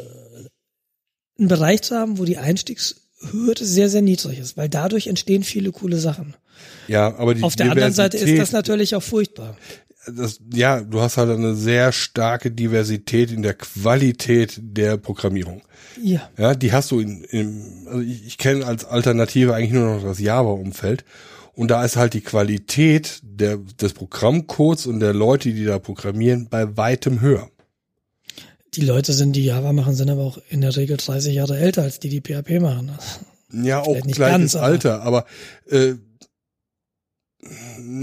[1.39, 2.37] einen Bereich zu haben, wo die
[3.23, 6.35] Einstiegshürde sehr, sehr niedrig ist, weil dadurch entstehen viele coole Sachen.
[6.87, 9.57] Ja, aber die Auf der anderen Seite ist das natürlich auch furchtbar.
[10.05, 15.61] das, ja, du hast halt eine sehr starke Diversität in der Qualität der Programmierung.
[16.01, 16.29] Ja.
[16.37, 20.03] Ja, die hast du in, in also ich, ich kenne als Alternative eigentlich nur noch
[20.03, 21.05] das Java-Umfeld.
[21.55, 26.47] Und da ist halt die Qualität der, des Programmcodes und der Leute, die da programmieren,
[26.49, 27.47] bei weitem höher.
[28.75, 31.83] Die Leute sind, die Java machen, sind aber auch in der Regel 30 Jahre älter
[31.83, 32.91] als die, die PHP machen.
[33.51, 35.25] Ja, auch gleiches ganz, aber- Alter, aber
[35.69, 35.93] äh,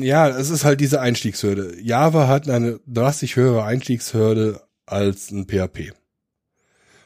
[0.00, 1.80] ja, es ist halt diese Einstiegshürde.
[1.82, 5.92] Java hat eine drastisch höhere Einstiegshürde als ein PHP.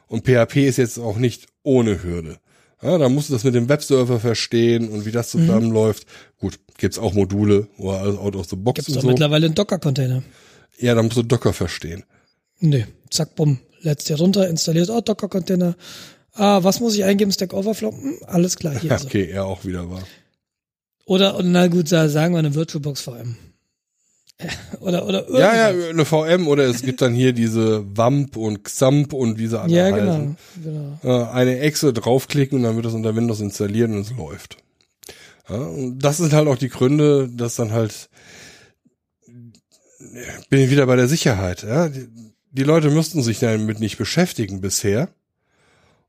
[0.09, 2.39] Und PHP ist jetzt auch nicht ohne Hürde.
[2.83, 5.41] Ja, da musst du das mit dem Webserver verstehen und wie das Mhm.
[5.47, 6.07] zusammenläuft.
[6.39, 9.09] Gut, gibt's auch Module, wo alles out of the box Gibt es und doch so.
[9.09, 10.23] mittlerweile einen Docker-Container.
[10.78, 12.05] Ja, da musst du Docker verstehen.
[12.60, 13.58] Nee, zack, bumm.
[13.81, 15.76] Lädst dir runter, installierst, oh, Docker-Container.
[16.33, 17.31] Ah, was muss ich eingeben?
[17.33, 17.92] Stack Overflow?
[17.92, 19.02] Hm, alles klar, hier er.
[19.05, 20.02] Okay, ja, auch wieder wahr.
[21.07, 23.36] Oder, na gut, sa- sagen wir eine VirtualBox VM.
[24.81, 25.41] Oder, oder irgendwas.
[25.41, 29.47] Ja, ja, eine VM oder es gibt dann hier diese WAMP und XAMPP und wie
[29.47, 30.36] sie alle Ja, heißen.
[30.65, 31.23] genau, genau.
[31.23, 34.57] äh, eine Exe draufklicken und dann wird das unter Windows installiert und es läuft.
[35.49, 38.08] Ja, und das sind halt auch die Gründe, dass dann halt
[40.50, 41.62] bin ich wieder bei der Sicherheit.
[41.62, 41.89] Ja?
[42.55, 45.08] Die, Leute müssten sich damit nicht beschäftigen bisher.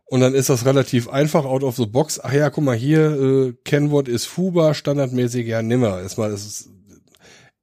[0.05, 2.19] Und dann ist das relativ einfach out of the box.
[2.23, 5.99] Ach ja, guck mal hier, äh, Kennwort ist Fuba, standardmäßig ja nimmer.
[5.99, 6.69] Erstmal ist es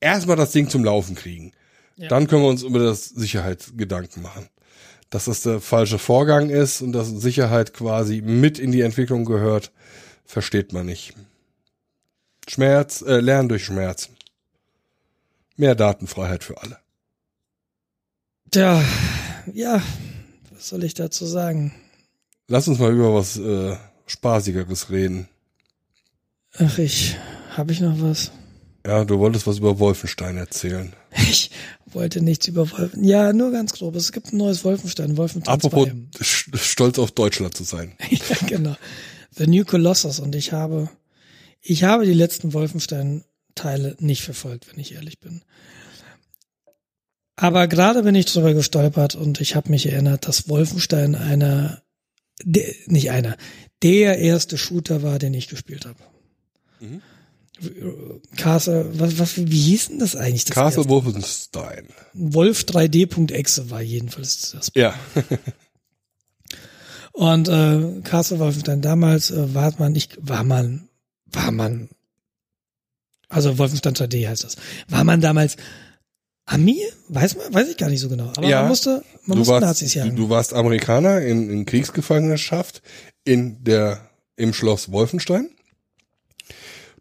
[0.01, 1.52] erstmal das Ding zum Laufen kriegen.
[1.97, 2.09] Ja.
[2.09, 4.49] Dann können wir uns über das Sicherheitsgedanken machen.
[5.11, 9.70] Dass das der falsche Vorgang ist und dass Sicherheit quasi mit in die Entwicklung gehört,
[10.25, 11.15] versteht man nicht.
[12.49, 14.09] Schmerz, äh, Lernen durch Schmerz.
[15.57, 16.82] Mehr Datenfreiheit für alle.
[18.52, 18.84] Tja,
[19.55, 19.82] ja,
[20.50, 21.72] was soll ich dazu sagen?
[22.48, 25.26] Lass uns mal über was äh, Spaßigeres reden.
[26.58, 27.16] Ach, ich,
[27.56, 28.31] habe ich noch was?
[28.86, 30.92] Ja, du wolltest was über Wolfenstein erzählen.
[31.14, 31.50] Ich
[31.94, 33.05] wollte nichts über Wolfen.
[33.05, 33.94] Ja, nur ganz grob.
[33.97, 36.24] Es gibt ein neues Wolfenstein, Wolfenstein Apropos 2.
[36.24, 37.92] st- stolz auf Deutschland zu sein.
[38.08, 38.76] ja, genau.
[39.36, 40.89] The New Colossus und ich habe,
[41.60, 45.42] ich habe die letzten Wolfenstein-Teile nicht verfolgt, wenn ich ehrlich bin.
[47.36, 51.83] Aber gerade bin ich drüber gestolpert und ich habe mich erinnert, dass Wolfenstein einer,
[52.43, 53.36] der, nicht einer,
[53.83, 55.99] der erste Shooter war, den ich gespielt habe.
[56.81, 57.02] Mhm.
[58.36, 60.44] Castle, was, was, wie hieß denn das eigentlich?
[60.44, 60.91] Das Castle erste?
[60.91, 61.86] Wolfenstein.
[62.12, 64.94] Wolf 3D.exe war jedenfalls das Ja.
[67.12, 70.89] Und äh, Castle Wolfenstein damals äh, war man nicht, war man,
[71.27, 71.91] war man,
[73.28, 74.57] also Wolfenstein 3D heißt das.
[74.89, 75.57] War man damals
[76.45, 76.83] Ami?
[77.09, 78.33] Weiß man, weiß ich gar nicht so genau.
[78.37, 78.61] Aber Ja.
[78.61, 80.17] man musste, man du musste warst, Nazis jagen.
[80.17, 82.83] du warst Amerikaner in, in Kriegsgefangenschaft
[83.25, 85.51] in der, im Schloss Wolfenstein.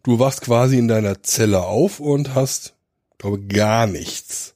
[0.04, 2.74] Du wachst quasi in deiner Zelle auf und hast,
[3.18, 4.54] glaube gar nichts.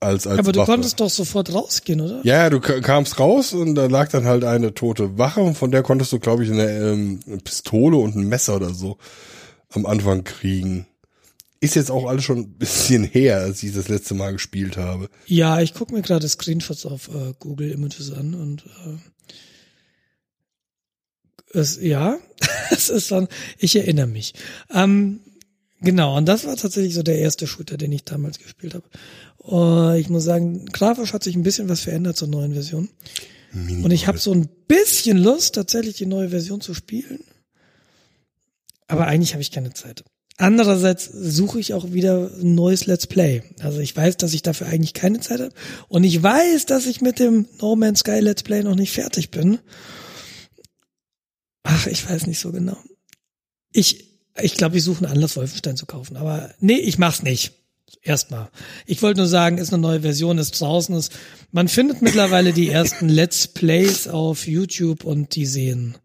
[0.00, 0.72] Als, als Aber du Waffe.
[0.72, 2.20] konntest doch sofort rausgehen, oder?
[2.22, 5.70] Ja, du ka- kamst raus und da lag dann halt eine tote Wache und von
[5.70, 8.98] der konntest du, glaube ich, eine, ähm, eine Pistole und ein Messer oder so
[9.70, 10.86] am Anfang kriegen.
[11.66, 15.10] Ist jetzt auch alles schon ein bisschen her, als ich das letzte Mal gespielt habe.
[15.26, 18.98] Ja, ich gucke mir gerade Screenshots auf äh, Google Images an und äh,
[21.58, 22.18] es, ja,
[22.70, 23.26] es ist schon,
[23.58, 24.34] ich erinnere mich.
[24.72, 25.18] Ähm,
[25.80, 28.88] genau, und das war tatsächlich so der erste Shooter, den ich damals gespielt habe.
[29.44, 32.88] Äh, ich muss sagen, grafisch hat sich ein bisschen was verändert zur neuen Version.
[33.52, 37.24] Und ich habe so ein bisschen Lust, tatsächlich die neue Version zu spielen.
[38.86, 40.04] Aber eigentlich habe ich keine Zeit.
[40.38, 43.42] Andererseits suche ich auch wieder ein neues Let's Play.
[43.60, 45.52] Also ich weiß, dass ich dafür eigentlich keine Zeit habe.
[45.88, 49.30] Und ich weiß, dass ich mit dem No Man's Sky Let's Play noch nicht fertig
[49.30, 49.58] bin.
[51.62, 52.76] Ach, ich weiß nicht so genau.
[53.72, 56.18] Ich, ich glaube, ich suche einen Anlass, Wolfenstein zu kaufen.
[56.18, 57.52] Aber nee, ich mach's nicht.
[58.02, 58.50] Erstmal.
[58.84, 60.94] Ich wollte nur sagen, ist eine neue Version, ist draußen.
[60.96, 61.12] Ist,
[61.50, 65.96] man findet mittlerweile die ersten Let's Plays auf YouTube und die sehen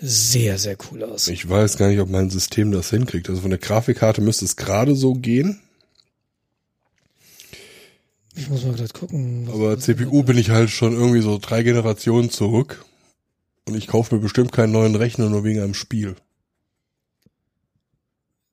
[0.00, 1.28] sehr, sehr cool aus.
[1.28, 3.28] Ich weiß gar nicht, ob mein System das hinkriegt.
[3.28, 5.60] Also von der Grafikkarte müsste es gerade so gehen,
[8.36, 9.48] Ich muss mal gerade gucken.
[9.52, 12.84] aber CPU bin ich halt schon irgendwie so drei Generationen zurück.
[13.66, 16.16] Und ich kaufe mir bestimmt keinen neuen Rechner nur wegen einem Spiel.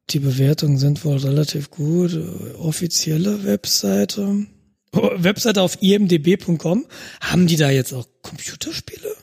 [0.10, 2.14] Die Bewertungen sind wohl relativ gut.
[2.60, 4.46] Offizielle Webseite.
[4.94, 6.86] Oh, Webseite auf imdb.com.
[7.22, 9.16] Haben die da jetzt auch Computerspiele?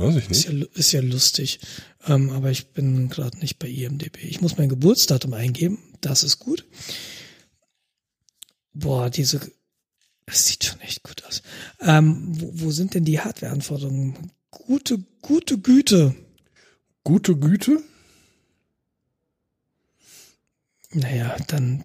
[0.00, 0.60] Weiß ich Ist nicht.
[0.60, 1.60] ja, ist ja lustig.
[2.06, 4.16] Ähm, aber ich bin gerade nicht bei IMDB.
[4.24, 5.78] Ich muss mein Geburtsdatum eingeben.
[6.00, 6.64] Das ist gut.
[8.72, 9.40] Boah, diese,
[10.24, 11.42] es sieht schon echt gut aus.
[11.80, 14.30] Ähm, wo, wo sind denn die Hardware-Anforderungen?
[14.50, 16.14] Gute, gute Güte.
[17.04, 17.82] Gute Güte?
[20.92, 21.84] Naja, dann,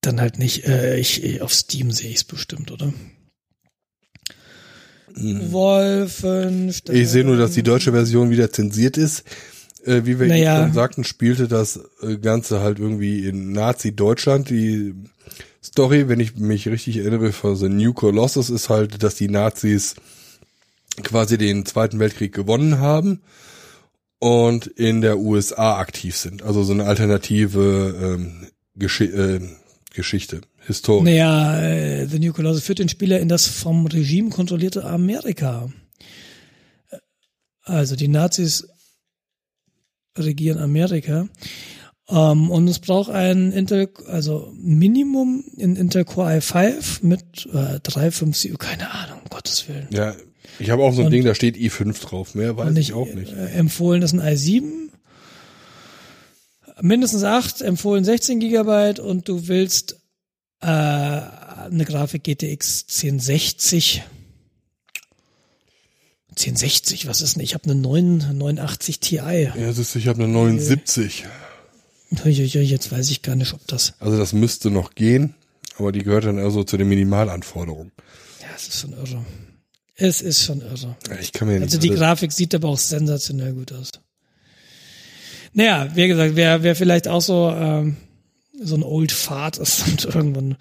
[0.00, 0.64] dann halt nicht.
[0.64, 2.94] Äh, ich, auf Steam sehe ich es bestimmt, oder?
[5.16, 6.96] Wolfenstein.
[6.96, 9.24] Ich sehe nur, dass die deutsche Version wieder zensiert ist.
[9.84, 10.64] Äh, wie wir Naja.
[10.64, 14.50] schon sagten, spielte das äh, Ganze halt irgendwie in Nazi-Deutschland.
[14.50, 14.94] Die
[15.62, 19.94] Story, wenn ich mich richtig erinnere, von The New Colossus ist halt, dass die Nazis
[21.02, 23.20] quasi den Zweiten Weltkrieg gewonnen haben
[24.18, 26.42] und in der USA aktiv sind.
[26.42, 28.46] Also so eine alternative ähm,
[28.76, 29.40] Gesch äh,
[29.94, 31.04] Geschichte, Historie.
[31.04, 35.70] Naja, äh, The New Colossus führt den Spieler in das vom Regime kontrollierte Amerika.
[37.62, 38.68] Also die Nazis
[40.16, 41.28] regieren Amerika.
[42.08, 48.56] Ähm, und es braucht ein Intel, also Minimum in Intel Core i5 mit äh, 357,
[48.58, 49.88] keine Ahnung, um Gottes Willen.
[49.90, 50.14] Ja,
[50.60, 52.34] ich habe auch so ein Und- Ding, da steht i5 drauf.
[52.36, 53.32] Mehr weiß ich auch nicht.
[53.32, 54.90] Äh, empfohlen ist ein i7,
[56.80, 59.96] mindestens 8, empfohlen 16 Gigabyte und du willst
[60.60, 64.02] äh, eine Grafik GTX 1060.
[66.30, 67.42] 1060, was ist denn?
[67.42, 69.14] Ich habe eine 989 Ti.
[69.16, 71.24] Ja, siehst ich habe eine 79.
[72.24, 73.94] Uiuiui, Jetzt weiß ich gar nicht, ob das.
[74.00, 75.34] Also das müsste noch gehen,
[75.78, 77.90] aber die gehört dann also zu den Minimalanforderungen.
[78.40, 79.24] Ja, es ist schon irre.
[79.94, 80.94] Es ist schon irre.
[81.20, 83.90] Ich kann mir Also nicht die alles- Grafik sieht aber auch sensationell gut aus.
[85.54, 87.96] Naja, wie gesagt, wer, wer vielleicht auch so, ähm,
[88.62, 90.56] so ein Old Fart ist und irgendwann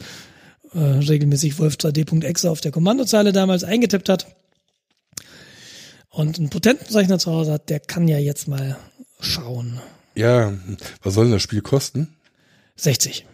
[0.74, 4.27] äh, regelmäßig wolf3d.exe auf der Kommandozeile damals eingetippt hat
[6.09, 8.77] und einen Potenzrechner zu Hause hat, der kann ja jetzt mal
[9.19, 9.80] schauen.
[10.15, 10.53] Ja,
[11.03, 12.15] was soll denn das Spiel kosten?
[12.77, 13.25] 60.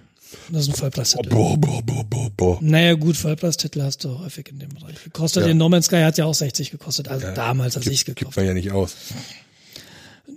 [0.50, 1.30] Das ist ein Vollpreistitel.
[1.30, 2.58] Boah, boah, boah, boah, boah.
[2.62, 5.04] Naja, gut, Vollpreistitel hast du häufig in dem Bereich.
[5.04, 5.50] Gekostet, Ja.
[5.52, 8.20] in No Man's Sky hat ja auch 60 gekostet, also Ja, damals, als ich Gibt,
[8.20, 8.96] gekauft gibt man ja nicht aus.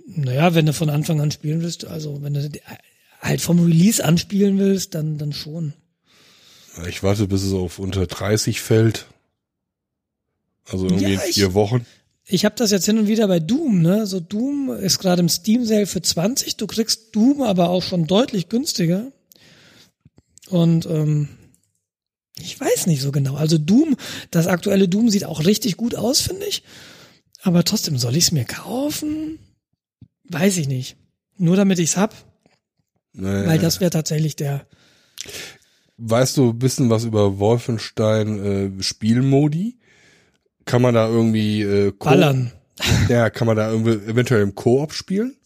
[0.07, 2.49] Naja, wenn du von Anfang an spielen willst, also wenn du
[3.25, 5.73] halt vom Release anspielen willst, dann, dann schon.
[6.87, 9.05] Ich warte, bis es auf unter 30 fällt.
[10.65, 11.85] Also irgendwie Ja, in ich- vier Wochen.
[12.27, 14.07] Ich habe das jetzt hin und wieder bei Doom, ne?
[14.07, 16.57] So Doom ist gerade im Steam Sale für 20.
[16.57, 19.11] Du kriegst Doom aber auch schon deutlich günstiger.
[20.49, 21.27] Und ähm,
[22.39, 23.35] ich weiß nicht so genau.
[23.35, 23.95] Also Doom,
[24.31, 26.63] das aktuelle Doom sieht auch richtig gut aus, finde ich.
[27.43, 29.37] Aber trotzdem, soll ich es mir kaufen?
[30.23, 30.97] Weiß ich nicht.
[31.37, 32.15] Nur damit ich's hab,
[33.17, 33.47] Naja.
[33.47, 34.65] weil das wäre tatsächlich der.
[35.97, 39.77] Weißt du ein bisschen was über Wolfenstein äh, Spielmodi?
[40.65, 42.51] Kann man da irgendwie äh, Ballern.
[43.07, 45.37] Ja, kann man da irgendwie eventuell im Koop spielen?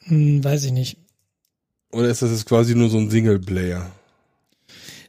[0.00, 0.98] Hm, weiß ich nicht.
[1.92, 3.90] Oder ist das jetzt quasi nur so ein Singleplayer?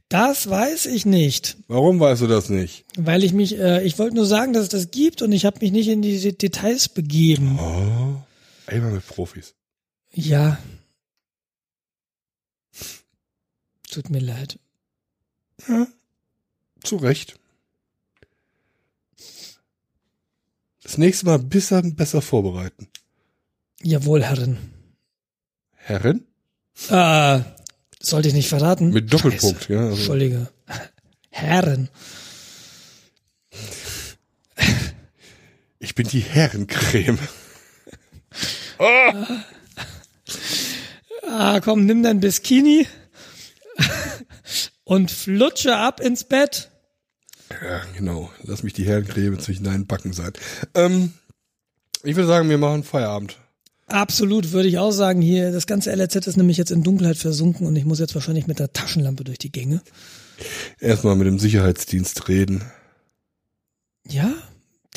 [0.07, 2.85] Das weiß ich nicht, Warum weißt du das nicht?
[2.97, 5.57] weil ich mich, äh, ich wollte nur sagen, dass es das gibt und ich habe
[5.61, 7.57] mich nicht in die De- Details begeben.
[7.59, 8.21] Oh,
[8.67, 9.55] einmal mit Profis.
[10.13, 10.59] Ja.
[13.93, 14.57] Tut mir leid.
[15.67, 15.85] Ja,
[16.83, 17.39] zu Recht.
[20.81, 22.88] Das nächste Mal besser, besser vorbereiten.
[23.83, 24.57] Jawohl, Herrin.
[25.75, 26.25] Herren?
[26.89, 27.41] Äh,
[28.01, 28.89] sollte ich nicht verraten?
[28.89, 29.73] Mit Doppelpunkt, Scheiße.
[29.73, 29.80] ja.
[29.81, 30.47] Also, Entschuldige.
[31.30, 31.89] Herren.
[35.77, 37.19] ich bin die Herrencreme.
[41.27, 42.88] Ah, komm, nimm dein Bikini
[44.83, 46.69] und flutsche ab ins Bett.
[47.49, 48.31] Ja, genau.
[48.43, 50.33] Lass mich die Herrencreme zwischen deinen Backen sein.
[50.73, 51.13] Ähm,
[52.03, 53.37] ich würde sagen, wir machen Feierabend.
[53.87, 55.21] Absolut, würde ich auch sagen.
[55.21, 58.47] Hier, das ganze LRZ ist nämlich jetzt in Dunkelheit versunken und ich muss jetzt wahrscheinlich
[58.47, 59.81] mit der Taschenlampe durch die Gänge.
[60.79, 62.63] Erstmal mit dem Sicherheitsdienst reden.
[64.07, 64.33] Ja,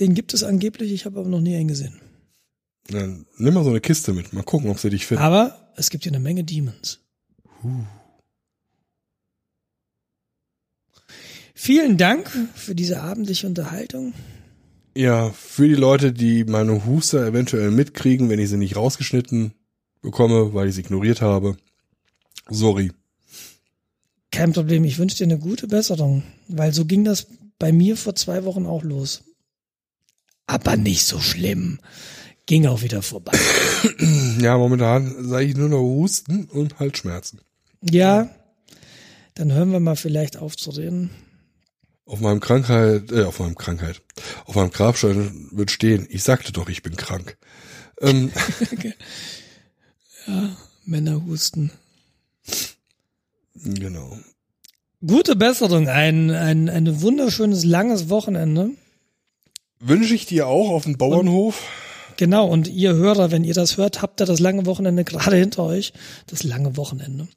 [0.00, 2.00] den gibt es angeblich, ich habe aber noch nie einen gesehen.
[2.88, 4.32] Dann nimm mal so eine Kiste mit.
[4.32, 5.22] Mal gucken, ob sie dich finden.
[5.22, 7.00] Aber es gibt hier eine Menge Demons.
[11.58, 14.12] Vielen Dank für diese abendliche Unterhaltung.
[14.94, 19.52] Ja, für die Leute, die meine Huster eventuell mitkriegen, wenn ich sie nicht rausgeschnitten
[20.02, 21.56] bekomme, weil ich sie ignoriert habe.
[22.50, 22.92] Sorry.
[24.30, 27.26] Kein Problem, ich wünsche dir eine gute Besserung, weil so ging das
[27.58, 29.24] bei mir vor zwei Wochen auch los.
[30.46, 31.80] Aber nicht so schlimm.
[32.44, 33.32] Ging auch wieder vorbei.
[34.40, 37.40] Ja, momentan sage ich nur noch Husten und Halsschmerzen.
[37.82, 38.28] Ja,
[39.34, 41.10] dann hören wir mal vielleicht auf zu reden.
[42.06, 44.00] Auf meinem Krankheit, äh, auf meinem Krankheit,
[44.44, 47.36] auf meinem Grabstein wird stehen, ich sagte doch, ich bin krank.
[48.00, 48.30] Ähm,
[50.84, 51.72] Männer husten.
[53.54, 54.18] genau.
[55.04, 58.70] Gute Besserung, ein, ein, ein wunderschönes langes Wochenende.
[59.80, 61.62] Wünsche ich dir auch auf dem Bauernhof.
[62.16, 65.64] Genau, und ihr Hörer, wenn ihr das hört, habt ihr das lange Wochenende gerade hinter
[65.64, 65.92] euch.
[66.28, 67.28] Das lange Wochenende.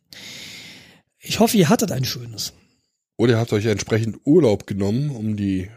[1.19, 2.53] Ich hoffe, ihr hattet ein schönes.
[3.19, 5.69] Oder ihr habt euch entsprechend Urlaub genommen, um die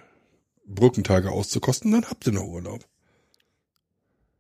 [0.65, 2.87] Brückentage auszukosten, dann habt ihr noch Urlaub.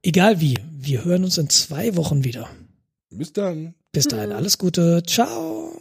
[0.05, 2.49] Egal wie, wir hören uns in zwei Wochen wieder.
[3.11, 3.75] Bis dann.
[3.91, 5.03] Bis dahin, alles Gute.
[5.05, 5.81] Ciao.